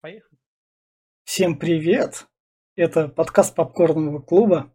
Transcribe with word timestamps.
Поехали. 0.00 0.38
Всем 1.24 1.58
привет! 1.58 2.28
Это 2.76 3.08
подкаст 3.08 3.56
Попкорного 3.56 4.20
клуба. 4.20 4.72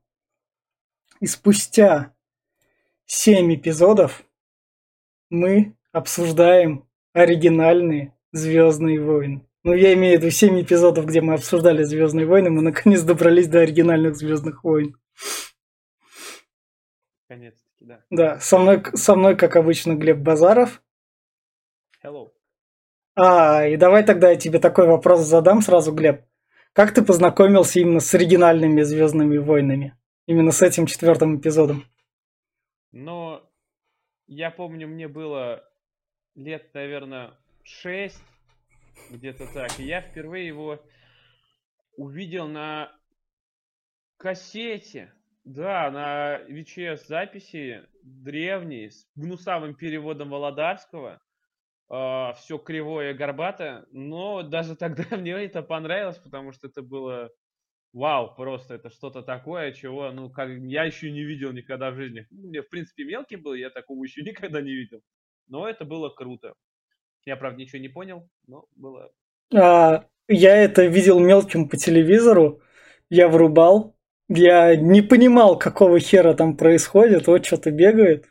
И 1.21 1.27
спустя 1.27 2.13
7 3.05 3.55
эпизодов 3.55 4.25
мы 5.29 5.77
обсуждаем 5.93 6.89
оригинальные 7.13 8.13
Звездные 8.33 8.99
войны. 8.99 9.47
Ну, 9.63 9.73
я 9.73 9.93
имею 9.93 10.19
в 10.19 10.23
виду 10.23 10.29
7 10.29 10.61
эпизодов, 10.61 11.05
где 11.05 11.21
мы 11.21 11.35
обсуждали 11.35 11.83
Звездные 11.83 12.25
войны, 12.25 12.49
мы 12.49 12.61
наконец 12.61 13.01
добрались 13.03 13.47
до 13.47 13.61
оригинальных 13.61 14.17
Звездных 14.17 14.65
войн. 14.65 14.97
Наконец-таки, 17.29 17.85
да. 17.85 18.03
Да, 18.09 18.39
со 18.41 18.57
мной, 18.57 18.83
со 18.95 19.15
мной, 19.15 19.37
как 19.37 19.55
обычно, 19.55 19.93
Глеб 19.93 20.17
Базаров. 20.17 20.83
Hello. 22.03 22.33
А, 23.15 23.65
и 23.67 23.77
давай 23.77 24.03
тогда 24.03 24.31
я 24.31 24.37
тебе 24.37 24.59
такой 24.59 24.87
вопрос 24.87 25.21
задам 25.21 25.61
сразу, 25.61 25.93
Глеб. 25.93 26.25
Как 26.73 26.93
ты 26.93 27.03
познакомился 27.03 27.79
именно 27.79 27.99
с 27.99 28.13
оригинальными 28.15 28.81
Звездными 28.81 29.37
войнами? 29.37 29.95
Именно 30.25 30.51
с 30.51 30.61
этим 30.61 30.87
четвертым 30.87 31.39
эпизодом? 31.39 31.85
Но 32.91 33.47
я 34.25 34.49
помню, 34.49 34.87
мне 34.87 35.07
было 35.07 35.63
лет, 36.33 36.73
наверное, 36.73 37.37
шесть, 37.63 38.23
где-то 39.11 39.45
так. 39.53 39.79
И 39.79 39.83
я 39.83 40.01
впервые 40.01 40.47
его 40.47 40.79
увидел 41.97 42.47
на 42.47 42.91
кассете. 44.17 45.13
Да, 45.43 45.91
на 45.91 46.39
VHS 46.49 47.05
записи 47.07 47.83
древней, 48.01 48.89
с 48.89 49.05
гнусавым 49.15 49.75
переводом 49.75 50.29
Володарского. 50.29 51.21
А, 51.89 52.33
все 52.33 52.57
кривое 52.57 53.11
и 53.11 53.13
горбатое, 53.13 53.85
но 53.91 54.41
даже 54.43 54.75
тогда 54.75 55.03
мне 55.17 55.31
это 55.31 55.61
понравилось, 55.61 56.17
потому 56.17 56.51
что 56.51 56.67
это 56.67 56.81
было 56.81 57.31
вау, 57.93 58.33
просто 58.35 58.75
это 58.75 58.89
что-то 58.89 59.21
такое, 59.21 59.71
чего, 59.71 60.11
ну, 60.11 60.29
как 60.29 60.49
я 60.49 60.83
еще 60.83 61.11
не 61.11 61.23
видел 61.23 61.51
никогда 61.51 61.91
в 61.91 61.95
жизни. 61.95 62.25
Ну, 62.31 62.47
мне, 62.47 62.61
в 62.61 62.69
принципе, 62.69 63.03
мелкий 63.03 63.35
был, 63.35 63.53
я 63.53 63.69
такого 63.69 64.03
еще 64.03 64.21
никогда 64.23 64.61
не 64.61 64.73
видел. 64.73 65.01
Но 65.47 65.67
это 65.67 65.85
было 65.85 66.09
круто. 66.09 66.53
Я, 67.25 67.35
правда, 67.37 67.59
ничего 67.59 67.79
не 67.79 67.89
понял, 67.89 68.27
но 68.47 68.65
было... 68.75 69.11
А, 69.53 70.05
я 70.27 70.57
это 70.57 70.85
видел 70.85 71.19
мелким 71.19 71.69
по 71.69 71.77
телевизору, 71.77 72.61
я 73.09 73.27
врубал, 73.29 73.95
я 74.29 74.75
не 74.75 75.01
понимал, 75.01 75.57
какого 75.59 75.99
хера 75.99 76.33
там 76.33 76.57
происходит, 76.57 77.27
вот 77.27 77.45
что-то 77.45 77.71
бегает. 77.71 78.25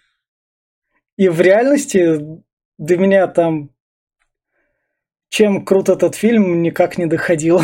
И 1.17 1.29
в 1.29 1.41
реальности 1.41 2.43
до 2.83 2.97
меня 2.97 3.29
там, 3.29 3.71
чем 5.29 5.65
крут 5.65 5.89
этот 5.89 6.17
фильм, 6.17 6.63
никак 6.63 6.99
не 6.99 7.07
доходил. 7.07 7.61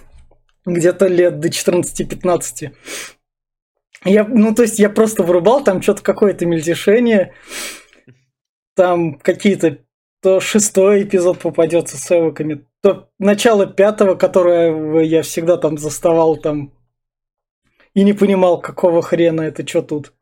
Где-то 0.64 1.08
лет 1.08 1.40
до 1.40 1.48
14-15. 1.48 2.72
Я, 4.04 4.24
ну, 4.24 4.54
то 4.54 4.62
есть 4.62 4.78
я 4.78 4.88
просто 4.88 5.22
вырубал, 5.22 5.62
там 5.62 5.82
что-то 5.82 6.02
какое-то 6.02 6.46
мельтешение, 6.46 7.34
там 8.74 9.18
какие-то 9.18 9.78
то 10.22 10.40
шестой 10.40 11.02
эпизод 11.02 11.38
попадется 11.38 11.98
с 11.98 12.10
эвоками, 12.10 12.66
то 12.80 13.10
начало 13.18 13.66
пятого, 13.66 14.14
которое 14.14 15.02
я 15.02 15.22
всегда 15.22 15.58
там 15.58 15.76
заставал 15.76 16.36
там 16.36 16.72
и 17.94 18.02
не 18.04 18.14
понимал, 18.14 18.60
какого 18.60 19.02
хрена 19.02 19.42
это 19.42 19.66
что 19.68 19.82
тут. 19.82 20.15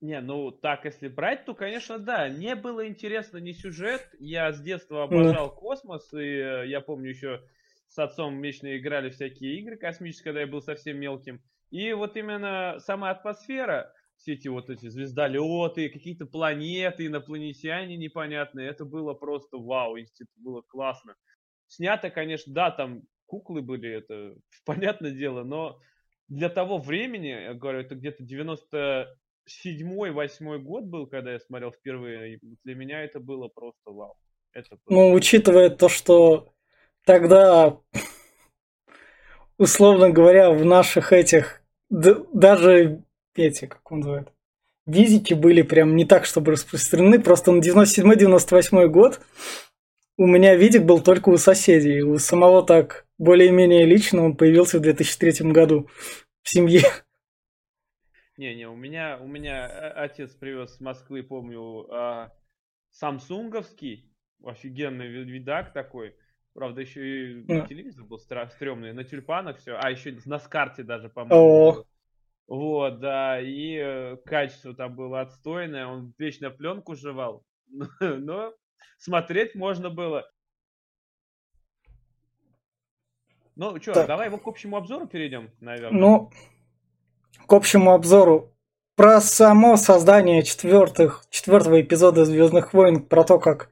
Не, 0.00 0.20
ну 0.20 0.50
так, 0.50 0.84
если 0.84 1.08
брать, 1.08 1.46
то, 1.46 1.54
конечно, 1.54 1.98
да. 1.98 2.28
Не 2.28 2.54
было 2.54 2.86
интересно 2.86 3.38
ни 3.38 3.52
сюжет. 3.52 4.06
Я 4.18 4.52
с 4.52 4.60
детства 4.60 5.04
обожал 5.04 5.54
космос, 5.54 6.12
и 6.12 6.18
э, 6.18 6.66
я 6.66 6.80
помню 6.80 7.10
еще 7.10 7.42
с 7.88 7.98
отцом 7.98 8.40
вечно 8.42 8.76
играли 8.76 9.10
всякие 9.10 9.58
игры 9.58 9.76
космические, 9.76 10.24
когда 10.24 10.40
я 10.40 10.46
был 10.46 10.60
совсем 10.60 10.98
мелким. 10.98 11.40
И 11.70 11.92
вот 11.94 12.16
именно 12.16 12.76
сама 12.80 13.10
атмосфера, 13.10 13.92
все 14.16 14.34
эти 14.34 14.48
вот 14.48 14.68
эти 14.68 14.88
звездолеты, 14.88 15.88
какие-то 15.88 16.26
планеты, 16.26 17.06
инопланетяне 17.06 17.96
непонятные, 17.96 18.68
это 18.68 18.84
было 18.84 19.14
просто 19.14 19.56
вау, 19.56 19.96
это 19.96 20.26
было 20.36 20.60
классно. 20.62 21.16
Снято, 21.68 22.10
конечно, 22.10 22.52
да, 22.52 22.70
там 22.70 23.02
куклы 23.24 23.62
были, 23.62 23.90
это 23.90 24.36
понятное 24.66 25.10
дело, 25.10 25.42
но 25.42 25.80
для 26.28 26.48
того 26.48 26.78
времени, 26.78 27.28
я 27.28 27.54
говорю, 27.54 27.80
это 27.80 27.94
где-то 27.94 28.24
90 28.24 29.16
седьмой, 29.46 30.10
восьмой 30.10 30.58
год 30.58 30.84
был, 30.84 31.06
когда 31.06 31.32
я 31.32 31.40
смотрел 31.40 31.72
впервые, 31.72 32.38
для 32.64 32.74
меня 32.74 33.02
это 33.02 33.20
было 33.20 33.48
просто 33.48 33.90
вау. 33.90 34.14
Это 34.52 34.76
было... 34.84 34.96
Ну, 34.96 35.12
учитывая 35.12 35.70
то, 35.70 35.88
что 35.88 36.52
тогда, 37.04 37.78
условно 39.58 40.10
говоря, 40.10 40.50
в 40.50 40.64
наших 40.64 41.12
этих, 41.12 41.62
даже 41.88 43.02
эти, 43.34 43.66
как 43.66 43.90
он 43.90 44.00
называет, 44.00 44.28
визики 44.86 45.34
были 45.34 45.62
прям 45.62 45.96
не 45.96 46.04
так, 46.04 46.24
чтобы 46.24 46.52
распространены, 46.52 47.20
просто 47.20 47.52
на 47.52 47.60
97-98 47.60 48.86
год 48.88 49.20
у 50.18 50.26
меня 50.26 50.54
видик 50.54 50.84
был 50.84 51.00
только 51.00 51.28
у 51.28 51.36
соседей, 51.36 52.02
у 52.02 52.18
самого 52.18 52.64
так 52.64 53.06
более-менее 53.18 53.84
лично 53.84 54.24
он 54.24 54.36
появился 54.36 54.78
в 54.78 54.82
2003 54.82 55.50
году 55.50 55.88
в 56.42 56.48
семье. 56.48 56.82
Не-не, 58.36 58.68
у 58.68 58.76
меня, 58.76 59.18
у 59.20 59.26
меня 59.26 59.66
э, 59.66 59.88
отец 59.92 60.34
привез 60.34 60.76
с 60.76 60.80
Москвы, 60.80 61.22
помню, 61.22 61.86
а, 61.90 62.32
самсунговский, 62.90 64.12
офигенный 64.44 65.08
видак 65.08 65.72
такой. 65.72 66.14
Правда, 66.52 66.82
еще 66.82 67.00
и 67.00 67.44
mm. 67.44 67.68
телевизор 67.68 68.04
был 68.04 68.18
стрёмный, 68.18 68.92
на 68.92 69.04
тюльпанах 69.04 69.58
все, 69.58 69.78
а 69.78 69.90
еще 69.90 70.18
на 70.26 70.38
скарте 70.38 70.82
даже, 70.82 71.08
по-моему. 71.08 71.84
Вот, 72.46 73.00
да, 73.00 73.40
и 73.40 73.74
э, 73.74 74.16
качество 74.24 74.72
там 74.74 74.94
было 74.94 75.20
отстойное, 75.22 75.86
он 75.86 76.14
вечно 76.16 76.50
пленку 76.50 76.94
жевал, 76.94 77.44
но 78.00 78.54
смотреть 78.98 79.54
можно 79.54 79.90
было. 79.90 80.30
Ну, 83.56 83.80
что, 83.80 84.06
давай 84.06 84.28
его 84.28 84.38
к 84.38 84.46
общему 84.46 84.76
обзору 84.76 85.06
перейдем, 85.08 85.50
наверное. 85.60 85.98
Ну, 85.98 86.30
к 87.46 87.52
общему 87.52 87.92
обзору 87.92 88.52
про 88.96 89.20
само 89.20 89.76
создание 89.76 90.42
четвертых, 90.42 91.24
четвертого 91.30 91.80
эпизода 91.80 92.24
Звездных 92.24 92.72
войн, 92.72 93.02
про 93.02 93.24
то, 93.24 93.38
как 93.38 93.70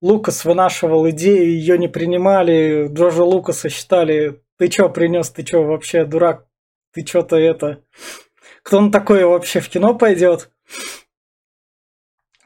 Лукас 0.00 0.44
вынашивал 0.44 1.08
идею, 1.10 1.48
ее 1.48 1.78
не 1.78 1.88
принимали, 1.88 2.88
Джорджа 2.90 3.24
Лукаса 3.24 3.68
считали, 3.68 4.42
ты 4.56 4.68
чё 4.68 4.88
принес, 4.88 5.30
ты 5.30 5.42
чё 5.42 5.62
вообще 5.62 6.04
дурак, 6.04 6.46
ты 6.92 7.02
чё-то 7.02 7.36
это... 7.36 7.82
Кто 8.62 8.80
на 8.80 8.90
такое 8.90 9.24
вообще 9.26 9.60
в 9.60 9.68
кино 9.68 9.96
пойдет? 9.96 10.50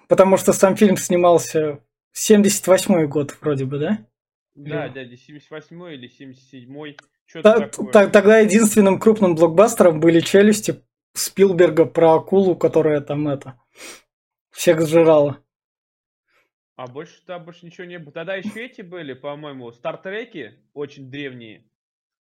Потому 0.07 0.37
что 0.37 0.53
сам 0.53 0.77
фильм 0.77 0.99
снимался 0.99 1.81
78 2.13 3.07
год 3.07 3.37
вроде 3.41 3.65
бы, 3.65 3.79
да? 3.79 4.07
Да, 4.55 4.89
дядя, 4.91 5.17
78 5.17 5.95
или 5.95 6.09
77 6.09 6.95
Та, 6.95 6.95
та, 6.97 7.20
тогда 7.33 8.39
единственным 8.39 8.99
крупным 8.99 9.35
блокбастером 9.35 10.01
были 10.01 10.21
челюсти 10.21 10.83
Спилберга 11.15 11.87
про 11.87 12.15
акулу, 12.15 12.57
которая 12.57 13.01
там 13.01 13.29
это 13.29 13.61
всех 14.51 14.87
сжирала. 14.87 15.43
А 16.77 16.87
больше 16.87 17.23
там 17.27 17.45
больше 17.45 17.67
ничего 17.67 17.87
не 17.87 17.99
было. 17.99 18.13
Тогда 18.13 18.37
еще 18.37 18.65
эти 18.65 18.81
были, 18.81 19.13
по-моему, 19.13 19.71
Стартреки 19.71 20.55
очень 20.73 21.11
древние. 21.11 21.65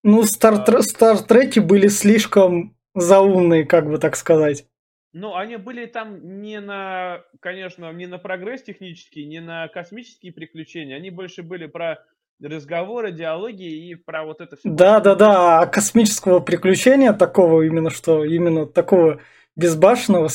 Ну, 0.02 0.22
Стартр... 0.24 0.76
а... 0.76 0.82
Стартреки 0.82 1.60
были 1.60 1.88
слишком 1.88 2.76
заумные, 2.94 3.64
как 3.64 3.88
бы 3.88 3.98
так 3.98 4.16
сказать. 4.16 4.66
Ну, 5.12 5.34
они 5.34 5.56
были 5.56 5.86
там 5.86 6.40
не 6.42 6.60
на, 6.60 7.24
конечно, 7.40 7.90
не 7.92 8.06
на 8.06 8.18
прогресс 8.18 8.62
технический, 8.62 9.26
не 9.26 9.40
на 9.40 9.66
космические 9.68 10.32
приключения. 10.32 10.96
Они 10.96 11.10
больше 11.10 11.42
были 11.42 11.66
про 11.66 12.04
разговоры, 12.42 13.12
диалоги 13.12 13.90
и 13.90 13.94
про 13.94 14.24
вот 14.24 14.40
это 14.40 14.56
все. 14.56 14.68
Да, 14.68 15.00
да, 15.00 15.14
да. 15.14 15.66
Космического 15.66 16.40
приключения 16.40 17.12
такого 17.12 17.62
именно 17.62 17.90
что, 17.90 18.24
именно 18.24 18.66
такого 18.66 19.20
безбашенного, 19.56 20.28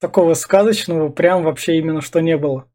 такого 0.00 0.34
сказочного, 0.34 1.08
прям 1.08 1.42
вообще 1.44 1.78
именно 1.78 2.00
что 2.00 2.20
не 2.20 2.36
было. 2.36 2.68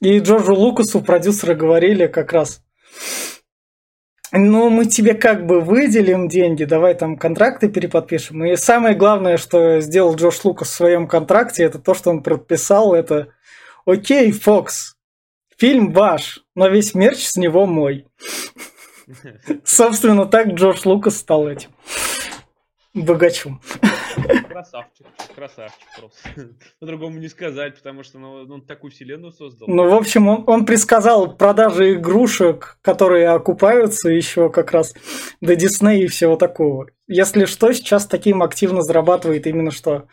И 0.00 0.18
Джорджу 0.18 0.54
Лукасу 0.54 1.00
продюсеры 1.00 1.54
говорили 1.54 2.06
как 2.08 2.32
раз, 2.32 2.62
ну, 4.32 4.70
мы 4.70 4.86
тебе 4.86 5.14
как 5.14 5.46
бы 5.46 5.60
выделим 5.60 6.26
деньги, 6.26 6.64
давай 6.64 6.94
там 6.94 7.18
контракты 7.18 7.68
переподпишем. 7.68 8.44
И 8.44 8.56
самое 8.56 8.96
главное, 8.96 9.36
что 9.36 9.80
сделал 9.80 10.16
Джордж 10.16 10.40
Лукас 10.42 10.70
в 10.70 10.74
своем 10.74 11.06
контракте, 11.06 11.64
это 11.64 11.78
то, 11.78 11.94
что 11.94 12.10
он 12.10 12.22
подписал, 12.22 12.94
это 12.94 13.28
окей, 13.84 14.32
Фокс, 14.32 14.91
Фильм 15.58 15.92
ваш, 15.92 16.44
но 16.54 16.68
весь 16.68 16.94
мерч 16.94 17.24
с 17.26 17.36
него 17.36 17.66
мой. 17.66 18.06
Собственно, 19.64 20.26
так 20.26 20.48
Джордж 20.48 20.82
Лукас 20.84 21.18
стал 21.18 21.48
этим 21.48 21.70
богачом. 22.94 23.60
красавчик, 24.48 25.06
красавчик 25.34 25.88
просто. 25.98 26.28
По-другому 26.80 27.18
не 27.18 27.28
сказать, 27.28 27.76
потому 27.76 28.02
что 28.02 28.18
ну, 28.18 28.32
он 28.52 28.62
такую 28.62 28.90
вселенную 28.90 29.32
создал. 29.32 29.68
Ну, 29.68 29.88
в 29.88 29.94
общем, 29.94 30.28
он, 30.28 30.44
он 30.46 30.66
предсказал 30.66 31.34
продажи 31.36 31.94
игрушек, 31.94 32.78
которые 32.82 33.28
окупаются 33.30 34.10
еще 34.10 34.50
как 34.50 34.72
раз 34.72 34.94
до 35.40 35.56
Диснея 35.56 36.04
и 36.04 36.08
всего 36.08 36.36
такого. 36.36 36.88
Если 37.08 37.46
что, 37.46 37.72
сейчас 37.72 38.06
таким 38.06 38.42
активно 38.42 38.82
зарабатывает 38.82 39.46
именно 39.46 39.70
что 39.70 40.06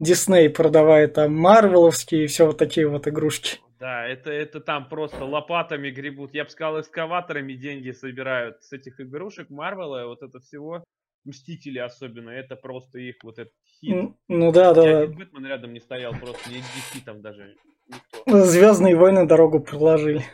Дисней 0.00 0.48
продавая 0.48 1.08
там 1.08 1.36
марвеловские 1.36 2.24
и 2.24 2.26
все 2.26 2.46
вот 2.46 2.58
такие 2.58 2.88
вот 2.88 3.06
игрушки. 3.06 3.58
Да, 3.78 4.06
это, 4.06 4.30
это 4.30 4.60
там 4.60 4.88
просто 4.88 5.24
лопатами 5.24 5.90
гребут. 5.90 6.34
Я 6.34 6.44
бы 6.44 6.50
сказал, 6.50 6.80
экскаваторами 6.80 7.52
деньги 7.54 7.92
собирают 7.92 8.62
с 8.62 8.72
этих 8.72 9.00
игрушек 9.00 9.50
Марвела, 9.50 10.06
вот 10.06 10.22
это 10.22 10.38
всего. 10.40 10.84
Мстители 11.24 11.78
особенно, 11.78 12.30
это 12.30 12.56
просто 12.56 12.98
их 12.98 13.16
вот 13.22 13.38
этот 13.38 13.52
хит. 13.66 13.94
Ну, 13.94 14.18
ну 14.28 14.52
да, 14.52 14.72
да. 14.72 14.82
да. 14.82 15.06
Бэтмен 15.06 15.46
рядом 15.46 15.74
не 15.74 15.80
стоял, 15.80 16.14
просто 16.14 16.50
не 16.50 16.58
DC 16.58 17.04
там 17.04 17.20
даже 17.20 17.56
никто. 17.88 18.44
Звездные 18.44 18.96
войны 18.96 19.26
дорогу 19.26 19.60
проложили. 19.60 20.24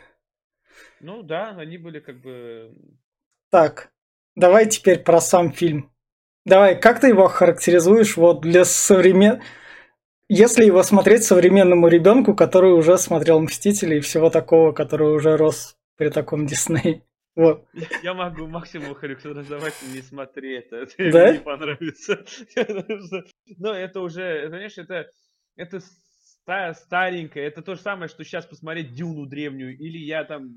Ну 1.01 1.23
да, 1.23 1.49
они 1.57 1.77
были 1.77 1.99
как 1.99 2.21
бы... 2.21 2.73
Так, 3.49 3.91
давай 4.35 4.67
теперь 4.67 4.99
про 4.99 5.19
сам 5.19 5.51
фильм. 5.51 5.91
Давай, 6.47 6.79
как 6.79 7.01
ты 7.01 7.09
его 7.09 7.27
характеризуешь 7.27 8.15
вот 8.15 8.39
для 8.39 8.63
современ... 8.63 9.41
Если 10.29 10.63
его 10.63 10.81
смотреть 10.81 11.25
современному 11.25 11.89
ребенку, 11.89 12.35
который 12.35 12.71
уже 12.71 12.97
смотрел 12.97 13.41
«Мстители» 13.41 13.97
и 13.97 13.99
всего 13.99 14.29
такого, 14.29 14.71
который 14.71 15.13
уже 15.13 15.35
рос 15.35 15.75
при 15.97 16.09
таком 16.09 16.45
Диснее. 16.47 17.03
Вот. 17.35 17.65
Я 18.01 18.15
могу 18.15 18.47
максимум 18.47 18.95
характеризовать, 18.95 19.75
не 19.93 20.01
смотри 20.01 20.55
это, 20.57 20.87
да? 20.97 21.25
мне 21.25 21.33
не 21.33 21.43
понравится. 21.43 22.25
Но 23.59 23.73
это 23.75 23.99
уже, 23.99 24.47
знаешь, 24.47 24.75
это, 24.79 25.05
это 25.55 25.79
старенькое, 26.73 27.45
это 27.45 27.61
то 27.61 27.75
же 27.75 27.81
самое, 27.81 28.07
что 28.07 28.23
сейчас 28.23 28.47
посмотреть 28.47 28.95
Дюну 28.95 29.27
древнюю, 29.27 29.77
или 29.77 29.99
я 29.99 30.23
там... 30.23 30.49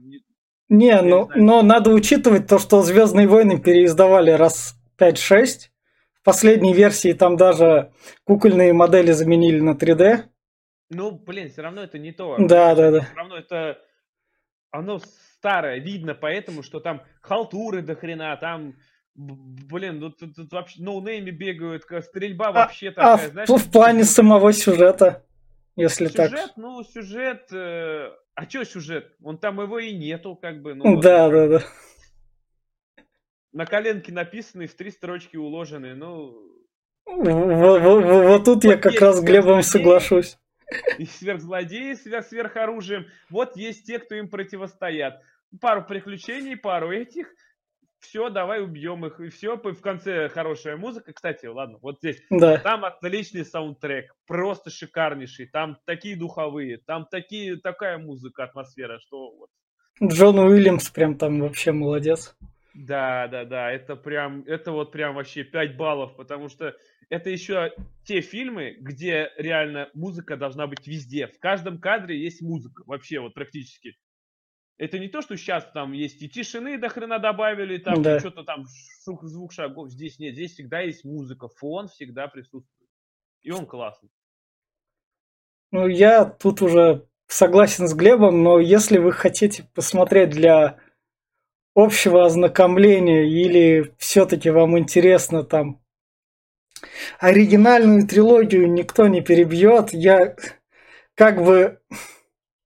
Не, 0.70 1.02
но, 1.02 1.28
но 1.34 1.60
надо 1.60 1.90
учитывать 1.90 2.46
то, 2.46 2.58
что 2.58 2.80
«Звездные 2.80 3.26
войны» 3.26 3.60
переиздавали 3.60 4.30
раз 4.30 4.74
5-6, 4.98 5.69
в 6.20 6.24
последней 6.24 6.74
версии 6.74 7.12
там 7.12 7.36
даже 7.36 7.92
кукольные 8.24 8.72
модели 8.72 9.12
заменили 9.12 9.60
на 9.60 9.70
3D. 9.70 10.24
Ну, 10.90 11.12
блин, 11.12 11.48
все 11.48 11.62
равно 11.62 11.82
это 11.82 11.98
не 11.98 12.12
то. 12.12 12.36
Да, 12.38 12.74
да, 12.74 12.90
да. 12.90 13.00
Все 13.00 13.14
равно 13.14 13.36
это... 13.36 13.78
Оно 14.70 15.00
старое, 15.38 15.78
видно 15.78 16.14
поэтому, 16.14 16.62
что 16.62 16.80
там 16.80 17.02
халтуры 17.22 17.82
до 17.82 17.96
хрена, 17.96 18.36
там 18.36 18.74
Блин, 19.16 19.98
ну 19.98 20.10
тут, 20.10 20.36
тут 20.36 20.52
вообще 20.52 20.82
ноунейми 20.82 21.30
бегают, 21.30 21.82
стрельба 21.82 22.48
а, 22.48 22.52
вообще 22.52 22.88
а 22.88 22.92
такая, 22.92 23.26
а 23.26 23.28
знаешь. 23.28 23.48
В, 23.48 23.56
в 23.56 23.70
плане 23.70 24.04
самого 24.04 24.52
сюжета, 24.52 25.26
если 25.74 26.06
сюжет, 26.06 26.16
так. 26.16 26.30
Сюжет, 26.30 26.52
ну, 26.56 26.84
сюжет. 26.84 27.52
Э, 27.52 28.12
а 28.34 28.48
что 28.48 28.64
сюжет? 28.64 29.12
Он 29.22 29.36
там 29.36 29.60
его 29.60 29.78
и 29.80 29.92
нету, 29.92 30.36
как 30.36 30.62
бы. 30.62 30.74
Ну, 30.74 31.00
да, 31.00 31.28
вот, 31.28 31.32
да, 31.32 31.48
да 31.58 31.64
на 33.52 33.66
коленке 33.66 34.12
написанные, 34.12 34.68
в 34.68 34.74
три 34.74 34.90
строчки 34.90 35.36
уложенные, 35.36 35.94
ну... 35.94 36.46
Вот, 37.06 38.44
тут 38.44 38.64
я 38.64 38.76
как 38.76 39.00
раз 39.00 39.18
с 39.18 39.22
Глебом 39.22 39.62
соглашусь. 39.62 40.38
И 40.98 41.06
сверхзлодеи 41.06 41.94
с 41.94 42.28
сверхоружием. 42.28 43.06
Вот 43.28 43.56
есть 43.56 43.86
те, 43.86 43.98
кто 43.98 44.14
им 44.14 44.28
противостоят. 44.28 45.20
Пару 45.60 45.84
приключений, 45.84 46.56
пару 46.56 46.92
этих. 46.92 47.34
Все, 47.98 48.30
давай 48.30 48.62
убьем 48.62 49.04
их. 49.04 49.18
И 49.20 49.28
все, 49.28 49.56
в 49.56 49.80
конце 49.80 50.28
хорошая 50.28 50.76
музыка. 50.76 51.12
Кстати, 51.12 51.46
ладно, 51.46 51.78
вот 51.82 51.98
здесь. 51.98 52.22
Да. 52.30 52.58
Там 52.58 52.84
отличный 52.84 53.44
саундтрек. 53.44 54.14
Просто 54.26 54.70
шикарнейший. 54.70 55.46
Там 55.46 55.76
такие 55.84 56.16
духовые. 56.16 56.78
Там 56.86 57.06
такие, 57.10 57.56
такая 57.56 57.98
музыка, 57.98 58.44
атмосфера, 58.44 59.00
что 59.00 59.34
вот. 59.34 59.50
Джон 60.02 60.38
Уильямс 60.38 60.88
прям 60.90 61.18
там 61.18 61.40
вообще 61.40 61.72
молодец. 61.72 62.36
Да, 62.74 63.26
да, 63.28 63.44
да, 63.44 63.70
это 63.70 63.96
прям, 63.96 64.42
это 64.46 64.72
вот 64.72 64.92
прям 64.92 65.14
вообще 65.16 65.42
5 65.42 65.76
баллов, 65.76 66.14
потому 66.16 66.48
что 66.48 66.76
это 67.08 67.28
еще 67.30 67.72
те 68.04 68.20
фильмы, 68.20 68.76
где 68.78 69.32
реально 69.36 69.90
музыка 69.94 70.36
должна 70.36 70.66
быть 70.66 70.86
везде. 70.86 71.26
В 71.26 71.38
каждом 71.40 71.80
кадре 71.80 72.18
есть 72.18 72.40
музыка, 72.40 72.84
вообще 72.86 73.18
вот 73.18 73.34
практически. 73.34 73.96
Это 74.78 74.98
не 74.98 75.08
то, 75.08 75.20
что 75.20 75.36
сейчас 75.36 75.68
там 75.74 75.92
есть 75.92 76.22
и 76.22 76.28
тишины 76.28 76.78
до 76.78 76.88
хрена 76.88 77.18
добавили, 77.18 77.76
там 77.78 78.02
да. 78.02 78.18
что-то 78.18 78.44
там 78.44 78.64
звук, 79.04 79.24
звук 79.24 79.52
шагов. 79.52 79.90
Здесь 79.90 80.18
нет, 80.18 80.34
здесь 80.34 80.52
всегда 80.52 80.80
есть 80.80 81.04
музыка, 81.04 81.48
фон 81.48 81.88
всегда 81.88 82.28
присутствует. 82.28 82.88
И 83.42 83.50
он 83.50 83.66
классный. 83.66 84.08
Ну, 85.72 85.86
я 85.86 86.24
тут 86.24 86.62
уже 86.62 87.06
согласен 87.26 87.88
с 87.88 87.94
Глебом, 87.94 88.42
но 88.42 88.58
если 88.58 88.98
вы 88.98 89.12
хотите 89.12 89.68
посмотреть 89.74 90.30
для 90.30 90.78
общего 91.80 92.24
ознакомления 92.24 93.24
или 93.24 93.92
все-таки 93.98 94.50
вам 94.50 94.78
интересно 94.78 95.42
там 95.42 95.80
оригинальную 97.18 98.06
трилогию 98.06 98.70
никто 98.70 99.06
не 99.08 99.20
перебьет. 99.20 99.92
Я 99.92 100.34
как 101.14 101.42
бы 101.42 101.78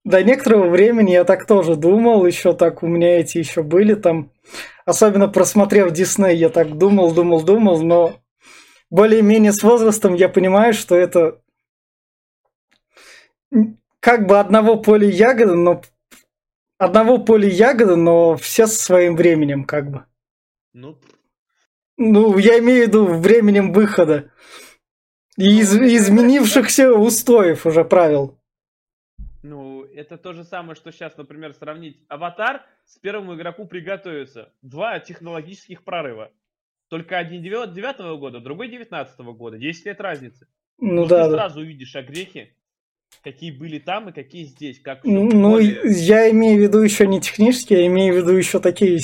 до 0.04 0.22
некоторого 0.22 0.68
времени 0.68 1.12
я 1.12 1.24
так 1.24 1.46
тоже 1.46 1.76
думал, 1.76 2.26
еще 2.26 2.52
так 2.52 2.82
у 2.82 2.86
меня 2.86 3.20
эти 3.20 3.38
еще 3.38 3.62
были 3.62 3.94
там, 3.94 4.30
особенно 4.84 5.28
просмотрев 5.28 5.92
Дисней, 5.92 6.36
я 6.36 6.50
так 6.50 6.76
думал, 6.76 7.12
думал, 7.12 7.42
думал, 7.42 7.82
но 7.82 8.20
более-менее 8.90 9.52
с 9.52 9.62
возрастом 9.62 10.14
я 10.14 10.28
понимаю, 10.28 10.74
что 10.74 10.94
это 10.94 11.40
как 14.00 14.26
бы 14.26 14.38
одного 14.38 14.76
поля 14.76 15.08
ягоды, 15.08 15.54
но 15.54 15.80
одного 16.78 17.18
поля 17.18 17.48
ягоды, 17.48 17.96
но 17.96 18.36
все 18.36 18.66
со 18.66 18.82
своим 18.82 19.16
временем, 19.16 19.64
как 19.64 19.90
бы. 19.90 20.04
Ну, 20.72 20.98
ну 21.96 22.36
я 22.38 22.58
имею 22.58 22.84
в 22.84 22.88
виду 22.88 23.06
временем 23.06 23.72
выхода. 23.72 24.30
И 25.36 25.58
из, 25.58 25.74
ну, 25.74 25.84
изменившихся 25.84 26.92
устоев 26.92 27.66
уже 27.66 27.84
правил. 27.84 28.38
Ну, 29.42 29.84
это 29.84 30.16
то 30.16 30.32
же 30.32 30.44
самое, 30.44 30.74
что 30.74 30.90
сейчас, 30.92 31.16
например, 31.16 31.52
сравнить 31.54 32.04
Аватар 32.08 32.64
с 32.84 32.98
первым 32.98 33.34
игроку 33.34 33.66
приготовиться. 33.66 34.52
Два 34.62 34.98
технологических 35.00 35.82
прорыва. 35.82 36.32
Только 36.88 37.18
один 37.18 37.42
9 37.42 38.18
года, 38.18 38.40
другой 38.40 38.68
19 38.68 39.18
года. 39.36 39.58
10 39.58 39.86
лет 39.86 40.00
разницы. 40.00 40.46
Ну, 40.78 41.02
ну 41.02 41.06
да. 41.06 41.24
Ты 41.24 41.30
да. 41.30 41.36
сразу 41.36 41.60
увидишь 41.60 41.96
огрехи 41.96 42.56
какие 43.22 43.50
были 43.50 43.78
там 43.78 44.08
и 44.08 44.12
какие 44.12 44.44
здесь. 44.44 44.80
Как 44.80 45.04
ну, 45.04 45.28
более... 45.28 45.80
я 45.84 46.30
имею 46.30 46.58
в 46.58 46.62
виду 46.62 46.80
еще 46.80 47.06
не 47.06 47.20
технические, 47.20 47.80
я 47.80 47.86
имею 47.86 48.14
в 48.14 48.16
виду 48.18 48.32
еще 48.32 48.60
такие 48.60 49.00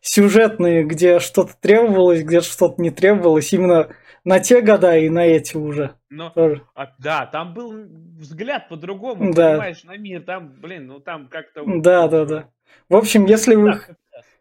сюжетные, 0.00 0.84
где 0.84 1.18
что-то 1.18 1.54
требовалось, 1.60 2.22
где 2.22 2.40
что-то 2.40 2.80
не 2.80 2.90
требовалось, 2.90 3.52
именно 3.52 3.88
на 4.24 4.40
те 4.40 4.60
года 4.60 4.96
и 4.96 5.08
на 5.08 5.24
эти 5.24 5.56
уже. 5.56 5.94
Но, 6.10 6.32
а, 6.74 6.92
да, 6.98 7.26
там 7.26 7.54
был 7.54 7.72
взгляд 8.18 8.68
по-другому, 8.68 9.32
да. 9.32 9.52
понимаешь, 9.52 9.84
на 9.84 9.96
мир, 9.96 10.22
там, 10.22 10.52
блин, 10.60 10.86
ну 10.86 11.00
там 11.00 11.28
как-то... 11.28 11.62
Да, 11.66 12.08
да, 12.08 12.24
да. 12.24 12.48
В 12.88 12.96
общем, 12.96 13.24
если 13.26 13.54
вы, 13.54 13.80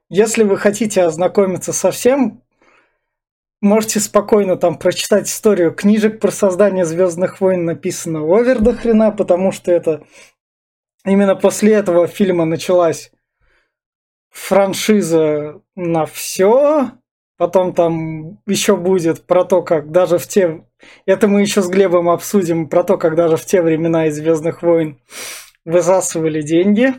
если 0.09 0.43
вы 0.43 0.57
хотите 0.57 1.03
ознакомиться 1.03 1.73
со 1.73 1.91
всем, 1.91 2.41
можете 3.61 3.99
спокойно 3.99 4.57
там 4.57 4.77
прочитать 4.77 5.27
историю 5.27 5.73
книжек 5.73 6.19
про 6.19 6.31
создание 6.31 6.85
Звездных 6.85 7.41
войн 7.41 7.65
написано 7.65 8.21
овер 8.21 8.59
до 8.59 8.73
хрена, 8.73 9.11
потому 9.11 9.51
что 9.51 9.71
это 9.71 10.05
именно 11.05 11.35
после 11.35 11.73
этого 11.73 12.07
фильма 12.07 12.45
началась 12.45 13.11
франшиза 14.29 15.61
на 15.75 16.05
все. 16.05 16.91
Потом 17.37 17.73
там 17.73 18.41
еще 18.45 18.77
будет 18.77 19.25
про 19.25 19.43
то, 19.43 19.61
как 19.61 19.91
даже 19.91 20.17
в 20.17 20.27
те... 20.27 20.65
Это 21.05 21.27
мы 21.27 21.41
еще 21.41 21.61
с 21.61 21.67
Глебом 21.67 22.09
обсудим, 22.09 22.69
про 22.69 22.83
то, 22.83 22.97
как 22.97 23.15
даже 23.15 23.35
в 23.35 23.45
те 23.45 23.61
времена 23.61 24.07
из 24.07 24.15
Звездных 24.15 24.61
войн 24.61 25.01
высасывали 25.65 26.41
деньги, 26.41 26.93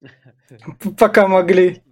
пока 0.98 1.26
могли. 1.26 1.82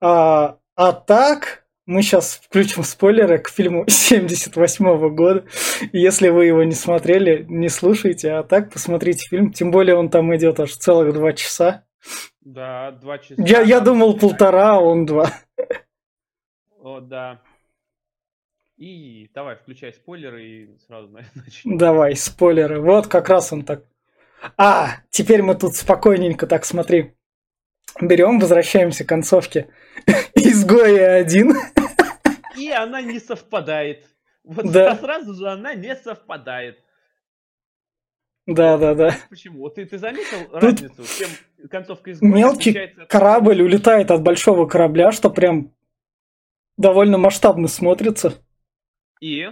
А, 0.00 0.58
а 0.74 0.92
так, 0.92 1.64
мы 1.84 2.02
сейчас 2.02 2.40
включим 2.44 2.84
спойлеры 2.84 3.38
к 3.38 3.48
фильму 3.48 3.84
78 3.88 5.14
года. 5.14 5.44
Если 5.92 6.28
вы 6.28 6.46
его 6.46 6.62
не 6.62 6.74
смотрели, 6.74 7.44
не 7.48 7.68
слушайте, 7.68 8.32
а 8.32 8.42
так 8.42 8.70
посмотрите 8.72 9.28
фильм. 9.28 9.52
Тем 9.52 9.70
более 9.70 9.96
он 9.96 10.08
там 10.08 10.34
идет 10.36 10.60
аж 10.60 10.74
целых 10.76 11.12
два 11.12 11.32
часа. 11.32 11.84
Да, 12.40 12.92
два 12.92 13.18
часа. 13.18 13.42
Я, 13.42 13.62
я 13.62 13.80
думал 13.80 14.18
полтора, 14.18 14.76
а 14.76 14.80
он 14.80 15.06
два. 15.06 15.32
О, 16.80 17.00
да. 17.00 17.40
И 18.76 19.30
давай, 19.32 19.56
включай 19.56 19.92
спойлеры 19.92 20.44
и 20.44 20.76
сразу 20.86 21.08
начнем. 21.34 21.78
Давай, 21.78 22.16
спойлеры. 22.16 22.80
Вот 22.80 23.06
как 23.06 23.28
раз 23.28 23.52
он 23.52 23.64
так. 23.64 23.84
А, 24.56 25.02
теперь 25.10 25.42
мы 25.42 25.54
тут 25.54 25.76
спокойненько 25.76 26.46
так 26.46 26.64
смотри. 26.64 27.14
Берем, 28.00 28.40
возвращаемся 28.40 29.04
к 29.04 29.08
концовке. 29.08 29.68
Изгоя 30.34 31.14
один. 31.16 31.54
И 32.56 32.70
она 32.70 33.00
не 33.00 33.18
совпадает. 33.20 34.06
Вот 34.44 34.70
Да. 34.72 34.96
сразу 34.96 35.34
же 35.34 35.48
она 35.48 35.74
не 35.74 35.94
совпадает. 35.96 36.78
Да, 38.46 38.76
да, 38.76 38.94
да. 38.94 39.16
Почему? 39.30 39.68
Ты, 39.70 39.86
ты 39.86 39.98
заметил 39.98 40.50
разницу, 40.52 41.04
чем 41.16 41.28
концовка 41.70 42.10
из 42.10 42.20
Мелкий 42.20 42.76
от- 42.76 43.08
Корабль 43.08 43.62
улетает 43.62 44.10
от 44.10 44.22
большого 44.22 44.66
корабля, 44.66 45.12
что 45.12 45.30
прям 45.30 45.72
довольно 46.76 47.18
масштабно 47.18 47.68
смотрится. 47.68 48.34
И 49.20 49.46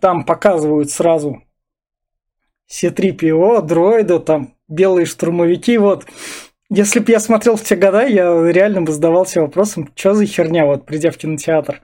Там 0.00 0.24
показывают 0.24 0.90
сразу 0.90 1.42
C-3PO, 2.66 3.62
дроида, 3.62 4.18
там 4.18 4.56
белые 4.68 5.06
штурмовики. 5.06 5.78
Вот, 5.78 6.06
если 6.70 7.00
бы 7.00 7.10
я 7.12 7.20
смотрел 7.20 7.56
в 7.56 7.62
те 7.62 7.76
года, 7.76 8.06
я 8.06 8.50
реально 8.50 8.82
бы 8.82 8.92
задавался 8.92 9.40
вопросом, 9.40 9.90
что 9.94 10.14
за 10.14 10.26
херня, 10.26 10.66
вот, 10.66 10.86
придя 10.86 11.10
в 11.10 11.16
кинотеатр. 11.16 11.82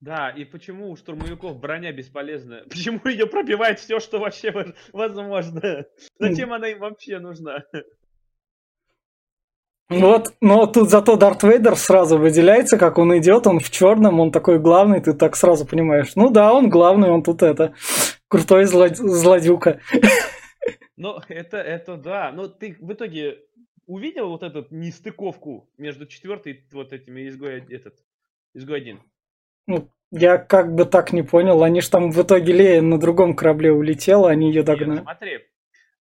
да, 0.00 0.30
и 0.30 0.44
почему 0.44 0.90
у 0.90 0.96
штурмовиков 0.96 1.58
броня 1.60 1.92
бесполезная? 1.92 2.64
Почему 2.70 3.00
ее 3.04 3.26
пробивает 3.26 3.78
все, 3.80 4.00
что 4.00 4.18
вообще 4.18 4.50
воз- 4.50 4.74
возможно? 4.92 5.84
Зачем 6.18 6.52
она 6.52 6.68
им 6.68 6.78
вообще 6.78 7.18
нужна? 7.18 7.64
Вот, 9.88 10.34
но 10.40 10.66
тут 10.66 10.88
зато 10.88 11.16
Дарт 11.16 11.42
Вейдер 11.42 11.74
сразу 11.74 12.16
выделяется, 12.16 12.78
как 12.78 12.96
он 12.98 13.18
идет, 13.18 13.48
он 13.48 13.58
в 13.58 13.70
черном, 13.70 14.20
он 14.20 14.30
такой 14.30 14.60
главный, 14.60 15.00
ты 15.00 15.14
так 15.14 15.34
сразу 15.34 15.66
понимаешь. 15.66 16.12
Ну 16.14 16.30
да, 16.30 16.54
он 16.54 16.70
главный, 16.70 17.10
он 17.10 17.24
тут 17.24 17.42
это, 17.42 17.74
крутой 18.28 18.66
зло- 18.66 18.94
злодюка. 18.94 19.80
Ну, 21.00 21.18
это, 21.28 21.56
это 21.56 21.96
да. 21.96 22.30
Но 22.30 22.46
ты 22.46 22.76
в 22.78 22.92
итоге 22.92 23.38
увидел 23.86 24.28
вот 24.28 24.42
эту 24.42 24.66
нестыковку 24.70 25.70
между 25.78 26.06
четвертой 26.06 26.66
вот 26.72 26.92
этими 26.92 27.26
изгой, 27.26 27.64
этот, 27.70 27.94
изгой 28.54 28.78
один? 28.78 29.00
Ну, 29.66 29.88
я 30.10 30.36
как 30.36 30.74
бы 30.74 30.84
так 30.84 31.14
не 31.14 31.22
понял, 31.22 31.62
они 31.62 31.80
ж 31.80 31.88
там 31.88 32.10
в 32.10 32.22
итоге 32.22 32.52
Лея 32.52 32.82
на 32.82 32.98
другом 32.98 33.34
корабле 33.34 33.72
улетела, 33.72 34.28
они 34.30 34.48
ее 34.48 34.56
Нет, 34.56 34.66
догнали. 34.66 34.98
смотри, 35.00 35.38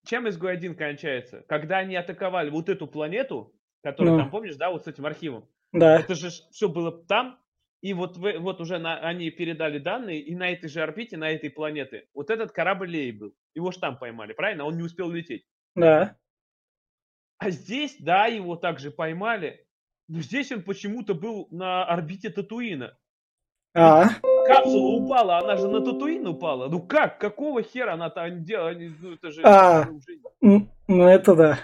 чем 0.06 0.28
изгой 0.28 0.52
один 0.52 0.76
кончается? 0.76 1.46
Когда 1.48 1.78
они 1.78 1.96
атаковали 1.96 2.50
вот 2.50 2.68
эту 2.68 2.86
планету, 2.86 3.54
которую 3.82 4.16
Ну. 4.16 4.20
там, 4.20 4.30
помнишь, 4.30 4.58
да, 4.58 4.70
вот 4.70 4.84
с 4.84 4.88
этим 4.88 5.06
архивом, 5.06 5.48
Да, 5.72 5.98
это 6.00 6.14
же 6.16 6.30
все 6.52 6.68
было 6.68 6.92
там, 6.92 7.40
и 7.82 7.94
вот, 7.94 8.18
в- 8.18 8.40
вот 8.40 8.60
уже 8.62 8.78
на- 8.80 9.00
они 9.00 9.30
передали 9.32 9.80
данные, 9.80 10.20
и 10.22 10.36
на 10.36 10.50
этой 10.52 10.70
же 10.70 10.82
орбите, 10.82 11.18
на 11.18 11.30
этой 11.30 11.50
планете, 11.50 12.08
вот 12.14 12.30
этот 12.30 12.52
корабль 12.52 12.90
Леи 12.90 13.12
был. 13.12 13.34
Его 13.56 13.72
ж 13.72 13.78
там 13.78 13.98
поймали, 13.98 14.34
правильно? 14.34 14.66
Он 14.66 14.76
не 14.78 14.84
успел 14.84 15.10
лететь. 15.10 15.46
да. 15.76 16.16
А 17.42 17.52
здесь, 17.52 17.96
да, 18.00 18.26
его 18.26 18.58
также 18.58 18.92
поймали, 18.92 19.66
но 20.10 20.20
здесь 20.20 20.52
он 20.52 20.62
почему-то 20.62 21.14
был 21.14 21.48
на 21.52 21.86
орбите 21.86 22.30
Татуина. 22.30 22.98
А, 23.74 24.10
Капсула 24.46 25.02
упала, 25.06 25.38
она 25.38 25.56
же 25.56 25.70
на 25.70 25.80
Татуин 25.80 26.28
упала. 26.28 26.68
Ну 26.68 26.82
как? 26.82 27.18
Какого 27.18 27.64
хера 27.64 27.94
она 27.94 28.10
там 28.10 28.44
делала? 28.44 28.74
Ну 28.74 29.14
это 29.14 29.32
же... 29.32 29.42
А. 29.46 29.88
ну 30.42 30.68
это 31.08 31.36
да. 31.36 31.60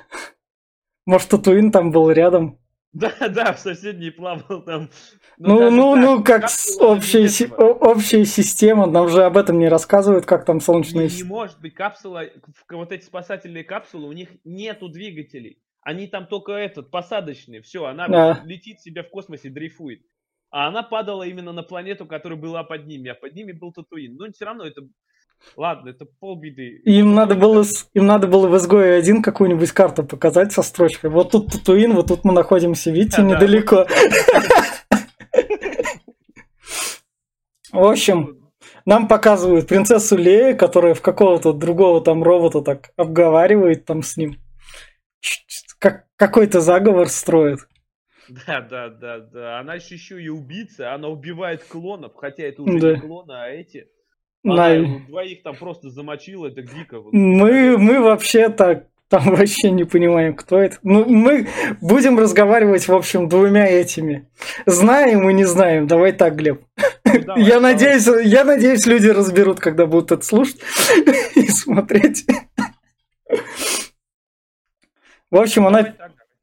Может, 1.05 1.29
Татуин 1.31 1.71
там 1.73 1.91
был 1.91 2.09
рядом. 2.09 2.57
Да, 2.95 3.13
да, 3.27 3.51
в 3.53 3.59
соседней 3.59 4.09
плавал 4.09 4.63
там. 4.63 4.89
Ну, 5.37 5.59
даже 5.59 5.75
ну, 5.75 5.93
так, 5.95 6.03
ну, 6.03 6.23
как 6.23 6.41
капсула 6.43 6.47
с- 6.47 6.79
не 6.79 6.85
общая, 6.97 7.27
си- 7.27 7.47
общая 7.53 8.25
система, 8.25 8.85
нам 8.85 9.09
же 9.09 9.23
об 9.23 9.35
этом 9.35 9.59
не 9.59 9.67
рассказывают, 9.67 10.25
как 10.25 10.45
там 10.45 10.61
солнечная 10.61 11.09
Не, 11.09 11.15
не 11.17 11.23
может 11.23 11.59
быть 11.59 11.73
капсула, 11.73 12.23
вот 12.69 12.91
эти 12.93 13.03
спасательные 13.03 13.65
капсулы, 13.65 14.07
у 14.07 14.13
них 14.13 14.29
нету 14.45 14.87
двигателей. 14.87 15.61
Они 15.81 16.07
там 16.07 16.25
только 16.25 16.53
этот, 16.53 16.89
посадочные. 16.89 17.61
Все, 17.61 17.83
она 17.83 18.07
Да. 18.07 18.41
летит 18.45 18.79
себе 18.79 19.03
в 19.03 19.09
космосе, 19.09 19.49
дрейфует. 19.49 20.01
А 20.49 20.67
она 20.69 20.81
падала 20.81 21.23
именно 21.23 21.51
на 21.51 21.63
планету, 21.63 22.05
которая 22.05 22.39
была 22.39 22.63
под 22.63 22.87
ними, 22.87 23.09
а 23.09 23.15
под 23.15 23.35
ними 23.35 23.51
был 23.51 23.73
Татуин. 23.73 24.15
Ну, 24.15 24.31
все 24.31 24.45
равно 24.45 24.63
это... 24.65 24.83
Ладно, 25.55 25.89
это 25.89 26.05
полбеды. 26.05 26.81
Им 26.85 27.13
надо 27.13 27.35
было, 27.35 27.63
им 27.93 28.05
надо 28.05 28.27
было 28.27 28.47
в 28.47 28.57
изгое 28.57 28.97
один 28.97 29.21
какую-нибудь 29.21 29.71
карту 29.71 30.03
показать 30.03 30.51
со 30.51 30.61
строчкой. 30.61 31.09
Вот 31.09 31.31
тут 31.31 31.51
Татуин, 31.51 31.93
вот 31.93 32.07
тут 32.07 32.25
мы 32.25 32.33
находимся, 32.33 32.91
видите, 32.91 33.17
да, 33.17 33.23
недалеко. 33.23 33.85
В 37.71 37.83
общем, 37.83 38.51
нам 38.85 39.07
показывают 39.07 39.67
принцессу 39.67 40.17
Лею, 40.17 40.57
которая 40.57 40.93
в 40.93 41.01
какого-то 41.01 41.53
другого 41.53 42.01
там 42.01 42.23
робота 42.23 42.61
так 42.61 42.91
обговаривает 42.95 43.85
там 43.85 44.01
с 44.01 44.17
ним. 44.17 44.37
Как, 45.79 46.05
какой-то 46.15 46.61
заговор 46.61 47.09
строит. 47.09 47.59
Да, 48.47 48.61
да, 48.61 48.89
да, 48.89 49.19
да. 49.19 49.59
Она 49.59 49.75
еще 49.75 50.21
и 50.21 50.29
убийца, 50.29 50.93
она 50.93 51.09
убивает 51.09 51.63
клонов, 51.63 52.13
хотя 52.15 52.43
это 52.43 52.63
уже 52.63 52.79
Да. 52.79 52.93
не 52.93 52.99
клоны, 53.01 53.33
а 53.33 53.47
эти. 53.49 53.87
На- 54.45 54.99
двоих 55.07 55.41
там 55.41 55.55
просто 55.55 55.89
замочила, 55.89 56.47
это 56.47 56.61
дико. 56.61 57.01
Мы, 57.11 57.77
мы 57.77 57.99
вообще 57.99 58.49
так 58.49 58.85
там 59.09 59.35
вообще 59.35 59.71
не 59.71 59.83
понимаем, 59.83 60.35
кто 60.35 60.59
это. 60.59 60.77
Ну, 60.83 61.05
мы 61.05 61.47
будем 61.81 62.17
разговаривать, 62.19 62.87
в 62.87 62.93
общем, 62.93 63.29
двумя 63.29 63.67
этими. 63.67 64.27
Знаем 64.65 65.29
и 65.29 65.33
не 65.33 65.45
знаем. 65.45 65.87
Давай 65.87 66.11
так, 66.11 66.35
Глеб. 66.35 66.61
Ну, 67.05 67.19
давай, 67.21 67.43
я 67.43 67.55
давай. 67.55 67.73
надеюсь, 67.73 68.07
я 68.25 68.43
надеюсь, 68.43 68.85
люди 68.85 69.07
разберут, 69.07 69.59
когда 69.59 69.85
будут 69.85 70.11
это 70.11 70.23
слушать 70.23 70.59
и 71.35 71.47
смотреть. 71.47 72.25
В 75.31 75.37
общем, 75.37 75.67
она. 75.67 75.95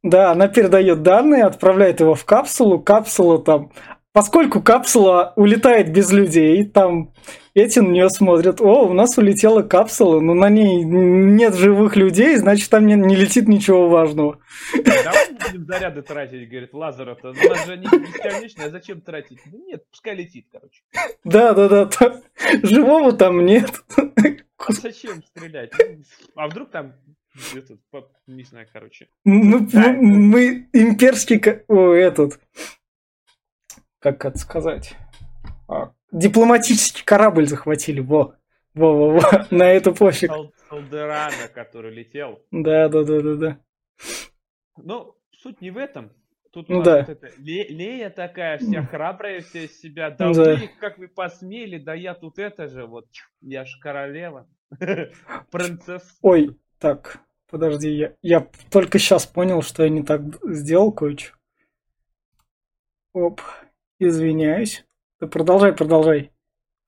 Да, 0.03 0.33
она 0.33 0.49
передает 0.49 1.03
данные, 1.03 1.45
отправляет 1.45 2.01
его 2.01 2.17
в 2.17 2.25
капсулу. 2.25 2.81
Капсула 2.81 3.41
там... 3.41 3.71
Поскольку 4.13 4.61
капсула 4.63 5.33
улетает 5.37 5.91
без 5.91 6.13
людей, 6.13 6.65
там 6.67 7.15
эти 7.55 7.79
на 7.79 7.89
нее 7.89 8.11
смотрят. 8.11 8.61
О, 8.61 8.87
у 8.87 8.93
нас 8.93 9.17
улетела 9.17 9.63
капсула, 9.63 10.21
но 10.21 10.35
на 10.35 10.51
ней 10.51 10.85
нет 10.85 11.55
живых 11.55 11.97
людей, 11.97 12.37
значит, 12.37 12.69
там 12.69 12.87
не, 12.87 12.95
не 12.95 13.17
летит 13.17 13.49
ничего 13.49 13.89
важного. 13.89 14.39
Давай 14.85 15.33
не 15.33 15.39
будем 15.39 15.65
заряды 15.67 16.03
тратить, 16.03 16.49
говорит, 16.49 16.75
лазера-то. 16.75 17.31
У 17.31 17.49
нас 17.49 17.67
же 17.67 17.73
они 17.73 17.87
бесконечные, 17.87 18.67
а 18.67 18.71
зачем 18.71 19.01
тратить? 19.01 19.39
Ну 19.51 19.65
нет, 19.67 19.83
пускай 19.91 20.15
летит, 20.15 20.47
короче. 20.53 20.83
Да, 21.25 21.55
да, 21.55 21.69
да, 21.69 21.87
там 21.87 22.23
живого 22.63 23.13
там 23.13 23.45
нет. 23.47 23.71
А 23.97 24.73
зачем 24.75 25.23
стрелять? 25.25 25.73
Ну, 25.79 26.03
А 26.37 26.49
вдруг 26.49 26.71
там 26.71 26.93
этот, 27.55 27.81
не 28.27 28.45
знаю, 28.45 28.67
короче. 28.73 29.09
Мы, 29.25 29.61
Да, 29.61 29.89
мы- 29.93 30.19
мы 30.19 30.69
имперский... 30.75 31.41
О, 31.69 31.93
этот... 31.93 32.39
Как 34.03 34.25
это 34.25 34.37
сказать? 34.39 34.95
А, 35.69 35.93
дипломатический 36.11 37.05
корабль 37.05 37.47
захватили, 37.47 38.01
во. 38.01 38.35
Во-во-во, 38.75 39.21
на 39.51 39.65
это 39.71 39.93
пофиг. 39.93 40.31
Сал- 40.31 40.53
Салдерана, 40.69 41.49
который 41.55 41.95
летел. 41.95 42.41
Да, 42.51 42.89
да, 42.89 43.05
да, 43.05 43.21
да, 43.21 43.35
да. 43.37 43.59
Ну, 44.79 45.15
суть 45.37 45.61
не 45.61 45.71
в 45.71 45.77
этом. 45.77 46.11
Тут 46.53 46.69
Ну 46.69 46.83
да. 46.83 47.01
вот 47.01 47.09
это 47.11 47.31
Ле- 47.39 47.69
Лея 47.69 48.11
такая, 48.11 48.59
вся 48.59 48.83
храбрая, 48.85 49.41
вся 49.41 49.61
из 49.61 49.79
себя. 49.81 50.11
Да 50.11 50.27
Ну 50.27 50.35
да. 50.35 50.55
вы, 50.57 50.71
как 50.81 50.99
вы 50.99 51.09
посмели, 51.09 51.79
да 51.79 51.95
я 51.95 52.15
тут 52.15 52.39
это 52.39 52.67
же, 52.69 52.87
вот, 52.87 53.07
я 53.41 53.65
ж 53.65 53.79
королева. 53.81 54.49
Принцесса. 55.51 56.15
Ой, 56.23 56.59
так, 56.79 57.21
подожди, 57.51 57.91
я, 57.91 58.15
я 58.23 58.47
только 58.71 58.99
сейчас 58.99 59.27
понял, 59.27 59.63
что 59.63 59.83
я 59.85 59.89
не 59.91 60.03
так 60.03 60.23
сделал 60.45 60.93
кое-что. 60.93 61.35
Оп, 63.15 63.41
извиняюсь. 63.99 64.85
Ты 65.19 65.27
продолжай, 65.27 65.73
продолжай. 65.73 66.33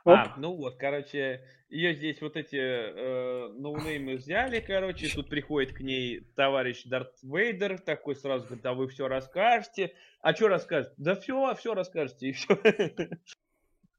Оп. 0.05 0.19
А, 0.19 0.35
ну 0.37 0.55
вот, 0.55 0.77
короче, 0.77 1.43
ее 1.71 1.95
здесь 1.95 2.21
вот 2.21 2.37
эти 2.37 2.57
э, 2.57 3.49
ноунеймы 3.55 4.17
взяли, 4.17 4.61
короче, 4.61 5.09
тут 5.09 5.31
приходит 5.31 5.73
к 5.73 5.81
ней 5.81 6.21
товарищ 6.37 6.85
Дарт 6.85 7.15
Вейдер, 7.23 7.79
такой 7.79 8.15
сразу 8.15 8.45
говорит, 8.45 8.67
а 8.67 8.75
вы 8.75 8.89
все 8.89 9.09
расскажете. 9.09 9.95
А 10.21 10.35
что 10.35 10.49
расскажете? 10.49 10.95
Да 10.99 11.15
все, 11.15 11.55
все 11.55 11.75
расскажете, 11.75 12.29
и 12.29 12.33
все. 12.33 12.59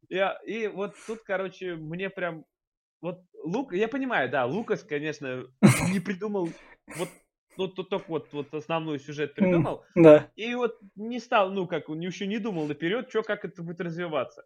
И 0.45 0.67
вот 0.67 0.93
тут, 1.07 1.21
короче, 1.24 1.74
мне 1.75 2.12
прям, 2.12 2.45
вот 3.01 3.24
Лук, 3.43 3.74
я 3.74 3.88
понимаю, 3.88 4.29
да, 4.29 4.45
Лукас, 4.45 4.83
конечно, 4.83 5.45
не 5.91 6.00
придумал, 6.00 6.50
вот, 6.95 7.09
ну, 7.57 7.67
тут 7.67 7.89
только 7.89 8.05
вот, 8.09 8.27
вот 8.33 8.53
основной 8.53 9.00
сюжет 9.00 9.33
придумал, 9.35 9.83
Да. 9.95 10.29
и 10.35 10.53
вот 10.55 10.77
не 10.95 11.19
стал, 11.19 11.51
ну, 11.51 11.67
как 11.67 11.89
он 11.89 12.00
еще 12.00 12.27
не 12.27 12.38
думал 12.39 12.67
наперед, 12.67 13.09
что, 13.09 13.24
как 13.24 13.45
это 13.45 13.62
будет 13.63 13.81
развиваться. 13.81 14.45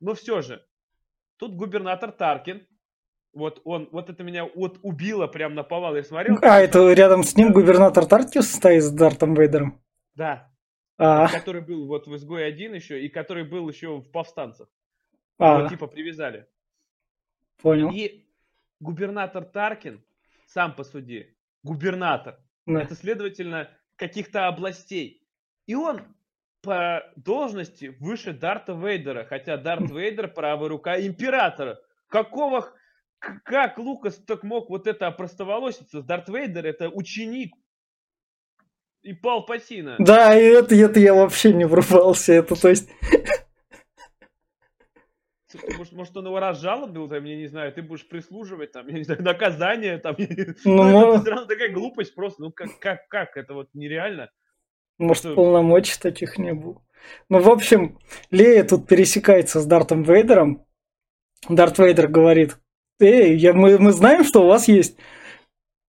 Но 0.00 0.14
все 0.14 0.42
же, 0.42 0.64
тут 1.36 1.54
губернатор 1.54 2.12
Таркин, 2.12 2.66
вот 3.32 3.60
он, 3.64 3.88
вот 3.90 4.10
это 4.10 4.22
меня 4.22 4.44
вот 4.46 4.78
убило 4.82 5.26
прям 5.26 5.54
на 5.54 5.62
повал, 5.64 5.96
я 5.96 6.02
смотрел. 6.04 6.38
А, 6.42 6.60
это 6.60 6.92
рядом 6.92 7.24
с 7.24 7.36
ним 7.36 7.52
губернатор 7.52 8.06
Тартиус 8.06 8.48
стоит 8.48 8.82
с 8.84 8.90
Дартом 8.90 9.34
Вейдером. 9.34 9.82
Да, 10.14 10.50
А, 10.98 11.26
который 11.28 11.60
был 11.62 11.86
вот 11.86 12.06
в 12.06 12.14
изгой 12.14 12.46
один 12.46 12.74
еще, 12.74 13.04
и 13.04 13.08
который 13.08 13.42
был 13.44 13.68
еще 13.68 13.96
в 13.98 14.10
повстанцах. 14.12 14.68
а, 15.38 15.58
Его 15.58 15.68
типа 15.68 15.86
привязали. 15.88 16.46
понял. 17.60 17.90
И 17.92 18.24
губернатор 18.78 19.44
Таркин, 19.44 20.04
сам 20.46 20.74
по 20.76 20.84
суде, 20.84 21.34
губернатор. 21.64 22.38
Это, 22.66 22.94
следовательно, 22.94 23.70
каких-то 23.96 24.48
областей. 24.48 25.22
И 25.66 25.74
он 25.74 26.02
по 26.62 27.02
должности 27.16 27.94
выше 28.00 28.32
Дарта 28.32 28.72
Вейдера, 28.72 29.24
хотя 29.24 29.56
Дарт 29.56 29.90
Вейдер 29.90 30.28
правая 30.28 30.68
рука 30.68 31.00
императора. 31.00 31.80
Какого, 32.08 32.72
как 33.18 33.78
Лукас 33.78 34.16
так 34.16 34.42
мог 34.42 34.70
вот 34.70 34.86
это 34.86 35.06
опростоволоситься? 35.06 36.02
Дарт 36.02 36.28
Вейдер 36.28 36.66
это 36.66 36.88
ученик 36.88 37.54
и 39.02 39.12
Пал 39.12 39.44
Патина. 39.44 39.96
Да, 39.98 40.38
и 40.38 40.42
это, 40.42 40.74
это 40.74 40.98
я 40.98 41.14
вообще 41.14 41.52
не 41.52 41.66
врубался. 41.66 42.32
Это 42.32 42.60
то 42.60 42.68
есть 42.70 42.88
может, 45.76 45.92
может, 45.92 46.16
он 46.16 46.26
его 46.26 46.40
разжалобил, 46.40 47.08
там, 47.08 47.24
я 47.24 47.36
не 47.36 47.46
знаю, 47.46 47.72
ты 47.72 47.82
будешь 47.82 48.06
прислуживать, 48.08 48.72
там, 48.72 48.86
я 48.88 48.98
не 48.98 49.04
знаю, 49.04 49.22
наказание, 49.22 49.98
там, 49.98 50.16
ну, 50.64 50.82
ну, 50.82 51.14
это 51.14 51.34
но... 51.34 51.44
такая 51.46 51.72
глупость 51.72 52.14
просто, 52.14 52.42
ну, 52.42 52.52
как, 52.52 52.78
как, 52.78 53.08
как, 53.08 53.36
это 53.36 53.54
вот 53.54 53.68
нереально. 53.74 54.30
Может, 54.98 55.24
что... 55.24 55.34
полномочий 55.34 55.98
таких 56.00 56.38
не 56.38 56.54
было. 56.54 56.82
Ну, 57.28 57.40
в 57.40 57.48
общем, 57.48 57.98
Лея 58.30 58.64
тут 58.64 58.86
пересекается 58.86 59.60
с 59.60 59.66
Дартом 59.66 60.02
Вейдером. 60.02 60.64
Дарт 61.48 61.78
Вейдер 61.78 62.08
говорит, 62.08 62.56
эй, 63.00 63.36
я, 63.36 63.52
мы, 63.52 63.78
мы 63.78 63.92
знаем, 63.92 64.24
что 64.24 64.44
у 64.44 64.48
вас 64.48 64.68
есть 64.68 64.98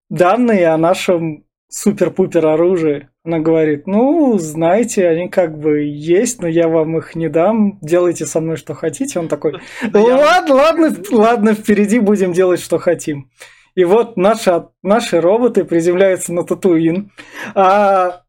данные 0.10 0.68
о 0.68 0.78
нашем 0.78 1.45
супер-пупер 1.70 2.46
оружии. 2.46 3.10
Она 3.24 3.40
говорит, 3.40 3.88
ну, 3.88 4.38
знаете, 4.38 5.08
они 5.08 5.30
как 5.30 5.58
бы 5.58 5.84
есть, 5.84 6.42
но 6.42 6.48
я 6.48 6.68
вам 6.68 6.98
их 6.98 7.16
не 7.16 7.28
дам, 7.28 7.80
делайте 7.82 8.26
со 8.26 8.40
мной 8.40 8.58
что 8.58 8.74
хотите. 8.74 9.20
Он 9.20 9.28
такой, 9.28 9.54
ладно, 9.94 10.56
ладно, 10.56 10.96
ладно, 11.12 11.54
впереди 11.54 12.00
будем 12.00 12.34
делать, 12.34 12.62
что 12.62 12.78
хотим. 12.78 13.30
И 13.76 13.84
вот 13.84 14.16
наши, 14.16 14.68
наши 14.84 15.20
роботы 15.20 15.66
приземляются 15.66 16.34
на 16.34 16.44
Татуин. 16.44 17.12
А 17.54 18.22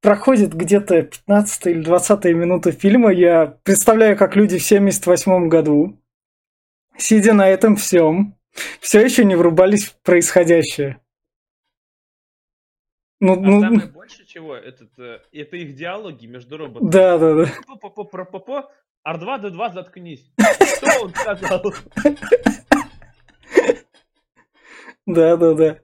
проходит 0.00 0.54
где-то 0.54 1.02
15 1.02 1.66
или 1.66 1.82
20 1.82 2.24
минута 2.26 2.72
фильма. 2.72 3.12
Я 3.12 3.58
представляю, 3.64 4.16
как 4.16 4.36
люди 4.36 4.58
в 4.58 4.62
78 4.62 5.48
году, 5.48 5.98
сидя 6.96 7.32
на 7.32 7.48
этом 7.48 7.76
всем, 7.76 8.36
все 8.80 9.00
еще 9.00 9.24
не 9.24 9.34
врубались 9.34 9.86
в 9.86 10.02
происходящее. 10.02 10.98
Ну, 13.24 13.34
а 13.34 13.36
ну... 13.36 13.60
самое 13.60 13.86
больше 13.86 14.26
чего, 14.26 14.56
этот, 14.56 14.98
э, 14.98 15.20
это 15.30 15.56
их 15.56 15.76
диалоги 15.76 16.26
между 16.26 16.56
роботами. 16.56 16.90
Да, 16.90 17.18
да, 17.18 17.34
да. 17.36 17.44
R2-D2 19.06 19.72
заткнись. 19.72 20.32
Что 20.40 21.04
он 21.04 21.14
сказал? 21.14 21.72
Да, 25.06 25.36
да, 25.36 25.54
да. 25.54 25.78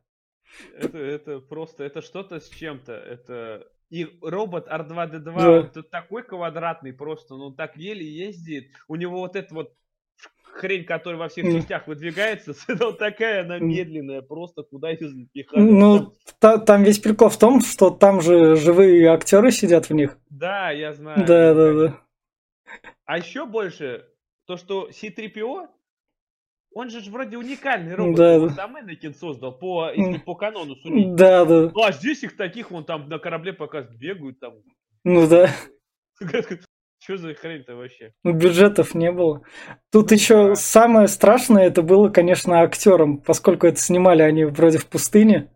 Это, 0.76 0.98
это 0.98 1.38
просто, 1.38 1.84
это 1.84 2.02
что-то 2.02 2.40
с 2.40 2.48
чем-то. 2.48 2.92
Это 2.92 3.68
и 3.88 4.18
робот 4.20 4.66
R2-D2, 4.66 5.36
да. 5.36 5.50
он 5.60 5.84
такой 5.84 6.24
квадратный 6.24 6.92
просто, 6.92 7.36
ну 7.36 7.52
так 7.52 7.76
еле 7.76 8.04
ездит. 8.04 8.72
У 8.88 8.96
него 8.96 9.18
вот 9.18 9.36
это 9.36 9.54
вот 9.54 9.74
хрень, 10.52 10.84
которая 10.84 11.18
во 11.18 11.28
всех 11.28 11.46
частях 11.46 11.86
выдвигается, 11.86 12.54
это 12.68 12.92
такая 12.92 13.44
она 13.44 13.58
медленная, 13.58 14.22
просто 14.22 14.62
куда 14.62 14.90
ее 14.90 15.08
запихать. 15.08 15.58
Ну, 15.58 16.12
та, 16.38 16.58
там 16.58 16.82
весь 16.82 16.98
прикол 16.98 17.28
в 17.28 17.38
том, 17.38 17.60
что 17.60 17.90
там 17.90 18.20
же 18.20 18.56
живые 18.56 19.08
актеры 19.08 19.50
сидят 19.50 19.88
в 19.88 19.94
них. 19.94 20.18
Да, 20.30 20.70
я 20.70 20.92
знаю. 20.92 21.24
Да, 21.26 21.54
да, 21.54 21.72
да. 21.74 22.00
А 23.04 23.18
еще 23.18 23.46
больше, 23.46 24.06
то, 24.46 24.56
что 24.56 24.90
C-3PO, 24.92 25.68
он 26.74 26.90
же 26.90 27.10
вроде 27.10 27.38
уникальный 27.38 27.94
робот, 27.94 28.16
да, 28.16 28.34
его 28.34 28.48
сам 28.50 28.78
Энакин 28.78 29.14
создал, 29.14 29.52
по, 29.52 29.90
если 29.90 30.18
по 30.18 30.34
канону 30.34 30.76
судить. 30.76 31.14
Да, 31.14 31.44
да. 31.44 31.70
Ну, 31.74 31.82
а 31.82 31.92
здесь 31.92 32.22
их 32.22 32.36
таких, 32.36 32.70
вон 32.70 32.84
там 32.84 33.08
на 33.08 33.18
корабле 33.18 33.52
пока 33.52 33.80
бегают 33.82 34.38
там. 34.40 34.54
Ну 35.04 35.26
да. 35.26 35.50
Что 36.98 37.16
за 37.16 37.34
хрень-то 37.34 37.76
вообще? 37.76 38.12
Ну, 38.24 38.32
бюджетов 38.32 38.94
не 38.94 39.12
было. 39.12 39.42
Тут 39.90 40.12
еще 40.12 40.54
самое 40.56 41.08
страшное, 41.08 41.66
это 41.66 41.82
было, 41.82 42.08
конечно, 42.08 42.60
актерам, 42.60 43.18
поскольку 43.18 43.66
это 43.66 43.78
снимали 43.78 44.22
они 44.22 44.44
вроде 44.44 44.78
в 44.78 44.86
пустыне. 44.86 45.50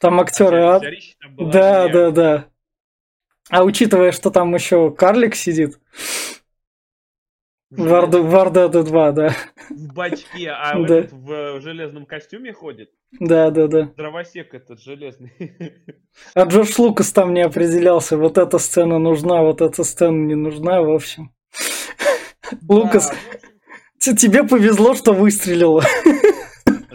Там 0.00 0.20
актеры... 0.20 0.62
А, 0.62 0.80
там 0.80 1.50
да, 1.50 1.88
да, 1.88 2.10
да. 2.10 2.48
А 3.50 3.62
учитывая, 3.62 4.12
что 4.12 4.30
там 4.30 4.54
еще 4.54 4.90
карлик 4.90 5.34
сидит, 5.34 5.78
Варда, 7.76 8.22
Варда 8.22 8.66
Д2, 8.66 9.12
да. 9.12 9.34
В 9.68 9.94
бачке, 9.94 10.50
а 10.50 10.78
да. 10.80 10.98
этот 10.98 11.12
в 11.12 11.60
железном 11.60 12.06
костюме 12.06 12.52
ходит? 12.52 12.90
Да, 13.20 13.50
да, 13.50 13.68
да. 13.68 13.90
Дровосек 13.96 14.54
этот 14.54 14.80
железный. 14.80 15.32
А 16.34 16.44
Джордж 16.44 16.74
Лукас 16.78 17.12
там 17.12 17.34
не 17.34 17.42
определялся, 17.42 18.16
вот 18.16 18.38
эта 18.38 18.58
сцена 18.58 18.98
нужна, 18.98 19.42
вот 19.42 19.60
эта 19.60 19.82
сцена 19.82 20.14
не 20.14 20.36
нужна, 20.36 20.80
в 20.80 20.90
общем. 20.90 21.34
Лукас, 22.68 23.12
тебе 23.98 24.44
повезло, 24.44 24.94
что 24.94 25.12
выстрелил. 25.12 25.80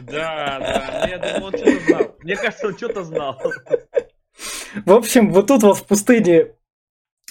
Да, 0.10 0.58
да, 0.60 1.08
я 1.10 1.18
думаю, 1.18 1.44
он 1.44 1.58
что-то 1.58 1.86
знал. 1.86 2.16
Мне 2.24 2.36
кажется, 2.36 2.68
он 2.68 2.78
что-то 2.78 3.04
знал. 3.04 3.42
В 4.86 4.94
общем, 4.94 5.32
вот 5.34 5.48
тут 5.48 5.64
вот 5.64 5.78
в 5.78 5.86
пустыне 5.86 6.54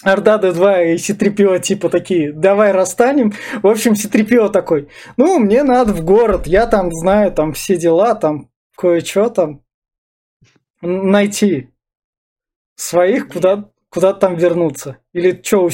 Ордада 0.03 0.53
2 0.53 0.81
и 0.83 0.97
Ситрипио 0.97 1.57
типа 1.57 1.89
такие, 1.89 2.31
давай 2.31 2.71
расстанем. 2.71 3.33
В 3.61 3.67
общем, 3.67 3.95
Ситрипио 3.95 4.49
такой, 4.49 4.89
ну, 5.17 5.39
мне 5.39 5.63
надо 5.63 5.93
в 5.93 6.03
город, 6.03 6.47
я 6.47 6.67
там 6.67 6.91
знаю 6.93 7.31
там 7.31 7.53
все 7.53 7.75
дела, 7.75 8.15
там 8.15 8.49
кое-что 8.79 9.29
там 9.29 9.61
найти. 10.81 11.69
Своих 12.75 13.27
куда, 13.27 13.69
куда 13.89 14.13
там 14.13 14.37
вернуться. 14.37 14.99
Или 15.11 15.39
что 15.43 15.65
у. 15.65 15.69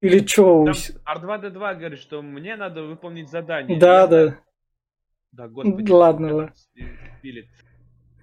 Или 0.00 0.20
у... 0.40 0.66
R2-D2 0.68 1.74
говорит, 1.74 1.98
что 1.98 2.22
мне 2.22 2.54
надо 2.54 2.84
выполнить 2.84 3.28
задание. 3.28 3.76
Да, 3.78 4.06
да. 4.06 4.38
Да, 5.32 5.48
господи. 5.48 5.90
Ладно, 5.90 6.34
ладно. 6.34 6.54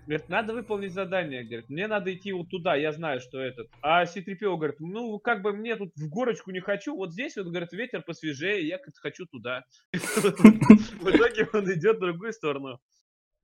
Говорит, 0.08 0.30
надо 0.30 0.54
выполнить 0.54 0.94
задание. 0.94 1.44
Говорит, 1.44 1.70
мне 1.70 1.88
надо 1.88 2.14
идти 2.14 2.32
вот 2.32 2.50
туда, 2.50 2.76
я 2.76 2.94
знаю, 2.94 3.20
что 3.20 3.40
этот. 3.40 3.70
А 3.82 4.06
Ситрипио 4.06 4.56
говорит, 4.56 4.80
ну, 4.80 5.20
как 5.20 5.42
бы 5.42 5.52
мне 5.52 5.76
тут 5.76 5.92
в 5.96 6.10
горочку 6.10 6.52
не 6.52 6.62
хочу, 6.62 6.96
вот 6.96 7.12
здесь 7.12 7.36
вот, 7.36 7.48
говорит, 7.48 7.74
ветер 7.74 8.02
посвежее, 8.02 8.66
я 8.66 8.80
хочу 8.96 9.26
туда. 9.26 9.66
В 9.94 11.10
итоге 11.10 11.48
он 11.54 11.72
идет 11.74 11.98
в 11.98 12.00
другую 12.00 12.32
сторону. 12.34 12.80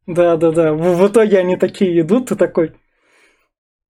Да, 0.08 0.38
да, 0.38 0.52
да. 0.52 0.74
В 0.74 1.08
итоге 1.08 1.38
они 1.39 1.58
такие 1.58 2.00
идут, 2.02 2.30
ты 2.30 2.36
такой, 2.36 2.74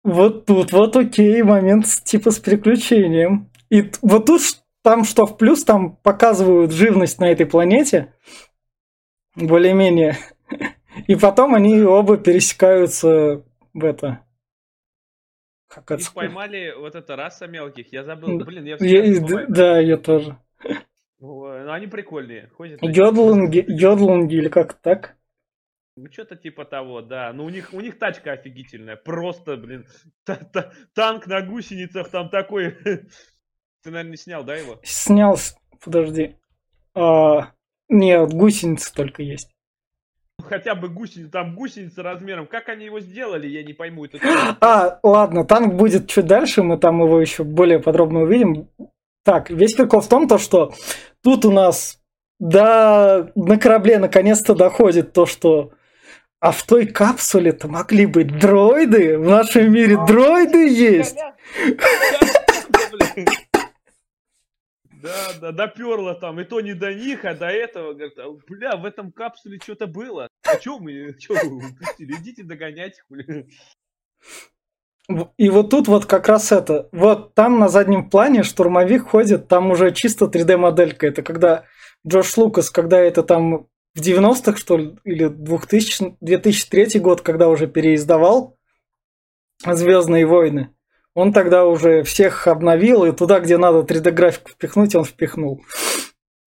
вот 0.04 0.46
тут 0.46 0.72
вот 0.72 0.96
окей, 0.96 1.44
момент 1.44 1.86
типа 2.04 2.32
с 2.32 2.40
переключением. 2.40 3.52
И 3.70 3.92
вот 4.02 4.26
тут 4.26 4.42
там 4.82 5.04
что 5.04 5.26
в 5.26 5.38
плюс, 5.38 5.64
там 5.64 5.98
показывают 5.98 6.72
живность 6.72 7.20
на 7.20 7.30
этой 7.30 7.46
планете, 7.46 8.14
более-менее. 9.36 10.18
И 11.08 11.16
потом 11.16 11.54
они 11.54 11.82
оба 11.82 12.18
пересекаются 12.18 13.44
в 13.74 13.84
это. 13.84 14.22
Как 15.68 15.92
Их 15.92 16.14
поймали 16.14 16.74
вот 16.76 16.96
эта 16.96 17.16
раса 17.16 17.46
мелких. 17.46 17.92
Я 17.92 18.04
забыл. 18.04 18.40
Блин, 18.40 18.64
я 18.64 18.78
я, 18.80 19.46
Да, 19.48 19.80
я 19.80 19.98
тоже. 19.98 20.38
Ну, 21.20 21.70
они 21.70 21.88
прикольные. 21.88 22.50
Ходят 22.56 22.82
йодлунги, 22.82 23.64
йодлунги 23.68 24.36
или 24.36 24.48
как 24.48 24.74
так? 24.76 25.17
Ну, 25.98 26.12
что-то 26.12 26.36
типа 26.36 26.64
того, 26.64 27.02
да. 27.02 27.34
Ну, 27.34 27.46
у 27.46 27.50
них, 27.50 27.74
у 27.74 27.82
них 27.82 27.98
тачка 27.98 28.32
офигительная. 28.32 28.96
Просто, 28.96 29.58
блин, 29.58 29.86
та 30.26 30.36
-та 30.36 30.72
танк 30.94 31.28
на 31.28 31.42
гусеницах 31.42 32.10
там 32.10 32.30
такой. 32.30 32.72
Ты, 33.84 33.92
наверное, 33.92 34.12
не 34.12 34.18
снял, 34.18 34.44
да, 34.44 34.56
его? 34.56 34.80
Снял, 34.84 35.38
подожди. 35.84 36.36
А, 36.94 37.52
нет, 37.90 38.32
гусеницы 38.34 38.94
только 38.94 39.24
есть 39.24 39.52
хотя 40.44 40.76
бы 40.76 40.90
гусеница, 40.90 41.32
там 41.32 41.56
гусеница 41.56 42.04
размером. 42.04 42.48
Как 42.48 42.70
они 42.70 42.86
его 42.86 43.00
сделали, 43.00 43.48
я 43.48 43.64
не 43.64 43.74
пойму. 43.74 44.06
Это 44.06 44.20
а, 44.62 45.00
ладно, 45.04 45.44
танк 45.46 45.74
будет 45.74 46.08
чуть 46.08 46.26
дальше, 46.26 46.64
мы 46.64 46.78
там 46.78 47.02
его 47.02 47.20
еще 47.20 47.44
более 47.44 47.80
подробно 47.80 48.22
увидим. 48.22 48.70
Так, 49.24 49.50
весь 49.50 49.74
прикол 49.74 50.02
в 50.02 50.08
том, 50.08 50.28
то, 50.28 50.38
что 50.38 50.74
тут 51.22 51.44
у 51.44 51.52
нас 51.52 52.00
да, 52.40 53.30
на 53.36 53.58
корабле 53.58 53.98
наконец-то 53.98 54.56
доходит 54.56 55.12
то, 55.12 55.26
что 55.26 55.72
а 56.40 56.52
в 56.52 56.64
той 56.64 56.86
капсуле-то 56.86 57.68
могли 57.68 58.06
быть 58.06 58.40
дроиды. 58.40 59.18
В 59.18 59.28
нашем 59.28 59.72
мире 59.72 59.98
а, 59.98 60.06
дроиды 60.06 60.70
есть. 60.70 61.18
Да, 65.02 65.34
да, 65.40 65.52
доперло 65.52 66.16
там, 66.16 66.40
и 66.42 66.44
то 66.44 66.60
не 66.60 66.74
до 66.74 66.94
них, 66.94 67.24
а 67.24 67.34
до 67.34 67.48
этого, 67.48 67.94
говорит, 67.94 68.18
«А, 68.18 68.30
бля, 68.48 68.76
в 68.76 68.86
этом 68.86 69.12
капсуле 69.12 69.60
что-то 69.62 69.88
было. 69.88 70.28
А 70.44 70.60
что 70.60 70.80
мы, 70.80 71.16
что 71.20 71.36
вы 71.36 71.58
упустили? 71.58 72.14
Идите 72.14 72.44
догонять 72.44 72.98
их, 72.98 73.46
И 75.38 75.50
вот 75.50 75.70
тут 75.70 75.88
вот 75.88 76.06
как 76.08 76.28
раз 76.28 76.52
это, 76.52 76.90
вот 76.92 77.36
там 77.36 77.60
на 77.60 77.70
заднем 77.70 78.10
плане 78.10 78.44
штурмовик 78.44 79.08
ходит, 79.08 79.48
там 79.48 79.72
уже 79.72 79.94
чисто 79.94 80.26
3D-моделька. 80.26 81.08
Это 81.08 81.22
когда 81.22 81.64
Джош 82.06 82.36
Лукас, 82.36 82.70
когда 82.70 83.00
это 83.00 83.24
там 83.24 83.68
в 83.98 84.00
90-х, 84.00 84.58
что 84.58 84.78
ли, 84.78 84.96
или 85.04 85.28
2000, 85.28 86.18
2003 86.22 87.00
год, 87.00 87.22
когда 87.22 87.50
уже 87.50 87.68
переиздавал 87.68 88.56
Звездные 89.66 90.28
войны, 90.28 90.70
Он 91.16 91.34
тогда 91.34 91.66
уже 91.66 92.04
всех 92.04 92.46
обновил, 92.48 93.04
и 93.06 93.12
туда, 93.12 93.40
где 93.40 93.58
надо 93.58 93.80
3D-графику 93.80 94.52
впихнуть, 94.52 94.94
он 94.94 95.04
впихнул. 95.04 95.64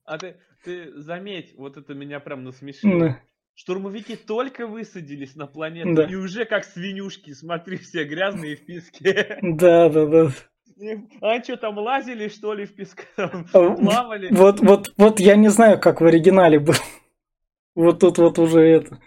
А 0.04 0.16
ты, 0.16 0.36
ты 0.64 0.92
заметь, 0.94 1.54
вот 1.56 1.76
это 1.76 1.92
меня 1.92 2.20
прям 2.20 2.44
насмешило. 2.44 3.00
Да. 3.00 3.20
Штурмовики 3.56 4.14
только 4.14 4.68
высадились 4.68 5.34
на 5.34 5.46
планету, 5.48 5.94
Да. 5.94 6.04
и 6.04 6.14
уже 6.14 6.44
как 6.44 6.64
свинюшки, 6.64 7.32
смотри, 7.34 7.78
все 7.78 8.04
грязные 8.04 8.56
в 8.56 8.64
песке. 8.64 9.38
Да, 9.42 9.88
да, 9.88 10.06
да. 10.06 10.30
А 11.20 11.42
что 11.42 11.56
там 11.56 11.76
лазили, 11.78 12.28
что 12.28 12.54
ли, 12.54 12.64
в 12.64 12.74
песке? 12.74 13.02
А, 13.16 13.28
Плавали? 13.74 14.28
Вот, 14.30 14.60
вот, 14.60 14.92
вот 14.96 15.18
я 15.20 15.34
не 15.36 15.48
знаю, 15.48 15.80
как 15.80 16.00
в 16.00 16.04
оригинале 16.06 16.60
был. 16.60 16.74
Вот 17.80 17.98
тут 18.00 18.18
вот 18.18 18.38
уже 18.38 18.60
это. 18.60 18.98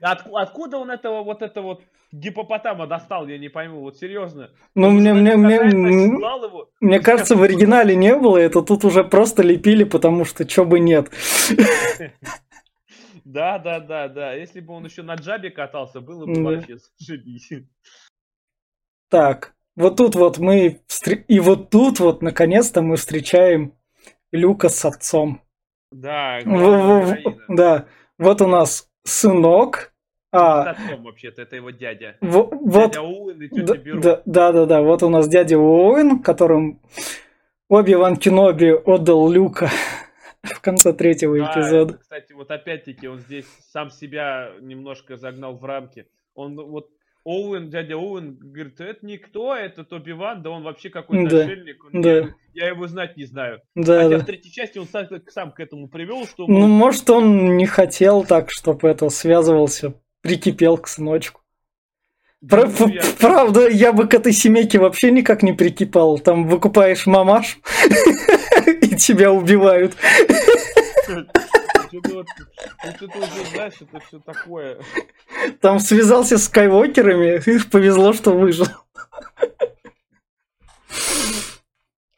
Отку- 0.00 0.36
откуда 0.36 0.78
он 0.78 0.90
этого 0.90 1.24
вот 1.24 1.42
это 1.42 1.62
вот 1.62 1.82
гипопотама 2.12 2.86
достал, 2.86 3.26
я 3.26 3.38
не 3.38 3.48
пойму, 3.48 3.80
вот 3.80 3.96
серьезно. 3.96 4.50
Ну, 4.76 4.90
мне, 4.90 5.12
мне, 5.14 5.36
мне, 5.36 5.56
его. 5.56 6.70
мне 6.80 7.00
кажется, 7.00 7.34
в 7.34 7.42
оригинале 7.42 7.96
не 7.96 8.14
было, 8.14 8.36
это 8.36 8.62
тут 8.62 8.84
уже 8.84 9.02
просто 9.02 9.42
лепили, 9.42 9.82
потому 9.82 10.24
что 10.24 10.44
чё 10.44 10.64
бы 10.64 10.80
нет. 10.80 11.10
Да, 13.24 13.58
да, 13.58 13.80
да, 13.80 14.08
да. 14.08 14.34
Если 14.34 14.60
бы 14.60 14.74
он 14.74 14.84
еще 14.84 15.02
на 15.02 15.14
джабе 15.14 15.50
катался, 15.50 16.02
было 16.02 16.26
бы 16.26 16.42
вообще 16.42 16.76
зашибись. 16.76 17.50
Так, 19.08 19.54
вот 19.76 19.96
тут 19.96 20.14
вот 20.14 20.36
мы... 20.38 20.82
И 21.26 21.40
вот 21.40 21.70
тут 21.70 22.00
вот, 22.00 22.20
наконец-то, 22.20 22.82
мы 22.82 22.96
встречаем 22.96 23.72
Люка 24.30 24.68
с 24.68 24.84
отцом. 24.84 25.40
Да. 25.90 26.40
Да, 27.48 27.86
вот 28.18 28.40
у 28.42 28.46
нас 28.46 28.88
сынок. 29.04 29.92
А, 30.32 30.70
отцом 30.70 31.04
вообще-то, 31.04 31.42
это 31.42 31.54
его 31.56 31.70
дядя. 31.70 32.16
во- 32.20 32.48
вот... 32.50 32.92
Дядя 32.92 33.02
Оуэн 33.02 33.40
и 33.42 33.48
Да, 33.48 33.66
тетя 33.74 33.76
Беру. 33.78 34.00
да, 34.00 34.22
да, 34.24 34.52
да, 34.52 34.66
да, 34.66 34.82
вот 34.82 35.02
у 35.04 35.08
нас 35.08 35.28
дядя 35.28 35.58
Оуэн, 35.58 36.18
которым 36.22 36.80
Оби-Ван 37.68 38.16
Кеноби 38.16 38.72
отдал 38.72 39.30
Люка 39.30 39.70
в 40.42 40.60
конце 40.60 40.92
третьего 40.92 41.38
Да, 41.38 41.52
эпизода. 41.52 41.94
Кстати, 41.98 42.32
вот 42.32 42.50
опять-таки 42.50 43.06
он 43.06 43.20
здесь 43.20 43.46
сам 43.70 43.90
себя 43.90 44.50
немножко 44.60 45.16
загнал 45.16 45.56
в 45.56 45.64
рамки. 45.64 46.06
Он 46.34 46.56
вот 46.56 46.88
Оуэн, 47.24 47.70
дядя 47.70 47.96
Оуэн, 47.96 48.36
говорит, 48.38 48.80
это 48.80 49.04
никто, 49.06 49.54
это 49.56 49.82
Тоби 49.84 50.12
Ван, 50.12 50.42
да 50.42 50.50
он 50.50 50.62
вообще 50.62 50.90
какой-то 50.90 51.30
Да, 51.30 51.42
отшельник, 51.44 51.82
он- 51.84 52.02
да. 52.02 52.10
я, 52.10 52.28
я 52.52 52.68
его 52.68 52.86
знать 52.86 53.16
не 53.16 53.24
знаю. 53.24 53.60
Да, 53.74 53.96
Хотя 54.02 54.08
да. 54.10 54.18
в 54.18 54.26
третьей 54.26 54.52
части 54.52 54.78
он 54.78 54.86
сам, 54.86 55.06
сам 55.28 55.50
к 55.52 55.58
этому 55.60 55.88
привел, 55.88 56.26
что 56.26 56.46
Ну, 56.46 56.66
может, 56.66 57.08
он 57.08 57.56
не 57.56 57.64
хотел 57.66 58.24
так, 58.24 58.48
чтобы 58.50 58.88
это 58.88 59.08
связывался, 59.08 59.94
прикипел 60.20 60.76
к 60.76 60.86
сыночку. 60.86 61.40
Пра- 62.46 62.70
ну, 62.78 62.88
я- 62.88 63.00
Правда, 63.18 63.68
я 63.70 63.94
бы 63.94 64.06
к 64.06 64.12
этой 64.12 64.32
семейке 64.32 64.78
вообще 64.78 65.10
никак 65.10 65.42
не 65.42 65.54
прикипал. 65.54 66.18
Там 66.18 66.46
выкупаешь 66.46 67.06
мамаш, 67.06 67.58
и 68.82 68.96
тебя 68.96 69.32
убивают. 69.32 69.96
Что-то 71.94 72.14
вот, 72.16 72.26
ну, 72.84 72.90
что-то 72.96 73.18
уже, 73.18 73.44
знаешь, 73.54 73.74
это 73.80 74.00
все 74.00 74.18
такое. 74.18 74.78
Там 75.60 75.78
связался 75.78 76.38
с 76.38 76.44
скайвокерами, 76.46 77.40
и 77.46 77.58
повезло, 77.70 78.12
что 78.12 78.32
выжил. 78.32 78.66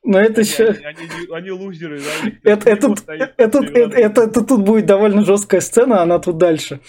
Но 0.03 0.21
это 0.21 0.41
Они, 0.41 0.49
еще... 0.49 0.69
они, 0.69 0.85
они- 0.87 1.35
они 1.35 1.51
лузеры, 1.51 2.01
да, 2.01 2.31
Это, 2.45 2.71
это, 2.71 2.95
это, 3.07 3.33
это, 3.37 3.99
это- 3.99 4.21
это 4.23 4.45
тут 4.45 4.63
будет 4.63 4.87
довольно 4.87 5.25
жесткая 5.25 5.61
сцена, 5.61 6.01
она 6.01 6.19
тут 6.21 6.39
дальше. 6.39 6.81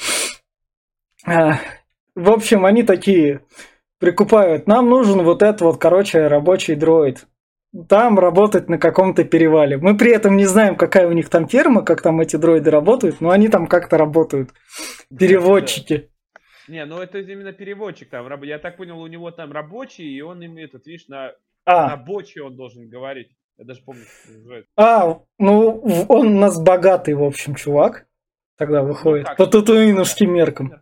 А, 1.26 1.60
В 2.16 2.30
общем, 2.30 2.64
они 2.66 2.84
такие 2.84 3.42
прикупают. 4.00 4.68
Нам 4.68 4.90
нужен 4.90 5.24
вот 5.24 5.42
этот 5.42 5.62
вот, 5.62 5.78
короче, 5.82 6.28
рабочий 6.28 6.76
дроид. 6.76 7.26
Там 7.90 8.18
работать 8.18 8.70
на 8.70 8.78
каком-то 8.78 9.24
перевале. 9.24 9.78
Мы 9.78 9.98
при 9.98 10.12
этом 10.12 10.38
не 10.38 10.46
знаем, 10.46 10.76
какая 10.76 11.08
у 11.08 11.12
них 11.12 11.30
там 11.30 11.48
ферма, 11.48 11.84
как 11.84 12.02
там 12.02 12.20
эти 12.22 12.36
дроиды 12.38 12.72
работают, 12.72 13.20
но 13.22 13.30
они 13.30 13.50
там 13.50 13.68
как-то 13.68 13.98
работают. 13.98 14.52
Переводчики. 15.18 16.10
Не, 16.68 16.86
ну 16.86 17.00
это 17.00 17.20
именно 17.20 17.54
переводчик 17.54 18.10
там. 18.10 18.44
Я 18.44 18.60
так 18.60 18.78
понял, 18.78 19.00
у 19.00 19.08
него 19.08 19.32
там 19.32 19.52
рабочий, 19.52 20.06
и 20.06 20.22
он 20.22 20.44
имеет, 20.46 20.74
этот, 20.74 20.88
видишь, 20.88 21.08
на, 21.08 21.34
на 21.66 21.94
А, 21.94 21.98
боче 21.98 22.42
он 22.42 22.56
должен 22.56 22.90
говорить. 22.90 23.30
Я 23.58 23.66
даже 23.66 23.82
помню, 23.84 24.04
это 24.04 24.34
называется. 24.34 24.72
а, 24.78 25.20
ну 25.40 25.82
он 26.10 26.28
у 26.28 26.40
нас 26.40 26.62
богатый, 26.62 27.14
в 27.16 27.24
общем, 27.24 27.56
чувак. 27.56 28.06
Тогда 28.58 28.82
выходит. 28.82 29.28
как? 29.28 29.38
По 29.38 29.46
татуиновским 29.46 30.34
меркам. 30.34 30.82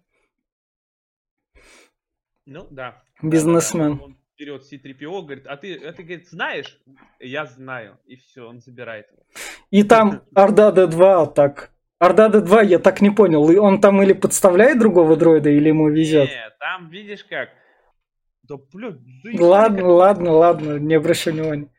Ну, 2.46 2.68
да. 2.70 3.04
Бизнесмен. 3.22 3.98
Да-да-да. 3.98 4.06
Он 4.06 4.15
берет 4.38 4.64
C3PO, 4.64 5.22
говорит, 5.24 5.48
а 5.48 5.58
ты, 5.58 5.76
а 5.76 5.92
ты, 5.94 6.04
говорит, 6.04 6.28
знаешь? 6.28 6.80
Я 7.20 7.46
знаю. 7.46 7.98
И 8.06 8.16
все, 8.16 8.48
он 8.48 8.60
забирает 8.60 9.08
его. 9.12 9.24
И 9.72 9.84
там 9.84 10.22
Орда 10.34 10.72
Д2 10.72 11.34
так. 11.34 11.72
Орда 12.00 12.30
Д2 12.30 12.66
я 12.66 12.80
так 12.80 13.02
не 13.02 13.10
понял. 13.10 13.50
И 13.50 13.58
Он 13.58 13.80
там 13.82 14.02
или 14.02 14.14
подставляет 14.14 14.80
другого 14.80 15.16
дроида, 15.16 15.50
или 15.50 15.70
ему 15.70 15.90
везет. 15.90 16.30
Не, 16.30 16.50
там 16.60 16.90
видишь 16.90 17.24
как. 17.24 17.50
Да, 18.44 18.56
блин, 18.74 19.02
Ладно, 19.40 19.78
как. 19.78 19.88
ладно, 19.88 20.32
ладно, 20.32 20.78
не 20.78 20.94
обращай 20.96 21.34
внимания. 21.34 21.70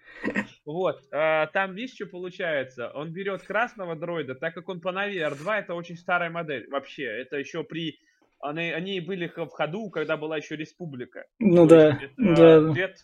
Вот, 0.64 1.01
а, 1.12 1.47
там 1.49 1.75
видишь, 1.75 1.95
что 1.95 2.07
получается? 2.07 2.90
Он 2.92 3.12
берет 3.12 3.42
красного 3.42 3.95
дроида, 3.95 4.35
так 4.35 4.55
как 4.55 4.69
он 4.69 4.81
поновее 4.81 5.29
R2, 5.29 5.61
это 5.61 5.75
очень 5.75 5.97
старая 5.97 6.29
модель. 6.31 6.69
Вообще, 6.71 7.05
это 7.05 7.37
еще 7.37 7.62
при... 7.62 8.01
Они, 8.48 8.70
они 8.70 9.00
были 9.00 9.26
в 9.26 9.48
ходу, 9.48 9.90
когда 9.90 10.16
была 10.16 10.37
еще 10.37 10.56
республика. 10.56 11.26
Ну 11.38 11.66
да, 11.66 11.98
есть 12.00 12.14
да, 12.16 12.61
да. 12.61 12.72
Лет, 12.72 12.96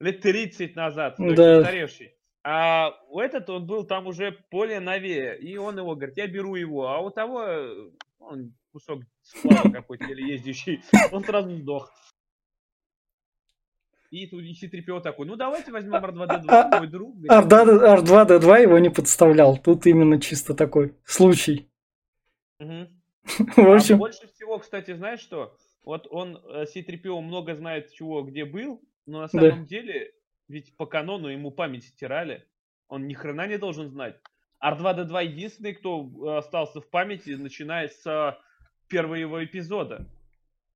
лет 0.00 0.20
30 0.20 0.76
назад, 0.76 1.16
то 1.16 1.24
есть 1.24 1.36
Да. 1.36 1.58
устаревший. 1.58 2.14
А 2.44 2.90
у 3.08 3.20
этот 3.20 3.48
он 3.50 3.66
был 3.66 3.84
там 3.84 4.06
уже 4.06 4.36
более 4.50 4.80
новее, 4.80 5.38
и 5.38 5.56
он 5.56 5.78
его 5.78 5.94
говорит, 5.94 6.16
я 6.16 6.26
беру 6.26 6.54
его, 6.56 6.88
а 6.88 6.98
у 7.00 7.10
того 7.10 7.44
э, 7.44 7.90
он 8.18 8.54
кусок 8.72 9.02
сплава 9.22 9.70
какой-то 9.70 10.04
или 10.04 10.32
ездящий, 10.32 10.82
он 11.12 11.24
сразу 11.24 11.54
сдох. 11.56 11.92
И 14.10 14.26
тут 14.26 14.42
и 14.42 14.54
C-3PO 14.54 15.00
такой, 15.00 15.26
ну 15.26 15.36
давайте 15.36 15.72
возьмем 15.72 15.94
R2-D2, 15.94 16.78
мой 16.78 16.86
друг. 16.86 17.14
говорит. 17.14 17.30
Орда 17.30 17.64
R2 17.64 18.26
D2 18.28 18.62
его 18.62 18.78
не 18.78 18.90
подставлял. 18.90 19.56
Тут 19.56 19.86
именно 19.86 20.20
чисто 20.20 20.54
такой 20.54 20.94
случай. 21.04 21.70
Мгм. 22.58 23.01
В 23.56 23.70
А 23.70 23.76
общем, 23.76 23.98
больше 23.98 24.26
всего, 24.28 24.58
кстати, 24.58 24.94
знаешь 24.94 25.20
что? 25.20 25.56
Вот 25.84 26.06
он, 26.10 26.36
э, 26.44 26.66
C-3PO, 26.66 27.20
много 27.20 27.54
знает 27.54 27.92
чего, 27.92 28.22
где 28.22 28.44
был, 28.44 28.80
но 29.06 29.20
на 29.22 29.28
Да. 29.32 29.50
самом 29.50 29.66
деле, 29.66 30.12
ведь 30.48 30.76
по 30.76 30.86
канону 30.86 31.28
ему 31.28 31.50
память 31.50 31.84
стирали. 31.84 32.46
Он 32.88 33.06
ни 33.06 33.14
хрена 33.14 33.46
не 33.46 33.58
должен 33.58 33.88
знать. 33.88 34.20
R2-D2 34.62 35.24
единственный, 35.24 35.74
кто 35.74 36.04
э, 36.04 36.38
остался 36.38 36.80
в 36.80 36.88
памяти, 36.90 37.30
начиная 37.30 37.88
с 37.88 38.06
э, 38.06 38.36
первого 38.88 39.14
его 39.16 39.44
эпизода. 39.44 40.06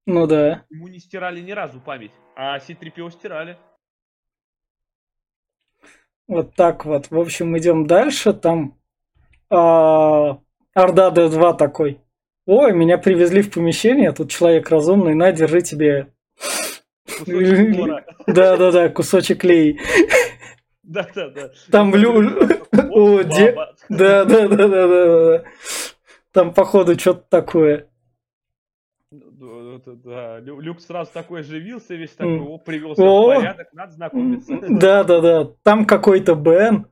ну 0.06 0.26
да. 0.26 0.64
Ему 0.70 0.88
не 0.88 0.98
стирали 0.98 1.40
ни 1.40 1.52
разу 1.52 1.80
память, 1.80 2.12
а 2.36 2.58
C-3PO 2.60 3.10
стирали. 3.10 3.58
Вот 6.28 6.54
так 6.54 6.84
вот. 6.84 7.10
В 7.10 7.18
общем, 7.18 7.56
идем 7.56 7.86
дальше. 7.86 8.32
Там 8.32 8.76
а, 9.50 10.38
Орда 10.74 11.10
D2 11.10 11.56
такой. 11.56 12.00
Ой, 12.46 12.72
меня 12.72 12.96
привезли 12.96 13.42
в 13.42 13.50
помещение, 13.52 14.12
тут 14.12 14.30
человек 14.30 14.70
разумный, 14.70 15.14
на, 15.14 15.32
держи 15.32 15.62
тебе. 15.62 16.12
Да-да-да, 18.26 18.88
кусочек 18.88 19.40
клей. 19.40 19.80
Да-да-да. 20.84 21.50
Там 21.72 21.92
И 21.94 21.98
лю- 21.98 22.30
смотрит, 22.30 22.62
О, 22.90 23.20
оп, 23.20 23.24
де- 23.24 23.52
баба. 23.52 23.74
Да-да-да-да-да. 23.88 25.44
Там, 26.32 26.54
походу, 26.54 26.98
что-то 26.98 27.24
такое. 27.28 27.88
Да, 29.10 29.78
да, 29.84 29.92
да. 30.04 30.38
Лю- 30.40 30.60
Люк 30.60 30.80
сразу 30.80 31.10
такой 31.12 31.40
оживился, 31.40 31.94
весь 31.94 32.12
такой, 32.12 32.38
о, 32.38 32.58
привелся 32.58 33.02
в 33.02 33.26
порядок, 33.26 33.68
надо 33.72 33.92
знакомиться. 33.92 34.56
Да-да-да. 34.68 35.50
Там 35.64 35.84
какой-то 35.84 36.34
Бен. 36.36 36.86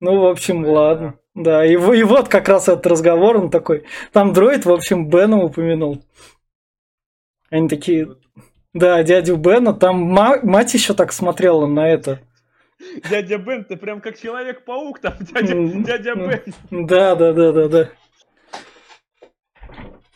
Ну, 0.00 0.20
в 0.20 0.26
общем, 0.26 0.64
ладно. 0.64 1.18
Да, 1.34 1.64
и, 1.64 1.72
и 1.72 2.02
вот 2.02 2.28
как 2.28 2.48
раз 2.48 2.68
этот 2.68 2.86
разговор, 2.86 3.36
он 3.38 3.50
такой. 3.50 3.84
Там 4.12 4.32
дроид, 4.32 4.66
в 4.66 4.72
общем, 4.72 5.08
Бена 5.08 5.42
упомянул. 5.42 6.02
Они 7.50 7.68
такие, 7.68 8.16
да, 8.74 9.02
дядю 9.02 9.36
Бена, 9.36 9.72
там 9.72 9.96
ма- 9.96 10.40
мать 10.42 10.74
еще 10.74 10.94
так 10.94 11.12
смотрела 11.12 11.66
на 11.66 11.88
это. 11.88 12.20
Дядя 13.08 13.38
Бен, 13.38 13.64
ты 13.64 13.76
прям 13.76 14.00
как 14.00 14.18
Человек-паук 14.18 14.98
там, 15.00 15.14
дядя, 15.20 15.54
дядя. 15.54 16.14
Бен. 16.14 16.86
Да, 16.86 17.14
да, 17.14 17.32
да, 17.32 17.52
да, 17.52 17.68
да. 17.68 17.90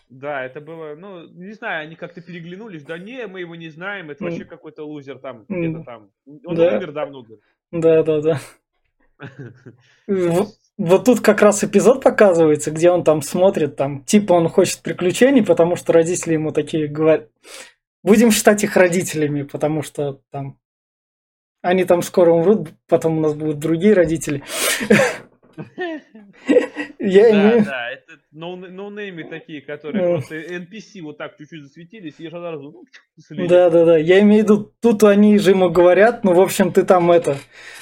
Да, 0.09 0.45
это 0.45 0.61
было, 0.61 0.95
ну, 0.97 1.27
не 1.29 1.53
знаю, 1.53 1.83
они 1.83 1.95
как-то 1.95 2.21
переглянулись, 2.23 2.85
да 2.85 2.97
не, 2.97 3.27
мы 3.27 3.41
его 3.41 3.55
не 3.55 3.69
знаем, 3.69 4.11
это 4.11 4.25
вообще 4.25 4.45
какой-то 4.45 4.85
лузер 4.85 5.19
там, 5.19 5.45
где-то 5.49 5.85
там. 5.85 6.11
Он 6.45 6.55
Да. 6.57 6.77
умер 6.77 6.93
давно. 6.93 7.25
Да, 7.71 8.03
да, 8.03 8.21
да. 8.21 8.41
Вот 10.79 11.07
тут 11.07 11.21
как 11.21 11.41
раз 11.41 11.65
эпизод 11.65 12.03
показывается, 12.03 12.71
где 12.71 12.91
он 12.91 13.03
там 13.03 13.23
смотрит, 13.23 13.77
там, 13.77 14.05
типа 14.05 14.35
он 14.35 14.49
хочет 14.49 14.83
приключений, 14.83 15.43
потому 15.43 15.75
что 15.75 15.93
родители 15.95 16.35
ему 16.35 16.53
такие 16.53 16.87
говорят. 16.87 17.31
Будем 18.03 18.31
считать 18.31 18.63
их 18.63 18.77
родителями, 18.77 19.43
потому 19.43 19.83
что 19.83 20.21
там 20.31 20.59
Они 21.63 21.85
там 21.85 22.03
скоро 22.03 22.31
умрут, 22.31 22.69
потом 22.89 23.19
у 23.19 23.21
нас 23.21 23.35
будут 23.35 23.59
другие 23.59 23.95
родители. 23.95 24.43
Я 26.99 27.23
да, 27.23 27.31
имею... 27.31 27.65
да, 27.65 27.91
это 27.91 28.21
ноунеймы 28.33 29.25
такие, 29.25 29.63
которые 29.63 30.15
просто 30.15 30.37
NPC 30.37 31.03
вот 31.03 31.19
так 31.19 31.37
чуть-чуть 31.39 31.63
засветились 31.63 32.15
и 32.19 32.29
сразу... 32.29 32.85
Ну, 33.31 33.47
да, 33.47 33.71
да, 33.71 33.85
да. 33.85 33.97
Я 33.97 34.21
имею 34.21 34.43
в 34.43 34.45
виду, 34.45 34.73
тут 34.81 35.05
они 35.05 35.39
же 35.39 35.51
ему 35.51 35.71
говорят, 35.71 36.25
ну, 36.25 36.35
в 36.35 36.41
общем, 36.41 36.73
ты 36.73 36.85
там 36.85 37.11
это, 37.11 37.39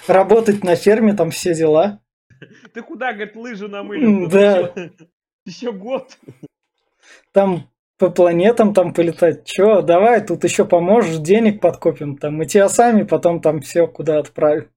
работать 0.06 0.62
на 0.62 0.76
ферме, 0.76 1.14
там 1.14 1.30
все 1.30 1.54
дела. 1.54 2.00
Ты 2.72 2.82
куда, 2.82 3.12
говорит, 3.12 3.36
лыжи 3.36 3.68
намылил? 3.68 4.28
Да. 4.28 4.74
Еще 5.44 5.72
год. 5.72 6.16
Там 7.32 7.70
по 7.98 8.10
планетам 8.10 8.74
там 8.74 8.92
полетать. 8.92 9.44
Че, 9.44 9.82
давай, 9.82 10.24
тут 10.24 10.44
еще 10.44 10.64
поможешь, 10.64 11.18
денег 11.18 11.60
подкопим. 11.60 12.16
Там 12.16 12.34
мы 12.36 12.46
тебя 12.46 12.68
сами 12.68 13.04
потом 13.04 13.40
там 13.40 13.60
все 13.60 13.86
куда 13.86 14.18
отправим. 14.18 14.70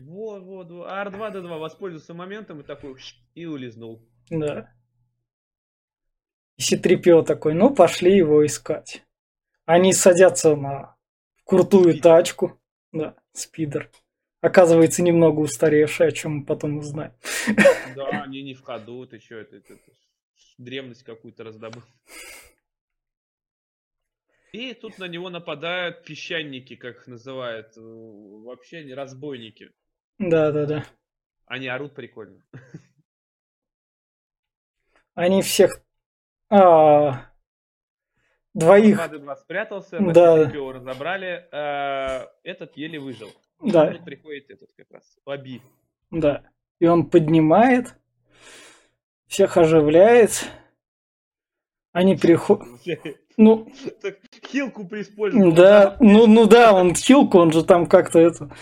Вот, 0.00 0.42
вот, 0.42 0.70
вот. 0.70 0.86
А 0.88 1.04
R2-D2 1.04 1.58
воспользовался 1.58 2.14
моментом 2.14 2.60
и 2.60 2.64
такой 2.64 2.96
и 3.34 3.46
улизнул. 3.46 4.02
Да. 4.30 4.70
И 6.58 6.62
Ситрипио 6.62 7.22
такой, 7.22 7.54
ну 7.54 7.74
пошли 7.74 8.16
его 8.16 8.44
искать. 8.44 9.04
Они 9.64 9.92
садятся 9.92 10.54
на 10.54 10.96
крутую 11.44 12.00
тачку. 12.00 12.60
Да, 12.92 13.14
спидер. 13.32 13.90
Оказывается, 14.42 15.04
немного 15.04 15.38
устаревшая, 15.38 16.08
о 16.08 16.12
чем 16.12 16.38
мы 16.38 16.44
потом 16.44 16.78
узнаем. 16.78 17.14
Да, 17.94 18.24
они 18.24 18.42
не 18.42 18.54
в 18.54 18.62
ходу, 18.62 19.06
ты 19.06 19.20
что, 19.20 19.36
это, 19.36 19.56
это, 19.56 19.74
это 19.74 19.92
древность 20.58 21.04
какую-то 21.04 21.44
раздобыл. 21.44 21.82
И 24.52 24.74
тут 24.74 24.98
на 24.98 25.04
него 25.04 25.30
нападают 25.30 26.04
песчаники, 26.04 26.74
как 26.74 26.96
их 26.96 27.06
называют. 27.06 27.72
Вообще 27.76 28.78
они 28.78 28.94
разбойники. 28.94 29.70
Да, 30.18 30.50
да, 30.50 30.66
да. 30.66 30.86
Они 31.46 31.68
орут 31.68 31.94
прикольно. 31.94 32.44
Они 35.14 35.40
всех... 35.42 35.70
А, 36.50 37.30
двоих... 38.54 38.96
Два 38.96 39.36
спрятался, 39.36 39.98
да. 40.00 40.42
его 40.42 40.72
разобрали. 40.72 41.48
А, 41.52 42.28
этот 42.42 42.76
еле 42.76 42.98
выжил. 42.98 43.32
Да. 43.62 43.92
Тут 43.92 44.04
приходит 44.04 44.50
этот 44.50 44.72
как 44.76 44.90
раз, 44.90 45.16
Лаби. 45.24 45.62
Да. 46.10 46.42
И 46.80 46.86
он 46.86 47.08
поднимает, 47.08 47.94
всех 49.26 49.56
оживляет. 49.56 50.50
Они 51.92 52.16
приходят... 52.16 52.66
Ну, 53.38 53.72
так, 54.02 54.18
хилку 54.44 54.86
преиспользовал. 54.86 55.52
Да, 55.52 55.96
ну, 56.00 56.26
ну 56.26 56.46
да, 56.46 56.74
он 56.74 56.94
хилку, 56.94 57.38
он 57.38 57.50
же 57.50 57.64
там 57.64 57.86
как-то 57.86 58.18
это... 58.18 58.54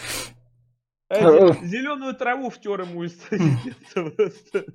А 1.09 1.17
зеленую 1.65 2.15
траву 2.15 2.51
втер 2.51 2.83
ему 2.83 3.03
из 3.03 3.19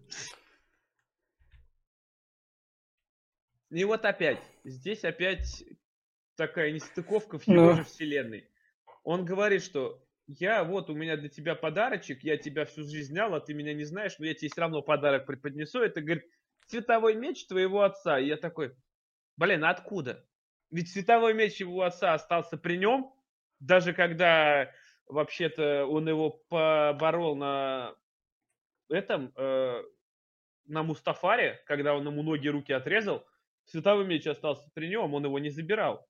И 3.72 3.84
вот 3.86 4.04
опять, 4.04 4.42
здесь 4.66 5.06
опять 5.06 5.64
такая 6.36 6.72
нестыковка 6.72 7.40
в 7.40 7.48
его 7.48 7.72
ну. 7.72 7.76
же 7.76 7.86
вселенной. 7.86 8.50
Он 9.04 9.24
говорит, 9.24 9.64
что 9.64 10.05
я 10.28 10.64
вот, 10.64 10.90
у 10.90 10.96
меня 10.96 11.18
для 11.18 11.30
тебя 11.30 11.56
подарочек, 11.56 12.24
я 12.24 12.38
тебя 12.38 12.66
всю 12.66 12.84
жизнь 12.84 13.12
знал, 13.12 13.36
а 13.36 13.40
ты 13.40 13.54
меня 13.54 13.74
не 13.74 13.84
знаешь, 13.84 14.18
но 14.18 14.26
я 14.26 14.34
тебе 14.34 14.50
все 14.50 14.62
равно 14.62 14.82
подарок 14.82 15.26
преподнесу. 15.26 15.82
Это, 15.82 16.02
говорит, 16.02 16.26
цветовой 16.68 17.16
меч 17.16 17.46
твоего 17.46 17.82
отца. 17.82 18.20
И 18.20 18.28
я 18.28 18.38
такой, 18.38 18.76
блин, 19.38 19.64
а 19.64 19.70
откуда? 19.70 20.26
Ведь 20.72 20.92
цветовой 20.92 21.34
меч 21.34 21.60
его 21.60 21.84
отца 21.84 22.14
остался 22.14 22.58
при 22.58 22.78
нем, 22.78 23.14
даже 23.60 23.94
когда 23.94 24.72
вообще-то 25.06 25.86
он 25.86 26.10
его 26.10 26.32
поборол 26.50 27.36
на 27.36 27.96
этом, 28.90 29.32
э, 29.36 29.84
на 30.66 30.84
Мустафаре, 30.84 31.62
когда 31.68 31.94
он 31.94 32.08
ему 32.08 32.24
ноги 32.24 32.48
и 32.48 32.50
руки 32.50 32.74
отрезал, 32.74 33.28
цветовой 33.66 34.06
меч 34.06 34.26
остался 34.26 34.70
при 34.74 34.88
нем, 34.88 35.14
он 35.14 35.26
его 35.26 35.38
не 35.38 35.52
забирал. 35.52 36.08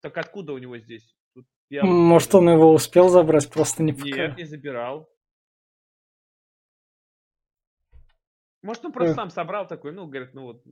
Так 0.00 0.16
откуда 0.16 0.54
у 0.54 0.58
него 0.58 0.78
здесь? 0.78 1.14
Я... 1.70 1.84
Может, 1.84 2.34
он 2.34 2.50
его 2.50 2.72
успел 2.72 3.08
забрать, 3.08 3.48
просто 3.48 3.84
не 3.84 3.92
пока. 3.92 4.08
Нет, 4.08 4.36
не 4.36 4.44
забирал. 4.44 5.08
Может, 8.62 8.84
он 8.84 8.92
просто 8.92 9.12
э. 9.12 9.14
сам 9.14 9.30
собрал 9.30 9.66
такой, 9.66 9.92
ну, 9.92 10.06
говорит, 10.06 10.34
ну 10.34 10.42
вот, 10.42 10.64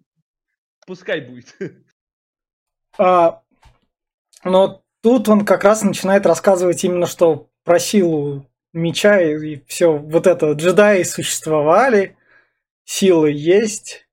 пускай 0.86 1.20
будет. 1.20 1.56
А, 2.96 3.42
но 4.44 4.82
тут 5.02 5.28
он 5.28 5.44
как 5.44 5.62
раз 5.62 5.82
начинает 5.82 6.26
рассказывать 6.26 6.82
именно, 6.82 7.06
что 7.06 7.48
про 7.62 7.78
силу 7.78 8.50
меча 8.72 9.20
и, 9.20 9.54
и 9.54 9.64
все, 9.66 9.96
вот 9.96 10.26
это, 10.26 10.52
джедаи 10.52 11.02
существовали, 11.02 12.16
силы 12.84 13.30
есть, 13.30 14.08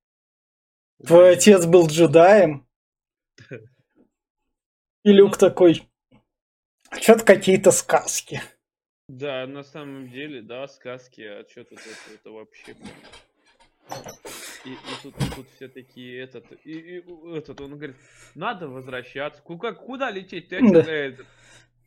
твой 1.04 1.32
отец 1.32 1.66
был 1.66 1.88
джедаем. 1.88 2.68
И 5.04 5.12
Люк 5.12 5.38
такой, 5.38 5.90
что-то 6.92 7.24
какие-то 7.24 7.72
сказки. 7.72 8.42
Да, 9.08 9.46
на 9.46 9.64
самом 9.64 10.10
деле, 10.10 10.42
да, 10.42 10.68
сказки, 10.68 11.22
а 11.22 11.46
что 11.50 11.64
тут 11.64 11.80
это, 11.80 12.16
это 12.16 12.32
вообще... 12.32 12.76
И, 14.66 14.72
и 14.72 14.78
тут, 15.04 15.14
и 15.22 15.36
тут 15.36 15.46
все 15.56 15.68
такие 15.68 16.24
этот, 16.24 16.46
и, 16.64 16.72
и, 16.72 17.38
этот, 17.38 17.62
он 17.62 17.78
говорит, 17.78 17.96
надо 18.34 18.68
возвращаться. 18.68 19.40
Куда, 19.44 19.74
куда 19.74 20.10
лететь? 20.10 20.50
Ты 20.50 20.60
да. 20.72 20.80
этот, 20.82 21.28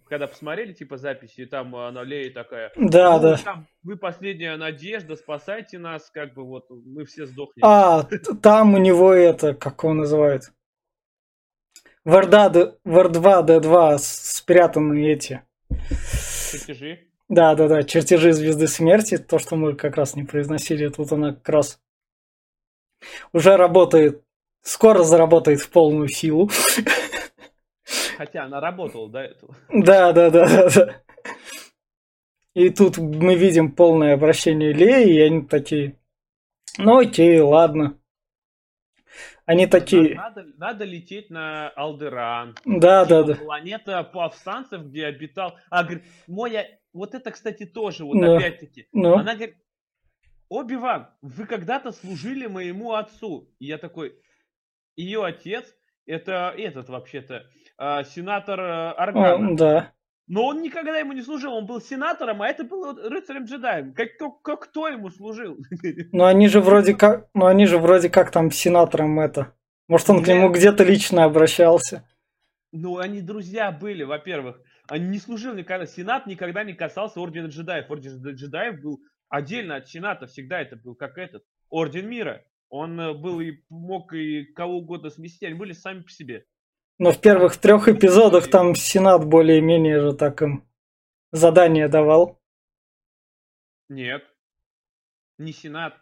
когда 0.09 0.29
посмотрели, 0.29 0.73
типа, 0.73 0.97
записи, 0.97 1.45
там 1.47 1.75
она 1.75 2.05
Лея 2.05 2.33
такая. 2.33 2.73
Да, 2.77 3.17
ну, 3.17 3.23
да. 3.23 3.37
Там, 3.39 3.67
вы 3.83 3.97
последняя 3.97 4.57
надежда, 4.57 5.17
спасайте 5.17 5.79
нас, 5.79 6.09
как 6.11 6.35
бы 6.35 6.45
вот 6.45 6.67
мы 6.71 7.05
все 7.05 7.27
сдохнем. 7.27 7.65
А, 7.65 8.05
там 8.43 8.75
у 8.75 8.79
него 8.79 9.13
это, 9.13 9.55
как 9.55 9.83
он 9.83 9.99
называет? 9.99 10.53
Варда, 12.05 12.79
Вар 12.85 13.09
2, 13.09 13.43
D2 13.43 13.99
спрятаны 13.99 15.13
эти. 15.13 15.43
Чертежи? 16.51 17.09
Да, 17.29 17.55
да, 17.55 17.69
да, 17.69 17.83
чертежи 17.83 18.33
звезды 18.33 18.67
смерти, 18.67 19.19
то, 19.19 19.39
что 19.39 19.57
мы 19.57 19.75
как 19.75 19.97
раз 19.97 20.17
не 20.17 20.25
произносили, 20.25 20.89
тут 20.89 21.13
она 21.13 21.35
как 21.35 21.49
раз 21.49 21.81
уже 23.33 23.57
работает, 23.57 24.23
скоро 24.63 25.03
заработает 25.03 25.61
в 25.61 25.71
полную 25.71 26.09
силу. 26.09 26.51
Хотя 28.17 28.45
она 28.45 28.61
работала 28.61 29.11
до 29.11 29.19
этого. 29.21 29.57
Да, 29.69 30.13
да, 30.13 30.31
да, 30.31 30.49
да, 30.49 30.71
да. 30.71 31.03
И 32.55 32.71
тут 32.71 32.99
мы 32.99 33.37
видим 33.37 33.73
полное 33.73 34.15
обращение 34.15 34.73
Леи, 34.73 35.15
и 35.15 35.21
они 35.21 35.43
такие, 35.43 35.97
ну 36.79 36.99
окей, 36.99 37.39
ладно. 37.41 37.99
Они 39.49 39.67
такие... 39.67 40.15
Надо, 40.15 40.45
надо 40.59 40.85
лететь 40.85 41.31
на 41.31 41.71
Алдеран. 41.71 42.55
Да, 42.67 43.05
типа 43.05 43.09
да, 43.09 43.23
да. 43.23 43.35
Планета 43.35 44.05
повстанцев, 44.05 44.83
где 44.83 45.07
обитал... 45.07 45.57
А, 45.71 45.85
говорит, 45.85 46.05
моя... 46.27 46.67
Вот 46.93 47.15
это, 47.15 47.31
кстати, 47.31 47.65
тоже, 47.65 48.05
вот 48.05 48.15
Но. 48.15 48.37
опять-таки. 48.37 48.89
Но. 48.93 49.15
Она 49.15 49.35
говорит, 49.35 49.57
Оби-Ван, 50.51 51.09
вы 51.23 51.47
когда-то 51.47 51.93
служили 51.93 52.47
моему 52.47 52.93
отцу. 52.93 53.49
И 53.59 53.65
я 53.65 53.79
такой, 53.79 54.21
ее 54.97 55.25
отец, 55.25 55.65
это 56.05 56.53
этот 56.55 56.91
вообще-то, 56.91 57.47
э, 57.79 58.05
сенатор 58.05 58.61
э, 58.61 58.91
Аргана. 58.91 59.53
О, 59.53 59.57
да. 59.57 59.93
Но 60.29 60.45
он 60.45 60.61
никогда 60.61 60.99
ему 60.99 61.15
не 61.15 61.23
служил, 61.23 61.55
он 61.55 61.65
был 61.65 61.81
сенатором, 61.81 62.43
а 62.43 62.49
это 62.49 62.63
был 62.63 62.85
рыцарем-джедаем. 62.93 63.95
Как, 63.95 64.17
как, 64.19 64.43
как 64.43 64.61
кто 64.69 64.89
ему 64.89 65.11
служил? 65.11 65.57
Ну 66.13 66.25
они 66.25 66.49
же 66.49 66.61
вроде 66.61 66.95
как, 66.95 67.29
ну 67.35 67.47
они 67.47 67.65
же 67.67 67.79
вроде 67.79 68.11
как 68.11 68.31
там 68.31 68.51
сенатором 68.51 69.19
это. 69.21 69.55
Может 69.89 70.11
он 70.11 70.17
Нет. 70.17 70.25
к 70.25 70.29
нему 70.29 70.51
где-то 70.51 70.85
лично 70.85 71.25
обращался? 71.25 72.07
Ну 72.73 72.99
они 72.99 73.23
друзья 73.23 73.73
были, 73.73 74.03
во-первых. 74.03 74.61
Они 74.87 75.09
не 75.09 75.19
служил 75.19 75.55
никогда. 75.55 75.87
Сенат 75.87 76.27
никогда 76.27 76.63
не 76.63 76.75
касался 76.75 77.21
ордена 77.21 77.47
джедаев. 77.47 77.91
Орден 77.91 78.23
джедаев 78.35 78.83
был 78.83 79.01
отдельно 79.29 79.77
от 79.77 79.89
Сената 79.89 80.27
всегда 80.27 80.61
это 80.61 80.77
был 80.77 80.95
как 80.95 81.17
этот 81.17 81.45
Орден 81.71 82.09
Мира. 82.09 82.45
Он 82.69 83.01
э, 83.01 83.15
был 83.15 83.41
и 83.41 83.63
мог 83.71 84.13
и 84.13 84.45
кого 84.45 84.79
угодно 84.79 85.09
сместить, 85.09 85.45
они 85.45 85.55
были 85.55 85.73
сами 85.73 86.03
по 86.03 86.11
себе. 86.11 86.45
Но 86.99 87.13
в 87.13 87.21
первых 87.21 87.57
трех 87.57 87.89
эпизодах 87.89 88.51
там 88.51 88.75
Сенат 88.75 89.25
более-менее 89.25 90.01
же 90.01 90.13
так 90.15 90.43
им 90.43 90.69
задание 91.31 91.89
давал. 91.89 92.41
Нет. 93.89 94.25
Не 95.39 95.53
Сенат. 95.53 95.95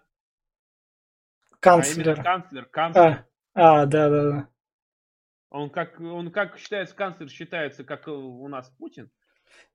Канцлер. 1.60 2.20
А 2.20 2.22
канцлер. 2.22 2.64
Канцлер. 2.66 3.26
А, 3.54 3.82
а, 3.82 3.86
да, 3.86 4.08
да, 4.08 4.30
да. 4.30 4.48
Он 5.50 5.70
как, 5.70 6.00
он 6.00 6.30
как 6.30 6.58
считается, 6.58 6.94
канцлер 6.94 7.28
считается, 7.28 7.84
как 7.84 8.08
у 8.08 8.48
нас 8.48 8.70
Путин. 8.70 9.10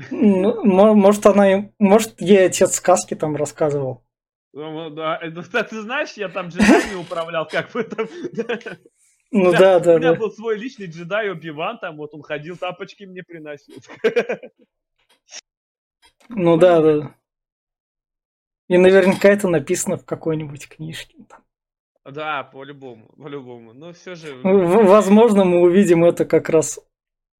Ну, 0.09 0.95
может, 0.95 1.25
она, 1.25 1.71
может, 1.79 2.19
ей 2.19 2.47
отец 2.47 2.75
сказки 2.75 3.15
там 3.15 3.35
рассказывал. 3.35 4.03
Ну, 4.53 4.89
да, 4.89 5.19
ты 5.19 5.81
знаешь, 5.81 6.13
я 6.13 6.27
там 6.29 6.49
джедами 6.49 6.99
управлял, 6.99 7.47
как 7.47 7.71
бы 7.71 7.83
там. 7.83 8.07
Ну 9.31 9.51
да, 9.51 9.79
да, 9.79 9.95
У 9.95 9.99
меня 9.99 10.13
да. 10.13 10.19
был 10.19 10.31
свой 10.31 10.57
личный 10.57 10.87
джедай 10.87 11.31
Оби-Ван, 11.31 11.79
там 11.79 11.95
вот 11.97 12.13
он 12.13 12.21
ходил, 12.21 12.57
тапочки 12.57 13.05
мне 13.05 13.23
приносил. 13.23 13.75
Ну 16.29 16.57
да, 16.57 16.81
да. 16.81 17.15
И 18.67 18.77
наверняка 18.77 19.29
это 19.29 19.47
написано 19.47 19.97
в 19.97 20.05
какой-нибудь 20.05 20.67
книжке. 20.67 21.17
Там. 21.29 21.43
Да, 22.05 22.43
по-любому, 22.43 23.07
по-любому. 23.17 23.73
Но 23.73 23.93
все 23.93 24.15
же... 24.15 24.35
В- 24.35 24.85
Возможно, 24.85 25.43
мы 25.45 25.61
увидим 25.61 26.03
это 26.03 26.25
как 26.25 26.49
раз 26.49 26.79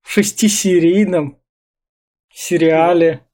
в 0.02 0.12
шестисерийном 0.12 1.40
сериале 2.30 3.26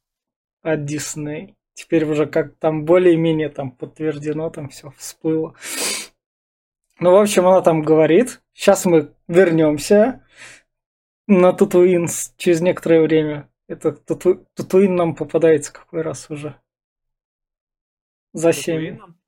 от 0.62 0.86
Дисней. 0.86 1.56
Теперь 1.74 2.06
уже 2.06 2.26
как 2.26 2.56
там 2.58 2.86
более-менее 2.86 3.50
там 3.50 3.72
подтверждено, 3.72 4.50
там 4.50 4.70
все 4.70 4.92
всплыло. 4.98 5.56
Ну, 7.00 7.12
в 7.12 7.16
общем, 7.16 7.46
она 7.48 7.62
там 7.62 7.82
говорит. 7.82 8.42
Сейчас 8.54 8.86
мы 8.86 9.14
вернемся 9.28 10.26
на 11.28 11.54
Татуин 11.54 12.08
с- 12.08 12.34
через 12.38 12.62
некоторое 12.62 13.02
время. 13.02 13.50
Это 13.68 13.92
Тату- 13.92 14.48
Татуин 14.56 14.96
нам 14.96 15.16
попадается 15.16 15.72
какой 15.74 16.02
раз 16.02 16.30
уже? 16.30 16.60
За 18.34 18.52
7. 18.54 18.76
Татуином? 18.76 19.20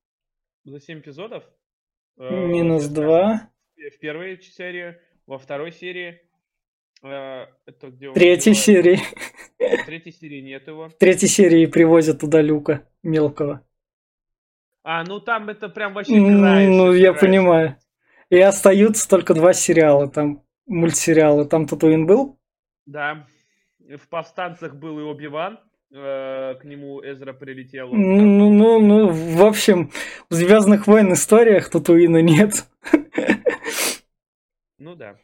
За 0.64 0.80
7 0.80 1.00
эпизодов? 1.00 1.44
Э, 2.18 2.46
Минус 2.46 2.86
2. 2.86 3.48
В 3.76 3.98
первой 3.98 4.40
серии, 4.42 4.96
во 5.26 5.38
второй 5.38 5.72
серии. 5.72 6.20
э, 7.02 7.46
Это 7.66 7.90
где 7.90 8.12
Третьей 8.12 8.54
серии. 8.54 8.98
В 9.58 9.86
третьей 9.86 10.12
серии 10.12 10.40
нет 10.40 10.66
его. 10.68 10.88
В 10.88 10.94
третьей 10.94 11.28
серии 11.28 11.66
привозят 11.66 12.20
туда 12.20 12.42
Люка 12.42 12.86
мелкого. 13.02 13.66
А, 14.82 15.04
ну 15.04 15.20
там 15.20 15.48
это 15.48 15.68
прям 15.68 15.92
вообще 15.94 16.12
краешек, 16.12 16.70
Ну, 16.70 16.92
я 16.92 17.12
понимаю. 17.12 17.76
И 18.30 18.38
остаются 18.38 19.08
только 19.08 19.34
два 19.34 19.52
сериала, 19.52 20.08
там 20.08 20.42
мультсериалы. 20.66 21.44
Там 21.46 21.66
Татуин 21.66 22.06
был? 22.06 22.38
Да. 22.86 23.26
В 23.78 24.08
повстанцах 24.08 24.74
был 24.76 25.00
и 25.00 25.02
Оби-Ван. 25.02 25.58
э, 25.92 26.54
К 26.54 26.64
нему 26.64 27.00
Эзра 27.02 27.32
прилетел. 27.32 27.88
Ну, 27.92 28.50
ну, 28.50 28.78
ну, 28.80 29.08
в 29.08 29.42
общем, 29.44 29.90
в 30.30 30.34
Звездных 30.34 30.86
войн 30.86 31.12
историях 31.12 31.68
Татуина 31.70 32.22
нет. 32.22 32.66
Ну 34.78 34.94
да. 34.94 35.16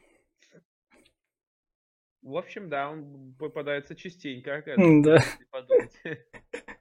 В 2.27 2.37
общем, 2.37 2.69
да, 2.69 2.91
он 2.91 3.37
попадается 3.39 3.95
частенько, 3.95 4.61
Да. 4.67 5.19
подумать. 5.53 5.93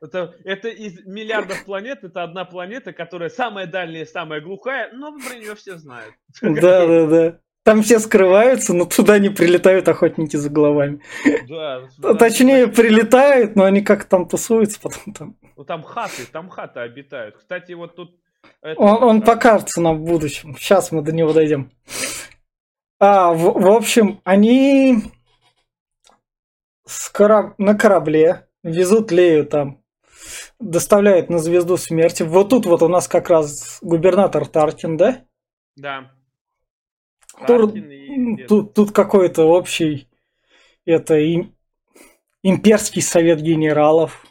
Это, 0.02 0.36
это 0.44 0.68
из 0.68 1.06
миллиардов 1.06 1.64
планет, 1.66 2.04
это 2.04 2.24
одна 2.24 2.46
планета, 2.46 2.94
которая 2.94 3.30
самая 3.30 3.66
дальняя, 3.66 4.06
самая 4.06 4.42
глухая, 4.42 4.92
но 4.92 5.18
про 5.18 5.36
нее 5.36 5.56
все 5.56 5.78
знают. 5.78 6.14
Да, 6.42 6.86
да, 6.86 7.06
да. 7.08 7.40
Там 7.64 7.82
все 7.82 8.00
скрываются, 8.00 8.74
но 8.74 8.86
туда 8.86 9.18
не 9.20 9.30
прилетают 9.30 9.88
охотники 9.88 10.36
за 10.36 10.50
головами. 10.50 11.02
Да, 11.48 11.88
А 12.04 12.14
Точнее, 12.16 12.68
прилетают, 12.68 13.56
но 13.56 13.64
они 13.64 13.82
как 13.82 14.06
там 14.06 14.28
тусуются 14.28 14.80
потом 14.82 15.14
там. 15.14 15.38
Ну 15.56 15.64
там 15.64 15.82
хаты, 15.82 16.26
там 16.32 16.50
хаты 16.50 16.82
обитают. 16.82 17.38
Кстати, 17.38 17.72
вот 17.74 17.96
тут... 17.96 18.20
Он, 18.62 19.04
он 19.04 19.18
а, 19.20 19.22
покажется 19.22 19.82
нам 19.82 19.98
в 19.98 20.06
будущем. 20.06 20.56
Сейчас 20.58 20.92
мы 20.92 21.02
до 21.02 21.12
него 21.12 21.34
дойдем. 21.34 21.72
А, 23.00 23.32
в, 23.34 23.60
в 23.60 23.68
общем, 23.68 24.22
они 24.24 25.12
кораб- 27.12 27.56
на 27.58 27.76
корабле 27.76 28.48
везут 28.64 29.12
Лею 29.12 29.46
там, 29.46 29.84
доставляют 30.60 31.30
на 31.30 31.40
звезду 31.40 31.78
смерти. 31.78 32.24
Вот 32.24 32.50
тут 32.50 32.66
вот 32.66 32.82
у 32.82 32.88
нас 32.88 33.08
как 33.08 33.30
раз 33.30 33.80
губернатор 33.82 34.48
Таркин, 34.48 34.98
да? 34.98 35.26
Да. 35.76 36.12
Тур- 37.48 37.76
и. 37.76 38.46
Тут, 38.48 38.74
тут 38.74 38.92
какой-то 38.92 39.44
общий 39.46 40.08
это 40.86 41.16
им- 41.18 41.56
имперский 42.44 43.02
совет 43.02 43.42
генералов. 43.42 44.26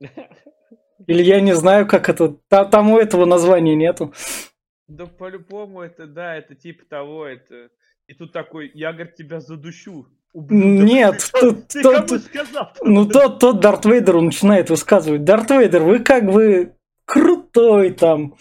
Или 1.06 1.22
я 1.22 1.40
не 1.40 1.54
знаю, 1.54 1.86
как 1.86 2.08
это. 2.08 2.36
та- 2.48 2.64
Там 2.64 2.90
у 2.90 2.98
этого 2.98 3.24
названия 3.24 3.76
нету. 3.76 4.12
Да 4.88 5.06
по-любому 5.06 5.82
это, 5.82 6.06
да, 6.06 6.34
это 6.36 6.54
типа 6.54 6.84
того, 6.86 7.26
это... 7.26 7.70
И 8.06 8.14
тут 8.14 8.32
такой, 8.32 8.70
я, 8.74 8.92
говорит, 8.92 9.16
тебя 9.16 9.38
задушу. 9.40 10.06
Ублюдок». 10.32 10.84
Нет, 10.88 11.30
тут- 11.40 11.68
Ты 11.68 11.82
тут- 11.82 12.06
кому 12.08 12.20
сказал? 12.20 12.72
Ну, 12.82 13.06
тот, 13.06 13.38
тот 13.38 13.60
Дарт 13.60 13.84
Вейдеру 13.86 14.20
начинает 14.20 14.70
высказывать. 14.70 15.24
Дарт 15.24 15.50
Вейдер, 15.50 15.82
вы 15.82 15.98
как 16.00 16.30
бы 16.30 16.72
крутой 17.04 17.90
там. 17.92 18.34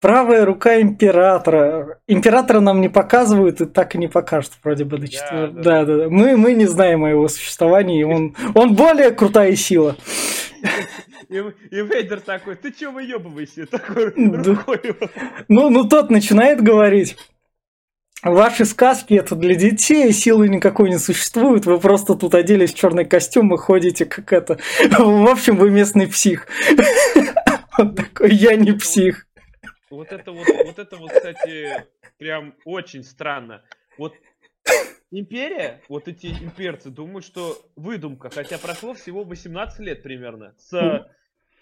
Правая 0.00 0.46
рука 0.46 0.80
императора. 0.80 1.98
Императора 2.08 2.60
нам 2.60 2.80
не 2.80 2.88
показывают 2.88 3.60
и 3.60 3.66
так 3.66 3.94
и 3.94 3.98
не 3.98 4.08
покажут 4.08 4.52
вроде 4.64 4.84
бы 4.86 4.96
до 4.96 5.08
четвер- 5.08 5.50
да. 5.50 5.62
Да, 5.62 5.84
да, 5.84 5.96
да. 5.98 6.08
Мы, 6.08 6.38
мы 6.38 6.54
не 6.54 6.64
знаем 6.64 7.04
о 7.04 7.10
его 7.10 7.28
существовании. 7.28 8.02
Он, 8.04 8.34
он 8.54 8.74
более 8.74 9.10
крутая 9.10 9.54
сила. 9.56 9.96
И, 11.28 11.36
и 11.36 11.82
Вейдер 11.82 12.20
такой, 12.20 12.56
ты 12.56 12.72
чё 12.72 12.90
выебывайся? 12.92 13.66
Такой 13.66 14.12
Да. 14.16 14.42
рукой 14.42 14.80
его. 14.82 15.06
Ну, 15.48 15.68
ну 15.70 15.86
тот 15.86 16.10
начинает 16.10 16.62
говорить. 16.62 17.16
Ваши 18.22 18.66
сказки 18.66 19.14
это 19.14 19.34
для 19.34 19.54
детей, 19.54 20.12
силы 20.12 20.48
никакой 20.48 20.90
не 20.90 20.98
существует, 20.98 21.64
вы 21.64 21.80
просто 21.80 22.14
тут 22.14 22.34
оделись 22.34 22.72
в 22.72 22.76
черный 22.76 23.06
костюм 23.06 23.54
и 23.54 23.56
ходите 23.56 24.04
как 24.04 24.32
это. 24.32 24.58
В 24.98 25.30
общем, 25.30 25.56
вы 25.56 25.70
местный 25.70 26.06
псих. 26.06 26.46
Он 27.78 27.94
такой, 27.94 28.34
я 28.34 28.56
не 28.56 28.72
псих. 28.72 29.26
Вот 29.88 30.12
это 30.12 30.32
вот, 30.32 30.46
вот 30.46 30.78
это 30.78 30.96
вот, 30.96 31.10
кстати, 31.10 31.86
прям 32.18 32.54
очень 32.66 33.04
странно. 33.04 33.62
Вот 33.96 34.14
империя, 35.10 35.80
вот 35.88 36.06
эти 36.06 36.26
имперцы 36.26 36.90
думают, 36.90 37.24
что 37.24 37.56
выдумка, 37.74 38.28
хотя 38.28 38.58
прошло 38.58 38.92
всего 38.92 39.24
18 39.24 39.80
лет 39.80 40.02
примерно 40.02 40.54
с 40.58 41.08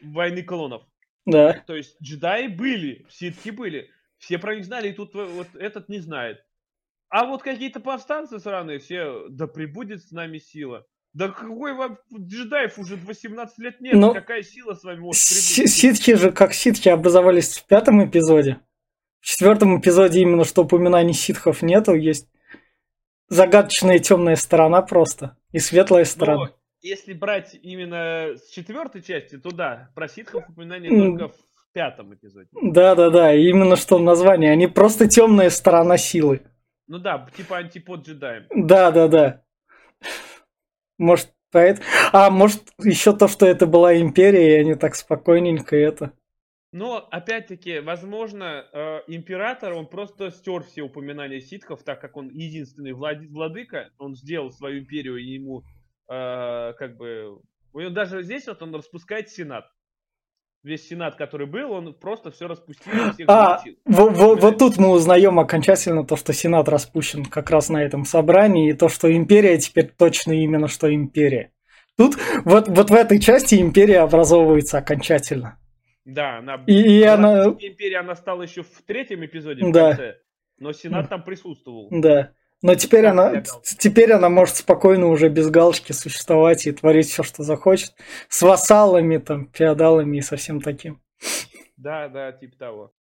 войны 0.03 0.43
клонов. 0.43 0.83
Да. 1.25 1.63
То 1.67 1.77
есть 1.77 1.97
джедаи 2.03 2.49
были, 2.49 3.07
ситхи 3.11 3.51
были, 3.51 3.91
все 4.19 4.39
про 4.39 4.57
них 4.57 4.65
знали, 4.65 4.89
и 4.89 4.93
тут 4.93 5.15
вот 5.15 5.49
этот 5.55 5.89
не 5.89 6.01
знает. 6.01 6.45
А 7.11 7.25
вот 7.27 7.43
какие-то 7.43 7.81
повстанцы 7.81 8.39
сраные 8.39 8.79
все, 8.79 9.29
да 9.31 9.47
прибудет 9.47 10.03
с 10.03 10.11
нами 10.11 10.39
сила. 10.39 10.85
Да 11.15 11.29
какой 11.29 11.73
вам 11.73 11.99
джедаев 12.15 12.79
уже 12.79 12.97
18 12.97 13.59
лет 13.59 13.81
нет, 13.81 13.95
Ну, 13.95 14.13
какая 14.13 14.43
сила 14.43 14.75
с 14.75 14.85
вами 14.85 15.01
может 15.01 15.23
прибыть? 15.27 15.71
Ситхи 15.71 16.15
же, 16.15 16.33
как 16.33 16.53
ситхи, 16.53 16.91
образовались 16.91 17.57
в 17.57 17.67
пятом 17.67 18.05
эпизоде. 18.05 18.61
В 19.21 19.27
четвертом 19.27 19.81
эпизоде 19.81 20.21
именно 20.21 20.45
что 20.45 20.63
упоминаний 20.63 21.15
ситхов 21.15 21.63
нету, 21.63 21.95
есть 21.95 22.29
загадочная 23.29 23.99
темная 23.99 24.37
сторона 24.37 24.83
просто 24.83 25.37
и 25.51 25.59
светлая 25.59 26.05
сторона. 26.05 26.45
Но 26.45 26.55
если 26.81 27.15
брать 27.15 27.59
именно 27.63 28.37
с 28.37 28.51
четвертой 28.51 29.03
части, 29.03 29.39
то 29.39 29.51
да, 29.51 29.91
про 29.95 30.09
ситхов 30.09 30.49
упоминание 30.49 30.91
только 30.91 31.29
в 31.29 31.73
пятом 31.73 32.15
эпизоде. 32.15 32.49
Да, 32.63 32.95
да, 32.95 33.11
да, 33.11 33.35
именно 33.35 33.77
что 33.77 33.99
название. 33.99 34.53
Они 34.53 34.67
просто 34.67 35.09
темная 35.09 35.51
сторона 35.51 35.97
силы. 35.97 36.43
Ну 36.89 36.99
да, 36.99 37.29
типа 37.37 37.59
антипод 37.59 38.07
джедаем. 38.07 38.47
Да, 38.51 38.91
да, 38.91 39.09
да. 39.09 39.43
Может, 40.99 41.33
поэт... 41.53 41.81
А 42.13 42.31
может, 42.31 42.63
еще 42.83 43.15
то, 43.15 43.29
что 43.29 43.47
это 43.47 43.67
была 43.67 43.97
империя, 44.01 44.57
и 44.57 44.61
они 44.61 44.75
так 44.75 44.95
спокойненько 44.95 45.77
это. 45.77 46.13
Но, 46.73 47.07
опять-таки, 47.11 47.81
возможно, 47.81 48.67
э, 48.73 49.01
император, 49.07 49.73
он 49.73 49.87
просто 49.87 50.31
стер 50.31 50.63
все 50.65 50.83
упоминания 50.83 51.41
ситхов, 51.41 51.83
так 51.83 52.01
как 52.01 52.17
он 52.17 52.29
единственный 52.29 52.93
влади- 52.93 53.29
владыка, 53.29 53.91
он 53.99 54.15
сделал 54.15 54.51
свою 54.51 54.81
империю, 54.81 55.17
и 55.17 55.25
ему, 55.25 55.65
э, 56.11 56.73
как 56.75 56.97
бы, 56.97 57.41
у 57.73 57.81
него 57.81 57.91
даже 57.91 58.23
здесь 58.23 58.47
вот 58.49 58.63
он 58.63 58.75
распускает 58.75 59.31
сенат. 59.31 59.71
Весь 60.65 60.89
сенат, 60.89 61.15
который 61.15 61.47
был, 61.47 61.71
он 61.71 61.95
просто 61.95 62.31
все 62.33 62.49
распустил, 62.49 62.93
всех 63.13 63.29
А, 63.29 63.63
во- 63.85 64.11
во- 64.11 64.35
вот 64.35 64.59
тут 64.59 64.77
мы 64.77 64.89
узнаем 64.91 65.39
окончательно 65.39 66.05
то, 66.05 66.17
что 66.17 66.33
Сенат 66.33 66.69
распущен 66.69 67.25
как 67.25 67.51
раз 67.51 67.69
на 67.69 67.83
этом 67.83 68.05
собрании, 68.05 68.71
и 68.71 68.75
то, 68.75 68.89
что 68.89 69.11
империя 69.15 69.57
теперь 69.59 69.89
точно 69.97 70.33
именно 70.33 70.67
что 70.67 70.93
империя. 70.93 71.53
Тут 71.97 72.17
вот, 72.45 72.69
вот 72.69 72.91
в 72.91 72.95
этой 72.95 73.21
части 73.21 73.55
империя 73.61 74.01
образовывается 74.01 74.79
окончательно. 74.79 75.59
Да, 76.05 76.39
она... 76.39 76.63
И, 76.67 76.73
и 76.99 77.03
она... 77.05 77.45
Империя, 77.47 77.99
она 77.99 78.15
стала 78.17 78.43
еще 78.43 78.63
в 78.63 78.83
третьем 78.87 79.25
эпизоде, 79.25 79.65
в 79.65 79.71
Да. 79.73 79.89
конце, 79.91 80.17
но 80.59 80.73
сенат 80.73 81.09
там 81.09 81.23
присутствовал. 81.23 81.89
Да. 81.91 82.33
Но 82.61 82.75
теперь 82.75 83.03
Да, 83.03 83.11
она, 83.13 83.43
теперь 83.63 84.13
она 84.13 84.29
может 84.29 84.57
спокойно 84.57 85.07
уже 85.07 85.29
без 85.29 85.49
галочки 85.49 85.93
существовать 85.93 86.67
и 86.67 86.73
творить 86.73 87.09
все, 87.09 87.23
что 87.23 87.45
захочет. 87.45 87.95
С 88.29 88.43
вассалами, 88.43 89.19
там, 89.19 89.51
феодалами 89.53 90.19
и 90.19 90.23
со 90.23 90.37
всем 90.37 90.61
таким. 90.61 91.01
Да, 91.77 92.09
да, 92.09 92.33
типа 92.33 92.57
того. 92.57 92.95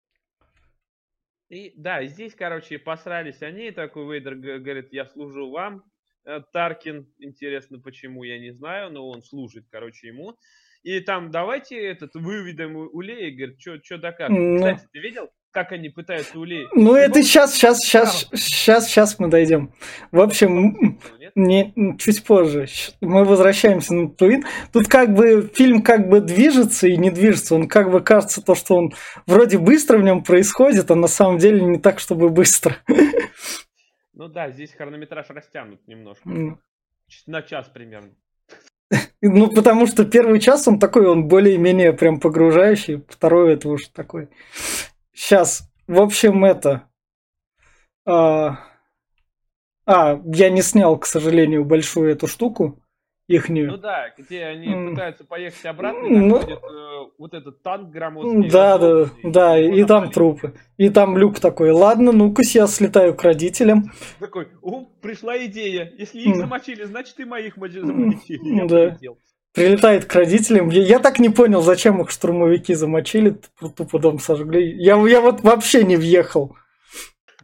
И 1.49 1.73
да, 1.77 2.03
здесь, 2.05 2.35
короче, 2.35 2.79
посрались 2.79 3.41
они, 3.41 3.71
такой 3.71 4.05
Вейдер 4.05 4.35
говорит, 4.35 4.91
я 4.91 5.05
служу 5.05 5.51
вам. 5.51 5.83
Э, 6.25 6.41
Таркин, 6.51 7.07
интересно 7.19 7.79
почему, 7.79 8.23
я 8.23 8.39
не 8.39 8.51
знаю, 8.51 8.91
но 8.91 9.07
он 9.07 9.21
служит, 9.21 9.65
короче, 9.69 10.07
ему. 10.07 10.35
И 10.81 10.99
там 10.99 11.31
давайте 11.31 11.79
этот 11.79 12.15
выведем 12.15 12.75
у 12.75 12.89
у 12.91 13.01
Леи, 13.01 13.29
говорит, 13.31 13.59
что 13.83 13.97
да 13.97 14.11
как. 14.11 14.29
Ну. 14.29 14.57
Кстати, 14.57 14.87
ты 14.91 14.99
видел? 14.99 15.29
Как 15.55 15.71
они 15.71 15.87
пытаются 15.87 16.37
улей. 16.37 16.67
Ну, 16.73 16.95
это 16.95 17.23
сейчас, 17.23 17.53
сейчас, 17.53 17.79
сейчас, 17.79 18.27
сейчас, 18.33 18.87
сейчас 18.87 19.19
мы 19.19 19.29
дойдем. 19.29 19.71
В 20.11 20.19
общем, 20.19 20.99
не, 21.33 21.73
чуть 21.97 22.25
позже. 22.25 22.67
Мы 22.99 23.23
возвращаемся 23.23 23.93
на 23.93 24.09
Туин. 24.09 24.43
Тут 24.73 24.89
как 24.89 25.13
бы 25.13 25.49
фильм 25.53 25.81
как 25.81 26.09
бы 26.09 26.19
движется 26.19 26.89
и 26.89 26.97
не 26.97 27.09
движется. 27.09 27.55
Он 27.55 27.69
как 27.69 27.89
бы 27.89 28.01
кажется 28.01 28.41
то, 28.41 28.53
что 28.53 28.75
он 28.75 28.93
вроде 29.27 29.57
быстро 29.57 29.97
в 29.97 30.03
нем 30.03 30.25
происходит, 30.25 30.91
а 30.91 30.95
на 30.95 31.07
самом 31.07 31.37
деле 31.37 31.61
не 31.61 31.79
так, 31.79 31.99
чтобы 31.99 32.29
быстро. 32.29 32.75
Ну 34.13 34.27
да, 34.27 34.49
здесь 34.49 34.73
хронометраж 34.73 35.29
растянут 35.29 35.79
немножко. 35.87 36.27
Mm. 36.27 36.57
На 37.27 37.41
час 37.41 37.69
примерно. 37.73 38.11
Ну, 39.21 39.49
потому 39.49 39.87
что 39.87 40.03
первый 40.03 40.41
час 40.41 40.67
он 40.67 40.79
такой, 40.79 41.07
он 41.07 41.29
более-менее 41.29 41.93
прям 41.93 42.19
погружающий, 42.19 43.03
второй 43.07 43.53
это 43.53 43.69
уж 43.69 43.87
такой. 43.87 44.27
Сейчас, 45.15 45.71
в 45.87 45.99
общем, 45.99 46.43
это... 46.43 46.89
А, 48.05 48.59
а, 49.87 50.21
я 50.25 50.49
не 50.49 50.61
снял, 50.61 50.99
к 50.99 51.05
сожалению, 51.05 51.63
большую 51.63 52.11
эту 52.11 52.27
штуку 52.27 52.83
ихнюю. 53.27 53.71
Ну 53.71 53.77
да, 53.77 54.13
где 54.17 54.43
они 54.45 54.67
mm. 54.67 54.89
пытаются 54.91 55.23
поехать 55.23 55.65
обратно, 55.65 56.05
и 56.05 56.17
ну, 56.17 56.39
ходит, 56.39 56.59
э, 56.59 57.11
вот 57.17 57.33
этот 57.33 57.63
танк 57.63 57.89
громоздкий. 57.89 58.49
Да, 58.51 58.77
да, 58.77 59.09
да, 59.23 59.59
и, 59.59 59.81
и 59.81 59.83
там 59.85 60.11
трупы. 60.11 60.53
И 60.77 60.89
там 60.89 61.17
люк 61.17 61.39
такой, 61.39 61.71
ладно, 61.71 62.11
ну-ка 62.11 62.43
я 62.53 62.67
слетаю 62.67 63.15
к 63.15 63.23
родителям. 63.23 63.91
Такой, 64.19 64.49
о, 64.61 64.85
пришла 65.01 65.43
идея, 65.45 65.91
если 65.97 66.19
их 66.19 66.35
mm. 66.35 66.39
замочили, 66.39 66.83
значит 66.83 67.19
и 67.19 67.25
моих 67.25 67.55
замочили. 67.55 68.55
Я 68.57 68.65
да. 68.65 68.89
Полетел. 68.89 69.17
Прилетает 69.55 70.05
к 70.05 70.13
родителям. 70.13 70.69
Я, 70.69 70.83
я 70.83 70.99
так 70.99 71.17
не 71.17 71.29
понял, 71.29 71.61
зачем 71.61 72.01
их 72.01 72.11
штурмовики 72.11 72.73
замочили, 72.73 73.39
тупо 73.75 73.99
дом 73.99 74.19
сожгли. 74.19 74.75
Я, 74.77 74.97
я 75.07 75.21
вот 75.21 75.41
вообще 75.41 75.85
не 75.85 75.95
въехал. 75.95 76.57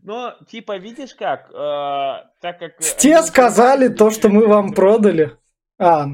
Но, 0.03 0.35
типа, 0.47 0.77
видишь 0.77 1.15
как, 1.15 1.49
э, 1.51 2.27
так 2.41 2.59
как... 2.59 2.79
Те 2.97 3.21
сказали 3.21 3.87
то, 3.87 4.09
что 4.09 4.29
мы 4.29 4.45
вам 4.45 4.73
продали. 4.73 5.37
А. 5.79 6.07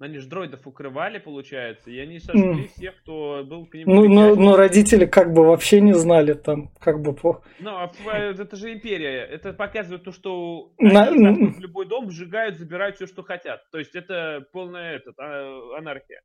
Они 0.00 0.18
же 0.18 0.28
дроидов 0.28 0.66
укрывали, 0.66 1.18
получается, 1.18 1.90
и 1.90 1.98
они 1.98 2.20
сожгли 2.20 2.64
mm. 2.64 2.68
всех, 2.74 2.96
кто 3.02 3.44
был 3.44 3.66
к 3.66 3.74
ним. 3.74 3.86
Ну, 3.86 4.08
но, 4.08 4.34
но 4.34 4.56
родители 4.56 5.04
как 5.04 5.34
бы 5.34 5.44
вообще 5.44 5.82
не 5.82 5.92
знали 5.92 6.32
там, 6.32 6.70
как 6.80 7.02
бы 7.02 7.12
плохо. 7.12 7.42
Ну, 7.58 7.70
а 7.72 7.92
это 8.16 8.56
же 8.56 8.72
империя. 8.72 9.26
Это 9.26 9.52
показывает 9.52 10.02
то, 10.02 10.12
что 10.12 10.72
На... 10.78 11.08
они 11.08 11.48
в 11.48 11.60
любой 11.60 11.86
дом 11.86 12.10
сжигают, 12.10 12.56
забирают 12.56 12.96
все, 12.96 13.06
что 13.06 13.22
хотят. 13.22 13.70
То 13.70 13.78
есть 13.78 13.94
это 13.94 14.46
полная 14.52 14.96
этот, 14.96 15.16
а, 15.18 15.76
анархия. 15.76 16.22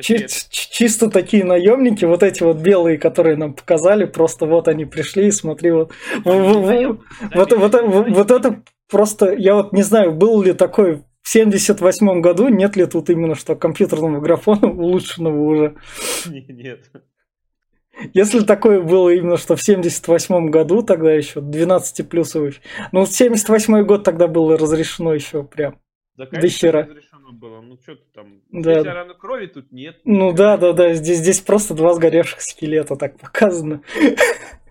Чи- 0.00 0.26
чисто 0.50 1.08
такие 1.08 1.44
наемники, 1.44 2.04
вот 2.04 2.24
эти 2.24 2.42
вот 2.42 2.56
белые, 2.56 2.98
которые 2.98 3.36
нам 3.36 3.54
показали, 3.54 4.06
просто 4.06 4.44
вот 4.46 4.66
они 4.66 4.86
пришли 4.86 5.28
и 5.28 5.30
смотри, 5.30 5.70
вот, 5.70 5.92
вот, 6.24 7.52
вот, 7.52 7.52
вот, 7.52 8.08
вот 8.10 8.30
это 8.32 8.62
просто, 8.90 9.32
я 9.32 9.54
вот 9.54 9.72
не 9.72 9.82
знаю, 9.82 10.12
был 10.12 10.42
ли 10.42 10.52
такой 10.52 11.04
в 11.24 11.28
78 11.30 12.20
году 12.20 12.48
нет 12.48 12.76
ли 12.76 12.84
тут 12.84 13.08
именно 13.08 13.34
что 13.34 13.56
компьютерного 13.56 14.20
графона 14.20 14.68
улучшенного 14.70 15.40
уже? 15.40 15.76
Нет. 16.26 16.90
Если 18.12 18.40
такое 18.40 18.82
было 18.82 19.08
именно 19.08 19.38
что 19.38 19.56
в 19.56 19.62
78 19.62 20.50
году, 20.50 20.82
тогда 20.82 21.12
еще 21.12 21.40
12 21.40 22.08
плюсовый. 22.08 22.60
Ну, 22.92 23.06
в 23.06 23.08
78 23.08 23.84
год 23.84 24.04
тогда 24.04 24.28
было 24.28 24.58
разрешено 24.58 25.14
еще 25.14 25.44
прям. 25.44 25.80
Да, 26.16 26.26
конечно, 26.26 26.72
До 26.72 26.82
разрешено 26.82 27.32
было. 27.32 27.60
Ну, 27.62 27.78
что 27.82 27.94
ты 27.94 28.02
там... 28.12 28.42
Да. 28.50 28.80
Здесь 28.80 28.92
рано 28.92 29.14
крови 29.14 29.46
тут 29.46 29.72
нет. 29.72 29.96
Ну, 30.04 30.32
да, 30.32 30.58
да, 30.58 30.72
да. 30.72 30.92
Здесь, 30.92 31.18
здесь 31.18 31.40
просто 31.40 31.72
два 31.74 31.94
сгоревших 31.94 32.42
скелета 32.42 32.96
так 32.96 33.18
показано. 33.18 33.80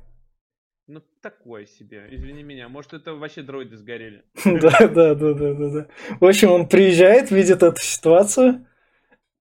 Такое 1.24 1.66
себе, 1.66 2.06
извини 2.12 2.44
меня. 2.44 2.68
Может, 2.68 2.96
это 2.96 3.14
вообще 3.14 3.44
дроиды 3.44 3.78
сгорели. 3.78 4.26
Да, 4.44 4.78
да, 4.82 5.16
да, 5.16 5.34
да, 5.34 5.54
да, 5.54 5.70
да. 5.70 5.88
В 6.20 6.26
общем, 6.26 6.52
он 6.52 6.68
приезжает, 6.68 7.32
видит 7.32 7.64
эту 7.64 7.80
ситуацию. 7.80 8.68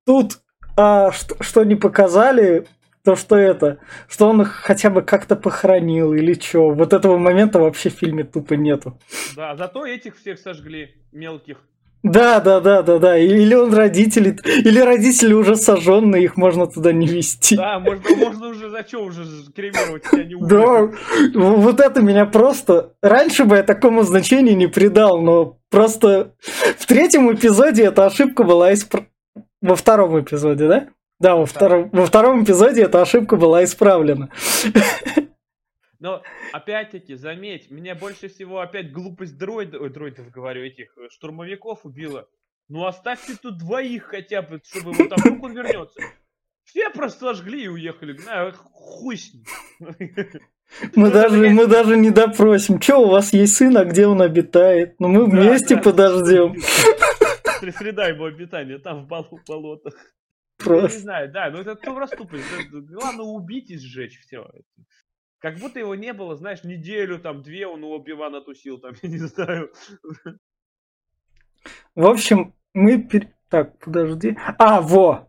Тут, 0.07 0.39
а, 0.77 1.11
что, 1.11 1.43
что 1.43 1.65
не 1.65 1.75
показали, 1.75 2.69
то 3.03 3.17
что 3.17 3.35
это, 3.37 3.81
что 4.09 4.29
он 4.29 4.43
их 4.43 4.53
хотя 4.53 4.91
бы 4.91 5.03
как-то 5.03 5.35
похоронил 5.35 6.13
или 6.13 6.35
что. 6.35 6.71
Вот 6.71 6.93
этого 6.93 7.19
момента 7.19 7.59
вообще 7.59 7.91
в 7.91 7.95
фильме 7.95 8.23
тупо 8.23 8.55
нету. 8.55 8.97
Да, 9.35 9.57
зато 9.57 9.85
этих 9.85 10.17
всех 10.17 10.39
сожгли, 10.39 10.95
мелких. 11.11 11.65
Да, 12.03 12.41
да, 12.41 12.61
да, 12.61 12.83
да, 12.83 12.99
да. 12.99 13.17
Или 13.17 13.55
он 13.55 13.73
родители, 13.73 14.37
или 14.45 14.81
родители 14.81 15.33
уже 15.35 15.55
сожженные, 15.55 16.25
их 16.25 16.37
можно 16.37 16.67
туда 16.67 16.93
не 16.93 17.07
вести. 17.07 17.57
Да, 17.57 17.79
можно, 17.79 18.17
можно 18.17 18.49
уже 18.49 18.71
зачем 18.71 19.03
уже 19.03 19.25
кремировать, 19.55 20.03
тебя 20.11 20.25
не 20.25 20.35
Да, 20.35 20.91
вот 21.35 21.81
это 21.81 22.03
меня 22.03 22.27
просто... 22.27 22.95
Раньше 23.03 23.45
бы 23.45 23.57
я 23.57 23.63
такому 23.63 24.03
значению 24.03 24.57
не 24.57 24.67
придал, 24.67 25.21
но 25.21 25.59
просто 25.71 26.35
в 26.77 26.87
третьем 26.87 27.33
эпизоде 27.33 27.85
эта 27.85 28.07
ошибка 28.07 28.43
была 28.43 28.73
исправлена. 28.73 29.09
Во 29.61 29.77
втором 29.77 30.21
эпизоде, 30.21 30.67
да? 30.67 30.89
Да, 31.21 31.37
во 31.37 31.47
втором, 31.47 31.89
во 31.93 32.05
втором 32.05 32.43
эпизоде 32.43 32.83
эта 32.83 33.01
ошибка 33.01 33.37
была 33.37 33.63
исправлена. 33.63 34.29
Но, 36.03 36.21
опять-таки, 36.53 37.15
заметь, 37.15 37.71
меня 37.71 37.95
больше 37.95 38.27
всего 38.27 38.59
опять 38.59 38.91
глупость 38.91 39.39
дроидов, 39.39 39.83
ой, 39.83 39.89
дроидов 39.89 40.33
говорю, 40.33 40.65
этих 40.65 40.99
э, 40.99 41.09
штурмовиков 41.11 41.87
убила. 41.87 42.29
Ну, 42.69 42.85
оставьте 42.87 43.37
тут 43.41 43.59
двоих 43.59 44.07
хотя 44.07 44.43
бы, 44.43 44.61
чтобы 44.65 44.95
вот 44.95 45.09
там 45.11 45.19
вдруг 45.21 45.45
он 45.45 45.53
вернется. 45.53 46.01
Все 46.65 46.91
просто 46.91 47.21
сожгли 47.21 47.63
и 47.63 47.69
уехали. 47.69 48.19
На, 48.27 48.51
хуй 48.51 49.17
с 49.17 49.33
ним. 49.33 49.45
Мы 50.97 51.11
даже, 51.11 51.51
мы 51.51 51.67
даже 51.67 51.97
не 51.99 52.11
допросим. 52.11 52.81
Че, 52.81 52.97
у 52.97 53.09
вас 53.09 53.33
есть 53.35 53.55
сын, 53.57 53.77
а 53.77 53.85
где 53.85 54.07
он 54.07 54.23
обитает? 54.23 54.99
Ну, 54.99 55.09
мы 55.09 55.27
вместе 55.27 55.77
подождем. 55.77 56.57
Среда 57.79 58.09
его 58.09 58.25
обитания, 58.25 58.79
там 58.79 59.07
в 59.07 59.45
болотах. 59.47 59.95
Просто. 60.57 60.97
не 60.97 61.03
знаю, 61.03 61.31
да, 61.31 61.51
но 61.51 61.61
это 61.61 61.75
просто 61.75 62.17
тупость. 62.17 62.45
Главное 62.71 63.25
убить 63.25 63.71
и 63.71 63.77
сжечь 63.77 64.19
все. 64.21 64.49
Как 65.43 65.59
будто 65.59 65.81
его 65.81 65.97
не 65.97 66.13
было, 66.13 66.37
знаешь, 66.37 66.63
неделю, 66.63 67.19
там, 67.19 67.43
две 67.43 67.67
он 67.67 67.83
у 67.83 67.91
Оби-Вана 67.91 68.43
тусил, 68.43 68.79
там, 68.79 68.93
я 69.03 69.09
не 69.09 69.19
знаю. 69.19 69.73
В 71.97 72.07
общем, 72.07 72.55
мы... 72.73 73.03
Пер... 73.03 73.27
Так, 73.49 73.77
подожди. 73.81 74.39
А, 74.57 74.81
во! 74.81 75.29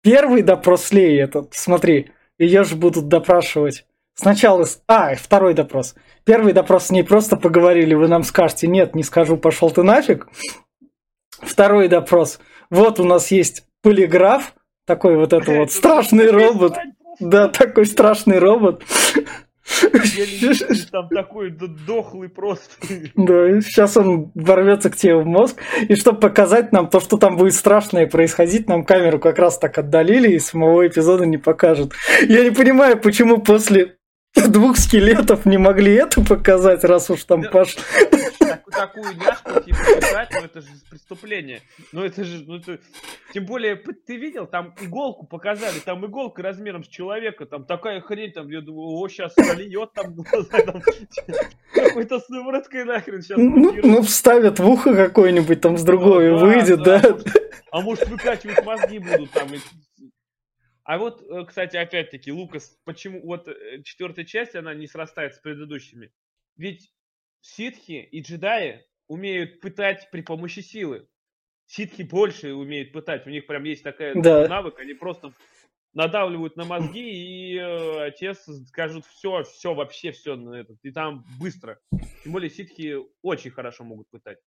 Первый 0.00 0.42
допрос 0.42 0.90
Леи 0.90 1.20
этот, 1.20 1.52
смотри, 1.52 2.10
ее 2.38 2.64
же 2.64 2.76
будут 2.76 3.08
допрашивать. 3.08 3.86
Сначала... 4.14 4.66
А, 4.88 5.14
второй 5.14 5.52
допрос. 5.52 5.96
Первый 6.24 6.54
допрос 6.54 6.86
с 6.86 6.90
ней 6.90 7.04
просто 7.04 7.36
поговорили, 7.36 7.92
вы 7.92 8.08
нам 8.08 8.22
скажете, 8.22 8.68
нет, 8.68 8.94
не 8.94 9.02
скажу, 9.02 9.36
пошел 9.36 9.70
ты 9.70 9.82
нафиг. 9.82 10.28
Второй 11.30 11.88
допрос. 11.88 12.40
Вот 12.70 12.98
у 12.98 13.04
нас 13.04 13.30
есть 13.30 13.66
полиграф, 13.82 14.54
такой 14.86 15.16
вот 15.16 15.34
это 15.34 15.52
вот 15.52 15.72
страшный 15.72 16.30
робот. 16.30 16.78
Да, 17.20 17.48
такой 17.48 17.86
страшный 17.86 18.38
робот. 18.38 18.82
Там 20.90 21.08
такой 21.08 21.50
дохлый 21.86 22.28
просто. 22.28 22.72
Да, 23.14 23.60
сейчас 23.60 23.96
он 23.96 24.30
ворвется 24.34 24.90
к 24.90 24.96
тебе 24.96 25.16
в 25.16 25.24
мозг. 25.24 25.56
И 25.88 25.94
чтобы 25.94 26.20
показать 26.20 26.72
нам 26.72 26.88
то, 26.88 27.00
что 27.00 27.16
там 27.16 27.36
будет 27.36 27.54
страшное 27.54 28.06
происходить, 28.06 28.68
нам 28.68 28.84
камеру 28.84 29.18
как 29.18 29.38
раз 29.38 29.58
так 29.58 29.78
отдалили 29.78 30.32
и 30.32 30.38
самого 30.38 30.86
эпизода 30.86 31.26
не 31.26 31.38
покажут. 31.38 31.92
Я 32.22 32.44
не 32.44 32.50
понимаю, 32.50 32.98
почему 32.98 33.38
после 33.38 33.96
двух 34.34 34.76
скелетов 34.76 35.46
не 35.46 35.58
могли 35.58 35.94
это 35.94 36.22
показать, 36.22 36.84
раз 36.84 37.10
уж 37.10 37.24
там 37.24 37.42
пошло 37.42 37.82
такую 38.72 39.16
няшку, 39.16 39.60
типа, 39.60 39.78
писать, 39.96 40.28
ну 40.32 40.44
это 40.44 40.60
же 40.60 40.68
преступление. 40.90 41.60
Ну 41.92 42.04
это 42.04 42.24
же, 42.24 42.44
ну 42.46 42.56
это... 42.56 42.78
Тем 43.32 43.46
более, 43.46 43.76
ты 43.76 44.16
видел, 44.16 44.46
там 44.46 44.74
иголку 44.80 45.26
показали, 45.26 45.78
там 45.78 46.04
иголка 46.04 46.42
размером 46.42 46.84
с 46.84 46.88
человека, 46.88 47.46
там 47.46 47.64
такая 47.64 48.00
хрень, 48.00 48.32
там, 48.32 48.48
я 48.48 48.60
думаю, 48.60 48.98
о, 48.98 49.08
сейчас 49.08 49.34
сольет 49.34 49.92
там 49.92 50.14
глаза, 50.14 50.62
там, 50.64 50.82
какой-то 51.74 52.20
с 52.20 52.26
сывороткой 52.26 52.84
нахрен 52.84 53.22
сейчас. 53.22 53.38
Ну, 53.38 53.74
ну, 53.82 54.02
вставят 54.02 54.58
в 54.58 54.68
ухо 54.68 54.94
какое-нибудь, 54.94 55.60
там 55.60 55.76
с 55.78 55.82
другой 55.82 56.30
ну, 56.30 56.38
да, 56.38 56.44
выйдет, 56.44 56.82
да. 56.82 56.98
да. 57.00 57.18
А 57.70 57.80
может, 57.80 58.06
выкачивать 58.08 58.64
мозги 58.64 58.98
будут 58.98 59.30
там, 59.30 59.48
а 60.84 60.98
вот, 60.98 61.22
э, 61.22 61.44
кстати, 61.46 61.76
опять-таки, 61.76 62.32
Лукас, 62.32 62.78
почему 62.84 63.24
вот 63.24 63.48
э, 63.48 63.82
четвертая 63.84 64.24
часть, 64.24 64.54
она 64.56 64.74
не 64.74 64.86
срастает 64.86 65.34
с 65.34 65.38
предыдущими? 65.38 66.12
Ведь 66.56 66.92
ситхи 67.40 68.08
и 68.10 68.20
джедаи 68.20 68.84
умеют 69.06 69.60
пытать 69.60 70.08
при 70.10 70.22
помощи 70.22 70.60
силы. 70.60 71.08
Ситхи 71.66 72.02
больше 72.02 72.52
умеют 72.54 72.92
пытать, 72.92 73.26
у 73.26 73.30
них 73.30 73.46
прям 73.46 73.64
есть 73.64 73.82
такая 73.82 74.14
да. 74.14 74.48
навык, 74.48 74.78
они 74.80 74.94
просто 74.94 75.32
надавливают 75.94 76.56
на 76.56 76.64
мозги, 76.64 77.00
и 77.00 77.56
э, 77.56 78.06
отец 78.06 78.48
скажут 78.66 79.06
все, 79.06 79.44
все, 79.44 79.74
вообще 79.74 80.10
все 80.10 80.36
на 80.36 80.54
этот. 80.56 80.78
И 80.82 80.90
там 80.90 81.24
быстро. 81.38 81.78
Тем 82.24 82.32
более 82.32 82.50
ситхи 82.50 82.96
очень 83.22 83.50
хорошо 83.50 83.84
могут 83.84 84.08
пытать. 84.10 84.38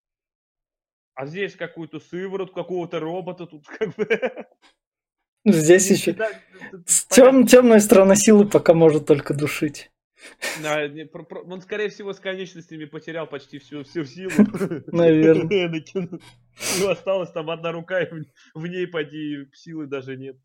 А 1.13 1.27
здесь 1.27 1.55
какую-то 1.55 1.99
сыворотку, 1.99 2.55
какого-то 2.55 2.99
робота 2.99 3.45
тут 3.45 3.65
как 3.67 3.95
бы. 3.95 4.07
Здесь 5.45 5.89
Не 5.89 5.95
еще... 5.95 6.11
всегда- 6.13 6.29
Тем, 7.09 7.45
темная 7.45 7.79
сторона 7.79 8.15
силы 8.15 8.47
пока 8.47 8.73
может 8.73 9.05
только 9.05 9.33
душить. 9.33 9.91
Да, 10.63 10.79
он, 11.45 11.61
скорее 11.61 11.89
всего, 11.89 12.11
с 12.13 12.19
конечностями 12.19 12.85
потерял 12.85 13.27
почти 13.27 13.59
всю, 13.59 13.83
всю 13.83 14.05
силу. 14.05 14.31
Наверное. 14.87 15.83
Ну, 16.79 16.89
осталась 16.89 17.31
там 17.31 17.49
одна 17.49 17.73
рука, 17.73 18.01
и 18.01 18.09
в, 18.53 18.65
ней, 18.65 18.87
поди, 18.87 19.49
силы 19.53 19.87
даже 19.87 20.15
нет. 20.15 20.37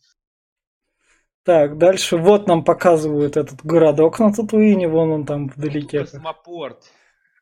Так, 1.45 1.79
дальше 1.79 2.17
вот 2.17 2.49
нам 2.49 2.65
показывают 2.65 3.37
этот 3.37 3.65
городок 3.65 4.19
на 4.19 4.33
Татуине, 4.33 4.89
вон 4.89 5.11
он 5.13 5.25
там 5.25 5.49
вдалеке. 5.49 6.01
Космопорт. 6.01 6.83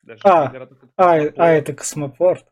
Даже 0.02 0.20
А, 0.22 0.44
А, 0.44 0.50
космопорт. 0.50 1.34
а 1.38 1.48
это 1.50 1.72
космопорт. 1.72 2.46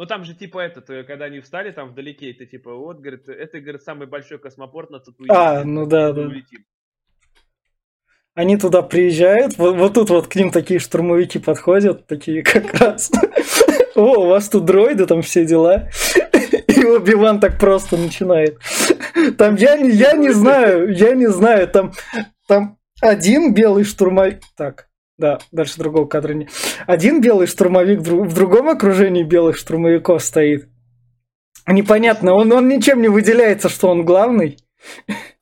Ну, 0.00 0.06
там 0.06 0.24
же, 0.24 0.34
типа, 0.34 0.60
этот, 0.60 0.88
э, 0.88 1.04
когда 1.04 1.26
они 1.26 1.40
встали 1.40 1.72
там 1.72 1.90
вдалеке, 1.90 2.30
это, 2.30 2.46
типа, 2.46 2.74
вот, 2.74 3.00
говорит, 3.00 3.28
это, 3.28 3.60
говорит, 3.60 3.82
самый 3.82 4.06
большой 4.06 4.38
космопорт 4.38 4.88
на 4.88 4.98
Татуине. 4.98 5.30
А, 5.30 5.62
ну 5.62 5.84
да, 5.84 6.12
да. 6.12 6.22
Улетим. 6.22 6.64
Они 8.34 8.56
туда 8.56 8.80
приезжают, 8.80 9.58
вот, 9.58 9.76
вот 9.76 9.92
тут 9.92 10.08
вот 10.08 10.26
к 10.26 10.36
ним 10.36 10.52
такие 10.52 10.80
штурмовики 10.80 11.38
подходят, 11.38 12.06
такие 12.06 12.42
как 12.42 12.72
раз. 12.80 13.10
О, 13.94 14.22
у 14.22 14.28
вас 14.28 14.48
тут 14.48 14.64
дроиды, 14.64 15.04
там 15.04 15.20
все 15.20 15.44
дела. 15.44 15.90
И 16.66 16.82
Оби-Ван 16.82 17.38
так 17.38 17.58
просто 17.58 17.98
начинает. 17.98 18.56
Там 19.36 19.56
я, 19.56 19.76
не- 19.76 19.90
я 19.90 20.14
не 20.14 20.30
знаю, 20.30 20.90
я 20.96 21.14
не 21.14 21.26
знаю, 21.26 21.68
там, 21.68 21.92
там 22.48 22.78
один 23.02 23.52
белый 23.52 23.84
штурмовик... 23.84 24.40
Так, 24.56 24.88
да, 25.20 25.38
дальше 25.52 25.78
другого 25.78 26.06
кадра 26.06 26.32
не... 26.32 26.48
Один 26.86 27.20
белый 27.20 27.46
штурмовик 27.46 28.00
в 28.00 28.02
дру- 28.02 28.24
в 28.24 28.34
другом 28.34 28.68
окружении 28.68 29.22
белых 29.22 29.56
штурмовиков 29.56 30.22
стоит. 30.22 30.68
Непонятно, 31.68 32.34
он, 32.34 32.50
он 32.52 32.68
ничем 32.68 33.00
не 33.02 33.08
выделяется, 33.08 33.68
что 33.68 33.88
он 33.88 34.04
главный. 34.04 34.56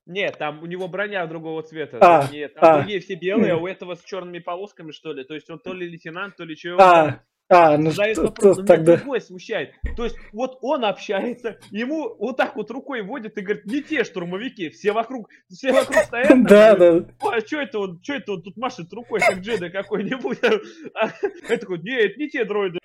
Нет, 0.04 0.36
там 0.38 0.62
у 0.62 0.66
него 0.66 0.88
броня 0.88 1.26
другого 1.26 1.62
цвета. 1.62 1.98
А, 2.00 2.28
Нет, 2.32 2.54
там 2.54 2.64
а. 2.64 2.78
другие 2.78 3.00
все 3.00 3.14
белые, 3.14 3.52
а 3.52 3.56
у 3.56 3.66
этого 3.66 3.94
с 3.94 4.02
черными 4.02 4.38
полосками, 4.38 4.90
что 4.90 5.12
ли. 5.12 5.22
То 5.22 5.34
есть 5.34 5.48
он 5.50 5.58
то 5.58 5.74
ли 5.74 5.86
лейтенант, 5.88 6.36
то 6.36 6.44
ли 6.44 6.56
чего. 6.56 6.80
А, 6.80 7.20
а, 7.50 7.78
ну 7.78 7.90
Задает 7.90 8.18
вопрос, 8.18 8.36
что 8.38 8.48
но 8.48 8.54
меня 8.54 8.66
тогда... 8.66 8.96
другое 8.96 9.20
смущает. 9.20 9.74
То 9.96 10.04
есть 10.04 10.16
вот 10.32 10.58
он 10.60 10.84
общается, 10.84 11.58
ему 11.70 12.14
вот 12.18 12.36
так 12.36 12.56
вот 12.56 12.70
рукой 12.70 13.02
водит 13.02 13.38
и 13.38 13.40
говорит, 13.40 13.64
не 13.66 13.82
те 13.82 14.04
штурмовики, 14.04 14.68
все 14.68 14.92
вокруг, 14.92 15.30
все 15.50 15.72
вокруг 15.72 16.02
стоят. 16.04 16.28
Да, 16.48 16.76
да. 16.76 16.92
«Ой, 17.20 17.38
а 17.38 17.40
что 17.40 17.60
это 17.60 17.78
он, 17.78 18.00
что 18.02 18.14
это 18.14 18.32
он 18.32 18.42
тут 18.42 18.56
машет 18.56 18.92
рукой, 18.92 19.20
как 19.20 19.38
Джеда 19.38 19.70
какой-нибудь? 19.70 20.38
А 20.94 21.10
я 21.48 21.56
такой, 21.56 21.78
не, 21.80 21.92
это 21.92 22.18
не 22.18 22.28
те 22.28 22.44
дроиды. 22.44 22.78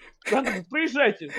Проезжайте. 0.70 1.32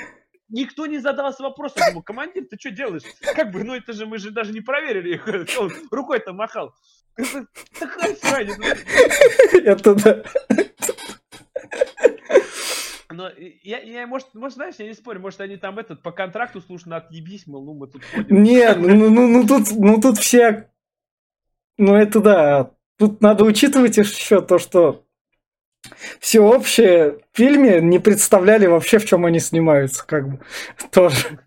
Никто 0.50 0.86
не 0.86 0.98
задался 0.98 1.42
вопросом, 1.42 1.82
думаю, 1.88 2.02
командир, 2.02 2.44
ты 2.44 2.56
что 2.58 2.70
делаешь? 2.70 3.02
Как 3.34 3.50
бы, 3.50 3.64
ну 3.64 3.74
это 3.74 3.92
же 3.94 4.04
мы 4.06 4.18
же 4.18 4.30
даже 4.30 4.52
не 4.52 4.60
проверили 4.60 5.14
их. 5.14 5.26
Он 5.58 5.72
рукой-то 5.90 6.32
махал. 6.32 6.74
Это 7.16 7.46
Такая 7.78 8.14
срань. 8.16 8.50
это- 8.50 9.58
Это 9.70 9.94
да. 9.94 10.22
Но 13.14 13.30
я, 13.62 13.80
я, 13.80 14.06
может, 14.06 14.34
может, 14.34 14.56
знаешь, 14.56 14.74
я 14.78 14.86
не 14.86 14.94
спорю, 14.94 15.20
может, 15.20 15.40
они 15.40 15.56
там 15.56 15.78
этот 15.78 16.02
по 16.02 16.12
контракту, 16.12 16.60
слушай, 16.60 16.88
на 16.88 16.96
отъебись, 16.96 17.46
мол, 17.46 17.64
ну 17.64 17.74
мы 17.74 17.86
тут 17.86 18.02
ходим. 18.04 18.42
Нет, 18.42 18.76
ну, 18.78 19.10
ну, 19.10 19.28
ну 19.28 19.46
тут, 19.46 19.70
ну 19.72 20.00
тут 20.00 20.18
все, 20.18 20.70
ну 21.78 21.94
это 21.96 22.20
да. 22.20 22.70
Тут 22.96 23.20
надо 23.20 23.44
учитывать 23.44 23.96
еще 23.96 24.40
то, 24.40 24.58
что 24.58 25.04
все 26.20 26.40
общее 26.40 27.18
в 27.32 27.36
фильме 27.36 27.80
не 27.80 27.98
представляли 27.98 28.66
вообще, 28.66 28.98
в 28.98 29.06
чем 29.06 29.24
они 29.24 29.40
снимаются, 29.40 30.06
как 30.06 30.28
бы 30.28 30.40
тоже. 30.90 31.40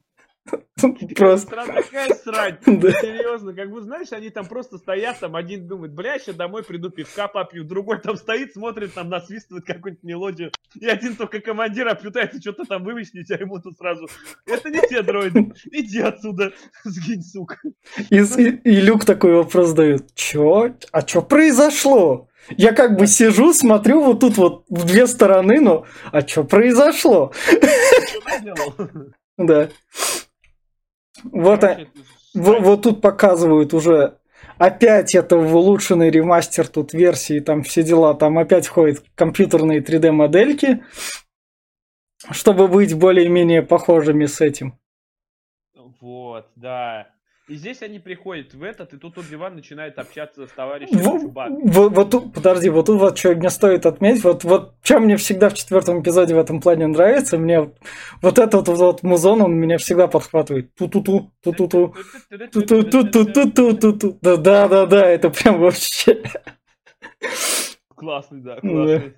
Просто. 1.15 1.49
Такая 1.49 2.13
срань. 2.15 2.57
Да. 2.65 2.91
Серьезно, 2.91 3.53
как 3.53 3.71
бы, 3.71 3.81
знаешь, 3.81 4.11
они 4.11 4.29
там 4.29 4.45
просто 4.45 4.77
стоят, 4.77 5.19
там 5.19 5.35
один 5.35 5.67
думает, 5.67 5.93
бля, 5.93 6.19
сейчас 6.19 6.35
домой 6.35 6.63
приду, 6.63 6.89
пивка 6.89 7.27
попью, 7.27 7.63
другой 7.63 7.99
там 7.99 8.15
стоит, 8.15 8.53
смотрит, 8.53 8.93
там 8.93 9.09
насвистывает 9.09 9.65
какую-нибудь 9.65 10.03
мелодию, 10.03 10.51
и 10.75 10.85
один 10.85 11.15
только 11.15 11.39
командира 11.39 11.95
пытается 11.95 12.39
что-то 12.39 12.65
там 12.65 12.83
вывесить, 12.83 13.31
а 13.31 13.35
ему 13.35 13.59
тут 13.59 13.77
сразу, 13.77 14.07
это 14.45 14.69
не 14.69 14.79
те 14.87 15.01
дроиды, 15.01 15.51
иди 15.71 15.99
отсюда, 15.99 16.53
сгинь, 16.83 17.23
сука. 17.23 17.57
И, 18.09 18.17
и, 18.17 18.49
и 18.63 18.81
Люк 18.81 19.05
такой 19.05 19.33
вопрос 19.33 19.73
дает. 19.73 20.13
Чё? 20.13 20.75
А 20.91 21.07
что 21.07 21.21
произошло? 21.21 22.29
Я 22.55 22.73
как 22.73 22.97
бы 22.97 23.07
сижу, 23.07 23.53
смотрю 23.53 24.01
вот 24.01 24.19
тут 24.19 24.37
вот 24.37 24.65
в 24.69 24.85
две 24.85 25.07
стороны, 25.07 25.59
но 25.59 25.85
а 26.11 26.25
что 26.25 26.43
произошло? 26.43 27.33
Что? 27.33 28.77
Да. 29.37 29.69
Вот, 31.23 31.63
а- 31.63 31.67
Короче, 31.75 31.89
срань. 32.33 32.63
Вот 32.63 32.81
тут 32.83 33.01
показывают 33.01 33.73
уже 33.73 34.17
опять 34.57 35.15
это 35.15 35.37
в 35.37 35.55
улучшенный 35.55 36.09
ремастер 36.09 36.67
тут 36.67 36.93
версии, 36.93 37.39
там 37.39 37.63
все 37.63 37.83
дела, 37.83 38.13
там 38.13 38.37
опять 38.37 38.67
входят 38.67 39.03
компьютерные 39.15 39.81
3D 39.81 40.11
модельки, 40.11 40.83
чтобы 42.31 42.67
быть 42.67 42.93
более-менее 42.93 43.61
похожими 43.61 44.25
с 44.25 44.41
этим. 44.41 44.77
Вот, 45.99 46.47
да. 46.55 47.07
И 47.47 47.55
здесь 47.55 47.81
они 47.81 47.97
приходят 47.99 48.53
в 48.53 48.61
этот, 48.61 48.93
и 48.93 48.97
тут 48.97 49.17
Оби-Ван 49.17 49.55
начинает 49.55 49.97
общаться 49.99 50.47
с 50.47 50.51
товарищем 50.51 50.97
Во- 50.97 51.17
Чубакой. 51.19 51.61
во- 51.63 51.87
Вот, 51.89 52.11
тут, 52.11 52.33
подожди, 52.33 52.69
вот 52.69 52.87
тут 52.87 52.99
вот 52.99 53.17
что 53.17 53.33
мне 53.35 53.49
стоит 53.49 53.85
отметить, 53.85 54.23
вот, 54.25 54.43
вот 54.43 54.73
что 54.83 54.99
мне 54.99 55.15
всегда 55.15 55.47
в 55.47 55.53
четвертом 55.53 56.01
эпизоде 56.01 56.35
в 56.35 56.39
этом 56.39 56.59
плане 56.59 56.87
нравится, 56.87 57.37
мне 57.37 57.71
вот 58.21 58.37
этот 58.37 58.67
вот, 58.67 58.77
вот 58.77 59.03
музон, 59.03 59.41
он 59.43 59.53
меня 59.55 59.77
всегда 59.77 60.07
подхватывает. 60.07 60.75
Ту-ту-ту, 60.75 61.31
ту-ту-ту. 61.41 61.95
Ту-ту-ту-ту-ту-ту-ту. 62.51 64.17
Да, 64.21 64.35
да, 64.35 64.67
да, 64.67 64.85
да, 64.85 65.07
это 65.07 65.29
прям 65.29 65.59
вообще. 65.61 66.21
Классный, 67.95 68.41
да, 68.41 68.55
Да. 68.55 68.61
классный. 68.61 69.13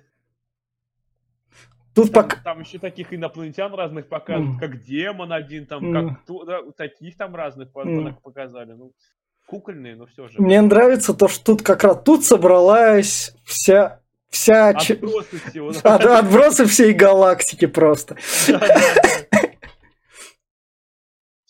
Тут 2.02 2.12
Там, 2.12 2.22
пока. 2.28 2.36
там 2.42 2.60
еще 2.60 2.78
таких 2.78 3.12
инопланетян 3.12 3.74
разных 3.74 4.08
показывают, 4.08 4.50
Мгм. 4.52 4.58
как 4.58 4.80
демон 4.82 5.32
один, 5.32 5.66
там, 5.66 5.84
Мгм. 5.84 6.08
как 6.16 6.24
то- 6.26 6.44
да, 6.44 6.58
таких 6.76 7.16
там 7.16 7.34
разных 7.36 7.68
Мгм. 7.74 8.14
показали. 8.22 8.72
Ну, 8.72 8.92
кукольные, 9.46 9.96
но 9.96 10.06
все 10.06 10.28
же. 10.28 10.40
Мне 10.40 10.60
нравится 10.60 11.12
то, 11.14 11.28
что 11.28 11.44
тут 11.44 11.62
как 11.62 11.82
раз 11.84 11.98
тут 12.04 12.24
собралась 12.24 13.34
вся 13.44 14.00
вся 14.28 14.68
Отбросы 14.68 15.38
всего. 15.50 15.70
от- 15.82 16.04
отбросы 16.06 16.64
всей 16.66 16.92
галактики 16.92 17.66
просто. 17.66 18.16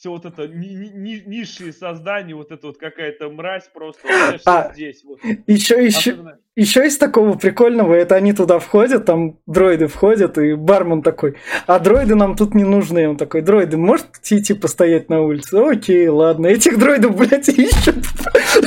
Все 0.00 0.08
вот 0.08 0.24
это 0.24 0.48
ни- 0.48 0.72
ни- 0.72 0.92
ни- 0.94 1.22
низшие 1.26 1.74
создания, 1.74 2.34
вот 2.34 2.50
это 2.52 2.68
вот 2.68 2.78
какая-то 2.78 3.28
мразь 3.28 3.68
просто 3.70 4.00
вот 4.08 4.40
А, 4.46 4.70
здесь. 4.72 5.04
Вот. 5.04 5.18
Еще, 5.46 5.84
еще, 5.84 6.12
Особенно- 6.12 6.38
еще 6.56 6.86
из 6.86 6.96
такого 6.96 7.34
прикольного, 7.36 7.92
это 7.92 8.14
они 8.14 8.32
туда 8.32 8.60
входят, 8.60 9.04
там 9.04 9.38
дроиды 9.46 9.88
входят, 9.88 10.38
и 10.38 10.54
бармен 10.54 11.02
такой, 11.02 11.36
а 11.66 11.78
дроиды 11.78 12.14
нам 12.14 12.34
тут 12.34 12.54
не 12.54 12.64
нужны. 12.64 13.10
Он 13.10 13.18
такой, 13.18 13.42
дроиды, 13.42 13.76
можете 13.76 14.38
идти 14.38 14.54
постоять 14.54 15.10
на 15.10 15.20
улице? 15.20 15.56
Окей, 15.56 16.08
ладно. 16.08 16.46
Этих 16.46 16.78
дроидов, 16.78 17.14
блядь, 17.14 17.48
ищут. 17.50 17.96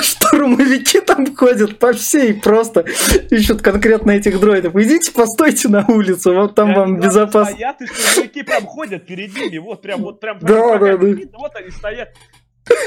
Штурмовики 0.04 1.00
там 1.02 1.36
ходят 1.36 1.80
по 1.80 1.94
всей 1.94 2.36
просто. 2.36 2.86
Ищут 3.32 3.64
конкретно 3.64 4.12
этих 4.12 4.40
дроидов. 4.40 4.76
Идите, 4.76 5.12
постойте 5.12 5.68
на 5.68 5.84
улице, 5.88 6.32
вот 6.32 6.54
там 6.56 6.72
И 6.72 6.76
вам 6.76 7.00
безопасно. 7.00 7.54
Стоят, 7.54 7.82
и 7.82 7.86
штурмовики 7.88 8.44
прям 8.44 8.66
ходят 8.66 9.06
перед 9.08 9.36
ними, 9.36 9.58
вот 9.58 9.82
прям, 9.82 10.02
вот 10.02 10.20
прям. 10.20 10.38
Да, 10.40 10.78
прям 10.78 11.00
да, 11.00 11.08
да. 11.08 11.23
Вот 11.32 11.56
они 11.56 11.70
стоят. 11.70 12.10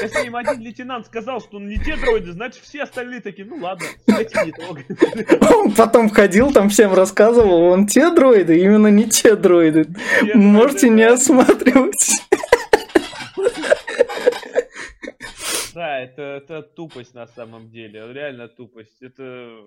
Если 0.01 0.25
им 0.25 0.35
один 0.35 0.59
лейтенант 0.59 1.05
сказал, 1.05 1.39
что 1.39 1.57
он 1.57 1.67
не 1.67 1.77
те 1.77 1.95
дроиды, 1.97 2.31
значит 2.31 2.63
все 2.63 2.83
остальные 2.83 3.21
такие, 3.21 3.47
ну 3.47 3.57
ладно, 3.57 3.85
эти 4.07 4.45
не 4.45 4.51
трогай. 4.51 4.85
Он 5.53 5.71
потом 5.73 6.09
ходил, 6.09 6.51
там 6.51 6.69
всем 6.69 6.93
рассказывал, 6.93 7.63
он 7.63 7.85
те 7.85 8.09
дроиды, 8.11 8.59
именно 8.59 8.87
не 8.87 9.05
те 9.05 9.35
дроиды. 9.35 9.85
Те 10.21 10.33
Можете 10.33 10.87
дроиды, 10.87 10.95
не 10.95 11.07
да. 11.07 11.13
осматривать. 11.13 12.11
Да, 15.75 15.99
это, 15.99 16.21
это 16.21 16.63
тупость 16.63 17.13
на 17.13 17.27
самом 17.27 17.69
деле, 17.69 18.11
реально 18.11 18.47
тупость. 18.47 18.99
Это... 18.99 19.61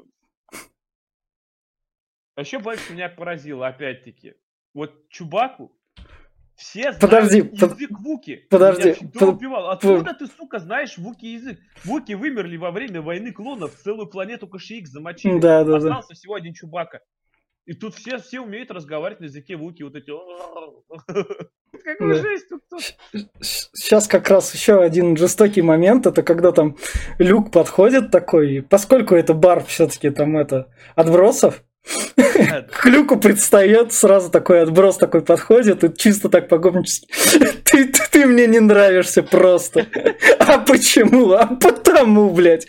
А 2.34 2.40
еще 2.40 2.58
больше 2.58 2.92
меня 2.92 3.08
поразило, 3.08 3.68
опять-таки. 3.68 4.34
Вот 4.74 5.08
Чубаку 5.08 5.72
все 6.60 6.82
знают 6.82 7.00
Подожди, 7.00 7.42
под- 7.42 7.72
язык 7.80 7.90
Вуки. 8.00 8.46
подожди, 8.50 8.88
Я 9.00 9.08
под- 9.18 9.28
убивал. 9.36 9.70
Откуда 9.70 10.14
ты, 10.14 10.26
сука, 10.26 10.58
знаешь 10.58 10.98
Вуки 10.98 11.24
язык? 11.26 11.58
Вуки 11.84 12.12
вымерли 12.12 12.56
во 12.56 12.70
время 12.70 13.00
войны 13.02 13.32
клонов, 13.32 13.74
целую 13.82 14.06
планету 14.08 14.46
КШХ 14.46 14.86
замочили. 14.86 15.38
Да, 15.40 15.64
да, 15.64 15.72
да. 15.72 15.76
Остался 15.78 16.14
всего 16.14 16.34
один 16.34 16.52
Чубака. 16.54 17.00
И 17.66 17.72
тут 17.74 17.94
все, 17.94 18.18
все 18.18 18.40
умеют 18.40 18.70
разговаривать 18.70 19.20
на 19.20 19.24
языке 19.26 19.56
Вуки, 19.56 19.82
вот 19.82 19.94
эти... 19.94 20.10
Какая 21.72 21.96
Да. 22.00 22.14
жесть 22.14 22.48
тут. 22.48 22.62
тут. 22.68 22.82
Сейчас 23.40 24.06
как 24.08 24.28
раз 24.28 24.52
еще 24.54 24.82
один 24.82 25.16
жестокий 25.16 25.62
момент, 25.62 26.06
это 26.06 26.22
когда 26.22 26.52
там 26.52 26.76
Люк 27.18 27.52
подходит 27.52 28.10
такой, 28.10 28.62
поскольку 28.62 29.14
это 29.14 29.34
бар 29.34 29.64
все-таки 29.64 30.10
там 30.10 30.36
это 30.36 30.72
отбросов, 30.96 31.62
К 31.84 32.86
люку 32.86 33.18
предстает, 33.18 33.92
сразу 33.92 34.30
такой 34.30 34.62
отброс 34.62 34.96
такой 34.96 35.22
подходит, 35.22 35.84
и 35.84 35.96
чисто 35.96 36.28
так 36.28 36.48
погомнически. 36.48 37.08
Ты, 37.64 37.86
ты, 37.86 38.00
ты 38.10 38.26
мне 38.26 38.46
не 38.46 38.60
нравишься 38.60 39.22
просто. 39.22 39.86
А 40.38 40.58
почему? 40.58 41.32
А 41.32 41.46
потому, 41.46 42.30
блядь. 42.30 42.66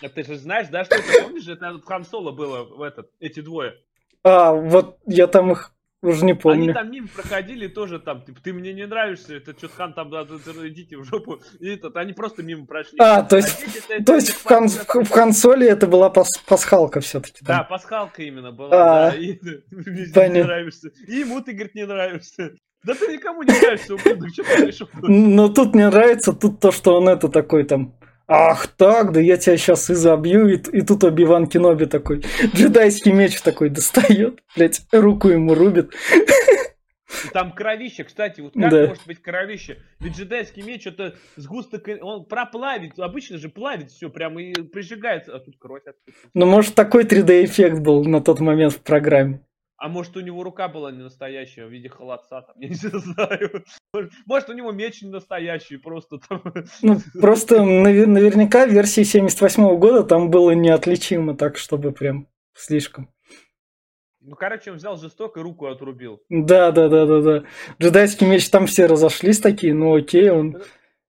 А 0.00 0.08
ты 0.08 0.22
же 0.24 0.36
знаешь, 0.36 0.68
да, 0.68 0.84
что 0.84 0.96
это, 0.96 1.22
помнишь, 1.22 1.48
это 1.48 1.72
в 1.72 1.84
Хан 1.84 2.04
Соло 2.04 2.32
было, 2.32 2.62
в 2.64 2.82
этот, 2.82 3.10
эти 3.18 3.40
двое. 3.40 3.74
А, 4.22 4.52
вот 4.52 4.98
я 5.06 5.26
там 5.26 5.52
их 5.52 5.72
уже 6.02 6.24
не 6.24 6.34
помню. 6.34 6.64
Они 6.64 6.72
там 6.72 6.90
мимо 6.90 7.08
проходили 7.08 7.66
тоже 7.66 7.98
там, 7.98 8.22
типа, 8.22 8.40
ты 8.42 8.52
мне 8.52 8.72
не 8.72 8.86
нравишься, 8.86 9.34
это 9.36 9.52
что-то 9.56 9.74
хан 9.74 9.92
там, 9.94 10.10
да, 10.10 10.22
идите 10.22 10.96
в 10.96 11.04
жопу. 11.04 11.40
И 11.58 11.68
этот, 11.68 11.96
они 11.96 12.12
просто 12.12 12.42
мимо 12.42 12.66
прошли. 12.66 12.98
А, 13.00 13.22
то 13.22 13.36
есть, 13.36 13.64
а 13.90 14.04
то 14.04 14.14
есть 14.14 14.30
в, 14.30 14.44
кон, 14.44 14.68
в, 14.68 14.86
в 14.86 15.10
консоли 15.10 15.66
это 15.66 15.86
была 15.86 16.10
пас, 16.10 16.38
пасхалка 16.46 17.00
все-таки. 17.00 17.44
Да, 17.44 17.64
пасхалка 17.64 18.22
именно 18.22 18.52
была, 18.52 18.68
а, 18.70 19.10
да. 19.10 19.16
И, 19.16 19.38
мне 19.70 20.28
не 20.28 20.42
нравишься. 20.44 20.90
И 21.06 21.16
ему 21.16 21.40
ты, 21.40 21.52
говорит, 21.52 21.74
не 21.74 21.86
нравишься. 21.86 22.52
Да 22.84 22.94
ты 22.94 23.12
никому 23.12 23.42
не 23.42 23.52
нравишься, 23.60 23.94
ублюдок, 23.94 24.28
что 24.32 24.44
ты 24.44 24.66
пришел? 24.66 24.88
Ну, 25.02 25.48
тут 25.48 25.74
мне 25.74 25.88
нравится 25.88 26.32
тут 26.32 26.60
то, 26.60 26.70
что 26.70 26.96
он 26.96 27.08
это 27.08 27.28
такой 27.28 27.64
там 27.64 27.98
Ах 28.30 28.66
так, 28.66 29.12
да 29.12 29.20
я 29.20 29.38
тебя 29.38 29.56
сейчас 29.56 29.88
и 29.88 29.94
забью, 29.94 30.48
и, 30.48 30.56
и 30.56 30.82
тут 30.82 31.02
Оби-Ван 31.02 31.46
Кеноби 31.46 31.86
такой, 31.86 32.22
джедайский 32.54 33.10
меч 33.10 33.40
такой 33.40 33.70
достает, 33.70 34.40
блядь, 34.54 34.82
руку 34.92 35.28
ему 35.28 35.54
рубит. 35.54 35.94
Там 37.32 37.52
кровище, 37.52 38.04
кстати, 38.04 38.42
вот 38.42 38.52
как 38.52 38.70
да. 38.70 38.86
может 38.88 39.06
быть 39.06 39.22
кровище? 39.22 39.78
Ведь 39.98 40.14
джедайский 40.14 40.62
меч 40.62 40.86
это 40.86 41.16
сгусток, 41.36 41.88
он 42.02 42.26
проплавит, 42.26 42.98
обычно 42.98 43.38
же 43.38 43.48
плавит 43.48 43.90
все, 43.90 44.10
прямо 44.10 44.42
и 44.42 44.52
прижигается, 44.62 45.34
а 45.34 45.40
тут 45.40 45.56
кровь 45.58 45.82
откуда 45.86 46.16
Ну, 46.34 46.44
может, 46.44 46.74
такой 46.74 47.04
3D-эффект 47.04 47.80
был 47.80 48.04
на 48.04 48.20
тот 48.20 48.40
момент 48.40 48.74
в 48.74 48.82
программе. 48.82 49.40
А 49.78 49.88
может, 49.88 50.16
у 50.16 50.20
него 50.20 50.42
рука 50.42 50.66
была 50.66 50.90
не 50.90 51.04
настоящая 51.04 51.66
в 51.66 51.70
виде 51.70 51.88
холодца, 51.88 52.42
там, 52.42 52.56
я 52.60 52.68
не 52.68 52.74
знаю. 52.74 53.64
Может, 54.26 54.50
у 54.50 54.52
него 54.52 54.72
меч 54.72 55.02
не 55.02 55.10
настоящий, 55.10 55.76
просто 55.76 56.18
там... 56.28 56.42
Ну, 56.82 56.98
просто 57.20 57.62
наверняка 57.62 58.66
в 58.66 58.70
версии 58.70 59.04
78 59.04 59.62
-го 59.62 59.78
года 59.78 60.02
там 60.02 60.30
было 60.30 60.50
неотличимо 60.50 61.36
так, 61.36 61.56
чтобы 61.56 61.92
прям 61.92 62.26
слишком. 62.54 63.08
Ну, 64.20 64.34
короче, 64.34 64.72
он 64.72 64.78
взял 64.78 64.98
жестоко 64.98 65.40
и 65.40 65.42
руку 65.42 65.66
отрубил. 65.66 66.20
Да, 66.28 66.72
да, 66.72 66.88
да, 66.88 67.06
да, 67.06 67.20
да. 67.20 67.44
Джедайский 67.80 68.26
меч 68.26 68.50
там 68.50 68.66
все 68.66 68.86
разошлись 68.86 69.38
такие, 69.38 69.74
ну 69.74 69.94
окей, 69.94 70.28
он... 70.28 70.60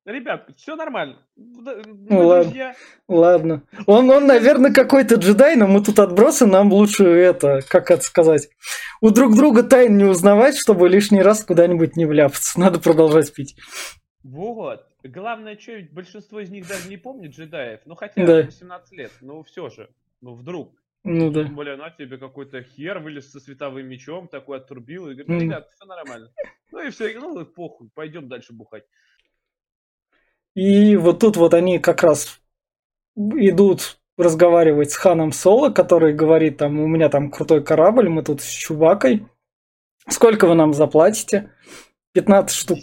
Ребят, 0.10 0.50
все 0.58 0.76
нормально. 0.76 1.20
Ну, 1.36 2.28
ладно. 2.28 2.74
ладно. 3.08 3.64
Он, 3.86 4.10
он, 4.10 4.26
наверное, 4.26 4.74
какой-то 4.74 5.16
джедай, 5.16 5.56
но 5.56 5.68
мы 5.68 5.84
тут 5.84 6.00
отбросы, 6.00 6.48
нам 6.48 6.74
лучше 6.74 7.04
это, 7.06 7.60
как 7.70 7.92
это 7.92 8.02
сказать, 8.02 8.50
у 9.02 9.12
друг 9.12 9.36
друга 9.36 9.62
тайн 9.62 9.96
не 9.98 10.06
узнавать, 10.06 10.58
чтобы 10.58 10.90
лишний 10.90 11.22
раз 11.22 11.46
куда-нибудь 11.46 11.96
не 11.96 12.06
вляпаться. 12.06 12.60
Надо 12.60 12.80
продолжать 12.80 13.32
пить. 13.32 13.56
Вот. 14.24 14.84
Главное, 15.04 15.56
что 15.60 15.74
ведь 15.74 15.94
большинство 15.94 16.40
из 16.40 16.50
них 16.50 16.68
даже 16.68 16.90
не 16.90 16.98
помнит 16.98 17.36
джедаев. 17.36 17.82
Ну, 17.86 17.94
хотя 17.94 18.26
да. 18.26 18.42
18 18.42 18.92
лет, 18.94 19.12
ну 19.22 19.44
все 19.44 19.70
же. 19.70 19.92
Ну, 20.22 20.34
вдруг. 20.34 20.74
Ну 21.04 21.30
да. 21.30 21.44
Тем 21.44 21.56
более, 21.56 21.76
на 21.76 21.92
тебе 21.92 22.18
какой-то 22.18 22.64
хер 22.64 22.98
вылез 22.98 23.32
со 23.32 23.40
световым 23.40 23.88
мечом, 23.88 24.28
такой 24.28 24.58
отрубил, 24.58 25.08
и 25.08 25.14
говорит, 25.14 25.44
ребят, 25.44 25.70
все 25.70 25.86
нормально. 25.86 26.32
Ну 26.72 26.82
и 26.82 26.90
все, 26.90 27.18
ну 27.20 27.46
похуй, 27.46 27.90
пойдем 27.94 28.28
дальше 28.28 28.54
бухать. 28.54 28.86
И 30.60 30.98
вот 30.98 31.20
тут 31.20 31.38
вот 31.38 31.54
они 31.54 31.80
как 31.80 32.04
раз 32.04 32.42
идут 33.16 33.98
разговаривать 34.18 34.92
с 34.92 34.98
Ханом 34.98 35.32
Соло, 35.32 35.70
который 35.70 36.14
говорит 36.14 36.58
там, 36.58 36.82
у 36.82 36.88
меня 36.88 37.08
там 37.08 37.32
крутой 37.32 37.64
корабль, 37.64 38.10
мы 38.10 38.24
тут 38.24 38.42
с 38.42 38.50
Чубакой. 38.50 39.26
Сколько 40.10 40.48
вы 40.48 40.56
нам 40.56 40.74
заплатите? 40.74 41.54
15 42.12 42.58
штук. 42.58 42.80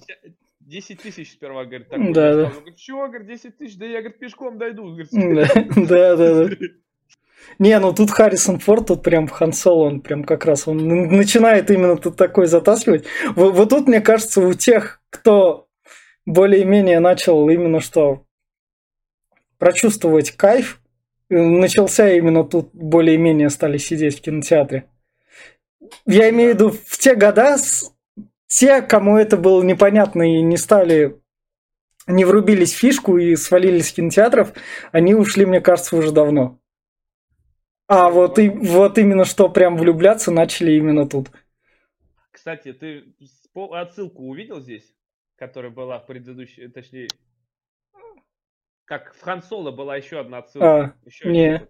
10 0.60 1.02
тысяч 1.02 1.32
сперва, 1.32 1.66
говорит, 1.66 1.90
так. 1.90 2.00
Да, 2.14 2.34
да. 2.34 2.50
Говорит, 2.50 2.76
чего, 2.76 3.08
говорит, 3.08 3.28
10 3.28 3.58
тысяч? 3.58 3.76
Да 3.76 3.84
я, 3.84 3.98
говорит, 4.00 4.20
пешком 4.20 4.56
дойду. 4.56 4.96
да, 5.12 6.16
да, 6.16 6.16
да. 6.16 6.56
Не, 7.58 7.78
ну 7.78 7.92
тут 7.92 8.10
Харрисон 8.10 8.58
Форд, 8.58 8.86
тут 8.86 9.02
прям 9.02 9.28
Хан 9.28 9.52
Соло, 9.52 9.84
он 9.84 10.00
прям 10.00 10.24
как 10.24 10.46
раз, 10.46 10.66
он 10.66 10.78
начинает 10.78 11.70
именно 11.70 11.98
тут 11.98 12.16
такой 12.16 12.46
затаскивать. 12.46 13.04
Вот, 13.34 13.54
вот 13.54 13.68
тут, 13.68 13.86
мне 13.86 14.00
кажется, 14.00 14.40
у 14.40 14.54
тех, 14.54 15.02
кто 15.10 15.65
более-менее 16.26 17.00
начал 17.00 17.48
именно 17.48 17.80
что 17.80 18.24
прочувствовать 19.58 20.32
кайф. 20.32 20.80
Начался 21.28 22.12
именно 22.12 22.44
тут 22.44 22.70
более-менее 22.72 23.50
стали 23.50 23.78
сидеть 23.78 24.18
в 24.18 24.22
кинотеатре. 24.22 24.88
Я 26.04 26.30
имею 26.30 26.52
в 26.52 26.54
виду 26.54 26.70
в 26.70 26.98
те 26.98 27.14
года 27.14 27.56
те, 28.46 28.82
кому 28.82 29.16
это 29.16 29.36
было 29.36 29.62
непонятно 29.62 30.22
и 30.22 30.40
не 30.40 30.56
стали, 30.56 31.20
не 32.06 32.24
врубились 32.24 32.74
в 32.74 32.78
фишку 32.78 33.18
и 33.18 33.34
свалились 33.34 33.88
с 33.88 33.92
кинотеатров, 33.92 34.52
они 34.92 35.14
ушли, 35.14 35.44
мне 35.46 35.60
кажется, 35.60 35.96
уже 35.96 36.12
давно. 36.12 36.60
А 37.88 38.10
вот, 38.10 38.38
и, 38.38 38.48
вот 38.48 38.98
именно 38.98 39.24
что 39.24 39.48
прям 39.48 39.76
влюбляться 39.76 40.30
начали 40.30 40.72
именно 40.72 41.08
тут. 41.08 41.30
Кстати, 42.30 42.72
ты 42.72 43.04
отсылку 43.54 44.24
увидел 44.24 44.60
здесь? 44.60 44.95
Которая 45.36 45.70
была 45.70 45.98
в 45.98 46.06
предыдущей, 46.06 46.68
точнее, 46.68 47.08
как 48.84 49.14
в 49.14 49.20
Хан 49.20 49.42
Соло 49.42 49.70
была 49.70 49.96
еще 49.96 50.20
одна 50.20 50.38
отсылка. 50.38 50.84
А, 50.84 50.94
еще 51.04 51.30
не. 51.30 51.68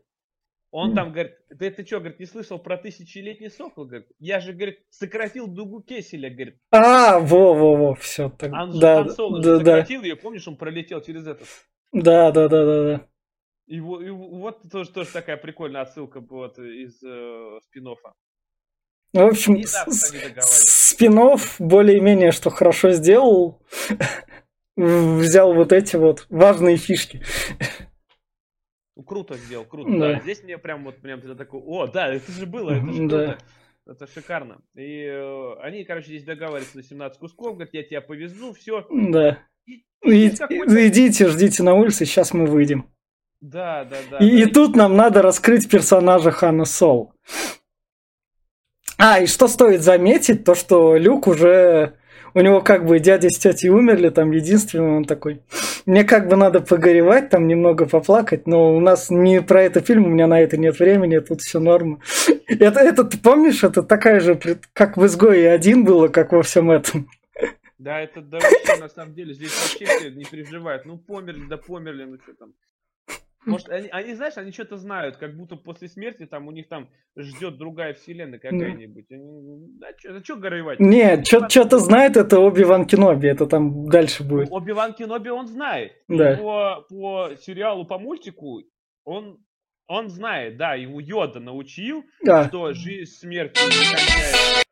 Он 0.71 0.95
там 0.95 1.13
говорит, 1.13 1.33
да 1.49 1.71
ты 1.71 1.87
что, 1.87 2.01
говорит, 2.01 2.21
не 2.21 2.27
слышал 2.27 2.59
про 2.59 2.77
тысячелетний 2.77 3.49
сокол? 3.49 3.87
Говорит, 3.87 4.09
я 4.19 4.41
же, 4.41 4.53
говорит, 4.53 4.81
сократил 4.91 5.47
дугу 5.47 5.81
Кеселя, 5.81 6.29
говорит. 6.29 6.59
А, 6.71 7.19
во-во-во, 7.19 7.95
все. 7.95 8.29
Так, 8.29 8.53
он 8.53 8.73
же 8.73 8.81
да, 8.81 9.05
Хан 9.05 9.11
Соло 9.11 9.43
да, 9.43 9.59
сократил 9.59 10.03
да. 10.03 10.07
ее, 10.09 10.17
помнишь, 10.17 10.47
он 10.47 10.57
пролетел 10.57 11.01
через 11.01 11.27
этот. 11.27 11.49
Да, 11.93 12.31
да, 12.31 12.49
да, 12.49 12.65
да, 12.67 12.85
да. 12.85 13.09
И, 13.67 13.77
и 13.77 13.81
вот 13.81 14.71
тоже, 14.71 14.93
тоже 14.93 15.11
такая 15.11 15.39
прикольная 15.39 15.81
отсылка 15.81 16.21
вот 16.21 16.59
из 16.59 17.03
э, 17.03 17.59
спин 17.63 17.89
-оффа. 17.89 18.13
В 19.17 19.27
общем, 19.27 19.63
спинов 20.41 21.57
более-менее, 21.59 22.33
что 22.33 22.51
хорошо 22.51 22.93
сделал, 22.93 23.63
взял 24.77 25.55
вот 25.55 25.73
эти 25.73 25.97
вот 25.97 26.27
важные 26.29 26.77
фишки. 26.77 27.23
Ну, 28.95 29.03
круто 29.03 29.37
сделал, 29.37 29.65
круто. 29.65 29.91
Да. 29.91 30.13
да. 30.15 30.21
Здесь 30.21 30.43
мне 30.43 30.59
прям 30.59 30.85
вот 30.85 31.01
прям 31.01 31.21
такой, 31.37 31.61
о, 31.61 31.87
да, 31.87 32.13
это 32.15 32.31
же 32.33 32.47
было, 32.47 32.71
это 32.71 32.93
же 32.93 33.09
да. 33.09 33.25
круто. 33.25 33.39
Это 33.89 34.07
шикарно. 34.09 34.59
И 34.75 35.05
э, 35.05 35.55
они, 35.63 35.85
короче, 35.85 36.09
здесь 36.09 36.25
договариваются 36.25 36.77
на 36.77 36.83
17 36.83 37.19
кусков, 37.21 37.55
говорят, 37.55 37.73
я 37.73 37.85
тебя 37.85 38.01
повезу, 38.01 38.53
все. 38.53 38.85
Да. 38.91 39.39
И, 39.65 39.85
и, 40.05 40.29
идите, 40.29 41.29
ждите 41.29 41.63
на 41.63 41.75
улице, 41.75 42.05
сейчас 42.05 42.35
мы 42.35 42.47
выйдем. 42.47 42.91
Да, 43.41 43.85
да, 43.85 43.97
да. 44.11 44.19
И, 44.19 44.31
да. 44.31 44.43
и 44.43 44.47
тут 44.47 44.75
нам 44.75 44.97
надо 44.97 45.23
раскрыть 45.23 45.71
персонажа 45.71 46.33
Хана 46.33 46.65
Сол. 46.65 47.13
А, 48.99 49.21
и 49.21 49.27
что 49.27 49.49
стоит 49.49 49.83
заметить, 49.83 50.45
то 50.45 50.55
что 50.55 50.97
Люк 50.97 51.27
уже... 51.27 51.95
У 52.35 52.41
него 52.41 52.61
как 52.61 52.85
бы 52.85 52.99
дядя 52.99 53.31
с 53.31 53.39
тетей 53.39 53.71
умерли, 53.71 54.11
там 54.11 54.31
единственный 54.31 54.99
он 54.99 55.05
такой. 55.07 55.41
Мне 55.87 56.05
как 56.05 56.29
бы 56.29 56.37
надо 56.37 56.61
погоревать, 56.61 57.31
там 57.31 57.47
немного 57.47 57.87
поплакать, 57.87 58.47
но 58.47 58.77
у 58.77 58.81
нас 58.81 59.09
не 59.09 59.41
про 59.41 59.63
это 59.63 59.81
фильм, 59.81 60.05
у 60.05 60.09
меня 60.09 60.27
на 60.27 60.39
это 60.39 60.59
нет 60.59 60.79
времени, 60.79 61.19
тут 61.21 61.41
все 61.41 61.61
норма. 61.61 62.01
Это, 62.49 62.79
это 62.81 63.03
ты 63.03 63.19
помнишь, 63.19 63.65
это 63.65 63.83
такая 63.83 64.21
же, 64.21 64.39
как 64.73 64.97
в 64.97 65.05
«Изгое» 65.05 65.53
один 65.53 65.85
было, 65.85 66.07
как 66.07 66.31
во 66.33 66.45
всем 66.45 66.71
этом. 66.71 67.09
Да, 67.79 68.01
это 68.01 68.21
да 68.21 68.39
вообще, 68.39 68.81
на 68.81 68.89
самом 68.89 69.15
деле, 69.15 69.35
здесь 69.35 69.51
вообще 69.51 69.85
все 69.85 70.11
не 70.11 70.25
переживают. 70.25 70.87
Ну, 70.87 70.97
померли, 70.97 71.47
да 71.49 71.57
померли, 71.57 72.05
ну 72.05 72.19
что 72.23 72.35
там. 72.35 72.53
Может, 73.47 73.69
они, 73.69 73.89
они, 73.89 74.15
знаешь, 74.15 74.37
они 74.37 74.51
что-то 74.51 74.77
знают, 74.77 75.17
как 75.17 75.37
будто 75.37 75.57
после 75.57 75.89
смерти 75.89 76.27
там 76.27 76.49
у 76.49 76.51
них 76.51 76.69
там 76.69 76.89
ждет 77.17 77.59
другая 77.59 77.95
вселенная 77.95 78.39
какая-нибудь. 78.41 79.07
Да, 79.79 79.89
что, 79.99 80.25
что 80.25 80.37
горевать? 80.37 80.81
Нет, 80.81 81.27
что-то 81.27 81.79
знает, 81.79 82.17
это 82.17 82.41
Оби-Ван 82.41 82.87
Кеноби, 82.87 83.29
это 83.29 83.47
там 83.47 83.89
дальше 83.89 84.25
будет. 84.25 84.49
Оби-Ван 84.51 84.95
Кеноби 84.95 85.31
он 85.31 85.47
знает. 85.47 85.93
Да. 86.09 86.37
По, 86.37 86.87
по 86.89 87.31
сериалу, 87.41 87.87
по 87.87 87.99
мультику 87.99 88.63
он, 89.05 89.39
он 89.87 90.09
знает, 90.09 90.57
да, 90.57 90.75
ему 90.75 90.99
Йода 90.99 91.39
научил, 91.39 92.05
да. 92.25 92.49
что 92.49 92.73
жизнь 92.73 93.11
смерть 93.13 93.57
не 93.57 93.91
кончается. 93.91 94.65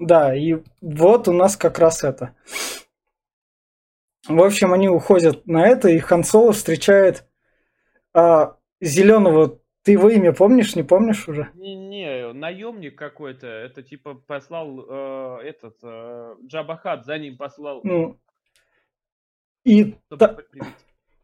Да, 0.00 0.34
и 0.34 0.56
вот 0.80 1.28
у 1.28 1.32
нас 1.32 1.56
как 1.56 1.78
раз 1.78 2.02
это. 2.02 2.34
В 4.28 4.40
общем, 4.42 4.72
они 4.72 4.88
уходят 4.88 5.46
на 5.46 5.66
это, 5.66 5.88
и 5.88 5.98
Хан 5.98 6.22
Соло 6.22 6.52
встречает 6.52 7.26
а, 8.14 8.56
зеленого. 8.80 9.58
Ты 9.82 9.92
его 9.92 10.08
имя 10.10 10.32
помнишь, 10.32 10.76
не 10.76 10.84
помнишь 10.84 11.28
уже? 11.28 11.50
Не, 11.54 11.74
не, 11.74 12.32
наемник 12.32 12.96
какой-то. 12.96 13.48
Это 13.48 13.82
типа 13.82 14.14
послал 14.14 14.78
э, 14.88 15.38
этот 15.42 15.76
э, 15.82 16.36
Джабахат 16.46 17.04
за 17.04 17.18
ним 17.18 17.36
послал. 17.36 17.80
Ну, 17.82 18.20
и, 19.64 19.96
та, 20.08 20.36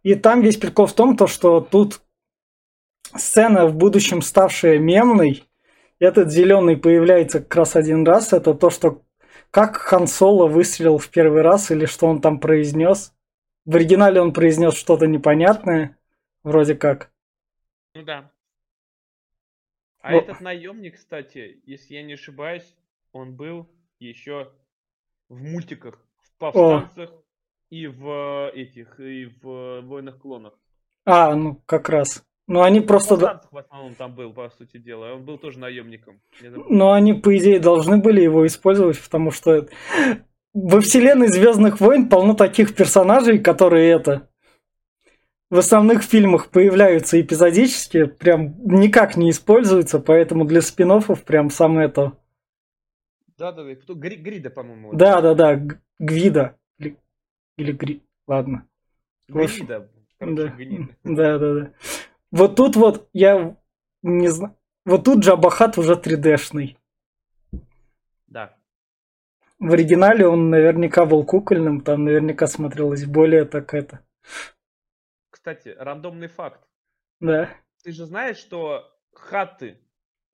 и 0.02 0.14
там 0.14 0.40
весь 0.42 0.56
прикол 0.56 0.86
в 0.86 0.92
том, 0.92 1.16
то, 1.16 1.26
что 1.26 1.60
тут 1.60 2.00
сцена 3.14 3.66
в 3.66 3.74
будущем 3.74 4.22
ставшая 4.22 4.78
мемной, 4.78 5.44
этот 5.98 6.30
зеленый 6.30 6.76
появляется 6.76 7.40
как 7.40 7.54
раз 7.56 7.76
один 7.76 8.06
раз, 8.06 8.32
это 8.32 8.54
то, 8.54 8.70
что 8.70 9.02
как 9.50 9.76
Хан 9.76 10.06
Соло 10.06 10.46
выстрелил 10.46 10.98
в 10.98 11.08
первый 11.08 11.42
раз 11.42 11.70
или 11.70 11.86
что 11.86 12.06
он 12.06 12.20
там 12.20 12.40
произнес. 12.40 13.14
В 13.64 13.76
оригинале 13.76 14.20
он 14.20 14.32
произнес 14.32 14.74
что-то 14.74 15.06
непонятное, 15.06 15.96
вроде 16.42 16.74
как. 16.74 17.10
Ну 17.94 18.02
да. 18.02 18.30
А 20.00 20.12
О. 20.12 20.16
этот 20.16 20.40
наемник, 20.40 20.96
кстати, 20.96 21.60
если 21.64 21.94
я 21.94 22.02
не 22.02 22.14
ошибаюсь, 22.14 22.76
он 23.12 23.34
был 23.34 23.68
еще 23.98 24.52
в 25.28 25.42
мультиках, 25.42 26.00
в 26.22 26.38
повстанцах 26.38 27.10
О. 27.10 27.22
и 27.70 27.86
в 27.86 28.50
этих, 28.54 29.00
и 29.00 29.26
в 29.42 29.80
войнах 29.82 30.18
клонах. 30.18 30.54
А, 31.04 31.34
ну 31.34 31.56
как 31.66 31.88
раз. 31.88 32.24
Ну, 32.48 32.62
они 32.62 32.80
просто... 32.80 33.42
В 33.50 33.58
основном 33.58 33.94
там 33.94 34.14
был, 34.14 34.32
по 34.32 34.48
сути 34.48 34.78
дела. 34.78 35.12
Он 35.12 35.22
был 35.22 35.36
тоже 35.36 35.58
наемником. 35.58 36.18
Но 36.40 36.92
они, 36.92 37.12
по 37.12 37.36
идее, 37.36 37.60
должны 37.60 37.98
были 37.98 38.22
его 38.22 38.46
использовать, 38.46 38.98
потому 39.00 39.30
что 39.30 39.68
во 40.54 40.80
вселенной 40.80 41.28
Звездных 41.28 41.78
войн 41.78 42.08
полно 42.08 42.32
таких 42.32 42.74
персонажей, 42.74 43.38
которые 43.38 43.90
это 43.90 44.30
в 45.50 45.58
основных 45.58 46.02
фильмах 46.02 46.50
появляются 46.50 47.20
эпизодически, 47.20 48.06
прям 48.06 48.54
никак 48.64 49.16
не 49.16 49.30
используются, 49.30 50.00
поэтому 50.00 50.46
для 50.46 50.62
спин 50.62 51.02
прям 51.26 51.50
самое 51.50 51.88
то. 51.88 52.18
Да, 53.36 53.52
да, 53.52 53.62
да. 53.62 53.74
Кто? 53.76 53.94
Гри, 53.94 54.16
Грида, 54.16 54.48
по-моему. 54.48 54.94
Да, 54.94 55.20
да, 55.20 55.34
да. 55.34 55.60
Гвида. 55.98 56.56
Или, 56.78 56.96
или 57.58 57.72
Гри. 57.72 58.02
Ладно. 58.26 58.66
Грида. 59.28 59.90
да. 60.18 60.54
да, 61.04 61.38
да, 61.38 61.54
да. 61.54 61.72
Вот 62.30 62.56
тут 62.56 62.76
вот 62.76 63.08
я 63.12 63.56
не 64.02 64.28
знаю. 64.28 64.56
Вот 64.84 65.04
тут 65.04 65.20
Джабахат 65.20 65.78
уже 65.78 65.94
3D-шный. 65.94 66.76
Да. 68.26 68.56
В 69.58 69.72
оригинале 69.72 70.26
он 70.26 70.50
наверняка 70.50 71.04
был 71.04 71.24
кукольным, 71.24 71.80
там 71.80 72.04
наверняка 72.04 72.46
смотрелось 72.46 73.04
более 73.04 73.44
так 73.44 73.74
это. 73.74 74.04
Кстати, 75.30 75.74
рандомный 75.78 76.28
факт. 76.28 76.66
Да. 77.20 77.50
Ты 77.82 77.92
же 77.92 78.06
знаешь, 78.06 78.36
что 78.36 78.84
хаты 79.12 79.80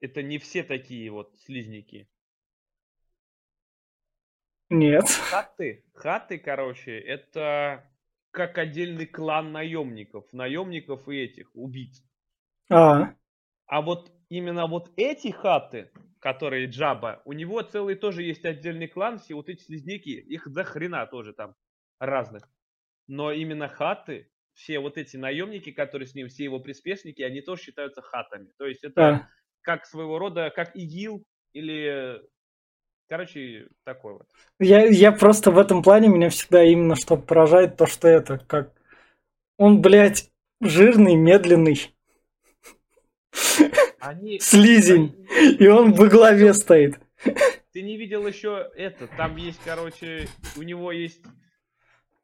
это 0.01 0.23
не 0.23 0.39
все 0.39 0.63
такие 0.63 1.11
вот 1.11 1.35
слизники. 1.47 2.09
Нет. 4.69 5.09
Хаты, 5.09 5.85
хаты, 5.95 6.39
короче, 6.39 6.99
это 6.99 7.91
как 8.35 8.59
отдельный 8.59 9.07
клан 9.07 9.53
наемников, 9.53 10.31
наемников 10.33 11.09
и 11.09 11.17
этих 11.17 11.51
убийц. 11.55 12.05
А. 12.69 13.15
А 13.67 13.81
вот 13.81 14.13
именно 14.29 14.67
вот 14.67 14.91
эти 14.97 15.31
хаты, 15.31 15.91
которые 16.19 16.67
Джаба, 16.67 17.23
у 17.25 17.33
него 17.33 17.63
целый 17.63 17.95
тоже 17.95 18.25
есть 18.25 18.45
отдельный 18.45 18.89
клан, 18.89 19.19
все 19.19 19.35
вот 19.35 19.49
эти 19.49 19.63
слизняки, 19.63 20.19
их 20.19 20.47
за 20.47 20.65
хрена 20.65 21.07
тоже 21.07 21.33
там 21.33 21.55
разных. 21.99 22.51
Но 23.07 23.31
именно 23.31 23.69
хаты, 23.69 24.31
все 24.53 24.81
вот 24.81 24.99
эти 24.99 25.17
наемники, 25.17 25.71
которые 25.71 26.09
с 26.09 26.15
ним, 26.15 26.29
все 26.29 26.45
его 26.45 26.59
приспешники, 26.59 27.23
они 27.23 27.41
тоже 27.41 27.63
считаются 27.63 28.03
хатами. 28.03 28.51
То 28.59 28.67
есть 28.67 28.83
это 28.83 29.09
а. 29.09 29.29
как 29.63 29.87
своего 29.87 30.19
рода, 30.19 30.51
как 30.51 30.75
ИГИЛ 30.75 31.25
или 31.53 32.21
Короче, 33.09 33.69
такой 33.85 34.15
вот. 34.15 34.27
Я, 34.59 34.87
я 34.87 35.13
просто 35.13 35.51
в 35.51 35.59
этом 35.59 35.83
плане 35.83 36.09
меня 36.09 36.31
всегда 36.31 36.65
именно 36.65 36.97
что 36.97 37.17
поражает 37.17 37.77
то, 37.77 37.87
что 37.87 38.09
это 38.09 38.39
как... 38.39 38.73
Он, 39.59 39.83
блядь, 39.83 40.31
жирный, 40.61 41.15
медленный. 41.15 41.95
Они... 44.01 44.39
Слизень. 44.41 45.27
Они... 45.31 45.55
И 45.57 45.67
он 45.67 45.93
во 45.93 46.09
главе 46.09 46.55
стоит. 46.55 46.99
Ты 47.73 47.83
не 47.83 47.97
видел 47.97 48.27
еще 48.27 48.71
это? 48.75 49.07
Там 49.17 49.37
есть, 49.37 49.61
короче, 49.65 50.29
у 50.57 50.63
него 50.63 50.93
есть... 50.93 51.23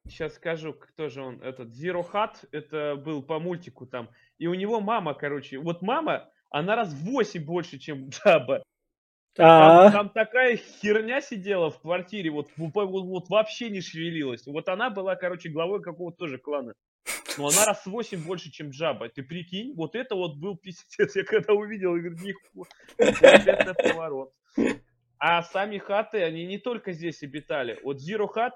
Сейчас 0.09 0.35
скажу, 0.35 0.73
кто 0.73 1.09
же 1.09 1.23
он. 1.23 1.43
Этот 1.43 1.69
Zero 1.69 2.05
Hat, 2.11 2.37
это 2.53 2.97
был 2.97 3.23
по 3.23 3.39
мультику 3.39 3.87
там. 3.87 4.09
И 4.39 4.47
у 4.47 4.55
него 4.55 4.81
мама, 4.81 5.15
короче, 5.15 5.59
вот 5.59 5.83
мама, 5.83 6.31
она 6.51 6.75
раз 6.75 6.93
в 6.93 7.05
8 7.05 7.45
больше, 7.45 7.79
чем 7.79 8.09
Джаба. 8.11 8.63
Там, 9.35 9.47
а. 9.47 9.93
там 9.93 10.11
такая 10.11 10.57
херня 10.57 11.21
сидела 11.21 11.71
в 11.71 11.81
квартире, 11.81 12.31
вот, 12.31 12.49
вот, 12.57 12.75
вот 12.75 13.29
вообще 13.29 13.71
не 13.71 13.81
шевелилась. 13.81 14.47
Вот 14.47 14.69
она 14.69 14.91
была, 14.91 15.15
короче, 15.15 15.49
главой 15.51 15.81
какого-то 15.83 16.19
тоже 16.19 16.39
клана. 16.39 16.75
Но 17.39 17.47
она 17.47 17.65
раз 17.65 17.87
в 17.87 17.91
8 17.91 18.25
больше, 18.25 18.51
чем 18.51 18.71
Джаба. 18.71 19.09
Ты 19.09 19.23
прикинь, 19.23 19.75
вот 19.75 19.95
это 19.95 20.17
вот 20.17 20.37
был 20.37 20.57
пиздец. 20.57 21.15
Я 21.17 21.25
когда 21.25 21.53
увидел, 21.53 21.95
я 21.97 22.03
говорю, 22.03 22.17
нихуя, 22.19 22.69
это 22.99 23.75
поворот. 23.75 24.33
А 25.19 25.43
сами 25.43 25.79
хаты, 25.79 26.23
они 26.23 26.47
не 26.47 26.59
только 26.59 26.93
здесь 26.93 27.23
обитали. 27.23 27.79
Вот 27.85 27.99
Zero 27.99 28.27
Hat 28.35 28.53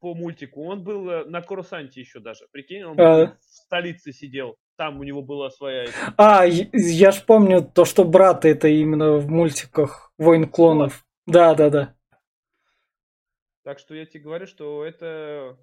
по 0.00 0.14
мультику, 0.14 0.64
он 0.64 0.82
был 0.82 1.08
э, 1.08 1.24
на 1.26 1.40
Корусанте 1.40 2.00
еще 2.00 2.20
даже. 2.20 2.46
Прикинь, 2.50 2.82
он 2.82 3.00
а. 3.00 3.26
в 3.26 3.36
столице 3.40 4.12
сидел 4.12 4.56
там 4.80 4.98
у 4.98 5.02
него 5.02 5.20
была 5.20 5.50
своя... 5.50 5.88
А, 6.16 6.46
я 6.46 7.12
ж 7.12 7.22
помню 7.26 7.60
то, 7.62 7.84
что 7.84 8.02
брат 8.02 8.46
это 8.46 8.68
именно 8.68 9.18
в 9.18 9.28
мультиках 9.28 10.10
Войн 10.16 10.48
клонов. 10.48 11.04
Да, 11.26 11.54
да, 11.54 11.68
да. 11.68 11.94
Так 13.62 13.78
что 13.78 13.94
я 13.94 14.06
тебе 14.06 14.24
говорю, 14.24 14.46
что 14.46 14.82
это... 14.82 15.58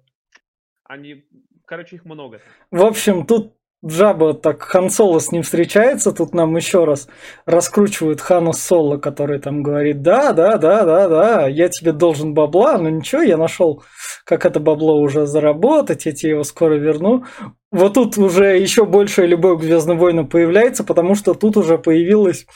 Они... 0.84 1.24
Короче, 1.64 1.96
их 1.96 2.04
много. 2.04 2.40
В 2.70 2.84
общем, 2.84 3.26
тут 3.26 3.56
Джаба 3.84 4.34
так 4.34 4.62
Хан 4.62 4.88
Соло 4.88 5.18
с 5.18 5.32
ним 5.32 5.42
встречается, 5.42 6.12
тут 6.12 6.32
нам 6.32 6.56
еще 6.56 6.84
раз 6.84 7.08
раскручивают 7.44 8.20
Хана 8.20 8.52
Соло, 8.52 8.98
который 8.98 9.40
там 9.40 9.64
говорит, 9.64 10.02
да, 10.02 10.32
да, 10.32 10.58
да, 10.58 10.84
да, 10.84 11.08
да, 11.08 11.48
я 11.48 11.68
тебе 11.68 11.92
должен 11.92 12.34
бабла, 12.34 12.78
но 12.78 12.88
ничего, 12.88 13.22
я 13.22 13.36
нашел, 13.36 13.84
как 14.24 14.46
это 14.46 14.58
бабло 14.58 15.00
уже 15.00 15.26
заработать, 15.26 16.06
я 16.06 16.12
тебе 16.12 16.30
его 16.30 16.42
скоро 16.42 16.74
верну. 16.74 17.24
Вот 17.70 17.94
тут 17.94 18.16
уже 18.16 18.58
еще 18.58 18.86
большая 18.86 19.26
любовь 19.26 19.60
к 19.60 19.64
Звездным 19.64 19.98
войнам 19.98 20.26
появляется, 20.26 20.84
потому 20.84 21.14
что 21.14 21.34
тут 21.34 21.56
уже 21.56 21.76
появилась 21.76 22.46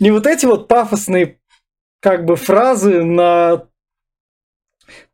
не 0.00 0.10
вот 0.10 0.26
эти 0.26 0.46
вот 0.46 0.66
пафосные 0.66 1.38
как 2.00 2.24
бы 2.24 2.36
фразы 2.36 3.02
на 3.02 3.66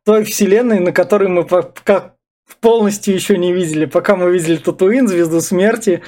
той 0.05 0.23
вселенной, 0.23 0.79
на 0.79 0.91
которой 0.91 1.27
мы 1.27 1.45
как 1.45 2.15
полностью 2.61 3.13
еще 3.13 3.37
не 3.37 3.53
видели, 3.53 3.85
пока 3.85 4.15
мы 4.15 4.31
видели 4.31 4.57
Татуин, 4.57 5.07
Звезду 5.07 5.41
Смерти 5.41 6.01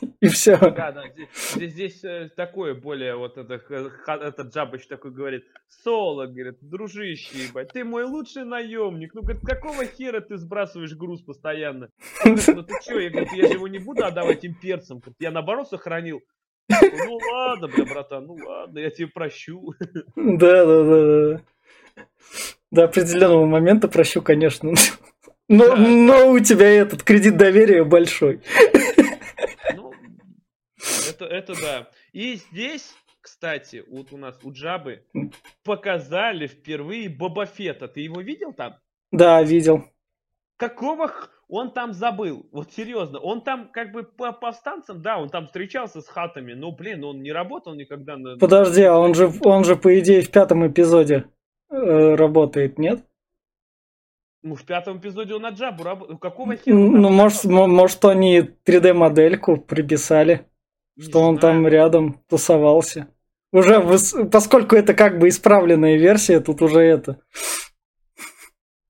и 0.20 0.28
все. 0.28 0.56
Да, 0.56 0.92
да, 0.92 1.08
здесь, 1.08 1.28
здесь, 1.54 1.72
здесь 1.72 2.04
э, 2.04 2.30
такое 2.36 2.74
более, 2.74 3.16
вот 3.16 3.38
это, 3.38 3.54
этот 3.54 4.54
Джабыч 4.54 4.86
такой 4.86 5.10
говорит, 5.10 5.44
Соло, 5.68 6.26
говорит, 6.26 6.58
дружище, 6.60 7.46
ебать, 7.48 7.72
ты 7.72 7.84
мой 7.84 8.04
лучший 8.04 8.44
наемник, 8.44 9.14
ну, 9.14 9.22
говорит, 9.22 9.42
какого 9.42 9.84
хера 9.86 10.20
ты 10.20 10.36
сбрасываешь 10.36 10.94
груз 10.94 11.22
постоянно? 11.22 11.90
Ну 12.24 12.62
ты 12.62 12.74
что, 12.82 12.98
я, 12.98 13.10
говорит, 13.10 13.32
я 13.32 13.48
же 13.48 13.54
его 13.54 13.68
не 13.68 13.78
буду 13.78 14.04
отдавать 14.04 14.44
имперцам, 14.44 15.02
я 15.18 15.30
наоборот 15.30 15.68
сохранил. 15.68 16.22
Ну 16.68 17.18
ладно, 17.32 17.68
бля, 17.68 17.84
братан, 17.84 18.26
ну 18.26 18.34
ладно, 18.34 18.78
я 18.78 18.90
тебе 18.90 19.08
прощу. 19.08 19.72
Да, 20.16 20.66
да, 20.66 20.84
да, 20.84 21.28
да. 21.28 21.42
До 22.72 22.84
определенного 22.84 23.46
момента 23.46 23.88
прощу, 23.88 24.20
конечно. 24.20 24.74
Но, 25.48 25.68
да. 25.68 25.76
но 25.76 26.30
у 26.30 26.40
тебя 26.40 26.68
этот 26.68 27.04
кредит 27.04 27.36
доверия 27.36 27.84
большой. 27.84 28.40
Это, 31.16 31.24
это 31.24 31.60
да. 31.60 31.88
И 32.12 32.34
здесь, 32.34 32.94
кстати, 33.20 33.84
вот 33.88 34.12
у 34.12 34.16
нас 34.16 34.38
у 34.42 34.52
Джабы 34.52 35.04
показали 35.64 36.46
впервые 36.46 37.08
Боба 37.08 37.46
Фета. 37.46 37.88
Ты 37.88 38.00
его 38.00 38.20
видел 38.20 38.52
там? 38.52 38.76
Да, 39.12 39.42
видел. 39.42 39.84
Какого 40.56 41.08
х... 41.08 41.28
он 41.48 41.70
там 41.72 41.92
забыл? 41.92 42.46
Вот 42.50 42.72
серьезно, 42.72 43.18
он 43.18 43.42
там 43.42 43.68
как 43.70 43.92
бы 43.92 44.04
по 44.04 44.32
повстанцам, 44.32 45.02
да, 45.02 45.18
он 45.18 45.28
там 45.28 45.46
встречался 45.46 46.00
с 46.00 46.08
хатами, 46.08 46.54
но, 46.54 46.72
блин, 46.72 47.04
он 47.04 47.22
не 47.22 47.30
работал 47.30 47.74
никогда 47.74 48.16
на... 48.16 48.38
Подожди, 48.38 48.82
а 48.82 48.96
он 48.96 49.14
же, 49.14 49.30
он 49.44 49.64
же, 49.64 49.76
по 49.76 49.98
идее, 49.98 50.22
в 50.22 50.30
пятом 50.30 50.66
эпизоде 50.66 51.26
э, 51.70 52.14
работает, 52.14 52.78
нет? 52.78 53.04
Ну, 54.42 54.54
в 54.54 54.64
пятом 54.64 54.98
эпизоде 54.98 55.34
он 55.34 55.42
на 55.42 55.50
Джабу 55.50 55.82
работал. 55.82 56.18
Какого 56.18 56.56
хера? 56.56 56.72
Ну, 56.72 57.10
может, 57.10 57.44
может, 57.44 58.04
они 58.04 58.48
3D-модельку 58.64 59.56
приписали, 59.56 60.46
Не 60.96 61.04
что 61.04 61.12
знаю. 61.12 61.26
он 61.26 61.38
там 61.38 61.68
рядом 61.68 62.22
тусовался. 62.28 63.08
Уже, 63.52 63.80
поскольку 64.30 64.76
это 64.76 64.94
как 64.94 65.18
бы 65.18 65.28
исправленная 65.28 65.96
версия, 65.96 66.40
тут 66.40 66.62
уже 66.62 66.80
это... 66.80 67.20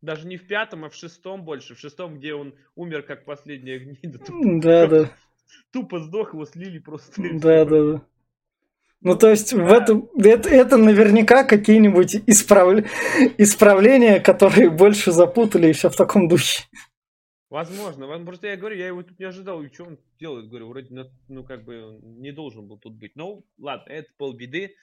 Даже 0.00 0.26
не 0.26 0.36
в 0.36 0.46
пятом, 0.46 0.84
а 0.84 0.88
в 0.88 0.94
шестом 0.94 1.44
больше. 1.44 1.74
В 1.74 1.80
шестом, 1.80 2.18
где 2.18 2.34
он 2.34 2.54
умер 2.76 3.02
как 3.02 3.24
последняя 3.24 3.78
гнида. 3.78 4.20
Да, 4.60 4.86
да. 4.86 5.10
Тупо 5.72 5.98
сдох, 5.98 6.32
его 6.32 6.44
слили 6.46 6.78
просто. 6.78 7.12
Да, 7.16 7.64
да, 7.64 7.84
да. 7.84 8.02
Ну, 9.00 9.16
то 9.16 9.30
есть, 9.30 9.52
в 9.52 9.72
этом, 9.72 10.08
это, 10.16 10.48
это 10.48 10.76
наверняка 10.76 11.44
какие-нибудь 11.44 12.22
исправ... 12.26 12.84
исправления, 13.38 14.20
которые 14.20 14.70
больше 14.70 15.12
запутали 15.12 15.66
еще 15.66 15.90
в 15.90 15.96
таком 15.96 16.28
духе. 16.28 16.64
Возможно. 17.50 18.06
Просто 18.24 18.48
я 18.48 18.56
говорю, 18.56 18.76
я 18.76 18.88
его 18.88 19.02
тут 19.02 19.18
не 19.18 19.26
ожидал. 19.26 19.62
И 19.62 19.72
что 19.72 19.84
он 19.84 19.98
делают? 20.18 20.48
Говорю, 20.48 20.68
вроде, 20.68 21.10
ну, 21.28 21.44
как 21.44 21.64
бы, 21.64 21.98
не 22.02 22.32
должен 22.32 22.66
был 22.66 22.78
тут 22.78 22.94
быть. 22.94 23.12
Ну, 23.14 23.44
ладно, 23.58 23.90
это 23.90 24.08
полбеды. 24.16 24.74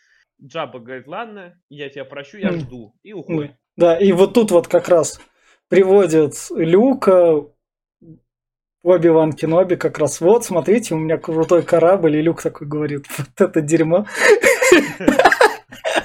Джаба 0.41 0.79
говорит, 0.79 1.07
ладно, 1.07 1.59
я 1.69 1.89
тебя 1.89 2.05
прощу, 2.05 2.37
я 2.37 2.51
жду. 2.53 2.95
И 3.03 3.13
уходит. 3.13 3.55
Да, 3.75 3.97
и 3.97 4.11
вот 4.11 4.33
тут 4.33 4.51
вот 4.51 4.67
как 4.67 4.87
раз 4.87 5.19
приводят 5.67 6.33
Люка, 6.55 7.45
Оби-Ван 8.83 9.33
Кеноби 9.33 9.75
как 9.75 9.97
раз, 9.97 10.19
вот, 10.19 10.43
смотрите, 10.43 10.93
у 10.93 10.97
меня 10.97 11.17
крутой 11.17 11.63
корабль, 11.63 12.17
и 12.17 12.21
Люк 12.21 12.41
такой 12.41 12.67
говорит, 12.67 13.05
вот 13.17 13.29
это 13.39 13.61
дерьмо. 13.61 14.05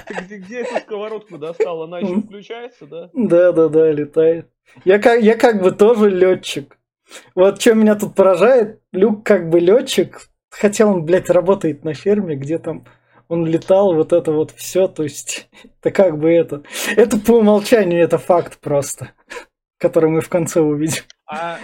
Где, 0.09 0.37
где 0.37 0.59
эту 0.61 0.77
сковородку 0.77 1.37
достал? 1.37 1.83
Она 1.83 1.99
еще 1.99 2.21
включается, 2.21 2.85
да? 2.85 3.09
Да, 3.13 3.51
да, 3.51 3.69
да, 3.69 3.91
летает. 3.91 4.49
Я 4.85 4.99
как, 4.99 5.21
я 5.21 5.35
как 5.35 5.61
бы 5.61 5.71
тоже 5.71 6.09
летчик. 6.09 6.77
Вот 7.35 7.61
что 7.61 7.73
меня 7.73 7.95
тут 7.95 8.15
поражает, 8.15 8.81
Люк 8.91 9.25
как 9.25 9.49
бы 9.49 9.59
летчик, 9.59 10.29
хотя 10.49 10.85
он, 10.85 11.05
блядь, 11.05 11.29
работает 11.29 11.83
на 11.83 11.93
ферме, 11.93 12.35
где 12.35 12.59
там 12.59 12.85
он 13.27 13.45
летал, 13.45 13.93
вот 13.93 14.13
это 14.13 14.31
вот 14.31 14.51
все, 14.51 14.87
то 14.87 15.03
есть 15.03 15.49
это 15.81 15.91
как 15.91 16.17
бы 16.17 16.31
это, 16.31 16.63
это 16.95 17.19
по 17.19 17.33
умолчанию 17.33 18.03
это 18.03 18.17
факт 18.17 18.59
просто, 18.59 19.11
который 19.77 20.09
мы 20.09 20.21
в 20.21 20.29
конце 20.29 20.61
увидим. 20.61 21.03
А 21.27 21.59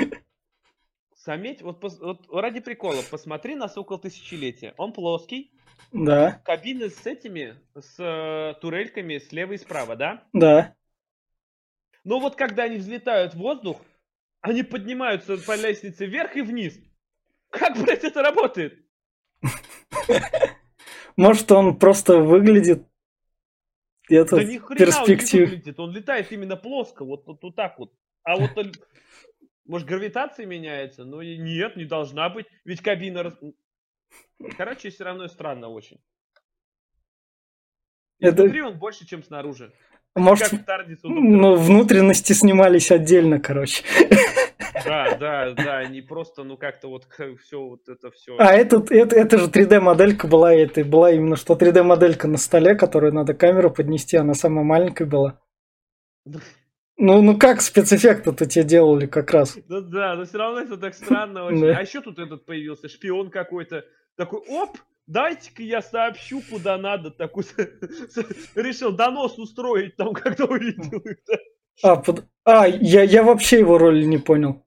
заметь, 1.25 1.61
вот, 1.61 1.81
вот 1.81 2.27
ради 2.31 2.59
прикола, 2.59 3.01
посмотри 3.09 3.55
на 3.55 3.67
сокол 3.67 3.97
тысячелетия, 3.97 4.73
он 4.77 4.93
плоский, 4.93 5.51
да. 5.91 6.41
Кабины 6.45 6.89
с 6.89 7.05
этими, 7.05 7.55
с 7.73 7.95
э, 7.99 8.59
турельками 8.59 9.17
слева 9.17 9.53
и 9.53 9.57
справа, 9.57 9.95
да? 9.95 10.23
Да. 10.33 10.75
Но 12.03 12.19
вот 12.19 12.35
когда 12.35 12.63
они 12.63 12.77
взлетают 12.77 13.33
в 13.33 13.37
воздух, 13.37 13.81
они 14.41 14.63
поднимаются 14.63 15.37
по 15.37 15.55
лестнице 15.55 16.05
вверх 16.05 16.35
и 16.35 16.41
вниз. 16.41 16.77
Как, 17.49 17.77
блядь, 17.77 18.03
это 18.03 18.21
работает? 18.21 18.77
Может, 21.15 21.51
он 21.51 21.77
просто 21.77 22.19
выглядит 22.19 22.85
где-то 24.07 24.35
да 24.35 24.43
ни 24.43 24.59
перспектив. 24.75 25.33
он 25.33 25.39
не 25.39 25.45
выглядит, 25.45 25.79
он 25.79 25.91
летает 25.91 26.31
именно 26.31 26.57
плоско, 26.57 27.05
вот, 27.05 27.25
вот, 27.25 27.41
вот 27.41 27.55
так 27.55 27.79
вот. 27.79 27.93
А 28.23 28.35
вот, 28.35 28.51
может, 29.65 29.87
гравитация 29.87 30.45
меняется? 30.45 31.05
Ну, 31.05 31.21
нет, 31.21 31.75
не 31.75 31.85
должна 31.85 32.29
быть, 32.29 32.45
ведь 32.63 32.81
кабина... 32.81 33.33
Короче, 34.57 34.89
все 34.89 35.03
равно 35.03 35.27
странно 35.27 35.69
очень. 35.69 35.99
Это... 38.19 38.43
Внутри 38.43 38.61
он 38.61 38.77
больше, 38.77 39.05
чем 39.05 39.23
снаружи. 39.23 39.73
Может, 40.15 40.53
ну, 41.03 41.55
внутренности 41.55 42.31
снимались 42.31 42.89
отдельно, 42.89 43.39
короче. 43.39 43.83
Да, 44.85 45.17
да, 45.17 45.51
да, 45.53 45.85
не 45.85 46.01
просто, 46.01 46.43
ну 46.43 46.57
как-то 46.57 46.87
вот 46.89 47.07
все 47.41 47.59
вот 47.59 47.89
это 47.89 48.11
все. 48.11 48.35
А 48.37 48.53
этот, 48.53 48.91
это, 48.91 49.15
это 49.15 49.37
же 49.37 49.47
3D-моделька 49.47 50.27
была, 50.27 50.53
это 50.53 50.85
была 50.85 51.11
именно 51.11 51.35
что 51.35 51.55
3D-моделька 51.55 52.27
на 52.27 52.37
столе, 52.37 52.75
которую 52.75 53.13
надо 53.13 53.33
камеру 53.33 53.71
поднести, 53.71 54.15
она 54.15 54.35
самая 54.35 54.63
маленькая 54.63 55.05
была. 55.05 55.41
Ну, 56.97 57.21
ну 57.21 57.37
как 57.37 57.61
спецэффекты-то 57.61 58.45
тебе 58.45 58.63
делали 58.63 59.05
как 59.05 59.31
раз? 59.31 59.57
Ну 59.67 59.81
да, 59.81 60.15
но 60.15 60.25
все 60.25 60.37
равно 60.37 60.61
это 60.61 60.77
так 60.77 60.93
странно 60.93 61.45
очень. 61.45 61.61
Да. 61.61 61.77
А 61.77 61.81
еще 61.81 62.01
тут 62.01 62.19
этот 62.19 62.45
появился 62.45 62.87
шпион 62.87 63.29
какой-то, 63.29 63.85
такой, 64.15 64.39
оп, 64.47 64.77
дайте-ка 65.05 65.61
я 65.61 65.81
сообщу, 65.81 66.41
куда 66.49 66.77
надо. 66.77 67.11
Такой 67.11 67.43
решил 68.55 68.91
донос 68.93 69.37
устроить 69.37 69.97
там, 69.97 70.13
когда 70.13 70.45
увидел 70.45 70.99
их. 70.99 71.17
А, 71.83 71.97
под... 71.97 72.25
а 72.45 72.67
я, 72.67 73.03
я 73.03 73.23
вообще 73.23 73.59
его 73.59 73.77
роли 73.77 74.05
не 74.05 74.17
понял. 74.17 74.63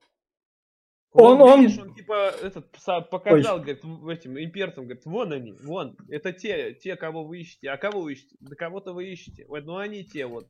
Он, 1.11 1.41
он, 1.41 1.61
видишь, 1.61 1.79
он 1.79 1.95
типа 1.95 2.33
этот 2.41 2.71
показал, 3.09 3.55
Ой. 3.55 3.61
говорит, 3.61 3.83
этим 4.11 4.39
имперцам, 4.39 4.83
говорит, 4.83 5.05
вон 5.05 5.33
они, 5.33 5.53
вон, 5.53 5.97
это 6.07 6.31
те, 6.31 6.75
те, 6.75 6.95
кого 6.95 7.23
вы 7.23 7.39
ищете, 7.39 7.71
а 7.71 7.77
кого 7.77 8.01
вы 8.01 8.13
ищете? 8.13 8.35
Да 8.39 8.55
кого-то 8.55 8.93
вы 8.93 9.07
ищете. 9.07 9.45
Вот, 9.47 9.65
ну 9.65 9.77
они 9.77 10.03
те 10.03 10.27
вот. 10.27 10.47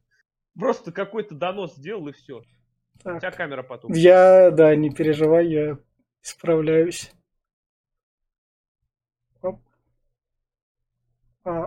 Просто 0.57 0.91
какой-то 0.91 1.35
донос 1.35 1.75
сделал 1.75 2.07
и 2.07 2.11
все. 2.11 2.41
Так. 3.03 3.17
У 3.17 3.19
тебя 3.19 3.31
камера 3.31 3.63
потом. 3.63 3.91
Я, 3.93 4.51
да, 4.51 4.75
не 4.75 4.89
переживай, 4.89 5.47
я 5.47 5.77
справляюсь. 6.21 7.11
Оп. 9.41 9.61
А, 11.45 11.65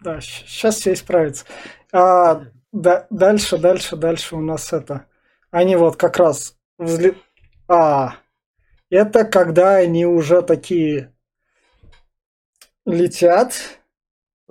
да, 0.00 0.20
сейчас 0.20 0.76
все 0.76 0.94
исправится. 0.94 1.44
А, 1.92 2.46
да, 2.72 3.06
дальше, 3.10 3.58
дальше, 3.58 3.96
дальше 3.96 4.36
у 4.36 4.40
нас 4.40 4.72
это. 4.72 5.06
Они 5.50 5.76
вот 5.76 5.96
как 5.96 6.16
раз 6.16 6.58
взлет... 6.78 7.16
А, 7.68 8.16
это 8.90 9.24
когда 9.24 9.76
они 9.76 10.06
уже 10.06 10.42
такие 10.42 11.14
летят. 12.84 13.81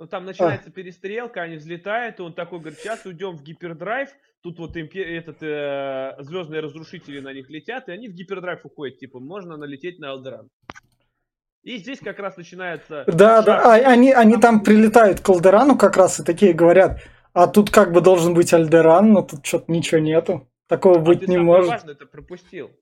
Ну, 0.02 0.08
там 0.08 0.24
начинается 0.24 0.68
а. 0.68 0.72
перестрелка, 0.72 1.42
они 1.42 1.58
взлетают, 1.58 2.18
и 2.18 2.22
он 2.22 2.32
такой 2.32 2.58
говорит, 2.58 2.80
сейчас 2.80 3.06
уйдем 3.06 3.36
в 3.36 3.44
гипердрайв, 3.44 4.08
тут 4.40 4.58
вот 4.58 4.76
импер... 4.76 5.06
этот, 5.06 5.40
э, 5.42 6.16
звездные 6.18 6.60
разрушители 6.60 7.20
на 7.20 7.32
них 7.32 7.48
летят, 7.48 7.88
и 7.88 7.92
они 7.92 8.08
в 8.08 8.12
гипердрайв 8.12 8.58
уходят, 8.64 8.98
типа, 8.98 9.20
можно 9.20 9.56
налететь 9.56 10.00
на 10.00 10.10
Алдеран. 10.10 10.48
И 11.62 11.76
здесь 11.76 12.00
как 12.00 12.18
раз 12.18 12.36
начинается... 12.36 13.04
Да, 13.06 13.36
шаг. 13.36 13.46
да, 13.46 13.62
а, 13.62 13.74
они, 13.74 14.10
они 14.10 14.38
там 14.38 14.64
прилетают 14.64 15.20
к 15.20 15.28
Алдерану 15.28 15.78
как 15.78 15.96
раз 15.96 16.18
и 16.18 16.24
такие 16.24 16.52
говорят, 16.52 17.00
а 17.32 17.46
тут 17.46 17.70
как 17.70 17.92
бы 17.92 18.00
должен 18.00 18.34
быть 18.34 18.52
Альдеран, 18.52 19.12
но 19.12 19.22
тут 19.22 19.46
что-то 19.46 19.70
ничего 19.70 20.00
нету. 20.00 20.48
Такого 20.66 20.96
а 20.96 20.98
быть 20.98 21.28
не 21.28 21.38
может. 21.38 21.70
важно 21.70 21.92
это 21.92 22.06
пропустил. 22.06 22.72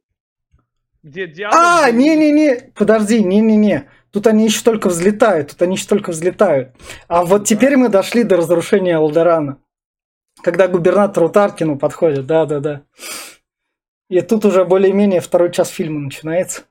Где 1.03 1.27
диалог... 1.27 1.57
А, 1.59 1.91
не-не-не, 1.91 2.73
подожди, 2.75 3.23
не-не-не. 3.23 3.89
Тут 4.11 4.27
они 4.27 4.45
еще 4.45 4.63
только 4.63 4.89
взлетают, 4.89 5.51
тут 5.51 5.63
они 5.63 5.77
еще 5.77 5.87
только 5.87 6.11
взлетают. 6.11 6.75
А 7.09 7.25
вот 7.25 7.47
теперь 7.47 7.77
мы 7.77 7.89
дошли 7.89 8.25
до 8.25 8.37
разрушения 8.37 8.97
Алдерана. 8.97 9.63
Когда 10.43 10.69
губернатору 10.69 11.29
Таркину 11.29 11.79
подходит, 11.79 12.27
да-да-да. 12.27 12.85
И 14.09 14.21
тут 14.21 14.45
уже 14.45 14.65
более-менее 14.65 15.21
второй 15.21 15.53
час 15.53 15.69
фильма 15.69 16.01
начинается. 16.01 16.65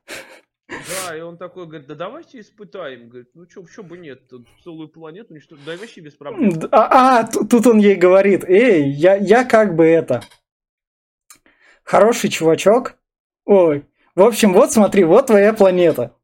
Да, 0.68 1.16
и 1.16 1.20
он 1.20 1.36
такой 1.36 1.66
говорит, 1.66 1.86
да 1.88 1.94
давайте 1.94 2.40
испытаем. 2.40 3.08
Говорит, 3.08 3.30
ну 3.34 3.48
что, 3.48 3.66
что 3.66 3.82
бы 3.82 3.96
нет, 3.98 4.28
тут 4.28 4.46
целую 4.62 4.88
планету 4.88 5.34
ничто, 5.34 5.56
да 5.64 5.76
вообще 5.76 6.00
без 6.00 6.14
проблем. 6.14 6.52
А, 6.70 7.20
а 7.20 7.26
тут 7.26 7.66
он 7.66 7.78
ей 7.78 7.96
говорит, 7.96 8.44
эй, 8.44 8.88
я, 8.90 9.16
я 9.16 9.44
как 9.44 9.74
бы 9.74 9.86
это, 9.86 10.22
хороший 11.82 12.30
чувачок. 12.30 12.96
Ой, 13.46 13.84
в 14.20 14.26
общем, 14.26 14.52
вот 14.52 14.70
смотри, 14.70 15.04
вот 15.04 15.28
твоя 15.28 15.54
планета. 15.54 16.14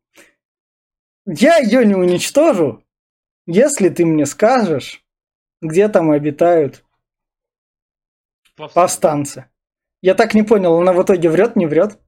Я 1.24 1.56
ее 1.56 1.86
не 1.86 1.94
уничтожу, 1.94 2.84
если 3.46 3.88
ты 3.88 4.04
мне 4.04 4.26
скажешь, 4.26 5.02
где 5.62 5.88
там 5.88 6.10
обитают 6.10 6.84
повстанцы. 8.54 8.74
повстанцы. 8.74 9.50
Я 10.02 10.14
так 10.14 10.34
не 10.34 10.42
понял, 10.42 10.78
она 10.78 10.92
в 10.92 11.02
итоге 11.02 11.30
врет, 11.30 11.56
не 11.56 11.64
врет? 11.64 11.98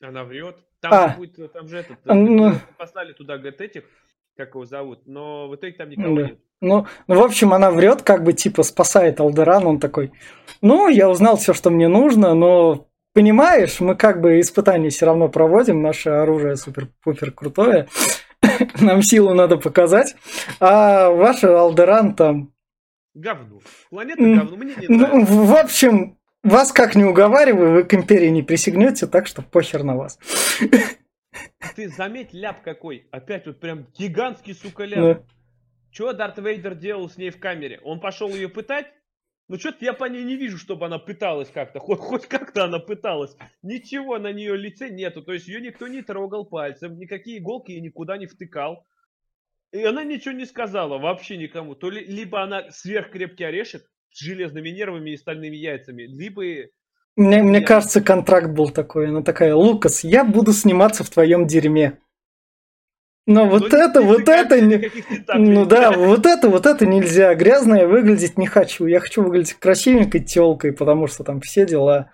Она 0.00 0.24
врет. 0.24 0.56
Там, 0.80 0.92
а. 0.92 1.08
будет, 1.16 1.52
там 1.52 1.68
же 1.68 1.78
этот, 1.78 1.98
а, 2.04 2.14
ну... 2.14 2.54
послали 2.76 3.12
туда, 3.12 3.36
этих, 3.36 3.84
как 4.36 4.56
его 4.56 4.64
зовут, 4.64 5.06
но 5.06 5.46
в 5.46 5.54
итоге 5.54 5.74
там 5.74 5.88
никого 5.88 6.16
да. 6.16 6.22
нет. 6.22 6.40
Ну, 6.60 6.86
ну, 7.06 7.14
в 7.14 7.22
общем, 7.22 7.52
она 7.54 7.70
врет, 7.70 8.02
как 8.02 8.24
бы, 8.24 8.32
типа, 8.32 8.64
спасает 8.64 9.20
Алдеран, 9.20 9.66
он 9.66 9.78
такой, 9.78 10.10
ну, 10.60 10.88
я 10.88 11.08
узнал 11.08 11.36
все, 11.36 11.54
что 11.54 11.70
мне 11.70 11.86
нужно, 11.86 12.34
но, 12.34 12.88
понимаешь, 13.12 13.80
мы 13.80 13.94
как 13.94 14.20
бы 14.20 14.40
испытания 14.40 14.90
все 14.90 15.06
равно 15.06 15.28
проводим, 15.28 15.82
наше 15.82 16.10
оружие 16.10 16.56
супер-пупер 16.56 17.32
крутое, 17.32 17.88
нам 18.80 19.02
силу 19.02 19.34
надо 19.34 19.56
показать, 19.56 20.16
а 20.60 21.10
ваш 21.10 21.44
Алдеран 21.44 22.14
там... 22.14 22.52
Говно. 23.14 23.60
Планета 23.90 24.22
говно, 24.22 24.56
мне 24.56 24.74
не 24.74 24.88
нравится. 24.88 25.16
Ну, 25.16 25.24
в 25.24 25.54
общем, 25.54 26.18
вас 26.42 26.72
как 26.72 26.94
не 26.94 27.04
уговариваю, 27.04 27.72
вы 27.72 27.84
к 27.84 27.94
империи 27.94 28.28
не 28.28 28.42
присягнете, 28.42 29.06
так 29.06 29.26
что 29.26 29.42
похер 29.42 29.82
на 29.82 29.96
вас. 29.96 30.18
Ты 31.76 31.88
заметь, 31.88 32.32
ляп 32.32 32.62
какой. 32.62 33.06
Опять 33.10 33.46
вот 33.46 33.60
прям 33.60 33.86
гигантский, 33.96 34.54
сука, 34.54 34.84
ляп. 34.84 35.00
Да. 35.00 35.24
Чего 35.90 36.12
Дарт 36.14 36.38
Вейдер 36.38 36.74
делал 36.74 37.08
с 37.08 37.18
ней 37.18 37.30
в 37.30 37.38
камере? 37.38 37.78
Он 37.84 38.00
пошел 38.00 38.28
ее 38.30 38.48
пытать? 38.48 38.86
Ну 39.52 39.58
что-то 39.58 39.84
я 39.84 39.92
по 39.92 40.06
ней 40.06 40.24
не 40.24 40.36
вижу, 40.36 40.56
чтобы 40.56 40.86
она 40.86 40.98
пыталась 40.98 41.50
как-то. 41.50 41.78
Хоть, 41.78 41.98
хоть 41.98 42.26
как-то 42.26 42.64
она 42.64 42.78
пыталась. 42.78 43.36
Ничего 43.62 44.18
на 44.18 44.32
нее 44.32 44.56
лице 44.56 44.88
нету. 44.88 45.20
То 45.20 45.34
есть 45.34 45.46
ее 45.46 45.60
никто 45.60 45.88
не 45.88 46.00
трогал 46.00 46.46
пальцем, 46.46 46.98
никакие 46.98 47.36
иголки 47.36 47.70
ей 47.70 47.82
никуда 47.82 48.16
не 48.16 48.24
втыкал. 48.24 48.86
И 49.70 49.84
она 49.84 50.04
ничего 50.04 50.32
не 50.32 50.46
сказала 50.46 50.96
вообще 50.96 51.36
никому. 51.36 51.74
То 51.74 51.90
ли 51.90 52.02
либо 52.02 52.42
она 52.42 52.70
сверхкрепкий 52.70 53.46
орешек, 53.46 53.82
с 54.10 54.20
железными 54.20 54.70
нервами 54.70 55.10
и 55.10 55.18
стальными 55.18 55.56
яйцами, 55.56 56.04
либо... 56.04 56.70
Мне, 57.16 57.42
мне 57.42 57.60
кажется, 57.60 58.00
контракт 58.00 58.52
был 58.52 58.70
такой. 58.70 59.08
Она 59.08 59.20
такая, 59.20 59.54
Лукас, 59.54 60.02
я 60.02 60.24
буду 60.24 60.54
сниматься 60.54 61.04
в 61.04 61.10
твоем 61.10 61.46
дерьме. 61.46 61.98
Но, 63.26 63.44
Но 63.44 63.50
вот 63.50 63.72
это, 63.72 64.02
вот 64.02 64.28
это... 64.28 64.60
Не... 64.60 64.90
Ну 65.34 65.64
да, 65.64 65.92
вот 65.92 66.26
это, 66.26 66.48
вот 66.48 66.66
это 66.66 66.86
нельзя. 66.86 67.34
Грязно 67.34 67.76
я 67.76 67.86
выглядеть 67.86 68.36
не 68.36 68.46
хочу. 68.46 68.86
Я 68.86 69.00
хочу 69.00 69.22
выглядеть 69.22 69.54
красивенькой 69.54 70.24
телкой, 70.24 70.72
потому 70.72 71.06
что 71.06 71.22
там 71.22 71.40
все 71.40 71.64
дела. 71.64 72.10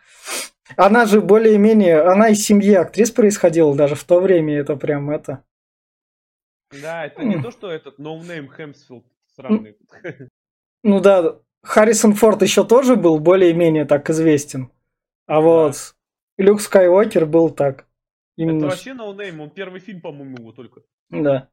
Она 0.77 1.07
же 1.07 1.23
более-менее, 1.23 2.03
она 2.03 2.29
из 2.29 2.45
семьи 2.45 2.75
актрис 2.75 3.11
происходила 3.11 3.75
даже 3.75 3.95
в 3.95 4.05
то 4.05 4.21
время, 4.21 4.59
это 4.59 4.77
прям 4.77 5.11
это. 5.11 5.45
Да, 6.71 7.07
это 7.07 7.25
не 7.25 7.43
то, 7.43 7.51
что 7.51 7.71
этот 7.71 7.99
no-name 7.99 8.51
Хемсфилд 8.51 9.07
сраный. 9.35 9.79
Ну 10.83 11.01
да, 11.01 11.39
Харрисон 11.63 12.13
Форд 12.13 12.43
еще 12.43 12.65
тоже 12.65 12.97
был 12.97 13.19
более-менее 13.19 13.87
так 13.87 14.11
известен. 14.11 14.71
А 15.27 15.41
вот 15.41 15.95
Люк 16.37 16.61
Скайуокер 16.61 17.25
был 17.25 17.51
так. 17.51 17.87
Именно... 18.37 18.67
Это 18.67 18.67
вообще 18.67 18.95
no-name, 18.95 19.41
он 19.41 19.51
первый 19.51 19.81
фильм, 19.81 20.03
по-моему, 20.03 20.37
его 20.37 20.53
только. 20.53 20.83
Да. 21.11 21.49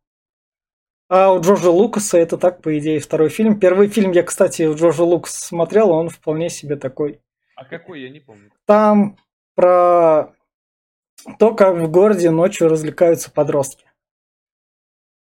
А 1.07 1.31
у 1.31 1.39
Джорджа 1.39 1.69
Лукаса 1.69 2.17
это 2.17 2.37
так, 2.37 2.61
по 2.61 2.77
идее, 2.79 2.99
второй 2.99 3.29
фильм. 3.29 3.59
Первый 3.59 3.87
фильм 3.89 4.11
я, 4.11 4.23
кстати, 4.23 4.63
у 4.63 4.75
Джорджа 4.75 5.03
Лукаса 5.03 5.39
смотрел, 5.39 5.91
он 5.91 6.09
вполне 6.09 6.49
себе 6.49 6.75
такой. 6.75 7.21
А 7.55 7.65
какой, 7.65 8.01
я 8.01 8.09
не 8.09 8.19
помню. 8.19 8.51
Там 8.65 9.17
про 9.55 10.33
то, 11.39 11.53
как 11.53 11.75
в 11.77 11.89
городе 11.89 12.31
ночью 12.31 12.69
развлекаются 12.69 13.31
подростки. 13.31 13.85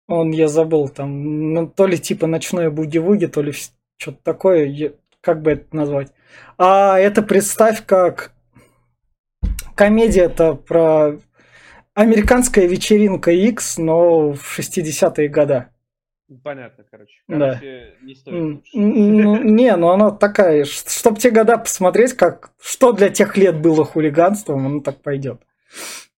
Он, 0.07 0.31
я 0.31 0.47
забыл, 0.47 0.89
там, 0.89 1.53
ну, 1.53 1.67
то 1.67 1.85
ли 1.85 1.97
типа 1.97 2.27
ночное 2.27 2.69
буги-вуги, 2.69 3.27
то 3.27 3.41
ли 3.41 3.53
что-то 3.97 4.17
такое, 4.23 4.93
как 5.21 5.41
бы 5.41 5.51
это 5.51 5.75
назвать. 5.75 6.11
А 6.57 6.97
это 6.99 7.21
представь, 7.21 7.85
как 7.85 8.33
комедия-то 9.75 10.55
про 10.55 11.19
американская 11.93 12.67
вечеринка 12.67 13.31
X, 13.31 13.77
но 13.77 14.33
в 14.33 14.59
60-е 14.59 15.27
годы. 15.29 15.67
Понятно, 16.43 16.83
короче. 16.89 17.13
короче 17.27 17.95
да. 17.99 18.05
не 18.05 18.15
стоит 18.15 18.41
лучше. 18.41 18.71
Ну, 18.73 19.37
не, 19.43 19.75
ну 19.75 19.89
она 19.89 20.11
такая, 20.11 20.65
чтобы 20.65 21.19
те 21.19 21.29
года 21.29 21.57
посмотреть, 21.57 22.13
как 22.13 22.51
что 22.61 22.91
для 22.93 23.09
тех 23.09 23.37
лет 23.37 23.59
было 23.59 23.85
хулиганством, 23.85 24.65
оно 24.65 24.79
так 24.79 25.01
пойдет. 25.01 25.41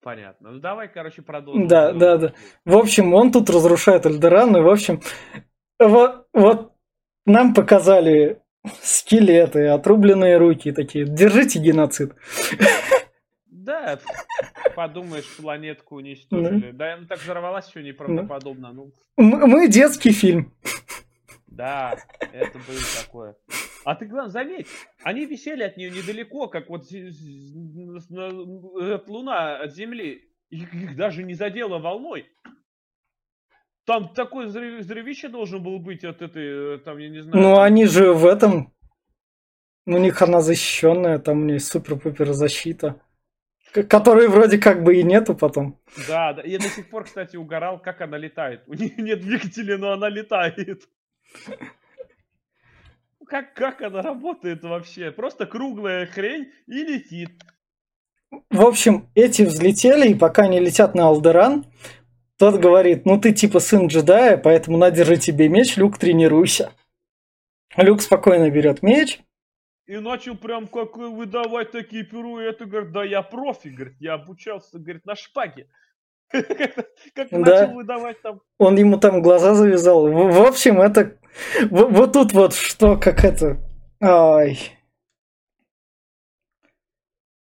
Понятно. 0.01 0.51
Ну 0.51 0.59
давай, 0.59 0.87
короче, 0.87 1.21
продолжим. 1.23 1.67
Да, 1.67 1.91
да, 1.91 2.17
да. 2.17 2.33
В 2.63 2.77
общем, 2.77 3.13
он 3.13 3.31
тут 3.31 3.49
разрушает 3.49 4.05
Альдеран, 4.05 4.55
и 4.55 4.61
в 4.61 4.69
общем, 4.69 5.01
вот, 5.79 6.27
вот 6.31 6.73
нам 7.25 7.55
показали 7.55 8.39
скелеты, 8.81 9.67
отрубленные 9.67 10.37
руки 10.37 10.71
такие. 10.71 11.05
Держите 11.05 11.59
геноцид. 11.59 12.13
Да, 13.65 13.99
подумаешь, 14.75 15.37
планетку 15.37 15.95
уничтожили. 15.95 16.71
Да, 16.71 16.93
она 16.93 17.07
так 17.07 17.19
взорвалась 17.19 17.67
еще 17.67 17.81
неправдоподобно. 17.81 18.71
Ну. 18.71 18.91
Мы 19.17 19.67
детский 19.67 20.11
фильм. 20.11 20.53
Да, 21.47 21.97
это 22.19 22.59
было 22.59 22.79
такое. 23.03 23.35
А 23.83 23.95
ты, 23.95 24.05
главное, 24.05 24.31
заметь, 24.31 24.67
они 25.03 25.25
висели 25.25 25.63
от 25.63 25.77
нее 25.77 25.89
недалеко, 25.89 26.47
как 26.47 26.69
вот 26.69 26.83
Луна 29.07 29.57
от 29.57 29.73
Земли. 29.73 30.29
Их, 30.51 30.95
даже 30.95 31.23
не 31.23 31.33
задело 31.33 31.79
волной. 31.79 32.27
Там 33.85 34.13
такой 34.13 34.45
взрывище 34.45 35.27
должен 35.27 35.63
был 35.63 35.79
быть 35.79 36.03
от 36.03 36.21
этой, 36.21 36.77
там, 36.79 36.99
я 36.99 37.09
не 37.09 37.21
знаю. 37.21 37.41
Ну, 37.41 37.59
они 37.59 37.85
же 37.85 38.13
в 38.13 38.25
этом... 38.27 38.71
У 39.87 39.97
них 39.97 40.21
она 40.21 40.41
защищенная, 40.41 41.19
там 41.19 41.41
у 41.41 41.45
нее 41.45 41.59
супер-пупер 41.59 42.33
защита. 42.33 43.01
Которой 43.83 44.27
вроде 44.27 44.57
как 44.57 44.83
бы 44.83 44.95
и 44.95 45.03
нету 45.03 45.35
потом. 45.35 45.79
Да, 46.07 46.33
да. 46.33 46.41
Я 46.43 46.59
до 46.59 46.69
сих 46.69 46.89
пор, 46.89 47.03
кстати, 47.03 47.35
угорал, 47.35 47.79
как 47.79 48.01
она 48.01 48.17
летает. 48.17 48.63
У 48.67 48.73
нее 48.73 48.93
нет 48.97 49.21
двигателя, 49.21 49.77
но 49.77 49.91
она 49.91 50.09
летает. 50.09 50.87
Как, 53.27 53.53
как 53.53 53.81
она 53.81 54.01
работает 54.01 54.63
вообще? 54.63 55.11
Просто 55.11 55.45
круглая 55.45 56.05
хрень 56.05 56.51
и 56.67 56.83
летит. 56.83 57.31
В 58.49 58.61
общем, 58.61 59.09
эти 59.15 59.41
взлетели, 59.41 60.09
и 60.09 60.15
пока 60.15 60.43
они 60.43 60.59
летят 60.59 60.95
на 60.95 61.07
Алдеран, 61.07 61.65
тот 62.37 62.59
говорит, 62.59 63.05
ну 63.05 63.19
ты 63.19 63.31
типа 63.33 63.59
сын 63.59 63.87
джедая, 63.87 64.37
поэтому 64.37 64.77
на, 64.77 64.91
держи 64.91 65.17
тебе 65.17 65.47
меч, 65.47 65.77
Люк, 65.77 65.97
тренируйся. 65.97 66.71
Люк 67.77 68.01
спокойно 68.01 68.49
берет 68.49 68.83
меч, 68.83 69.19
и 69.87 69.97
начал 69.97 70.35
прям 70.35 70.67
как 70.67 70.97
выдавать 70.97 71.71
такие 71.71 72.03
пируэты, 72.03 72.65
говорит, 72.65 72.91
да 72.91 73.03
я 73.03 73.21
профи, 73.21 73.67
говорит, 73.67 73.95
я 73.99 74.13
обучался, 74.13 74.79
говорит, 74.79 75.05
на 75.05 75.15
шпаге. 75.15 75.69
Как 76.31 77.31
начал 77.31 77.73
выдавать 77.73 78.21
там. 78.21 78.41
Он 78.57 78.75
ему 78.77 78.97
там 78.97 79.21
глаза 79.21 79.53
завязал. 79.53 80.09
В 80.09 80.41
общем, 80.41 80.81
это... 80.81 81.17
Вот 81.69 82.13
тут 82.13 82.33
вот 82.33 82.55
что, 82.55 82.97
как 82.97 83.23
это... 83.23 83.57
Ай. 84.01 84.57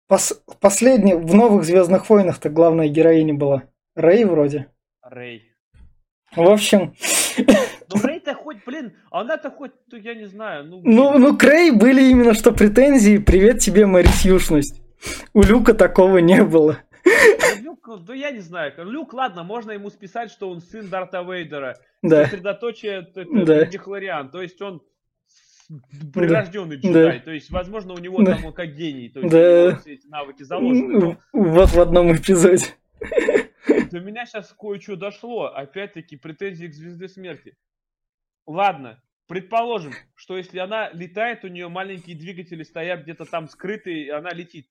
Пос... 0.09 0.43
Последний... 0.61 1.15
В 1.15 1.35
новых 1.35 1.65
Звездных 1.65 2.11
войнах-то 2.11 2.51
главная 2.51 2.89
героиня 2.89 3.35
была. 3.35 3.63
Рэй 3.95 4.25
вроде. 4.25 4.71
Рэй. 5.03 5.53
В 6.35 6.49
общем... 6.49 6.95
Ну, 7.89 8.01
Рэй-то 8.03 8.35
хоть, 8.35 8.65
блин, 8.65 8.93
она-то 9.11 9.51
хоть, 9.51 9.73
ну, 9.91 9.99
я 9.99 10.15
не 10.15 10.27
знаю. 10.27 10.65
Ну, 10.65 10.81
ну, 10.85 11.19
ну, 11.19 11.37
Крей 11.37 11.71
были 11.71 12.03
именно 12.11 12.35
что 12.35 12.53
претензии. 12.53 13.19
Привет 13.19 13.61
тебе, 13.61 13.87
Марисюшность. 13.87 14.81
У 15.33 15.43
Люка 15.43 15.75
такого 15.75 16.19
не 16.19 16.43
было. 16.43 16.79
А 17.05 17.61
Люк, 17.61 17.89
ну, 18.07 18.13
я 18.13 18.31
не 18.31 18.41
знаю. 18.41 18.73
Люк, 18.79 19.13
ладно, 19.15 19.45
можно 19.45 19.73
ему 19.73 19.91
списать, 19.91 20.31
что 20.31 20.51
он 20.51 20.61
сын 20.61 20.89
Дарта 20.89 21.23
Вейдера. 21.23 21.77
Да. 22.03 22.25
Сосредоточие 22.25 23.07
это, 23.15 23.25
да. 23.45 23.65
Дихлориан. 23.67 24.31
То 24.31 24.43
есть 24.43 24.61
он 24.61 24.83
прирожденный 26.13 26.77
да. 26.77 26.89
джедай. 26.89 27.19
Да. 27.19 27.25
То 27.25 27.31
есть, 27.33 27.51
возможно, 27.51 27.95
у 27.95 27.99
него 27.99 28.23
да. 28.23 28.35
там 28.35 28.47
он 28.47 28.53
как 28.53 28.75
гений. 28.75 29.09
То 29.09 29.21
есть, 29.21 29.33
да. 29.33 29.77
все 29.79 29.95
эти 29.95 30.07
навыки 30.09 30.43
заложены. 30.43 30.99
Но... 30.99 31.17
Вот 31.33 31.71
в 31.71 31.81
одном 31.81 32.15
эпизоде. 32.15 32.67
До 33.91 34.01
меня 34.01 34.27
сейчас 34.27 34.55
кое-что 34.59 34.97
дошло. 34.97 35.47
Опять-таки, 35.47 36.17
претензии 36.17 36.67
к 36.67 36.75
Звезде 36.75 37.09
Смерти. 37.09 37.57
Ладно, 38.47 39.03
предположим, 39.27 39.93
что 40.15 40.37
если 40.37 40.59
она 40.59 40.91
летает, 40.91 41.45
у 41.45 41.49
нее 41.49 41.69
маленькие 41.69 42.17
двигатели 42.17 42.63
стоят 42.63 43.03
где-то 43.03 43.25
там 43.25 43.49
скрытые, 43.49 44.07
и 44.07 44.11
она 44.11 44.31
летит. 44.31 44.69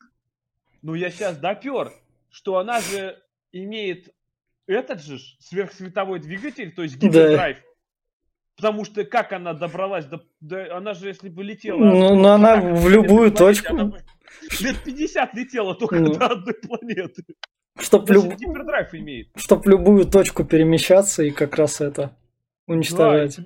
Но 0.81 0.95
я 0.95 1.09
сейчас 1.09 1.37
допер, 1.37 1.91
что 2.29 2.57
она 2.57 2.79
же 2.79 3.21
имеет 3.51 4.13
этот 4.67 5.01
же 5.01 5.19
сверхсветовой 5.39 6.19
двигатель, 6.19 6.73
то 6.73 6.83
есть 6.83 6.97
гипердрайв. 6.97 7.57
Да. 7.57 7.63
Потому 8.55 8.85
что 8.85 9.03
как 9.03 9.33
она 9.33 9.53
добралась 9.53 10.05
до... 10.05 10.23
до 10.39 10.77
она 10.77 10.93
же, 10.93 11.07
если 11.07 11.27
бы 11.27 11.43
летела... 11.43 11.77
Ну, 11.77 12.15
но 12.15 12.33
она 12.33 12.55
в 12.61 12.87
любую 12.89 13.31
точку... 13.31 13.73
Она 13.73 13.85
бы 13.85 13.99
лет 14.61 14.77
50 14.83 15.33
летела 15.33 15.75
только 15.75 15.97
ну. 15.97 16.13
до 16.13 16.27
одной 16.27 16.53
планеты. 16.53 17.23
Чтоб, 17.77 18.09
люб... 18.09 18.25
имеет. 18.93 19.29
Чтоб 19.35 19.65
любую 19.67 20.05
точку 20.05 20.45
перемещаться 20.45 21.23
и 21.23 21.31
как 21.31 21.57
раз 21.57 21.81
это 21.81 22.15
уничтожать. 22.67 23.37
Да, 23.37 23.45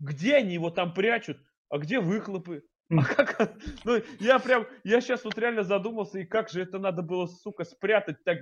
где 0.00 0.36
они 0.36 0.54
его 0.54 0.70
там 0.70 0.94
прячут? 0.94 1.38
А 1.68 1.78
где 1.78 2.00
выхлопы? 2.00 2.62
А 2.90 3.04
как, 3.04 3.54
ну, 3.84 4.00
я 4.18 4.38
прям, 4.38 4.66
я 4.82 5.02
сейчас 5.02 5.22
вот 5.24 5.36
реально 5.36 5.62
задумался, 5.62 6.20
и 6.20 6.24
как 6.24 6.48
же 6.48 6.62
это 6.62 6.78
надо 6.78 7.02
было, 7.02 7.26
сука, 7.26 7.64
спрятать 7.64 8.24
так, 8.24 8.38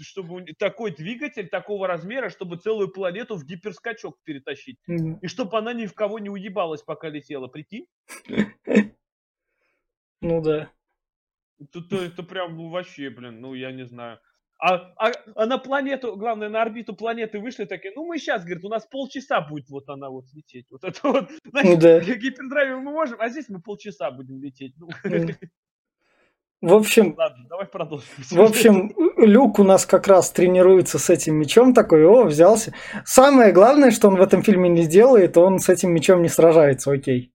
чтобы 0.00 0.46
такой 0.58 0.94
двигатель 0.94 1.48
такого 1.48 1.86
размера, 1.86 2.30
чтобы 2.30 2.56
целую 2.56 2.88
планету 2.88 3.36
в 3.36 3.44
гиперскачок 3.44 4.16
перетащить. 4.24 4.78
Mm-hmm. 4.88 5.18
И 5.20 5.26
чтобы 5.26 5.58
она 5.58 5.74
ни 5.74 5.84
в 5.84 5.94
кого 5.94 6.18
не 6.18 6.30
уебалась, 6.30 6.82
пока 6.82 7.08
летела, 7.08 7.48
прикинь? 7.48 7.86
Ну 10.24 10.40
да. 10.40 10.70
Это, 11.58 11.96
это 11.96 12.22
прям, 12.22 12.56
ну 12.56 12.68
вообще, 12.68 13.10
блин, 13.10 13.40
ну 13.40 13.54
я 13.54 13.72
не 13.72 13.84
знаю. 13.84 14.20
А, 14.64 14.92
а, 14.96 15.10
а 15.34 15.46
на 15.46 15.58
планету, 15.58 16.14
главное, 16.16 16.48
на 16.48 16.62
орбиту 16.62 16.94
планеты 16.94 17.40
вышли 17.40 17.64
такие, 17.64 17.92
ну 17.96 18.06
мы 18.06 18.18
сейчас, 18.18 18.44
говорит, 18.44 18.64
у 18.64 18.68
нас 18.68 18.86
полчаса 18.86 19.40
будет 19.40 19.68
вот 19.68 19.88
она 19.88 20.08
вот 20.08 20.26
лететь. 20.32 20.66
Вот 20.70 20.84
это 20.84 21.00
вот, 21.02 21.30
значит, 21.44 21.80
да. 21.80 21.98
гипердрайве 22.00 22.76
мы 22.76 22.92
можем, 22.92 23.16
а 23.18 23.28
здесь 23.28 23.48
мы 23.48 23.60
полчаса 23.60 24.12
будем 24.12 24.40
лететь. 24.40 24.74
Ну. 24.78 24.88
В 26.60 26.74
общем, 26.74 27.16
Ладно, 27.18 27.44
давай 27.48 27.66
продолжим. 27.66 28.06
В 28.30 28.40
общем, 28.40 28.92
Люк 29.16 29.58
у 29.58 29.64
нас 29.64 29.84
как 29.84 30.06
раз 30.06 30.30
тренируется 30.30 31.00
с 31.00 31.10
этим 31.10 31.34
мечом 31.34 31.74
такой, 31.74 32.06
о, 32.06 32.22
взялся. 32.22 32.72
Самое 33.04 33.50
главное, 33.50 33.90
что 33.90 34.06
он 34.06 34.14
в 34.14 34.22
этом 34.22 34.44
фильме 34.44 34.68
не 34.68 34.86
делает, 34.86 35.36
он 35.36 35.58
с 35.58 35.68
этим 35.68 35.92
мечом 35.92 36.22
не 36.22 36.28
сражается, 36.28 36.92
окей. 36.92 37.32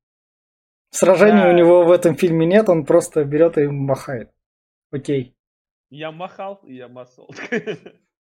Сражений 0.92 1.42
да. 1.42 1.50
у 1.50 1.52
него 1.52 1.84
в 1.84 1.92
этом 1.92 2.16
фильме 2.16 2.46
нет, 2.46 2.70
он 2.70 2.86
просто 2.86 3.26
берет 3.26 3.58
и 3.58 3.68
махает. 3.68 4.32
Окей. 4.92 5.37
Я 5.90 6.12
махал, 6.12 6.62
и 6.66 6.76
я 6.76 6.88
масол. 6.88 7.30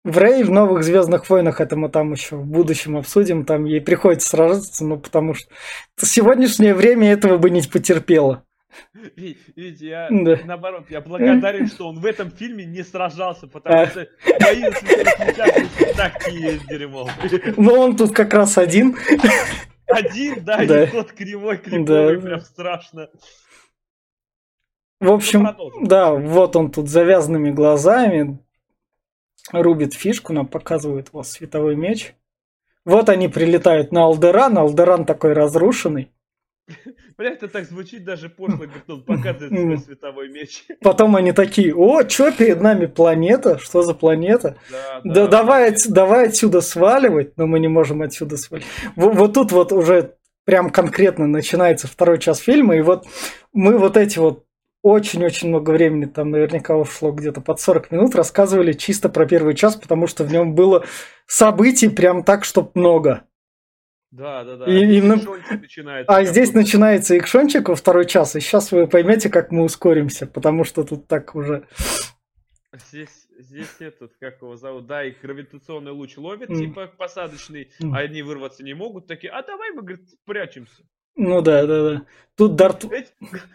В 0.04 0.18
Рей 0.18 0.44
в 0.44 0.50
новых 0.50 0.84
Звездных 0.84 1.28
войнах 1.28 1.60
это 1.60 1.74
мы 1.74 1.88
там 1.88 2.12
еще 2.12 2.36
в 2.36 2.46
будущем 2.46 2.96
обсудим, 2.96 3.44
там 3.44 3.64
ей 3.64 3.80
приходится 3.80 4.28
сражаться, 4.28 4.84
ну 4.84 5.00
потому 5.00 5.34
что 5.34 5.50
сегодняшнее 5.96 6.74
время 6.74 7.10
этого 7.10 7.38
бы 7.38 7.50
не 7.50 7.60
потерпело. 7.62 8.44
Видите, 9.16 9.88
я 9.88 10.08
да. 10.08 10.38
наоборот, 10.44 10.84
я 10.90 11.00
благодарен, 11.00 11.66
что 11.66 11.88
он 11.88 11.98
в 11.98 12.06
этом 12.06 12.30
фильме 12.30 12.64
не 12.64 12.84
сражался, 12.84 13.48
потому 13.48 13.80
а. 13.80 13.86
что 13.88 14.06
мои 14.40 14.62
такие 15.96 16.60
дерьмо. 16.68 17.08
Ну 17.56 17.72
он 17.72 17.96
тут 17.96 18.14
как 18.14 18.32
раз 18.32 18.58
один. 18.58 18.96
Один, 19.88 20.44
да, 20.44 20.64
да. 20.64 20.84
и 20.84 20.90
тот 20.90 21.12
кривой, 21.12 21.58
кривой, 21.58 22.16
да. 22.16 22.20
прям 22.20 22.40
страшно. 22.40 23.08
В 25.06 25.12
общем, 25.12 25.48
да, 25.82 26.12
вот 26.12 26.56
он 26.56 26.70
тут 26.70 26.88
завязанными 26.88 27.50
глазами 27.50 28.38
рубит 29.52 29.94
фишку, 29.94 30.32
нам 30.32 30.46
показывает 30.46 31.08
вот 31.12 31.26
световой 31.26 31.76
меч. 31.76 32.14
Вот 32.84 33.08
они 33.08 33.28
прилетают 33.28 33.92
на 33.92 34.04
Алдеран, 34.04 34.58
Алдеран 34.58 35.04
такой 35.04 35.32
разрушенный. 35.32 36.10
Бля, 37.16 37.30
это 37.30 37.48
так 37.48 37.64
звучит 37.64 38.04
даже 38.04 38.28
пошло, 38.28 38.56
говорит, 38.56 38.88
он 38.88 39.02
показывает 39.04 39.52
свой 39.60 39.78
световой 39.78 40.28
меч. 40.28 40.64
Потом 40.82 41.14
они 41.16 41.32
такие, 41.32 41.74
о, 41.74 42.06
что 42.08 42.32
перед 42.32 42.60
нами 42.60 42.86
планета? 42.86 43.58
Что 43.58 43.82
за 43.82 43.94
планета? 43.94 44.56
Да, 44.70 45.00
Да, 45.04 45.26
давай, 45.28 45.70
отс- 45.70 45.88
давай 45.88 46.26
отсюда 46.28 46.60
сваливать, 46.60 47.36
но 47.36 47.46
мы 47.46 47.60
не 47.60 47.68
можем 47.68 48.02
отсюда 48.02 48.36
свалить. 48.36 48.66
Вот, 48.96 49.14
вот 49.14 49.34
тут 49.34 49.52
вот 49.52 49.72
уже 49.72 50.16
прям 50.44 50.70
конкретно 50.70 51.26
начинается 51.26 51.86
второй 51.86 52.18
час 52.18 52.38
фильма, 52.38 52.76
и 52.76 52.80
вот 52.80 53.06
мы 53.52 53.78
вот 53.78 53.96
эти 53.96 54.18
вот 54.18 54.45
очень-очень 54.86 55.48
много 55.48 55.72
времени, 55.72 56.04
там 56.04 56.30
наверняка 56.30 56.76
ушло 56.76 57.10
где-то 57.10 57.40
под 57.40 57.60
40 57.60 57.90
минут, 57.90 58.14
рассказывали 58.14 58.72
чисто 58.72 59.08
про 59.08 59.26
первый 59.26 59.54
час, 59.54 59.76
потому 59.76 60.06
что 60.06 60.22
в 60.24 60.30
нем 60.32 60.54
было 60.54 60.84
событий 61.26 61.88
прям 61.88 62.22
так, 62.22 62.44
чтоб 62.44 62.74
много. 62.76 63.24
Да, 64.12 64.44
да, 64.44 64.56
да. 64.56 64.66
И 64.66 64.78
именно- 64.98 65.20
Шончик 65.20 65.60
начинается 65.60 66.14
А 66.14 66.24
здесь 66.24 66.48
какой-то. 66.48 66.58
начинается 66.66 67.18
экшончик 67.18 67.68
во 67.68 67.74
второй 67.74 68.06
час, 68.06 68.36
и 68.36 68.40
сейчас 68.40 68.70
вы 68.70 68.86
поймете, 68.86 69.28
как 69.28 69.50
мы 69.50 69.64
ускоримся, 69.64 70.26
потому 70.26 70.62
что 70.64 70.84
тут 70.84 71.08
так 71.08 71.34
уже... 71.34 71.66
Здесь, 72.90 73.26
здесь 73.38 73.74
этот, 73.80 74.12
как 74.20 74.40
его 74.42 74.56
зовут, 74.56 74.86
да, 74.86 75.02
их 75.02 75.20
гравитационный 75.22 75.92
луч 75.92 76.16
ловит, 76.16 76.50
М. 76.50 76.56
типа 76.58 76.86
посадочный, 76.96 77.70
М. 77.82 77.94
а 77.94 77.98
они 77.98 78.22
вырваться 78.22 78.62
не 78.62 78.74
могут, 78.74 79.06
такие, 79.06 79.32
а 79.32 79.42
давай 79.42 79.72
мы, 79.72 79.82
говорит, 79.82 80.06
прячемся. 80.26 80.82
Ну 81.16 81.40
да, 81.42 81.66
да, 81.66 81.90
да. 81.90 82.06
Тут 82.36 82.54
Дарт... 82.56 82.84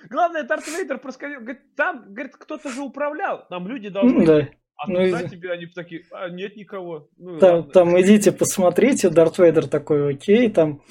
Главное, 0.09 0.43
Дарт 0.43 0.68
Вейдер 0.68 0.97
проскочил, 0.97 1.39
говорит, 1.41 1.76
там, 1.76 2.12
говорит, 2.14 2.36
кто-то 2.36 2.70
же 2.70 2.82
управлял, 2.82 3.45
там 3.47 3.68
люди 3.68 3.89
должны, 3.89 4.20
М, 4.22 4.26
Да. 4.26 4.49
а 4.76 4.88
ну 4.88 4.95
тут, 4.95 5.05
и- 5.07 5.12
да, 5.12 5.24
тебе 5.30 5.51
они 5.51 5.68
такие, 5.68 6.03
а 6.12 6.30
нет 6.30 6.55
никого. 6.55 7.07
Ну, 7.18 7.38
Там, 7.38 7.55
ладно. 7.57 7.72
там 7.72 8.01
идите 8.01 8.32
посмотрите, 8.32 9.09
Дарт 9.12 9.38
Вейдер 9.38 9.68
такой, 9.68 10.16
окей, 10.16 10.49
там, 10.49 10.82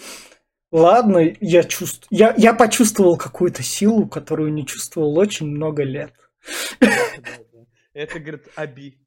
ладно, 0.70 1.18
я 1.40 1.64
чувствую, 1.64 2.06
я, 2.10 2.32
я 2.38 2.54
почувствовал 2.54 3.16
какую-то 3.18 3.64
силу, 3.64 4.08
которую 4.08 4.52
не 4.52 4.64
чувствовал 4.64 5.18
очень 5.18 5.46
много 5.48 5.82
лет. 5.82 6.12
Это, 7.92 8.20
говорит, 8.20 8.46
Аби, 8.54 8.98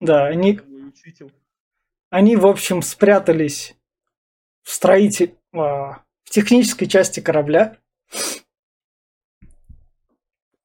Да, 0.00 0.26
они, 0.26 0.60
они, 2.10 2.36
в 2.36 2.46
общем, 2.46 2.82
спрятались 2.82 3.74
в 4.62 4.70
строитель, 4.70 5.34
в 5.52 6.02
технической 6.30 6.88
части 6.88 7.20
корабля. 7.20 7.76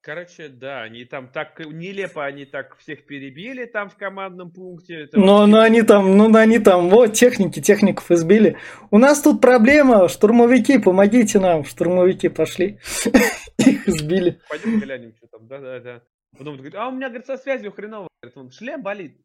Короче, 0.00 0.48
да, 0.48 0.82
они 0.82 1.04
там 1.04 1.28
так 1.28 1.58
нелепо, 1.60 2.24
они 2.24 2.46
так 2.46 2.78
всех 2.78 3.04
перебили 3.04 3.66
там 3.66 3.90
в 3.90 3.96
командном 3.96 4.50
пункте. 4.50 5.02
Это 5.02 5.18
Но, 5.18 5.40
вообще- 5.40 5.50
но 5.52 5.60
они 5.60 5.82
там, 5.82 6.16
ну 6.16 6.34
они 6.34 6.58
там, 6.60 6.88
вот 6.88 7.12
техники, 7.12 7.60
техников 7.60 8.10
избили. 8.10 8.56
У 8.90 8.96
нас 8.96 9.20
тут 9.20 9.42
проблема, 9.42 10.08
штурмовики, 10.08 10.78
помогите 10.78 11.40
нам. 11.40 11.64
Штурмовики 11.64 12.28
пошли, 12.30 12.78
их 13.58 13.86
избили. 13.86 14.40
Пойдем 14.48 14.80
глянем, 14.80 15.14
что 15.14 15.26
там, 15.26 15.46
да-да-да. 15.46 16.00
Потом 16.38 16.54
говорит, 16.54 16.74
а 16.74 16.88
у 16.88 16.92
меня, 16.92 17.08
говорит, 17.08 17.26
со 17.26 17.36
связью 17.36 17.72
хреново. 17.72 18.08
Говорит, 18.22 18.38
он, 18.38 18.50
шлем 18.50 18.82
болит. 18.82 19.20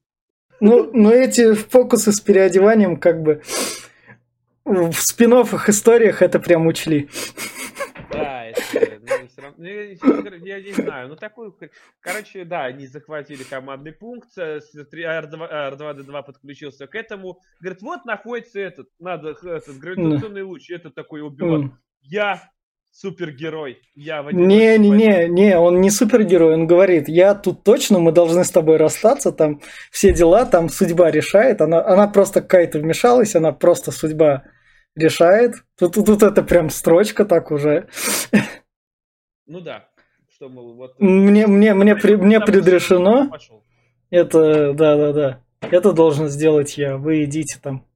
Ну, 0.59 0.89
но 0.91 1.13
эти 1.13 1.53
фокусы 1.53 2.11
с 2.11 2.19
переодеванием 2.19 2.97
как 2.97 3.21
бы 3.21 3.41
в 4.65 4.93
спин 5.01 5.33
историях 5.69 6.21
это 6.21 6.39
прям 6.39 6.67
учли. 6.67 7.09
Да, 8.11 8.45
это, 8.45 8.61
ну, 9.01 9.27
всё 9.27 9.41
равно- 9.41 9.55
ну, 9.57 9.65
я, 9.65 10.57
я 10.57 10.61
не 10.61 10.71
знаю, 10.71 11.09
ну 11.09 11.15
хр- 11.59 11.71
короче, 11.99 12.45
да, 12.45 12.65
они 12.65 12.85
захватили 12.87 13.43
командный 13.43 13.91
пункт, 13.91 14.29
э, 14.37 14.61
с- 14.61 14.85
три- 14.85 15.03
R2, 15.03 15.49
R2D2 15.51 16.23
подключился 16.23 16.85
к 16.87 16.95
этому, 16.95 17.39
говорит, 17.59 17.81
вот 17.81 18.05
находится 18.05 18.59
этот, 18.59 18.89
надо, 18.99 19.29
этот 19.31 19.77
гравитационный 19.79 20.43
луч, 20.43 20.69
этот 20.69 20.93
такой 20.95 21.21
убивает. 21.21 21.71
Я 22.01 22.51
супергерой, 22.93 23.81
я 23.95 24.19
одиночку 24.19 24.37
пойду». 24.37 24.47
Не-не-не, 24.47 25.27
не, 25.27 25.57
он 25.57 25.81
не 25.81 25.89
супергерой, 25.89 26.53
он 26.53 26.67
говорит, 26.67 27.09
я 27.09 27.33
тут 27.33 27.63
точно, 27.63 27.99
мы 27.99 28.11
должны 28.11 28.43
с 28.43 28.51
тобой 28.51 28.77
расстаться, 28.77 29.31
там 29.31 29.61
все 29.91 30.13
дела, 30.13 30.45
там 30.45 30.69
судьба 30.69 31.11
решает, 31.11 31.61
она, 31.61 31.83
она 31.85 32.07
просто 32.07 32.41
какая-то 32.41 32.79
вмешалась, 32.79 33.35
она 33.35 33.51
просто 33.51 33.91
судьба 33.91 34.43
решает. 34.95 35.55
Тут, 35.77 35.95
тут, 35.95 36.05
тут 36.05 36.23
это 36.23 36.43
прям 36.43 36.69
строчка 36.69 37.25
так 37.25 37.51
уже. 37.51 37.87
Ну 39.47 39.59
да, 39.59 39.89
что, 40.29 40.49
мол, 40.49 40.75
вот... 40.75 40.99
Мне, 40.99 41.47
мне, 41.47 41.73
мне, 41.73 41.95
при- 41.95 42.15
мне 42.15 42.39
предрешено, 42.39 43.29
это, 44.09 44.73
да-да-да, 44.73 45.41
это 45.61 45.91
должен 45.91 46.29
сделать 46.29 46.77
я, 46.77 46.97
вы 46.97 47.23
идите 47.23 47.59
там, 47.61 47.87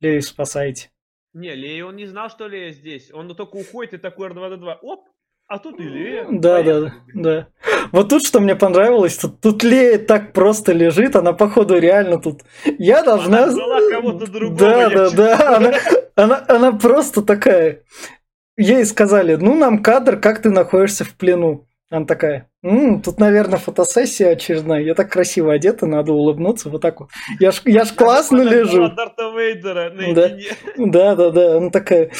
Лею 0.00 0.22
спасайте. 0.22 0.90
Не, 1.36 1.54
Лея, 1.54 1.84
он 1.84 1.96
не 1.96 2.06
знал, 2.06 2.30
что 2.30 2.48
Лея 2.48 2.72
здесь. 2.72 3.10
Он 3.12 3.28
только 3.34 3.56
уходит 3.56 3.92
и 3.92 3.98
такой 3.98 4.30
R2D2. 4.30 4.76
Оп, 4.80 5.04
а 5.46 5.58
тут 5.58 5.78
и 5.78 5.82
Лея. 5.82 6.26
Да, 6.30 6.62
да, 6.62 6.80
да, 6.80 6.94
да. 7.14 7.48
Вот 7.92 8.08
тут 8.08 8.24
что 8.24 8.40
мне 8.40 8.56
понравилось, 8.56 9.18
тут, 9.18 9.42
тут 9.42 9.62
Лея 9.62 9.98
так 9.98 10.32
просто 10.32 10.72
лежит, 10.72 11.14
она 11.14 11.34
походу 11.34 11.78
реально 11.78 12.18
тут. 12.18 12.40
Я 12.78 13.02
должна. 13.02 13.42
Она 13.44 13.52
ждала 13.52 13.90
кого-то 13.90 14.26
другого, 14.32 14.56
Да, 14.58 14.88
да, 14.88 15.04
чувствую. 15.04 15.28
да. 15.28 15.56
Она, 15.56 15.72
она, 16.14 16.44
она 16.48 16.72
просто 16.72 17.20
такая. 17.20 17.82
Ей 18.56 18.86
сказали, 18.86 19.34
ну 19.34 19.54
нам 19.58 19.82
кадр, 19.82 20.18
как 20.18 20.40
ты 20.40 20.48
находишься 20.48 21.04
в 21.04 21.14
плену. 21.16 21.68
Она 21.88 22.04
такая, 22.04 22.50
«М, 22.64 23.00
тут, 23.00 23.20
наверное, 23.20 23.58
фотосессия 23.58 24.30
очередная. 24.30 24.80
Я 24.82 24.94
так 24.94 25.10
красиво 25.10 25.52
одета, 25.52 25.86
надо 25.86 26.12
улыбнуться 26.12 26.68
вот 26.68 26.82
так 26.82 26.98
вот. 27.00 27.10
Я 27.38 27.52
ж, 27.52 27.62
я 27.64 27.84
ж 27.84 27.92
классно 27.92 28.42
лежу. 28.42 28.88
Дарта 28.88 29.30
Вейдера. 29.30 29.90
Да, 30.76 31.14
да, 31.14 31.30
да, 31.30 31.56
она 31.58 31.70
такая. 31.70 32.10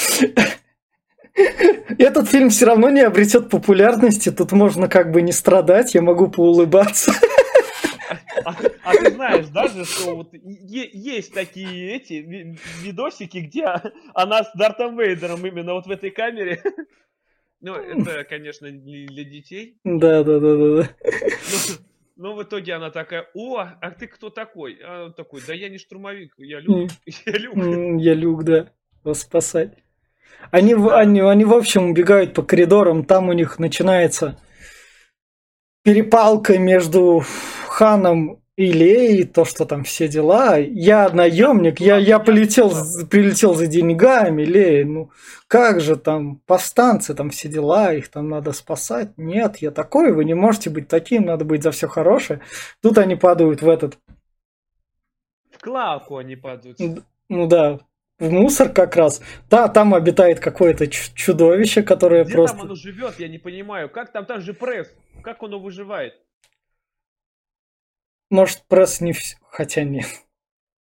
Этот 1.99 2.29
фильм 2.31 2.49
все 2.51 2.67
равно 2.67 2.89
не 2.91 3.01
обретет 3.01 3.51
популярности, 3.51 4.31
тут 4.31 4.53
можно 4.53 4.89
как 4.89 5.11
бы 5.11 5.21
не 5.21 5.33
страдать, 5.33 5.95
я 5.95 6.01
могу 6.01 6.29
поулыбаться. 6.29 7.13
А, 8.45 8.55
а 8.85 8.93
ты 8.95 9.11
знаешь 9.11 9.47
даже, 9.49 9.85
что 9.85 10.15
вот 10.15 10.31
есть 10.33 11.35
такие 11.35 11.97
эти 11.97 12.15
ви- 12.15 12.59
видосики, 12.83 13.39
где 13.39 13.67
она 14.15 14.45
с 14.45 14.51
Дартом 14.55 14.97
Вейдером 14.99 15.45
именно 15.45 15.75
вот 15.75 15.87
в 15.87 15.91
этой 15.91 16.11
камере. 16.11 16.63
Ну, 17.67 17.75
это, 17.75 18.23
конечно, 18.23 18.69
не 18.71 19.07
для 19.07 19.25
детей. 19.25 19.81
Да, 19.83 20.23
да, 20.23 20.39
да, 20.39 20.57
да, 20.57 20.83
да. 20.83 20.89
Но, 22.17 22.29
но 22.29 22.37
в 22.37 22.45
итоге 22.45 22.75
она 22.75 22.93
такая, 22.93 23.27
о, 23.35 23.59
а 23.59 23.91
ты 23.91 24.07
кто 24.07 24.31
такой? 24.31 24.79
А 24.85 25.07
он 25.07 25.15
такой, 25.15 25.43
да 25.45 25.53
я 25.53 25.69
не 25.69 25.79
штурмовик, 25.79 26.35
я 26.39 26.61
люк. 26.61 26.93
Я 27.27 27.33
люк. 27.33 27.57
Я 28.01 28.15
люк, 28.15 28.45
да, 28.45 28.71
вас 29.03 29.23
спасать. 29.23 29.73
Они, 30.53 30.75
они, 30.75 31.21
они, 31.23 31.45
в 31.45 31.53
общем, 31.53 31.91
убегают 31.91 32.35
по 32.35 32.45
коридорам, 32.45 33.05
там 33.05 33.31
у 33.31 33.33
них 33.33 33.59
начинается 33.59 34.39
перепалка 35.83 36.59
между 36.59 37.25
Ханом 37.67 38.45
Леей, 38.57 39.25
то, 39.25 39.45
что 39.45 39.67
там 39.67 39.85
все 39.85 40.09
дела. 40.09 40.57
Я 40.57 41.11
наемник, 41.11 41.79
я, 41.79 41.99
я 41.99 42.19
полетел, 42.19 42.73
прилетел 43.11 43.55
за 43.55 43.67
деньгами, 43.67 44.43
Лея, 44.43 44.85
ну 44.87 45.11
как 45.47 45.81
же 45.81 45.97
там 45.97 46.37
повстанцы, 46.47 47.15
там 47.15 47.31
все 47.31 47.49
дела, 47.49 47.93
их 47.93 48.09
там 48.09 48.29
надо 48.29 48.53
спасать. 48.53 49.11
Нет, 49.19 49.59
я 49.59 49.71
такой, 49.71 50.13
вы 50.13 50.25
не 50.25 50.35
можете 50.35 50.71
быть 50.71 50.89
таким, 50.89 51.27
надо 51.27 51.45
быть 51.45 51.63
за 51.63 51.71
все 51.71 51.87
хорошее. 51.87 52.41
Тут 52.83 52.97
они 52.99 53.15
падают 53.15 53.61
в 53.61 53.69
этот 53.69 53.99
В 55.51 55.59
клавку 55.61 56.17
они 56.17 56.37
падают. 56.37 56.79
Ну 57.29 57.47
да, 57.47 57.81
в 58.19 58.31
мусор 58.31 58.71
как 58.71 58.97
раз. 58.97 59.21
Да, 59.51 59.69
там 59.69 59.95
обитает 59.95 60.41
какое-то 60.41 60.87
чудовище, 60.87 61.83
которое 61.83 62.25
Где 62.25 62.33
просто... 62.33 62.57
там 62.57 62.67
оно 62.67 62.75
живет, 62.75 63.19
я 63.19 63.29
не 63.29 63.39
понимаю. 63.39 63.91
Как 63.91 64.13
там, 64.13 64.25
там 64.25 64.41
же 64.41 64.55
пресс. 64.55 64.89
Как 65.23 65.43
оно 65.43 65.59
выживает? 65.59 66.15
Может, 68.31 68.63
пресс 68.69 69.01
не 69.01 69.13
все... 69.13 69.37
Хотя 69.51 69.85
нет. 69.85 70.07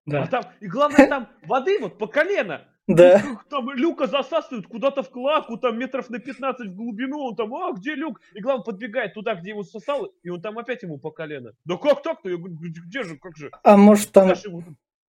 А 0.07 0.11
Да, 0.11 0.27
там, 0.27 0.43
и 0.59 0.67
главное, 0.67 1.07
там 1.07 1.29
воды 1.43 1.79
вот 1.79 1.97
по 1.97 2.07
колено. 2.07 2.67
да, 2.87 3.21
Там 3.49 3.69
люка 3.71 4.07
засасывают 4.07 4.67
куда-то 4.67 5.03
в 5.03 5.09
клаку, 5.09 5.57
там 5.57 5.77
метров 5.79 6.09
на 6.09 6.19
15 6.19 6.67
в 6.67 6.75
глубину, 6.75 7.19
он 7.19 7.35
там, 7.35 7.53
а, 7.53 7.71
где 7.73 7.95
люк? 7.95 8.19
И 8.33 8.41
главное, 8.41 8.63
подбегает 8.63 9.13
туда, 9.13 9.35
где 9.35 9.49
его 9.51 9.63
сосало, 9.63 10.09
и 10.23 10.29
он 10.29 10.41
там 10.41 10.57
опять 10.59 10.83
ему 10.83 10.97
по 10.97 11.11
колено. 11.11 11.53
Да 11.65 11.77
как 11.77 12.03
так-то? 12.03 12.29
Я 12.29 12.37
говорю, 12.37 12.55
где 12.59 13.03
же, 13.03 13.17
как 13.17 13.37
же? 13.37 13.51
а 13.63 13.77
может 13.77 14.11
там... 14.11 14.33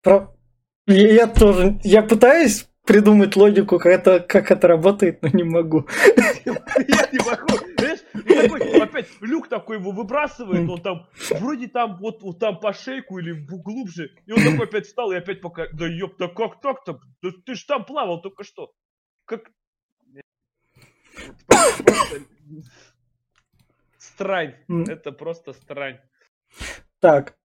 Про- 0.03 0.35
Я, 0.87 1.13
я 1.13 1.27
тоже... 1.27 1.79
Я 1.83 2.03
пытаюсь 2.03 2.67
придумать 2.85 3.35
логику, 3.35 3.77
как 3.77 3.91
это, 3.91 4.19
как 4.19 4.51
это 4.51 4.67
работает, 4.67 5.21
но 5.21 5.29
не 5.29 5.43
могу. 5.43 5.87
Я 6.45 7.09
не 7.11 7.19
могу. 7.19 7.57
Знаешь, 7.77 7.99
такой, 8.13 8.81
опять 8.81 9.07
люк 9.21 9.47
такой 9.47 9.77
его 9.77 9.91
выбрасывает, 9.91 10.69
он 10.69 10.81
там, 10.81 11.07
вроде 11.31 11.67
там, 11.67 11.97
вот, 11.97 12.21
вот 12.21 12.39
там 12.39 12.59
по 12.59 12.73
шейку 12.73 13.19
или 13.19 13.31
глубже, 13.33 14.11
и 14.25 14.31
он 14.31 14.43
такой 14.43 14.67
опять 14.67 14.85
встал 14.85 15.11
и 15.11 15.15
опять 15.15 15.41
пока, 15.41 15.67
да 15.73 15.87
ёпта, 15.87 16.27
как 16.27 16.61
так-то? 16.61 16.99
Да 17.21 17.29
ты 17.45 17.55
ж 17.55 17.63
там 17.63 17.85
плавал 17.85 18.21
только 18.21 18.43
что. 18.43 18.73
Как... 19.25 19.51
Вот 21.47 21.85
просто- 21.85 22.21
Странь. 23.97 24.55
Это 24.87 25.11
просто 25.11 25.53
странь. 25.53 25.99
Так. 26.99 27.35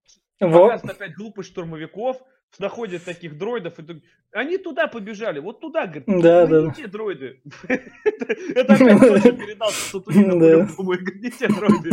Во... 0.40 0.68
Показывают 0.68 0.96
опять 0.96 1.14
глупость 1.14 1.50
штурмовиков, 1.50 2.18
находят 2.58 3.04
таких 3.04 3.36
дроидов, 3.38 3.78
и 3.78 4.02
они 4.32 4.58
туда 4.58 4.86
побежали, 4.86 5.38
вот 5.38 5.60
туда, 5.60 5.86
говорит, 5.86 6.04
Да, 6.06 6.46
«Ну, 6.46 6.66
да. 6.68 6.74
те 6.74 6.86
дроиды. 6.86 7.40
Это 7.68 8.74
опять 8.74 8.96
кто-то 8.98 9.32
передал 9.32 9.70
Сатурину 9.70 10.38
Да. 10.40 10.66
по-любому, 10.66 10.92
не 10.94 11.30
те 11.30 11.48
дроиды. 11.48 11.90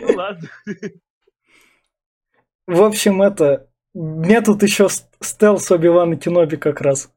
Ну 0.00 0.16
ладно. 0.16 0.48
В 2.66 2.82
общем, 2.82 3.22
это... 3.22 3.68
Мне 3.94 4.40
тут 4.40 4.62
еще 4.62 4.88
стелс 5.20 5.70
Оби-Ван 5.70 6.12
и 6.12 6.16
Кеноби 6.16 6.56
как 6.56 6.80
раз. 6.80 7.12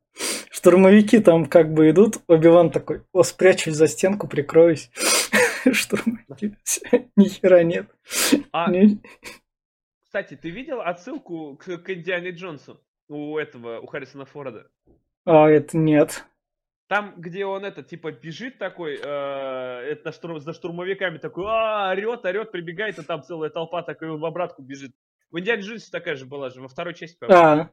Штурмовики 0.50 1.20
там 1.20 1.46
как 1.46 1.72
бы 1.74 1.90
идут, 1.92 2.18
Оби-Ван 2.28 2.72
такой, 2.72 3.04
о, 3.12 3.24
спрячусь 3.24 3.76
за 3.76 3.88
стенку, 3.88 4.28
прикроюсь. 4.28 4.90
Штурмовики, 5.72 6.56
ни 7.16 7.26
хера 7.28 7.64
нет. 7.64 7.88
А, 8.52 8.72
кстати, 10.14 10.36
ты 10.40 10.52
видел 10.52 10.80
отсылку 10.80 11.58
к, 11.58 11.80
к 11.80 11.90
Индиане 11.90 12.30
Джонсу 12.30 12.80
у 13.10 13.36
этого, 13.40 13.80
у 13.80 13.88
Харрисона 13.88 14.26
Форда? 14.26 14.68
А, 15.26 15.50
это 15.50 15.76
нет. 15.76 16.24
Там, 16.88 17.16
где 17.18 17.48
он 17.48 17.66
это, 17.66 17.82
типа, 17.82 18.12
бежит 18.12 18.60
такой, 18.60 18.94
э, 18.94 19.00
это 19.02 20.12
штурм- 20.12 20.38
за 20.38 20.54
штурмовиками 20.54 21.18
такой, 21.18 21.46
а, 21.48 21.90
орет, 21.90 22.26
орет, 22.26 22.52
прибегает, 22.52 23.00
и 23.00 23.04
там 23.04 23.24
целая 23.24 23.50
толпа 23.50 23.82
такой, 23.82 24.12
он 24.12 24.20
в 24.20 24.26
обратку 24.26 24.62
бежит. 24.62 24.92
В 25.32 25.40
Индиане 25.40 25.64
Джонсе 25.64 25.90
такая 25.92 26.14
же 26.14 26.28
была 26.28 26.52
же, 26.52 26.62
во 26.62 26.68
второй 26.68 26.94
части, 26.94 27.18
по-моему. 27.18 27.70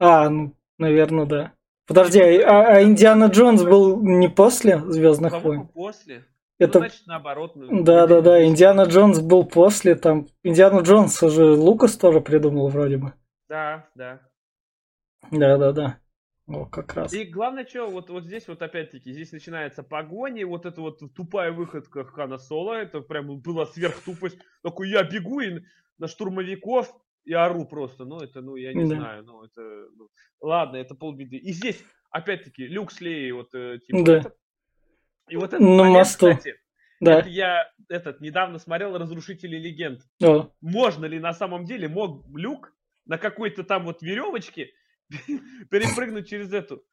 А, 0.00 0.24
а, 0.24 0.30
ну, 0.30 0.56
наверное, 0.78 1.26
да. 1.26 1.52
Подожди, 1.86 2.18
а, 2.40 2.74
а 2.74 2.82
Индиана 2.82 3.26
Джонс 3.26 3.62
был 3.62 4.02
не 4.02 4.28
после 4.28 4.80
Звездных 4.80 5.40
войн? 5.40 5.68
после. 5.68 6.24
Это 6.64 6.78
Ну, 6.78 6.84
значит, 6.86 7.06
наоборот. 7.06 7.52
ну, 7.56 7.82
Да, 7.84 8.06
да, 8.06 8.20
да. 8.20 8.44
Индиана 8.44 8.82
Джонс 8.82 9.20
был 9.20 9.44
после, 9.44 9.94
там. 9.94 10.28
Индиана 10.42 10.80
Джонса 10.80 11.28
же 11.28 11.44
Лукас 11.52 11.96
тоже 11.96 12.20
придумал 12.20 12.68
вроде 12.68 12.96
бы. 12.98 13.12
Да, 13.48 13.88
да. 13.94 14.20
Да, 15.30 15.56
да, 15.58 15.72
да. 15.72 15.98
О, 16.48 16.66
как 16.66 16.94
раз. 16.94 17.12
И 17.12 17.24
главное, 17.24 17.64
что 17.64 17.86
вот, 17.88 18.10
вот 18.10 18.24
здесь 18.24 18.48
вот 18.48 18.60
опять-таки, 18.62 19.12
здесь 19.12 19.32
начинается 19.32 19.82
погоня, 19.82 20.46
вот 20.46 20.66
эта 20.66 20.80
вот 20.80 20.98
тупая 21.14 21.52
выходка 21.52 22.04
Хана 22.04 22.36
Соло, 22.38 22.74
это 22.74 23.00
прям 23.00 23.38
была 23.40 23.64
сверхтупость. 23.66 24.38
Такой, 24.62 24.90
я 24.90 25.04
бегу 25.04 25.40
и 25.40 25.60
на 25.98 26.08
штурмовиков 26.08 26.92
и 27.24 27.32
ору 27.32 27.64
просто. 27.64 28.04
Ну, 28.04 28.18
это, 28.18 28.40
ну, 28.42 28.56
я 28.56 28.74
не 28.74 28.88
Да. 28.88 28.96
знаю, 28.96 29.24
ну, 29.24 29.44
это... 29.44 29.60
ну, 29.96 30.08
ладно, 30.40 30.76
это 30.76 30.94
полбеды. 30.96 31.36
И 31.36 31.52
здесь, 31.52 31.80
опять-таки, 32.10 32.66
Люк 32.66 32.90
с 32.90 33.00
Леей, 33.00 33.30
вот, 33.32 33.54
э, 33.54 33.78
типа, 33.86 34.04
Да. 34.04 34.16
этот- 34.18 34.36
И 35.28 35.36
вот 35.36 35.46
этот 35.52 35.60
На 35.60 35.66
момент, 35.68 35.94
мосту. 35.98 36.30
кстати, 36.30 36.56
Да. 37.00 37.20
это 37.20 37.28
я 37.28 37.70
этот 37.88 38.20
недавно 38.20 38.58
смотрел 38.58 38.96
«Разрушители 38.98 39.56
легенд». 39.56 40.00
О, 40.22 40.50
можно 40.60 41.04
ли 41.06 41.18
на 41.18 41.32
самом 41.32 41.64
деле 41.64 41.88
мог 41.88 42.24
Люк 42.34 42.72
на 43.06 43.18
какой-то 43.18 43.64
там 43.64 43.84
вот 43.84 44.02
веревочке 44.02 44.70
перепрыгнуть 45.70 46.28
через 46.28 46.52
эту? 46.52 46.84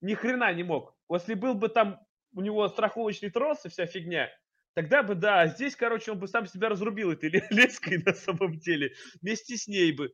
Ни 0.00 0.14
хрена 0.14 0.52
не 0.52 0.62
мог. 0.62 0.94
Если 1.10 1.34
был 1.34 1.54
бы 1.54 1.68
там 1.68 2.00
у 2.34 2.40
него 2.40 2.68
страховочный 2.68 3.30
трос 3.30 3.64
и 3.64 3.68
вся 3.68 3.86
фигня, 3.86 4.28
тогда 4.74 5.02
бы 5.02 5.14
да. 5.14 5.40
А 5.40 5.46
здесь, 5.46 5.74
короче, 5.74 6.12
он 6.12 6.18
бы 6.18 6.28
сам 6.28 6.46
себя 6.46 6.68
разрубил 6.68 7.12
этой 7.12 7.30
ле- 7.30 7.46
леской 7.50 8.02
на 8.04 8.12
самом 8.12 8.58
деле. 8.58 8.92
Вместе 9.22 9.56
с 9.56 9.66
ней 9.66 9.92
бы. 9.92 10.12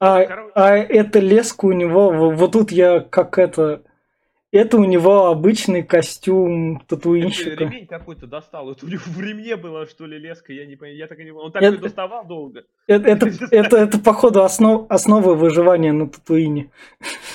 А, 0.00 0.24
Короче. 0.24 0.52
а 0.54 0.76
эта 0.76 1.18
леска 1.18 1.64
у 1.66 1.72
него, 1.72 2.10
во- 2.10 2.30
вот 2.34 2.52
тут 2.52 2.72
я 2.72 3.00
как 3.00 3.38
это... 3.38 3.84
Это 4.54 4.76
у 4.76 4.84
него 4.84 5.26
обычный 5.26 5.82
костюм 5.82 6.78
татуинщика. 6.86 7.64
ремень 7.64 7.88
какой-то 7.88 8.28
достал. 8.28 8.70
Это 8.70 8.86
у 8.86 8.88
него 8.88 9.02
в 9.04 9.20
ремне 9.20 9.56
была, 9.56 9.84
что 9.86 10.06
ли, 10.06 10.16
леска. 10.16 10.52
Я 10.52 10.64
не 10.64 10.76
понимаю. 10.76 10.96
Я 10.96 11.06
так 11.08 11.18
и 11.18 11.24
не 11.24 11.30
понимаю. 11.30 11.46
Он 11.46 11.52
так 11.52 11.62
Это- 11.62 11.78
доставал 11.78 12.24
долго. 12.24 12.64
Это, 12.86 13.08
это, 13.08 13.26
это, 13.50 13.76
это, 13.76 13.98
походу, 13.98 14.44
основ, 14.44 14.86
основа 14.90 15.34
выживания 15.34 15.92
на 15.92 16.08
Татуине. 16.08 16.70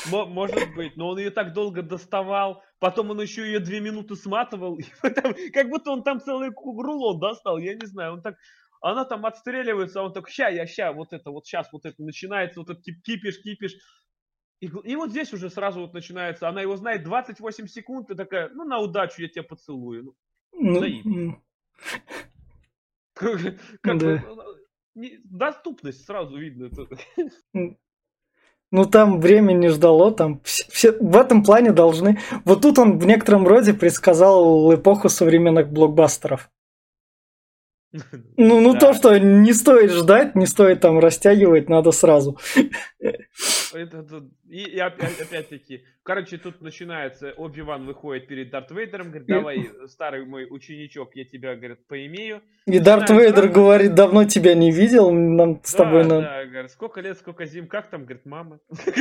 Мо- 0.09 0.25
Может 0.27 0.73
быть, 0.77 0.95
но 0.95 1.09
он 1.09 1.19
ее 1.19 1.29
так 1.29 1.51
долго 1.53 1.81
доставал, 1.81 2.63
потом 2.79 3.09
он 3.09 3.19
еще 3.21 3.41
ее 3.45 3.59
две 3.59 3.81
минуты 3.81 4.15
сматывал, 4.15 4.75
и 4.77 4.83
потом- 5.01 5.35
как 5.53 5.67
будто 5.69 5.91
он 5.91 6.03
там 6.03 6.21
целый 6.21 6.51
рулон 6.55 7.19
достал, 7.19 7.57
я 7.57 7.73
не 7.75 7.85
знаю, 7.85 8.13
он 8.13 8.21
так, 8.21 8.35
она 8.81 9.03
там 9.03 9.25
отстреливается, 9.25 9.99
а 9.99 10.03
он 10.03 10.13
так, 10.13 10.29
ща, 10.29 10.47
я, 10.47 10.65
ща, 10.65 10.93
вот 10.93 11.11
это, 11.11 11.31
вот 11.31 11.45
сейчас, 11.45 11.67
вот 11.73 11.83
это 11.85 12.01
начинается, 12.01 12.61
вот 12.61 12.69
этот 12.69 12.81
кип- 12.85 13.01
кипиш, 13.03 13.41
кипиш, 13.43 13.73
и, 14.61 14.65
и 14.83 14.95
вот 14.95 15.11
здесь 15.11 15.33
уже 15.33 15.49
сразу 15.49 15.81
вот 15.81 15.93
начинается, 15.93 16.47
она 16.49 16.61
его 16.61 16.75
знает 16.75 17.03
28 17.03 17.67
секунд, 17.67 18.11
и 18.11 18.15
такая, 18.15 18.49
ну, 18.53 18.63
на 18.65 18.79
удачу 18.79 19.21
я 19.21 19.27
тебя 19.29 19.43
поцелую, 19.43 20.03
ну, 20.53 20.81
Ну, 21.03 21.41
как, 23.13 23.39
как 23.81 23.97
Да. 23.97 24.05
бы, 24.05 24.23
не- 24.95 25.19
доступность 25.23 26.05
сразу 26.05 26.37
видно. 26.37 26.69
ну, 28.71 28.85
там 28.85 29.19
время 29.19 29.53
не 29.53 29.69
ждало, 29.69 30.11
там 30.11 30.41
все, 30.43 30.63
все- 30.69 30.97
в 30.99 31.15
этом 31.17 31.43
плане 31.43 31.71
должны... 31.71 32.19
Вот 32.45 32.61
тут 32.61 32.77
он 32.79 32.99
в 32.99 33.05
некотором 33.05 33.47
роде 33.47 33.73
предсказал 33.73 34.73
эпоху 34.73 35.09
современных 35.09 35.71
блокбастеров. 35.71 36.49
Ну, 38.37 38.61
ну 38.61 38.73
Да. 38.73 38.79
то, 38.79 38.93
что 38.93 39.17
не 39.17 39.51
стоит 39.53 39.89
ждать, 39.91 40.35
не 40.35 40.45
стоит 40.45 40.79
там 40.81 40.99
растягивать, 40.99 41.69
надо 41.69 41.91
сразу. 41.91 42.37
Это 43.73 44.03
тут- 44.03 44.31
и, 44.47 44.63
и 44.63 44.79
опять, 44.79 45.19
опять-таки, 45.21 45.83
короче, 46.03 46.37
тут 46.37 46.61
начинается, 46.61 47.33
Оби-Ван 47.37 47.85
выходит 47.85 48.27
перед 48.27 48.49
Дарт 48.51 48.71
Вейдером, 48.71 49.07
говорит, 49.07 49.27
давай, 49.27 49.69
старый 49.87 50.25
мой 50.25 50.45
ученичок, 50.49 51.15
я 51.15 51.25
тебя, 51.25 51.55
говорит, 51.55 51.85
поимею. 51.87 52.41
И 52.67 52.79
Дарт 52.79 53.09
Вейдер 53.09 53.43
сразу- 53.43 53.53
говорит, 53.53 53.95
давно 53.95 54.23
тебя 54.25 54.53
не 54.55 54.71
видел, 54.71 55.11
нам 55.11 55.59
с 55.63 55.71
да, 55.73 55.83
тобой 55.83 56.03
надо. 56.03 56.21
да, 56.21 56.45
говорит, 56.45 56.71
сколько 56.71 57.01
лет, 57.01 57.17
сколько 57.17 57.45
зим, 57.45 57.67
как 57.67 57.89
там, 57.89 58.05
говорит, 58.05 58.25
мама. 58.25 58.59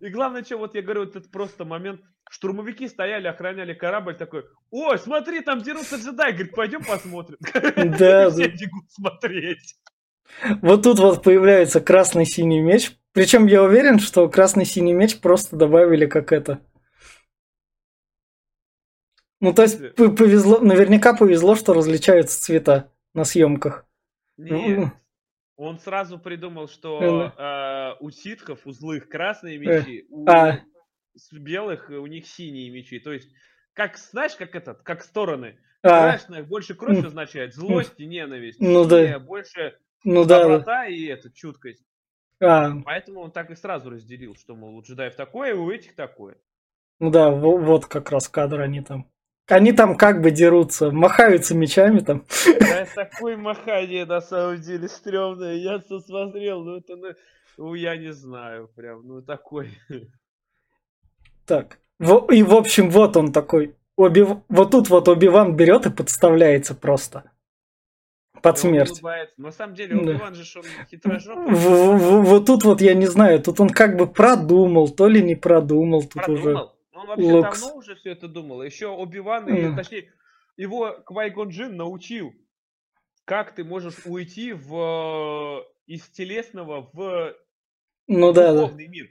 И 0.00 0.08
главное, 0.08 0.42
что 0.42 0.56
вот 0.56 0.74
я 0.74 0.82
говорю, 0.82 1.00
вот 1.04 1.16
этот 1.16 1.30
просто 1.30 1.64
момент, 1.64 2.00
штурмовики 2.30 2.88
стояли, 2.88 3.26
охраняли 3.26 3.74
корабль, 3.74 4.16
такой, 4.16 4.44
ой, 4.70 4.98
смотри, 4.98 5.40
там 5.40 5.60
дерутся 5.62 5.96
джедаи, 5.96 6.32
говорит, 6.32 6.54
пойдем 6.54 6.84
посмотрим. 6.84 7.38
Да, 7.98 8.30
все 8.30 8.48
бегут 8.48 8.90
смотреть. 8.90 9.76
Вот 10.62 10.84
тут 10.84 11.00
вот 11.00 11.24
появляется 11.24 11.80
красный-синий 11.80 12.60
меч. 12.60 12.92
Причем 13.12 13.46
я 13.46 13.64
уверен, 13.64 13.98
что 13.98 14.28
красный-синий 14.28 14.92
меч 14.92 15.20
просто 15.20 15.56
добавили 15.56 16.06
как 16.06 16.30
это. 16.30 16.60
Ну, 19.40 19.52
то 19.52 19.62
есть 19.62 19.96
п- 19.96 20.10
повезло, 20.10 20.60
наверняка 20.60 21.14
повезло, 21.14 21.56
что 21.56 21.72
различаются 21.72 22.40
цвета 22.40 22.92
на 23.12 23.24
съемках. 23.24 23.86
Нет. 24.36 24.92
Он 25.56 25.78
сразу 25.80 26.18
придумал, 26.18 26.68
что 26.68 27.32
э, 27.36 27.96
у 28.00 28.10
ситхов, 28.10 28.60
у 28.66 28.70
злых 28.70 29.08
красные 29.08 29.58
мечи, 29.58 30.06
у 30.08 30.26
а. 30.30 30.60
С 31.14 31.32
белых 31.32 31.90
э, 31.90 31.96
у 31.96 32.06
них 32.06 32.26
синие 32.26 32.70
мечи. 32.70 32.98
То 32.98 33.12
есть, 33.12 33.30
как, 33.72 33.96
знаешь, 33.96 34.34
как 34.36 34.54
этот, 34.54 34.82
как 34.82 35.02
стороны. 35.02 35.58
А, 35.82 36.10
Красная 36.10 36.42
больше 36.42 36.74
кровь 36.74 37.04
означает, 37.04 37.54
злость 37.54 37.94
и 37.98 38.06
ненависть. 38.06 38.60
Ну 38.60 38.84
да. 38.84 39.18
Больше 39.18 39.78
ну 40.04 40.24
да. 40.24 40.38
да. 40.38 40.42
доброта 40.42 40.86
и 40.86 41.04
это, 41.06 41.30
чуткость. 41.30 41.84
А, 42.40 42.72
Поэтому 42.84 43.20
он 43.20 43.32
так 43.32 43.50
и 43.50 43.54
сразу 43.54 43.90
разделил, 43.90 44.34
что, 44.34 44.54
мол, 44.56 44.76
у 44.76 44.82
джедаев 44.82 45.14
такое, 45.14 45.54
у 45.54 45.70
этих 45.70 45.94
такое. 45.94 46.36
ну 46.98 47.10
да, 47.10 47.30
во- 47.30 47.58
вот 47.58 47.86
как 47.86 48.10
раз 48.10 48.28
кадр 48.28 48.60
они 48.60 48.80
там. 48.80 49.10
Они 49.46 49.72
там 49.72 49.96
как 49.96 50.22
бы 50.22 50.30
дерутся, 50.30 50.92
махаются 50.92 51.56
мечами 51.56 52.00
там. 52.00 52.24
Да, 52.60 52.86
такое 52.94 53.36
махание 53.36 54.04
на 54.06 54.20
самом 54.20 54.60
деле 54.60 54.88
стрёмное. 54.88 55.54
Я 55.54 55.80
смотрел, 55.80 56.62
ну 56.62 56.76
это, 56.76 56.96
ну, 57.58 57.74
я 57.74 57.96
не 57.96 58.12
знаю, 58.12 58.68
прям, 58.68 59.06
ну 59.06 59.22
такой. 59.22 59.78
Так. 61.50 61.78
Во- 61.98 62.26
И 62.32 62.42
в 62.42 62.54
общем, 62.54 62.90
вот 62.90 63.16
он 63.16 63.32
такой. 63.32 63.74
Оби... 63.96 64.24
Вот 64.48 64.70
тут 64.70 64.88
вот 64.88 65.08
Оби-Ван 65.08 65.56
берет 65.56 65.84
и 65.86 65.90
подставляется 65.90 66.74
просто. 66.74 67.30
Под 68.42 68.56
И 68.56 68.60
смерть. 68.60 68.92
улыбается. 68.92 69.34
На 69.36 69.52
самом 69.52 69.74
деле, 69.74 69.94
Да. 69.96 70.00
Оби-Ван 70.12 70.34
же, 70.34 70.44
ж 70.44 70.56
он 70.56 70.64
хитрожопый. 70.90 71.54
В- 71.54 71.96
в- 71.98 72.24
Вот 72.24 72.46
тут 72.46 72.64
вот 72.64 72.80
я 72.80 72.94
не 72.94 73.06
знаю, 73.06 73.42
тут 73.42 73.60
он 73.60 73.68
как 73.68 73.96
бы 73.98 74.06
продумал, 74.06 74.88
то 74.88 75.08
ли 75.08 75.22
не 75.22 75.34
продумал, 75.34 76.02
тут 76.04 76.26
уже. 76.28 76.42
Продумал. 76.54 76.76
Он 76.94 77.06
вообще 77.08 77.32
Лукс. 77.32 77.60
давно 77.60 77.76
уже 77.78 77.94
все 77.96 78.10
это 78.12 78.28
думал. 78.28 78.62
Еще 78.62 78.86
Оби-Ван, 78.86 79.44
Мгм. 79.44 79.76
точнее, 79.76 80.10
его 80.56 80.92
Квайгон 81.04 81.48
Джин 81.48 81.76
научил, 81.76 82.32
как 83.26 83.54
ты 83.54 83.64
можешь 83.64 84.06
уйти 84.06 84.52
в, 84.52 84.74
э, 84.74 85.64
из 85.86 86.08
телесного 86.08 86.88
в 86.92 87.34
Ну 88.08 88.32
да, 88.32 88.52
да. 88.52 88.60
духовный 88.62 88.88
мир. 88.88 89.08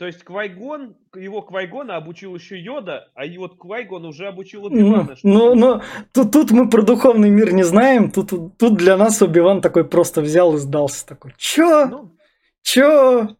То 0.00 0.06
есть 0.06 0.24
Квайгон, 0.24 0.96
его 1.14 1.42
Квайгона 1.42 1.96
обучил 1.96 2.34
еще 2.34 2.58
Йода, 2.58 3.10
а 3.14 3.20
вот 3.36 3.58
Квайгон 3.58 4.06
уже 4.06 4.28
обучил 4.28 4.62
Ну, 4.62 4.66
Оби-Вана. 4.68 5.14
что- 5.14 5.28
ну, 5.28 5.54
ну, 5.54 5.82
тут, 6.14 6.32
тут 6.32 6.50
мы 6.52 6.70
про 6.70 6.80
духовный 6.80 7.28
мир 7.28 7.52
не 7.52 7.64
знаем, 7.64 8.10
тут, 8.10 8.30
тут 8.56 8.76
для 8.78 8.96
нас 8.96 9.20
Оби-Ван 9.20 9.60
такой 9.60 9.84
просто 9.84 10.22
взял 10.22 10.54
и 10.54 10.58
сдался. 10.58 11.06
Такой, 11.06 11.34
чё? 11.36 11.86
Ну, 11.86 12.16
Чё? 12.62 13.36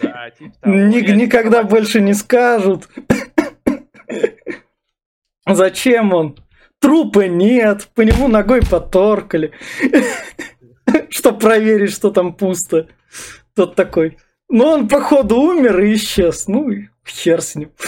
да, 0.00 0.30
типа 0.38 0.52
того. 0.60 0.76
Ни- 0.76 1.04
Я 1.04 1.16
никогда 1.16 1.62
согласен. 1.62 1.68
больше 1.68 2.00
не 2.00 2.14
скажут. 2.14 2.88
Зачем 5.48 6.12
он? 6.14 6.36
Трупа 6.78 7.26
нет, 7.26 7.88
по 7.96 8.02
нему 8.02 8.28
ногой 8.28 8.60
поторкали. 8.62 9.50
Чтобы 11.10 11.40
проверить, 11.40 11.90
что 11.92 12.12
там 12.12 12.34
пусто. 12.34 12.86
Тот 13.56 13.74
такой. 13.74 14.18
Ну, 14.48 14.64
он, 14.64 14.88
походу, 14.88 15.40
умер 15.40 15.80
и 15.80 15.94
исчез. 15.94 16.46
Ну, 16.48 16.70
хер 17.06 17.42
с 17.42 17.54
ним. 17.54 17.72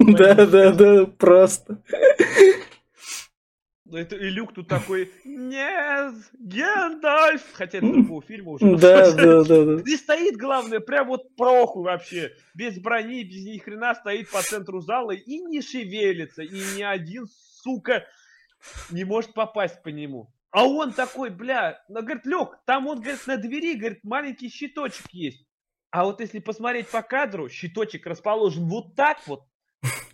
Да, 0.00 0.46
да, 0.46 0.72
да, 0.72 1.06
просто. 1.06 1.82
Ну, 3.84 3.96
это, 3.96 4.16
и 4.16 4.28
Люк 4.30 4.54
тут 4.54 4.68
такой, 4.68 5.10
нет, 5.24 6.14
Гендальф, 6.38 7.42
хотя 7.52 7.78
это 7.78 7.90
другого 7.90 8.22
фильма 8.22 8.52
уже. 8.52 8.76
Да, 8.76 9.12
да, 9.14 9.44
да, 9.44 9.64
да. 9.64 9.82
И 9.84 9.96
стоит, 9.96 10.36
главное, 10.36 10.80
прям 10.80 11.08
вот 11.08 11.34
проху 11.36 11.82
вообще, 11.82 12.32
без 12.54 12.78
брони, 12.78 13.24
без 13.24 13.44
ни 13.44 13.58
хрена, 13.58 13.94
стоит 13.94 14.30
по 14.30 14.42
центру 14.42 14.80
зала 14.80 15.12
и 15.12 15.38
не 15.40 15.62
шевелится, 15.62 16.42
и 16.42 16.60
ни 16.76 16.82
один, 16.82 17.26
сука, 17.62 18.04
не 18.90 19.04
может 19.04 19.32
попасть 19.32 19.82
по 19.82 19.88
нему. 19.88 20.30
А 20.50 20.66
он 20.66 20.92
такой, 20.92 21.30
бля, 21.30 21.82
ну, 21.88 22.02
говорит, 22.02 22.26
Люк, 22.26 22.58
там 22.66 22.84
вот, 22.84 22.98
говорит, 22.98 23.26
на 23.26 23.36
двери, 23.38 23.74
говорит, 23.74 24.04
маленький 24.04 24.50
щиточек 24.50 25.06
есть. 25.12 25.47
А 25.90 26.04
вот 26.04 26.20
если 26.20 26.38
посмотреть 26.38 26.88
по 26.88 27.02
кадру, 27.02 27.48
щиточек 27.48 28.06
расположен 28.06 28.68
вот 28.68 28.94
так 28.94 29.18
вот, 29.26 29.44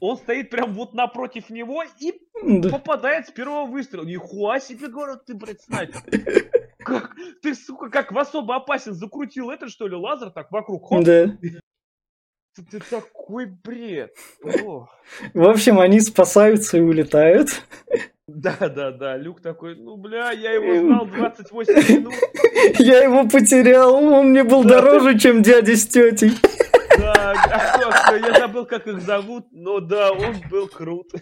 он 0.00 0.16
стоит 0.16 0.50
прям 0.50 0.72
вот 0.74 0.94
напротив 0.94 1.50
него 1.50 1.82
и 1.98 2.12
да. 2.42 2.68
попадает 2.68 3.28
с 3.28 3.30
первого 3.30 3.66
выстрела. 3.66 4.04
Нихуя 4.04 4.60
себе, 4.60 4.88
говорю, 4.88 5.16
ты, 5.16 5.34
блядь, 5.34 5.62
снайпер. 5.62 6.02
Как, 6.78 7.14
ты, 7.40 7.54
сука, 7.54 7.88
как 7.88 8.12
в 8.12 8.18
особо 8.18 8.56
опасен 8.56 8.92
закрутил 8.92 9.48
это, 9.48 9.70
что 9.70 9.88
ли, 9.88 9.96
лазер 9.96 10.28
так 10.28 10.52
вокруг? 10.52 10.86
Хоп. 10.86 11.02
Да. 11.02 11.28
Ты, 11.40 12.62
ты 12.70 12.80
такой 12.80 13.46
бред. 13.46 14.14
О. 14.62 14.86
В 15.32 15.48
общем, 15.48 15.80
они 15.80 16.00
спасаются 16.00 16.76
и 16.76 16.82
улетают. 16.82 17.62
Да, 18.26 18.56
да, 18.60 18.90
да. 18.90 19.16
Люк 19.16 19.42
такой, 19.42 19.76
ну, 19.76 19.96
бля, 19.96 20.30
я 20.30 20.52
его 20.52 20.76
знал 20.86 21.06
28 21.06 21.74
минут. 21.98 22.14
Я 22.78 23.02
его 23.02 23.28
потерял, 23.28 23.94
он 23.94 24.30
мне 24.30 24.44
был 24.44 24.64
дороже, 24.64 25.18
чем 25.18 25.42
дядя 25.42 25.76
с 25.76 25.86
тетей. 25.86 26.32
Да, 26.98 27.34
а 27.50 28.16
я 28.16 28.38
забыл, 28.38 28.64
как 28.64 28.86
их 28.86 29.00
зовут, 29.02 29.46
но 29.50 29.80
да, 29.80 30.12
он 30.12 30.36
был 30.50 30.68
крут. 30.68 31.12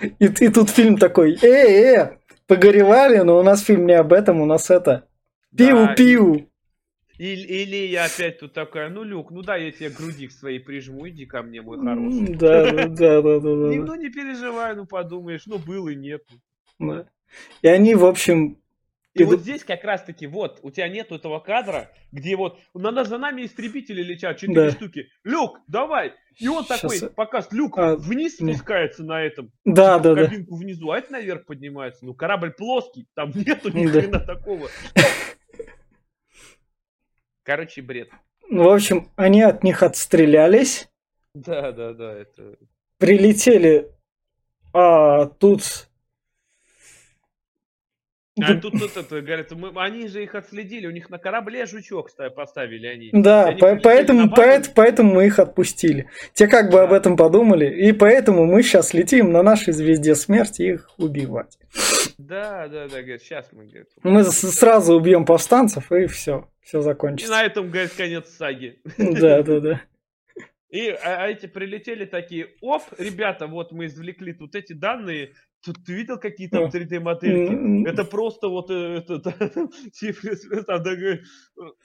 И, 0.00 0.26
и 0.26 0.48
тут 0.48 0.70
фильм 0.70 0.96
такой, 0.96 1.36
э, 1.42 1.46
э, 1.46 2.18
погоревали, 2.46 3.18
но 3.18 3.38
у 3.38 3.42
нас 3.42 3.62
фильм 3.62 3.86
не 3.86 3.94
об 3.94 4.12
этом, 4.12 4.40
у 4.40 4.46
нас 4.46 4.70
это, 4.70 5.06
пиу-пиу. 5.54 6.48
Или, 7.18 7.46
или 7.46 7.76
я 7.88 8.04
опять 8.04 8.40
тут 8.40 8.52
такая, 8.52 8.90
ну, 8.90 9.02
Люк, 9.02 9.30
ну 9.30 9.40
да, 9.42 9.56
я 9.56 9.72
тебе 9.72 9.88
грудик 9.88 10.32
своей 10.32 10.60
прижму, 10.60 11.08
иди 11.08 11.24
ко 11.24 11.42
мне, 11.42 11.62
мой 11.62 11.78
хороший. 11.78 12.34
Да, 12.34 12.70
да, 12.70 12.86
да, 12.88 13.22
да, 13.22 13.40
да. 13.40 13.40
Ну, 13.40 13.94
не 13.94 14.10
переживай, 14.10 14.76
ну, 14.76 14.86
подумаешь, 14.86 15.46
ну, 15.46 15.58
был 15.58 15.88
и 15.88 15.96
нет. 15.96 16.22
Да. 16.78 17.08
И 17.62 17.68
они, 17.68 17.94
в 17.94 18.04
общем, 18.04 18.58
и, 19.16 19.22
и 19.22 19.24
вот 19.24 19.40
здесь 19.40 19.64
как 19.64 19.82
раз-таки, 19.82 20.26
вот, 20.26 20.60
у 20.62 20.70
тебя 20.70 20.88
нету 20.88 21.14
этого 21.14 21.40
кадра, 21.40 21.90
где 22.12 22.36
вот, 22.36 22.58
на 22.74 23.04
за 23.04 23.16
нами 23.16 23.46
истребители 23.46 24.02
летят, 24.02 24.36
четыре 24.36 24.66
да. 24.66 24.70
штуки. 24.72 25.08
Люк, 25.24 25.58
давай! 25.68 26.12
И 26.38 26.48
он 26.48 26.64
Сейчас... 26.64 26.80
такой 26.82 27.00
показ, 27.10 27.48
люк 27.50 27.78
а, 27.78 27.96
вниз 27.96 28.40
не. 28.40 28.52
спускается 28.52 29.04
на 29.04 29.22
этом, 29.22 29.50
да, 29.64 29.98
да, 29.98 30.14
кабинку 30.14 30.56
да. 30.56 30.56
внизу, 30.58 30.90
а 30.90 30.98
это 30.98 31.12
наверх 31.12 31.46
поднимается. 31.46 32.04
Ну, 32.04 32.12
корабль 32.12 32.52
плоский, 32.52 33.08
там 33.14 33.32
нету 33.34 33.70
ни 33.70 33.86
да. 33.86 33.92
хрена 33.92 34.20
такого. 34.20 34.68
Короче, 37.42 37.80
бред. 37.80 38.10
Ну, 38.50 38.64
в 38.64 38.72
общем, 38.72 39.10
они 39.16 39.40
от 39.40 39.64
них 39.64 39.82
отстрелялись. 39.82 40.90
Да, 41.34 41.72
да, 41.72 41.94
да, 41.94 42.12
это... 42.12 42.56
Прилетели, 42.98 43.90
а 44.72 45.26
тут 45.26 45.88
а 48.40 48.54
тут, 48.54 48.78
тут 48.78 48.96
это, 48.96 49.22
говорят, 49.22 49.50
мы, 49.52 49.72
они 49.76 50.08
же 50.08 50.22
их 50.22 50.34
отследили, 50.34 50.86
у 50.86 50.90
них 50.90 51.08
на 51.08 51.18
корабле 51.18 51.64
жучок 51.64 52.10
поставили 52.34 52.86
они. 52.86 53.10
Да, 53.12 53.46
они 53.46 53.58
по, 53.58 53.76
поэтому, 53.76 54.30
поэтому, 54.30 54.74
поэтому 54.74 55.14
мы 55.14 55.26
их 55.26 55.38
отпустили. 55.38 56.10
Те 56.34 56.46
как 56.46 56.66
бы 56.66 56.78
да. 56.78 56.84
об 56.84 56.92
этом 56.92 57.16
подумали, 57.16 57.66
и 57.66 57.92
поэтому 57.92 58.44
мы 58.44 58.62
сейчас 58.62 58.92
летим 58.92 59.32
на 59.32 59.42
нашей 59.42 59.72
звезде 59.72 60.14
смерти 60.14 60.62
их 60.62 60.90
убивать. 60.98 61.58
Да, 62.18 62.68
да, 62.68 62.88
да, 62.88 63.02
говорит, 63.02 63.22
сейчас 63.22 63.48
мы, 63.52 63.66
говорит, 63.66 63.88
Мы 64.02 64.24
сразу 64.24 64.94
убьем 64.94 65.24
повстанцев, 65.24 65.90
и 65.92 66.06
все, 66.06 66.48
все 66.60 66.82
закончится. 66.82 67.32
И 67.32 67.34
на 67.34 67.42
этом, 67.42 67.70
говорит, 67.70 67.92
конец 67.92 68.28
саги. 68.28 68.78
Да, 68.98 69.42
да, 69.42 69.60
да. 69.60 69.80
И 70.70 70.90
а, 70.90 71.24
а 71.24 71.28
эти 71.28 71.46
прилетели 71.46 72.04
такие, 72.04 72.48
оп, 72.60 72.82
ребята, 72.98 73.46
вот 73.46 73.72
мы 73.72 73.86
извлекли 73.86 74.32
тут 74.32 74.54
эти 74.54 74.72
данные, 74.72 75.32
Тут 75.64 75.84
ты 75.84 75.94
видел 75.94 76.18
какие 76.18 76.48
там 76.48 76.66
3D-модельки? 76.66 77.88
Это 77.88 78.04
просто 78.04 78.48
вот 78.48 78.70
э, 78.70 79.02
это, 79.08 79.20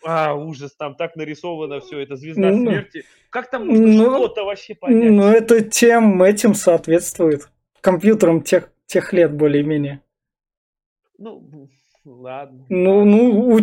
а, 0.05 0.35
ужас, 0.35 0.75
там 0.75 0.95
так 0.95 1.15
нарисовано 1.15 1.79
все, 1.79 1.99
это 1.99 2.15
звезда 2.15 2.51
ну, 2.51 2.65
смерти. 2.65 3.05
Как 3.29 3.49
там 3.49 3.67
можно 3.67 3.87
ну, 3.87 4.17
что-то 4.17 4.43
вообще 4.43 4.75
понять? 4.75 5.11
Ну, 5.11 5.23
это 5.23 5.61
тем 5.61 6.21
этим 6.21 6.53
соответствует. 6.53 7.49
Компьютерам 7.81 8.43
тех, 8.43 8.71
тех 8.85 9.13
лет 9.13 9.33
более-менее. 9.33 10.01
Ну, 11.17 11.69
ладно. 12.05 12.65
Ну, 12.69 13.05
ну, 13.05 13.49
у 13.49 13.59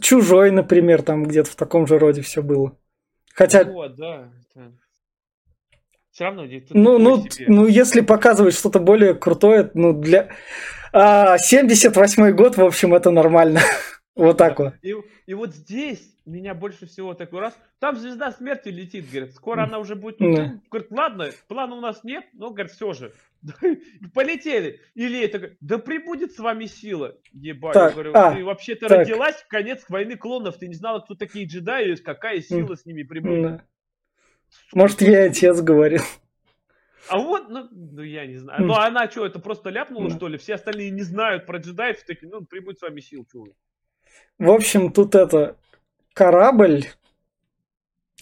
Чужой, 0.00 0.50
например, 0.50 1.02
там 1.02 1.24
где-то 1.24 1.50
в 1.50 1.56
таком 1.56 1.86
же 1.86 1.98
роде 1.98 2.20
все 2.20 2.42
было. 2.42 2.76
Хотя... 3.34 3.64
Вот, 3.64 3.96
да. 3.96 4.30
Все 6.16 6.24
равно 6.24 6.46
ну, 6.70 6.98
ну, 6.98 7.28
себе. 7.28 7.44
ну, 7.46 7.66
если 7.66 8.00
показывать 8.00 8.54
что-то 8.54 8.80
более 8.80 9.12
крутое, 9.12 9.70
ну, 9.74 9.92
для... 9.92 10.30
А, 10.90 11.36
78 11.36 12.30
год, 12.30 12.56
в 12.56 12.64
общем, 12.64 12.94
это 12.94 13.10
нормально. 13.10 13.60
вот 14.16 14.38
так 14.38 14.58
вот. 14.58 14.72
И, 14.80 14.94
и 15.26 15.34
вот 15.34 15.54
здесь 15.54 16.00
меня 16.24 16.54
больше 16.54 16.86
всего 16.86 17.12
такой 17.12 17.40
раз... 17.40 17.58
Там 17.80 17.96
звезда 17.96 18.32
смерти 18.32 18.70
летит, 18.70 19.10
говорит, 19.10 19.34
скоро 19.34 19.64
она 19.64 19.78
уже 19.78 19.94
будет... 19.94 20.18
Mm. 20.18 20.60
Говорит, 20.70 20.90
ладно, 20.90 21.28
плана 21.48 21.74
у 21.74 21.80
нас 21.82 22.02
нет, 22.02 22.24
но, 22.32 22.48
говорит, 22.48 22.72
все 22.72 22.94
же. 22.94 23.12
Полетели. 24.14 24.80
Или 24.94 25.22
это, 25.22 25.50
да 25.60 25.76
прибудет 25.76 26.32
с 26.32 26.38
вами 26.38 26.64
сила. 26.64 27.14
Ебать, 27.32 27.74
так, 27.74 27.92
говорю, 27.92 28.12
а, 28.14 28.34
ты 28.34 28.42
вообще-то 28.42 28.88
родилась 28.88 29.36
в 29.36 29.48
конец 29.48 29.84
войны 29.90 30.16
клонов, 30.16 30.56
ты 30.56 30.66
не 30.66 30.76
знала, 30.76 31.00
кто 31.00 31.14
такие 31.14 31.44
джедаи, 31.44 31.94
какая 31.96 32.40
сила 32.40 32.74
с 32.74 32.86
ними 32.86 33.02
прибудет. 33.02 33.60
Может, 34.72 35.02
я 35.02 35.24
отец 35.24 35.60
говорил. 35.60 36.02
А 37.08 37.18
вот, 37.18 37.48
ну, 37.48 37.68
ну 37.70 38.02
я 38.02 38.26
не 38.26 38.36
знаю. 38.36 38.64
Ну, 38.64 38.74
она 38.74 39.08
что, 39.08 39.26
это 39.26 39.38
просто 39.38 39.70
ляпнула, 39.70 40.10
что 40.10 40.28
ли? 40.28 40.38
Все 40.38 40.54
остальные 40.54 40.90
не 40.90 41.02
знают 41.02 41.46
про 41.46 41.58
джедаев, 41.58 42.02
такие, 42.04 42.28
ну, 42.28 42.44
прибудь 42.44 42.78
с 42.78 42.82
вами 42.82 43.00
сил, 43.00 43.26
чего. 43.30 43.48
В 44.38 44.50
общем, 44.50 44.92
тут 44.92 45.14
это 45.14 45.56
корабль. 46.14 46.84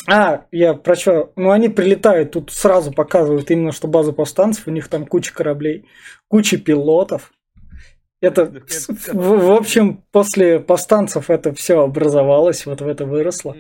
А, 0.06 0.46
я 0.50 0.74
про 0.74 0.96
что? 0.96 1.32
Ну, 1.36 1.50
они 1.50 1.70
прилетают, 1.70 2.32
тут 2.32 2.50
сразу 2.50 2.92
показывают 2.92 3.50
именно, 3.50 3.72
что 3.72 3.88
база 3.88 4.12
повстанцев, 4.12 4.66
у 4.66 4.70
них 4.70 4.88
там 4.88 5.06
куча 5.06 5.32
кораблей, 5.32 5.88
куча 6.28 6.58
пилотов. 6.58 7.32
Это, 8.20 8.46
в, 8.46 9.12
в 9.14 9.52
общем, 9.52 10.02
после 10.10 10.60
повстанцев 10.60 11.30
это 11.30 11.52
все 11.54 11.80
образовалось, 11.80 12.66
вот 12.66 12.80
в 12.80 12.88
это 12.88 13.06
выросло. 13.06 13.56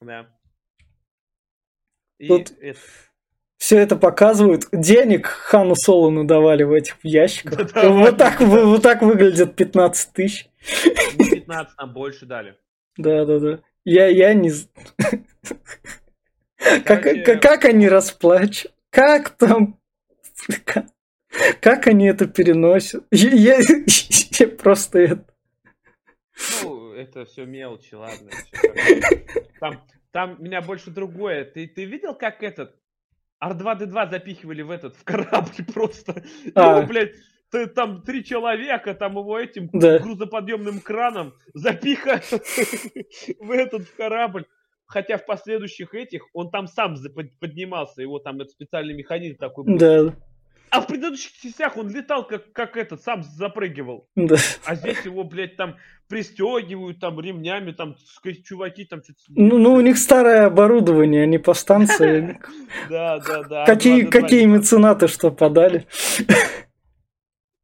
Да. 0.00 0.26
И 2.18 2.28
Тут 2.28 2.52
это... 2.60 2.78
все 3.56 3.78
это 3.78 3.96
показывают. 3.96 4.64
Денег 4.72 5.26
Хану 5.26 5.74
Солону 5.74 6.24
давали 6.24 6.64
в 6.64 6.72
этих 6.72 6.96
ящиках. 7.02 7.70
Вот 7.74 8.16
так, 8.18 8.40
вот 8.40 8.82
так 8.82 9.02
выглядят 9.02 9.54
15 9.56 10.12
тысяч. 10.12 10.48
15, 11.18 11.74
а 11.76 11.86
больше 11.86 12.26
дали. 12.26 12.56
Да, 12.96 13.24
да, 13.24 13.38
да. 13.38 13.60
Я, 13.84 14.06
я 14.08 14.34
не... 14.34 14.50
Как, 16.84 17.04
как, 17.24 17.40
как 17.40 17.64
они 17.66 17.88
расплачивают? 17.88 18.74
Как 18.90 19.30
там... 19.30 19.78
Как 21.60 21.86
они 21.86 22.06
это 22.06 22.26
переносят? 22.26 23.04
Я, 23.12 23.58
я 24.38 24.48
просто 24.48 24.98
это... 24.98 25.24
Ну, 26.62 26.92
это 26.92 27.24
все 27.26 27.44
мелочи, 27.44 27.94
ладно. 27.94 28.30
Там, 29.60 29.82
там 30.12 30.42
меня 30.42 30.62
больше 30.62 30.90
другое. 30.90 31.44
Ты, 31.44 31.66
ты 31.66 31.84
видел, 31.84 32.14
как 32.14 32.42
этот 32.42 32.74
R2-D2 33.42 34.10
запихивали 34.10 34.62
в 34.62 34.70
этот, 34.70 34.96
в 34.96 35.04
корабль 35.04 35.64
просто? 35.74 36.22
А. 36.54 36.78
Его, 36.78 36.86
блядь, 36.86 37.14
ты, 37.50 37.66
там 37.66 38.02
три 38.02 38.24
человека, 38.24 38.94
там 38.94 39.12
его 39.16 39.38
этим 39.38 39.68
да. 39.72 39.98
грузоподъемным 39.98 40.80
краном 40.80 41.34
запихают 41.54 42.24
в 43.40 43.50
этот 43.50 43.88
корабль. 43.90 44.46
Хотя 44.86 45.18
в 45.18 45.26
последующих 45.26 45.94
этих 45.94 46.24
он 46.32 46.50
там 46.50 46.66
сам 46.66 46.96
поднимался, 47.40 48.00
его 48.00 48.18
там 48.18 48.40
это 48.40 48.50
специальный 48.50 48.94
механизм 48.94 49.36
такой 49.36 49.64
был. 49.64 49.78
Да. 49.78 50.14
А 50.70 50.80
в 50.80 50.86
предыдущих 50.86 51.32
частях 51.32 51.76
он 51.76 51.90
летал, 51.90 52.26
как, 52.26 52.52
как 52.52 52.76
этот, 52.76 53.02
сам 53.02 53.22
запрыгивал. 53.22 54.08
Да. 54.16 54.36
А 54.64 54.74
здесь 54.74 55.04
его, 55.04 55.24
блядь, 55.24 55.56
там 55.56 55.76
пристегивают, 56.08 57.00
там 57.00 57.20
ремнями, 57.20 57.72
там 57.72 57.96
чуваки 58.44 58.84
там 58.84 59.02
что-то... 59.02 59.20
Ну, 59.28 59.58
ну, 59.58 59.74
у 59.74 59.80
них 59.80 59.98
старое 59.98 60.46
оборудование, 60.46 61.22
они 61.24 61.38
по 61.38 61.54
станции. 61.54 62.38
Да, 62.88 63.18
да, 63.18 63.42
да. 63.42 63.66
Какие, 63.66 64.04
какие 64.04 64.44
меценаты 64.44 65.08
что 65.08 65.30
подали. 65.30 65.86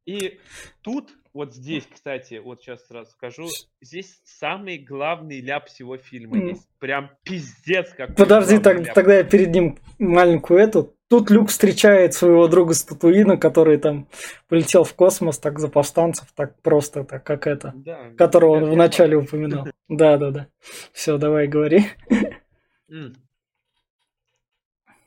И 0.05 0.39
тут, 0.81 1.09
вот 1.33 1.53
здесь, 1.53 1.87
кстати, 1.91 2.35
вот 2.43 2.61
сейчас 2.61 2.85
сразу 2.87 3.11
скажу, 3.11 3.47
здесь 3.81 4.21
самый 4.23 4.77
главный 4.77 5.41
ляп 5.41 5.67
всего 5.67 5.97
фильма. 5.97 6.37
Есть 6.37 6.67
прям 6.79 7.09
пиздец 7.23 7.91
как. 7.93 8.15
Подожди, 8.15 8.59
так- 8.59 8.93
тогда 8.93 9.17
я 9.17 9.23
перед 9.23 9.49
ним 9.49 9.79
маленькую 9.97 10.59
эту. 10.59 10.95
Тут 11.15 11.29
Люк 11.29 11.47
встречает 11.47 12.13
своего 12.13 12.49
друга 12.49 12.73
с 12.73 12.83
Татуина, 12.83 13.37
который 13.37 13.77
там 13.77 14.09
полетел 14.49 14.83
в 14.83 14.93
космос, 14.93 15.39
так 15.39 15.59
за 15.59 15.69
повстанцев, 15.69 16.29
так 16.33 16.61
просто, 16.61 17.05
так 17.05 17.23
как 17.23 17.47
это, 17.47 17.71
Да, 17.73 18.11
которого 18.17 18.57
он 18.57 18.69
вначале 18.69 19.15
упоминал. 19.15 19.65
Да, 19.87 20.17
да, 20.17 20.31
да. 20.31 20.47
Все, 20.91 21.17
давай 21.17 21.47
говори. 21.47 21.85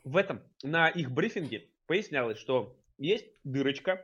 В 0.03 0.17
этом, 0.17 0.41
на 0.63 0.89
их 0.89 1.11
брифинге 1.11 1.67
пояснялось, 1.85 2.39
что 2.39 2.75
есть 2.97 3.27
дырочка 3.43 4.03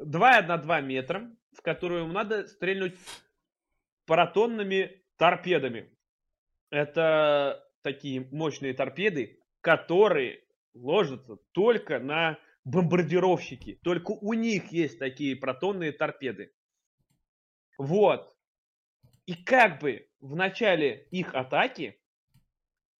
2 0.00 0.42
на 0.42 0.56
2 0.56 0.80
метра, 0.80 1.30
в 1.56 1.62
которую 1.62 2.08
надо 2.08 2.48
стрельнуть 2.48 2.96
паратонными 4.06 5.04
торпедами. 5.18 5.88
Это 6.70 7.64
такие 7.82 8.26
мощные 8.32 8.74
торпеды, 8.74 9.38
которые 9.60 10.42
ложатся 10.74 11.36
только 11.52 11.98
на 11.98 12.38
бомбардировщики. 12.64 13.78
Только 13.82 14.12
у 14.12 14.34
них 14.34 14.72
есть 14.72 14.98
такие 14.98 15.36
протонные 15.36 15.92
торпеды. 15.92 16.52
Вот. 17.78 18.34
И 19.26 19.34
как 19.34 19.80
бы 19.80 20.08
в 20.20 20.34
начале 20.36 21.06
их 21.10 21.34
атаки 21.34 22.00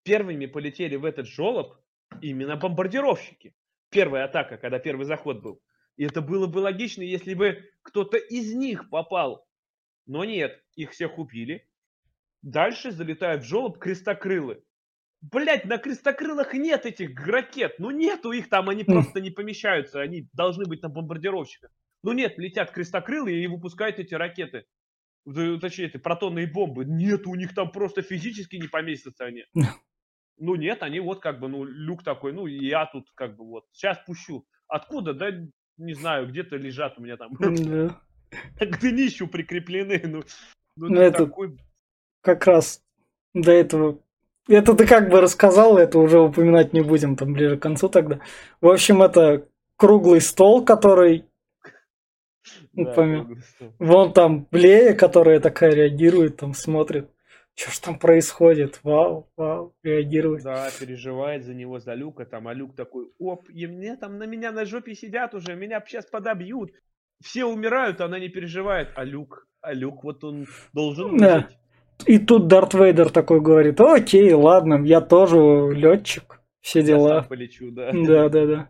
первыми 0.02 0.46
полетели 0.46 0.96
в 0.96 1.04
этот 1.04 1.26
жолоб 1.26 1.76
именно 2.20 2.56
бомбардировщики. 2.56 3.54
Первая 3.90 4.24
атака, 4.24 4.56
когда 4.56 4.78
первый 4.78 5.04
заход 5.04 5.42
был. 5.42 5.62
И 5.96 6.04
это 6.04 6.22
было 6.22 6.46
бы 6.46 6.58
логично, 6.58 7.02
если 7.02 7.34
бы 7.34 7.70
кто-то 7.82 8.16
из 8.16 8.54
них 8.54 8.88
попал. 8.88 9.46
Но 10.06 10.24
нет, 10.24 10.62
их 10.74 10.92
всех 10.92 11.18
убили. 11.18 11.68
Дальше 12.40 12.90
залетают 12.90 13.42
в 13.42 13.46
жолоб 13.46 13.78
крестокрылы. 13.78 14.64
Блять, 15.22 15.64
на 15.66 15.78
крестокрылах 15.78 16.52
нет 16.54 16.84
этих 16.84 17.18
ракет. 17.26 17.76
Ну 17.78 17.90
нету 17.90 18.32
их 18.32 18.48
там, 18.48 18.68
они 18.68 18.82
Хм. 18.82 18.86
просто 18.92 19.20
не 19.20 19.30
помещаются. 19.30 20.00
Они 20.00 20.28
должны 20.32 20.66
быть 20.66 20.82
на 20.82 20.88
бомбардировщиках. 20.88 21.70
Ну 22.02 22.12
нет, 22.12 22.36
летят 22.38 22.72
крестокрылы 22.72 23.32
и 23.32 23.46
выпускают 23.46 23.98
эти 24.00 24.14
ракеты. 24.14 24.64
Точнее, 25.24 25.86
эти 25.86 25.98
протонные 25.98 26.48
бомбы. 26.48 26.84
Нет, 26.84 27.28
у 27.28 27.36
них 27.36 27.54
там 27.54 27.70
просто 27.70 28.02
физически 28.02 28.56
не 28.56 28.66
поместятся 28.66 29.24
они. 29.24 29.44
Ну 30.38 30.56
нет, 30.56 30.82
они 30.82 30.98
вот 30.98 31.20
как 31.20 31.38
бы, 31.38 31.46
ну, 31.48 31.62
люк 31.62 32.02
такой, 32.02 32.32
ну, 32.32 32.46
я 32.46 32.86
тут 32.86 33.08
как 33.14 33.36
бы 33.36 33.44
вот, 33.44 33.64
сейчас 33.70 33.98
пущу. 34.04 34.44
Откуда? 34.66 35.14
Да 35.14 35.30
не 35.76 35.94
знаю, 35.94 36.26
где-то 36.26 36.56
лежат 36.56 36.98
у 36.98 37.02
меня 37.02 37.16
там 37.16 37.34
к 37.36 38.80
днищу 38.80 39.28
прикреплены. 39.28 40.00
Ну, 40.04 40.22
ну, 40.76 40.88
Ну, 40.88 41.00
это- 41.00 41.26
такой... 41.26 41.56
Как 42.22 42.46
раз 42.46 42.82
до 43.34 43.52
этого. 43.52 44.00
Это 44.48 44.74
ты 44.74 44.86
как 44.86 45.08
бы 45.08 45.20
рассказал, 45.20 45.78
это 45.78 45.98
уже 45.98 46.20
упоминать 46.20 46.72
не 46.72 46.80
будем, 46.80 47.16
там 47.16 47.32
ближе 47.32 47.56
к 47.56 47.62
концу 47.62 47.88
тогда. 47.88 48.20
В 48.60 48.68
общем, 48.68 49.02
это 49.02 49.46
круглый 49.76 50.20
стол, 50.20 50.64
который 50.64 51.26
да, 52.72 52.92
помимо- 52.94 53.40
стол. 53.40 53.72
Вон 53.78 54.12
там 54.12 54.48
Лея, 54.50 54.94
которая 54.94 55.40
такая 55.40 55.72
реагирует, 55.72 56.36
там 56.38 56.54
смотрит. 56.54 57.08
Что 57.54 57.70
ж 57.70 57.78
там 57.80 57.98
происходит? 57.98 58.80
Вау, 58.82 59.30
вау, 59.36 59.74
реагирует. 59.82 60.42
Да, 60.42 60.70
переживает 60.80 61.44
за 61.44 61.54
него, 61.54 61.78
за 61.78 61.94
Люка, 61.94 62.24
там, 62.24 62.48
а 62.48 62.54
Люк 62.54 62.74
такой, 62.74 63.10
оп, 63.18 63.48
и 63.50 63.66
мне 63.66 63.96
там 63.96 64.18
на 64.18 64.24
меня 64.24 64.52
на 64.52 64.64
жопе 64.64 64.94
сидят 64.94 65.34
уже, 65.34 65.54
меня 65.54 65.82
сейчас 65.86 66.06
подобьют. 66.06 66.72
Все 67.22 67.44
умирают, 67.44 68.00
а 68.00 68.06
она 68.06 68.18
не 68.18 68.28
переживает. 68.28 68.88
А 68.96 69.04
Люк, 69.04 69.46
а 69.60 69.74
Люк, 69.74 70.02
вот 70.02 70.24
он 70.24 70.46
должен 70.72 71.18
Да. 71.18 71.48
И 72.06 72.18
тут 72.18 72.48
Дарт 72.48 72.74
Вейдер 72.74 73.10
такой 73.10 73.40
говорит, 73.40 73.80
окей, 73.80 74.32
ладно, 74.32 74.82
я 74.84 75.00
тоже 75.00 75.70
летчик, 75.72 76.40
все 76.60 76.80
Я 76.80 76.84
дела. 76.86 77.08
сам 77.20 77.28
полечу, 77.28 77.70
да. 77.70 77.90
Да, 77.92 78.28
да, 78.28 78.46
да. 78.46 78.68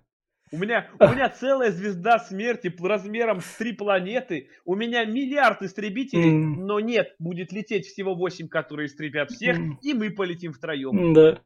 У 0.54 0.58
меня, 0.58 0.86
у 1.00 1.08
меня 1.08 1.30
целая 1.30 1.70
звезда 1.70 2.18
смерти 2.18 2.70
размером 2.78 3.40
с 3.40 3.56
три 3.56 3.72
планеты. 3.72 4.48
У 4.66 4.74
меня 4.74 5.06
миллиард 5.06 5.62
истребителей, 5.62 6.28
М. 6.28 6.66
но 6.66 6.78
нет, 6.78 7.14
будет 7.18 7.52
лететь 7.52 7.86
всего 7.86 8.14
восемь, 8.14 8.48
которые 8.48 8.88
истребят 8.88 9.30
всех, 9.30 9.56
М. 9.56 9.78
и 9.82 9.94
мы 9.94 10.10
полетим 10.10 10.52
втроем. 10.52 11.14
Да. 11.14 11.38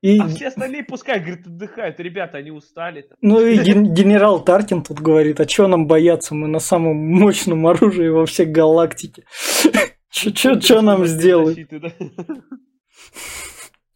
И, 0.00 0.20
А 0.20 0.28
все 0.28 0.46
остальные 0.46 0.84
пускай, 0.84 1.18
говорит, 1.18 1.44
отдыхают. 1.44 1.98
Ребята, 1.98 2.38
они 2.38 2.52
устали. 2.52 3.08
ну 3.20 3.40
и 3.44 3.58
ген- 3.58 3.92
генерал 3.94 4.44
Таркин 4.44 4.84
тут 4.84 5.00
говорит, 5.00 5.40
а 5.40 5.48
что 5.48 5.66
нам 5.66 5.88
бояться, 5.88 6.36
мы 6.36 6.46
на 6.46 6.60
самом 6.60 6.96
мощном 6.98 7.66
оружии 7.66 8.06
во 8.10 8.26
всей 8.26 8.46
галактике. 8.46 9.24
Что 10.16 10.82
нам 10.82 11.06
сделать? 11.06 11.58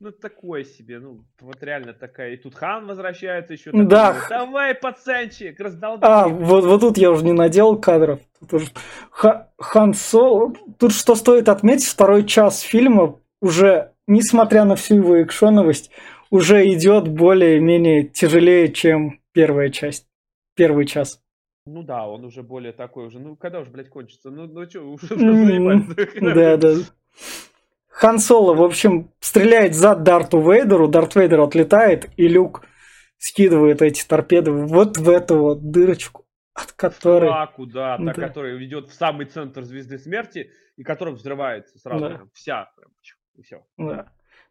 Ну, 0.02 0.12
такое 0.12 0.64
себе, 0.64 0.98
ну, 0.98 1.26
вот 1.42 1.62
реально 1.62 1.92
такая. 1.92 2.32
И 2.32 2.38
тут 2.38 2.54
Хан 2.54 2.86
возвращается 2.86 3.52
еще. 3.52 3.70
такой, 3.70 3.84
Да. 3.84 4.16
Давай, 4.30 4.74
пацанчик, 4.74 5.60
раздолби. 5.60 6.00
А, 6.06 6.26
вот, 6.26 6.64
вот 6.64 6.80
тут 6.80 6.96
я 6.96 7.10
уже 7.10 7.22
не 7.22 7.34
наделал 7.34 7.78
кадров. 7.78 8.18
Тут 8.40 8.54
уже 8.54 8.66
Ха- 9.10 9.50
Хан 9.58 9.92
Соло. 9.92 10.54
Тут 10.78 10.94
что 10.94 11.14
стоит 11.14 11.50
отметить, 11.50 11.84
второй 11.84 12.24
час 12.24 12.60
фильма 12.60 13.20
уже, 13.42 13.92
несмотря 14.06 14.64
на 14.64 14.74
всю 14.74 14.94
его 14.96 15.22
экшоновость, 15.22 15.90
уже 16.30 16.66
идет 16.72 17.06
более-менее 17.08 18.04
тяжелее, 18.04 18.72
чем 18.72 19.20
первая 19.32 19.68
часть. 19.68 20.06
Первый 20.56 20.86
час. 20.86 21.20
Ну 21.66 21.82
да, 21.82 22.06
он 22.06 22.24
уже 22.24 22.42
более 22.42 22.72
такой 22.72 23.06
уже. 23.06 23.18
Ну, 23.18 23.36
когда 23.36 23.60
уже, 23.60 23.70
блядь, 23.70 23.90
кончится? 23.90 24.30
Ну, 24.30 24.46
ну 24.46 24.68
что, 24.68 24.80
уже 24.80 25.14
М, 25.14 25.46
заебались. 25.46 26.34
Да, 26.34 26.56
да. 26.56 26.74
Хан 27.88 28.18
Соло, 28.18 28.54
в 28.54 28.62
общем, 28.62 29.12
стреляет 29.20 29.74
за 29.74 29.94
Дарту 29.94 30.40
Вейдеру, 30.40 30.88
Дарт 30.88 31.16
Вейдер 31.16 31.40
отлетает, 31.40 32.08
и 32.16 32.28
Люк 32.28 32.64
скидывает 33.18 33.82
эти 33.82 34.06
торпеды 34.06 34.52
вот 34.52 34.96
в 34.96 35.10
эту 35.10 35.36
вот 35.38 35.70
дырочку, 35.70 36.24
от 36.54 36.72
которой... 36.72 37.28
Фраку, 37.28 37.66
да, 37.66 37.98
та, 37.98 38.04
Да. 38.04 38.12
которая 38.14 38.54
ведет 38.56 38.88
в 38.88 38.94
самый 38.94 39.26
центр 39.26 39.62
звезды 39.64 39.98
смерти, 39.98 40.50
и 40.76 40.82
которая 40.82 41.14
взрывается 41.14 41.78
сразу. 41.78 42.00
Да. 42.08 42.08
прям 42.14 42.30
вся. 42.32 42.70
Прям, 42.76 42.90
и 43.36 43.42
все. 43.42 43.62
Да. 43.76 44.06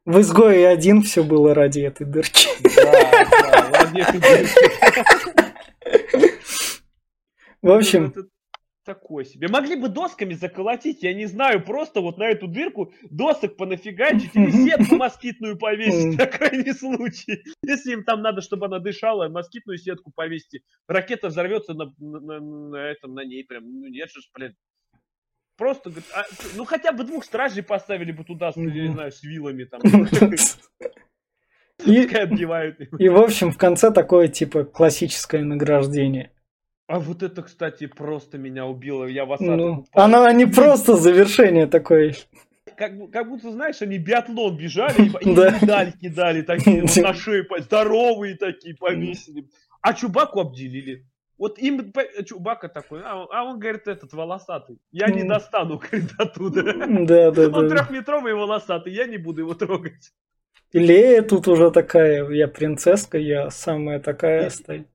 В 0.06 0.20
изгое 0.22 0.68
один 0.70 1.02
все 1.02 1.24
было 1.24 1.56
ради 1.56 1.80
этой 1.82 2.06
дырки. 2.06 2.48
Да, 2.76 2.92
да, 3.52 3.70
молодец, 3.70 4.14
Игорь. 4.14 4.48
В 7.62 7.72
общем, 7.72 8.08
это 8.08 8.28
такое 8.90 9.24
себе. 9.24 9.48
Могли 9.48 9.76
бы 9.76 9.90
досками 9.90 10.34
заколотить, 10.34 11.04
я 11.04 11.14
не 11.14 11.28
знаю, 11.28 11.64
просто 11.64 12.02
вот 12.02 12.18
на 12.18 12.24
эту 12.24 12.48
дырку 12.48 12.92
досок 13.12 13.58
понафигачить 13.58 14.36
или 14.36 14.52
сетку 14.70 14.96
москитную 14.96 15.58
повесить 15.58 16.18
на 16.18 16.26
крайний 16.26 16.74
случай. 16.74 17.44
Если 17.64 17.94
им 17.94 18.04
там 18.04 18.22
надо, 18.22 18.42
чтобы 18.42 18.66
она 18.66 18.80
дышала, 18.80 19.30
москитную 19.30 19.78
сетку 19.78 20.12
повесить. 20.16 20.64
Ракета 20.88 21.28
взорвется 21.28 21.74
на, 21.74 21.94
на- 22.00 22.40
на- 22.40 22.78
этом, 22.78 23.14
на 23.14 23.24
ней 23.24 23.44
прям. 23.44 23.64
Ну 23.64 23.88
нет 23.88 24.10
же, 24.10 24.22
блин. 24.34 24.56
Просто, 25.56 25.90
говорит, 25.90 26.10
а, 26.16 26.24
ну 26.56 26.66
хотя 26.66 26.94
бы 26.94 27.04
двух 27.04 27.26
стражей 27.26 27.62
поставили 27.62 28.14
бы 28.14 28.24
туда, 28.24 28.54
с, 28.54 28.56
я 28.56 28.64
не 28.64 28.94
знаю, 28.94 29.12
с 29.12 29.22
вилами 29.22 29.66
там. 29.66 29.82
и, 31.86 32.08
и 32.98 33.10
в 33.10 33.18
общем 33.18 33.52
в 33.52 33.58
конце 33.58 33.92
такое 33.92 34.30
типа 34.30 34.64
классическое 34.64 35.44
награждение. 35.44 36.32
А 36.90 37.00
вот 37.00 37.22
это, 37.22 37.44
кстати, 37.44 37.86
просто 37.86 38.40
меня 38.40 38.66
убило. 38.66 39.06
Я 39.06 39.26
в 39.26 39.32
осадок 39.34 39.58
Ну, 39.58 39.86
оно 39.94 40.30
не 40.32 40.48
просто 40.48 40.96
завершение 40.96 41.68
такое. 41.68 42.16
как, 42.76 43.12
как 43.12 43.30
будто, 43.30 43.52
знаешь, 43.52 43.80
они 43.84 44.00
биатлон 44.00 44.58
бежали 44.58 45.04
и, 45.04 45.06
и 45.30 45.36
Да. 45.36 45.52
медаль 45.62 45.94
кидали 46.02 46.42
такие, 46.42 46.82
вот 46.82 46.96
на 46.98 47.14
шею, 47.14 47.46
здоровые 47.60 48.36
такие 48.38 48.76
повесили. 48.76 49.46
А 49.82 49.94
Чубаку 49.94 50.40
обделили. 50.40 51.06
Вот 51.38 51.60
им 51.60 51.94
Чубака 52.26 52.70
такой, 52.70 53.02
а, 53.06 53.18
он- 53.22 53.28
а 53.32 53.44
он 53.44 53.60
говорит, 53.60 53.88
этот 53.88 54.12
волосатый. 54.14 54.80
Я 54.92 55.10
не 55.10 55.24
достану, 55.24 55.78
говорит, 55.92 56.10
оттуда. 56.18 56.64
Да, 57.06 57.30
да, 57.30 57.44
Он 57.50 57.70
да. 57.70 57.70
трехметровый 57.70 58.32
и 58.32 58.36
волосатый, 58.36 58.94
я 58.94 59.06
не 59.06 59.18
буду 59.18 59.42
его 59.42 59.54
трогать. 59.54 60.12
И 60.72 60.80
Лея 60.80 61.22
тут 61.22 61.48
уже 61.48 61.70
такая, 61.70 62.28
я 62.32 62.48
принцесска, 62.48 63.20
я 63.20 63.52
самая 63.52 64.00
такая 64.00 64.50
стоит. 64.50 64.88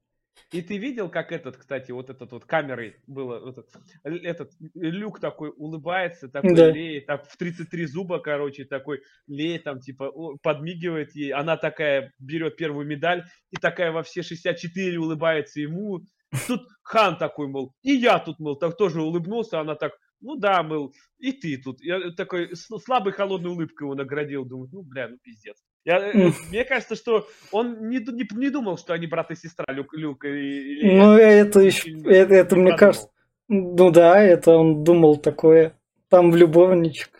И 0.54 0.62
ты 0.62 0.78
видел, 0.78 1.08
как 1.10 1.32
этот, 1.32 1.56
кстати, 1.56 1.90
вот 1.90 2.10
этот 2.10 2.30
вот 2.30 2.44
камерой 2.44 2.94
было, 3.08 3.50
этот, 3.50 3.68
этот 4.04 4.52
люк 4.74 5.18
такой 5.18 5.52
улыбается, 5.56 6.28
такой 6.28 6.54
Да. 6.54 6.70
леет, 6.70 7.06
так 7.06 7.26
в 7.28 7.36
33 7.36 7.86
зуба, 7.86 8.20
короче, 8.20 8.64
такой 8.64 9.02
леет, 9.26 9.64
там, 9.64 9.80
типа, 9.80 10.12
подмигивает 10.44 11.12
ей. 11.16 11.32
Она 11.32 11.56
такая 11.56 12.12
берет 12.20 12.56
первую 12.56 12.86
медаль 12.86 13.24
и 13.50 13.56
такая 13.56 13.90
во 13.90 14.04
все 14.04 14.22
64 14.22 14.96
улыбается 15.00 15.60
ему. 15.60 16.02
Тут 16.46 16.68
хан 16.82 17.18
такой, 17.18 17.48
мол, 17.48 17.74
и 17.82 17.90
я 17.92 18.20
тут, 18.20 18.38
мол, 18.38 18.56
так 18.56 18.76
тоже 18.76 19.02
улыбнулся, 19.02 19.58
она 19.58 19.74
так, 19.74 19.92
ну 20.20 20.36
да, 20.36 20.62
мол, 20.62 20.94
и 21.18 21.32
ты 21.32 21.60
тут. 21.60 21.80
Я 21.80 22.12
такой 22.12 22.54
с- 22.54 22.68
слабой 22.78 23.12
холодной 23.12 23.50
улыбкой 23.50 23.86
его 23.86 23.96
наградил, 23.96 24.44
думаю, 24.44 24.68
ну, 24.72 24.82
бля, 24.82 25.08
ну, 25.08 25.18
пиздец. 25.20 25.60
Я, 25.84 25.98
э, 25.98 26.30
мне 26.48 26.64
кажется, 26.64 26.94
что 26.94 27.28
он 27.52 27.88
не, 27.88 27.98
не, 27.98 28.26
не 28.38 28.50
думал, 28.50 28.78
что 28.78 28.94
они 28.94 29.06
брат 29.06 29.30
и 29.30 29.36
сестра, 29.36 29.66
Люк, 29.68 29.94
Люк 29.94 30.24
и, 30.24 30.80
и. 30.80 30.96
Ну, 30.96 31.12
это 31.16 31.60
еще, 31.60 31.90
это, 32.04 32.34
это, 32.34 32.56
мне 32.56 32.76
кажется, 32.76 33.08
ну 33.48 33.90
да, 33.90 34.18
это 34.20 34.52
он 34.52 34.82
думал 34.82 35.18
такое. 35.18 35.76
Там 36.08 36.30
в 36.30 36.36
любовничек. 36.36 37.10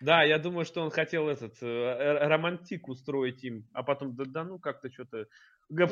Да, 0.00 0.22
я 0.22 0.38
думаю, 0.38 0.64
что 0.64 0.82
он 0.82 0.90
хотел 0.90 1.28
этот 1.28 1.54
э, 1.62 2.26
романтик 2.26 2.88
устроить 2.88 3.44
им, 3.44 3.66
а 3.72 3.82
потом, 3.82 4.16
да, 4.16 4.24
да 4.26 4.44
ну 4.44 4.58
как-то 4.58 4.90
что-то. 4.90 5.26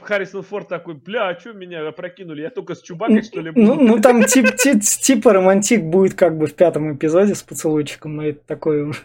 Харрисон 0.02 0.42
Форд 0.42 0.68
такой, 0.68 0.94
бля, 0.94 1.28
а 1.28 1.38
что 1.38 1.52
меня 1.52 1.86
опрокинули? 1.86 2.42
Я 2.42 2.50
только 2.50 2.74
с 2.74 2.82
Чубакой, 2.82 3.22
что 3.22 3.40
ли, 3.40 3.52
Ну, 3.54 3.74
буду? 3.74 3.86
ну 3.86 4.00
там 4.00 4.24
тип, 4.24 4.56
ти- 4.56 4.80
типа 4.80 5.34
романтик 5.34 5.84
будет 5.84 6.14
как 6.14 6.36
бы 6.36 6.46
в 6.46 6.54
пятом 6.54 6.96
эпизоде 6.96 7.34
с 7.34 7.42
поцелуйчиком, 7.42 8.16
но 8.16 8.26
это 8.26 8.40
такое 8.46 8.86
уже. 8.86 9.00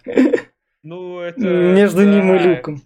Ну, 0.84 1.20
это... 1.20 1.40
Между 1.40 2.04
ним 2.04 2.34
и 2.34 2.40
да, 2.40 2.44
Люком. 2.56 2.82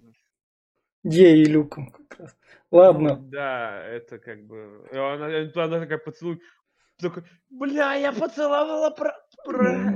Ей 1.08 1.42
и 1.42 1.44
Люком 1.46 1.90
как 1.90 2.20
раз. 2.20 2.36
Ладно. 2.70 3.16
Ну, 3.16 3.28
да, 3.30 3.82
это 3.82 4.18
как 4.18 4.44
бы... 4.44 4.86
Она, 4.92 5.26
она 5.54 5.80
такая 5.80 5.98
поцелуй... 5.98 6.40
Такой, 7.00 7.22
бля, 7.48 7.94
я 7.94 8.12
поцеловала 8.12 8.90
про... 8.90 9.14
про... 9.44 9.92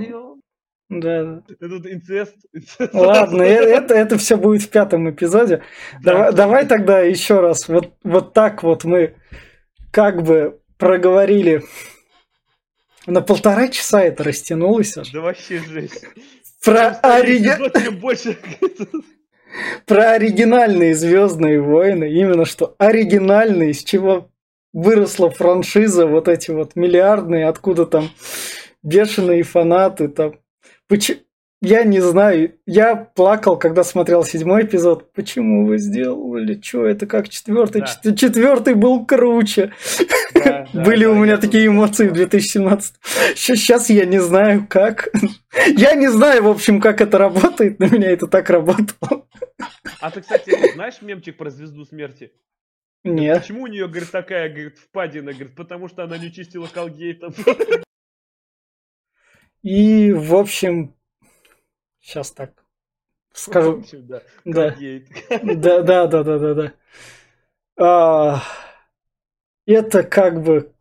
Да, 0.88 1.24
да. 1.24 1.42
Тут 1.60 1.86
инцест. 1.86 2.36
инцест. 2.52 2.94
Ладно, 2.94 3.42
э- 3.42 3.76
это, 3.76 3.94
это 3.94 4.16
все 4.16 4.36
будет 4.36 4.62
в 4.62 4.70
пятом 4.70 5.10
эпизоде. 5.10 5.62
Да. 6.02 6.12
Давай, 6.12 6.32
давай 6.32 6.66
тогда 6.66 7.00
еще 7.00 7.40
раз. 7.40 7.68
Вот, 7.68 7.92
вот 8.04 8.32
так 8.32 8.62
вот 8.62 8.84
мы 8.84 9.16
как 9.90 10.22
бы 10.22 10.60
проговорили. 10.78 11.62
На 13.06 13.20
полтора 13.20 13.68
часа 13.68 14.02
это 14.02 14.24
растянулось 14.24 14.96
аж. 14.96 15.10
Да 15.10 15.20
вообще 15.20 15.58
жесть. 15.58 16.06
Про, 16.64 16.94
Чем 18.62 19.02
про 19.86 20.12
оригинальные 20.12 20.94
Звездные 20.94 21.60
войны. 21.60 22.10
Именно 22.10 22.44
что 22.44 22.74
оригинальные, 22.78 23.70
из 23.70 23.82
чего 23.82 24.28
выросла 24.72 25.30
франшиза, 25.30 26.06
вот 26.06 26.28
эти 26.28 26.50
вот 26.50 26.76
миллиардные, 26.76 27.46
откуда 27.46 27.86
там 27.86 28.10
бешеные 28.82 29.42
фанаты. 29.42 30.08
Там. 30.08 30.34
Поч- 30.88 31.18
Я 31.60 31.84
не 31.84 32.00
знаю, 32.00 32.54
я 32.66 32.96
плакал, 32.96 33.56
когда 33.58 33.84
смотрел 33.84 34.24
седьмой 34.24 34.64
эпизод. 34.64 35.12
Почему 35.12 35.66
вы 35.66 35.78
сделали? 35.78 36.54
Че 36.54 36.86
это 36.86 37.06
как 37.06 37.28
четвертый? 37.28 37.82
Да. 38.02 38.14
Четвертый 38.14 38.74
был 38.74 39.04
круче. 39.06 39.72
Да, 40.34 40.66
да, 40.72 40.82
Были 40.84 41.04
у 41.04 41.14
меня 41.14 41.36
такие 41.36 41.66
эмоции 41.66 42.08
в 42.08 42.12
2017. 42.12 42.94
Сейчас 43.36 43.90
я 43.90 44.06
не 44.06 44.18
знаю, 44.20 44.66
как. 44.68 45.10
Я 45.76 45.94
не 45.94 46.08
знаю, 46.08 46.44
в 46.44 46.48
общем, 46.48 46.80
как 46.80 47.00
это 47.02 47.18
работает, 47.18 47.78
но 47.78 47.86
меня 47.86 48.10
это 48.10 48.26
так 48.26 48.48
работало. 48.48 49.26
А 50.00 50.10
ты, 50.10 50.20
кстати, 50.20 50.72
знаешь 50.74 51.02
мемчик 51.02 51.36
про 51.36 51.50
звезду 51.50 51.84
смерти? 51.84 52.32
Нет. 53.04 53.40
Почему 53.40 53.62
у 53.62 53.66
нее, 53.66 53.88
говорит, 53.88 54.10
такая, 54.10 54.48
говорит, 54.48 54.78
впадина? 54.78 55.32
Говорит, 55.32 55.56
потому 55.56 55.88
что 55.88 56.04
она 56.04 56.18
не 56.18 56.32
чистила 56.32 56.66
колгейт. 56.66 57.22
И, 59.62 60.12
в 60.12 60.34
общем, 60.34 60.94
сейчас 62.00 62.32
так 62.32 62.64
В 63.32 63.38
скажу. 63.38 63.78
общем, 63.78 64.06
да. 64.06 64.22
Да, 64.44 64.74
да, 65.42 65.82
да, 65.82 66.06
да, 66.06 66.22
да, 66.24 66.38
да, 66.38 66.54
да. 66.54 66.72
А, 67.76 68.42
Это 69.66 70.02
как 70.02 70.42
бы... 70.42 70.72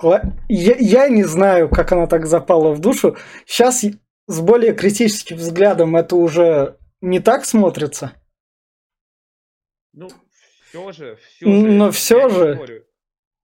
Я, 0.50 0.76
я 0.78 1.08
не 1.10 1.24
знаю, 1.24 1.70
как 1.70 1.92
она 1.92 2.08
так 2.08 2.26
запала 2.26 2.74
в 2.74 2.80
душу. 2.80 3.18
Сейчас 3.46 3.86
с 4.28 4.42
более 4.42 4.74
критическим 4.74 5.38
взглядом 5.38 5.96
это 5.96 6.16
уже 6.16 6.78
не 7.02 7.20
так 7.20 7.46
смотрится. 7.46 8.14
Ну, 9.94 10.08
все 10.70 10.92
же, 10.92 11.18
все 11.18 11.46
Ну, 11.46 11.66
же. 11.66 11.72
но 11.72 11.92
всё 11.92 12.28
не 12.28 12.34
же. 12.34 12.56
спорю. 12.56 12.86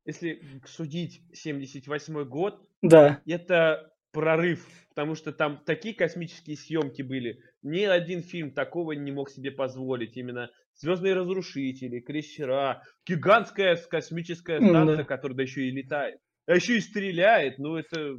Если 0.06 0.42
судить 0.66 1.22
78 1.34 2.24
год, 2.24 2.62
Да. 2.82 3.22
это 3.28 3.92
прорыв, 4.14 4.66
потому 4.90 5.16
что 5.16 5.32
там 5.34 5.62
такие 5.66 5.94
космические 5.94 6.56
съемки 6.56 7.02
были. 7.02 7.40
Ни 7.62 7.84
один 7.84 8.24
фильм 8.24 8.52
такого 8.52 8.94
не 8.94 9.12
мог 9.12 9.30
себе 9.30 9.52
позволить. 9.52 10.16
Именно 10.18 10.50
Звездные 10.80 11.16
разрушители, 11.16 12.00
крейсера, 12.02 12.84
гигантская 13.08 13.76
космическая 13.90 14.60
станция, 14.60 14.98
да. 14.98 15.04
которая 15.06 15.36
да 15.36 15.42
еще 15.42 15.64
и 15.64 15.72
летает. 15.72 16.20
А 16.46 16.54
еще 16.54 16.78
и 16.78 16.82
стреляет. 16.82 17.58
Ну, 17.58 17.78
это 17.78 18.18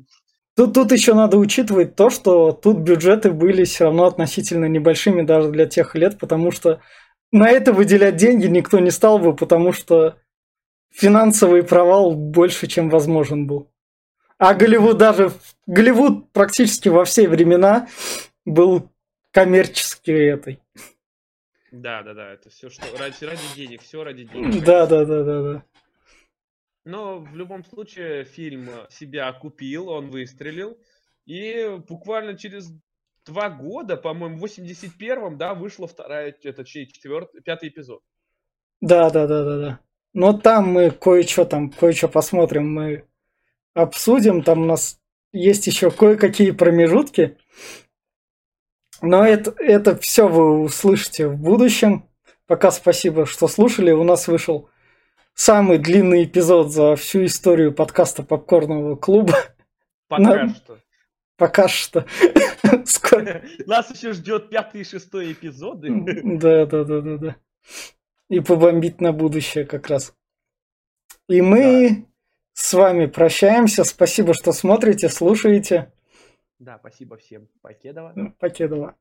Тут, 0.57 0.75
тут 0.75 0.91
еще 0.91 1.15
надо 1.15 1.39
учитывать 1.39 1.95
то, 1.95 2.11
что 2.11 2.51
тут 2.51 2.79
бюджеты 2.79 3.31
были 3.31 3.63
все 3.63 3.85
равно 3.85 4.07
относительно 4.07 4.65
небольшими 4.65 5.23
даже 5.23 5.53
для 5.53 5.67
тех 5.67 5.95
лет, 5.95 6.19
потому 6.19 6.51
что 6.51 6.81
на 7.33 7.51
это 7.51 7.73
выделять 7.73 8.17
деньги 8.17 8.47
никто 8.47 8.79
не 8.79 8.91
стал 8.91 9.19
бы, 9.19 9.35
потому 9.35 9.73
что 9.73 10.19
финансовый 10.91 11.63
провал 11.63 12.15
больше, 12.15 12.67
чем 12.67 12.89
возможен 12.89 13.47
был. 13.47 13.71
А 14.39 14.55
Голливуд 14.55 14.99
даже... 14.99 15.33
Голливуд 15.67 16.31
практически 16.33 16.89
во 16.89 17.05
все 17.05 17.29
времена 17.29 17.89
был 18.45 18.91
коммерчески 19.33 20.11
этой. 20.11 20.61
Да, 21.71 22.03
да, 22.03 22.15
да, 22.15 22.33
это 22.33 22.49
все 22.49 22.71
что 22.71 22.85
ради, 22.99 23.25
ради 23.25 23.43
денег, 23.55 23.83
все 23.83 24.03
ради 24.03 24.25
денег. 24.25 24.65
Да, 24.65 24.87
да, 24.87 25.05
да, 25.05 25.23
да, 25.23 25.43
да. 25.43 25.65
Но 26.85 27.19
в 27.19 27.37
любом 27.37 27.65
случае 27.65 28.25
фильм 28.25 28.71
себя 28.89 29.29
окупил, 29.29 29.91
он 29.91 30.09
выстрелил. 30.09 30.79
И 31.27 31.79
буквально 31.87 32.39
через 32.39 32.73
два 33.29 33.51
года, 33.51 33.97
по-моему, 33.97 34.39
в 34.39 34.45
81-м, 34.45 35.37
да, 35.37 35.55
вышла 35.55 35.87
вторая, 35.87 36.35
это 36.43 36.65
четвертый, 36.65 37.43
пятый 37.43 37.69
эпизод. 37.69 38.03
Да, 38.81 39.11
да, 39.11 39.27
да, 39.27 39.45
да, 39.45 39.59
да. 39.59 39.81
Но 40.15 40.33
там 40.33 40.73
мы 40.73 40.91
кое-что 40.91 41.45
там, 41.45 41.71
кое-что 41.71 42.09
посмотрим, 42.09 42.73
мы 42.73 43.05
обсудим. 43.75 44.43
Там 44.43 44.63
у 44.63 44.65
нас 44.65 44.99
есть 45.33 45.67
еще 45.67 45.91
кое-какие 45.91 46.53
промежутки. 46.53 47.37
Но 49.01 49.25
это, 49.25 49.55
это 49.59 49.97
все 49.99 50.27
вы 50.27 50.63
услышите 50.63 51.29
в 51.29 51.37
будущем. 51.37 52.09
Пока 52.47 52.71
спасибо, 52.71 53.27
что 53.27 53.47
слушали. 53.47 53.93
У 53.93 54.03
нас 54.05 54.27
вышел 54.27 54.71
самый 55.35 55.79
длинный 55.79 56.25
эпизод 56.25 56.73
за 56.73 56.97
всю 56.97 57.27
историю 57.27 57.73
подкаста 57.73 58.23
Попкорного 58.23 58.97
клуба. 58.97 59.35
Пока 60.09 60.45
Ну, 60.45 60.55
что. 60.55 60.79
Пока 61.39 61.69
что. 61.69 62.05
Скоро. 62.85 63.43
Нас 63.65 63.91
еще 63.95 64.13
ждет 64.13 64.51
пятый 64.51 64.81
и 64.81 64.85
шестой 64.85 65.33
эпизоды. 65.33 65.89
Да, 66.39 66.67
да, 66.67 66.85
да, 66.85 67.01
да, 67.01 67.17
да. 67.17 67.37
И 68.29 68.41
побомбить 68.41 69.01
на 69.01 69.13
будущее 69.13 69.65
как 69.65 69.87
раз. 69.87 70.15
И 71.29 71.41
мы 71.41 72.07
с 72.55 72.75
вами 72.75 73.07
прощаемся. 73.07 73.85
Спасибо, 73.85 74.35
что 74.35 74.53
смотрите, 74.53 75.09
слушаете. 75.09 75.93
Да, 76.59 76.77
спасибо 76.81 77.17
всем. 77.17 77.49
Покедова. 77.63 78.13
Покедова. 78.41 78.97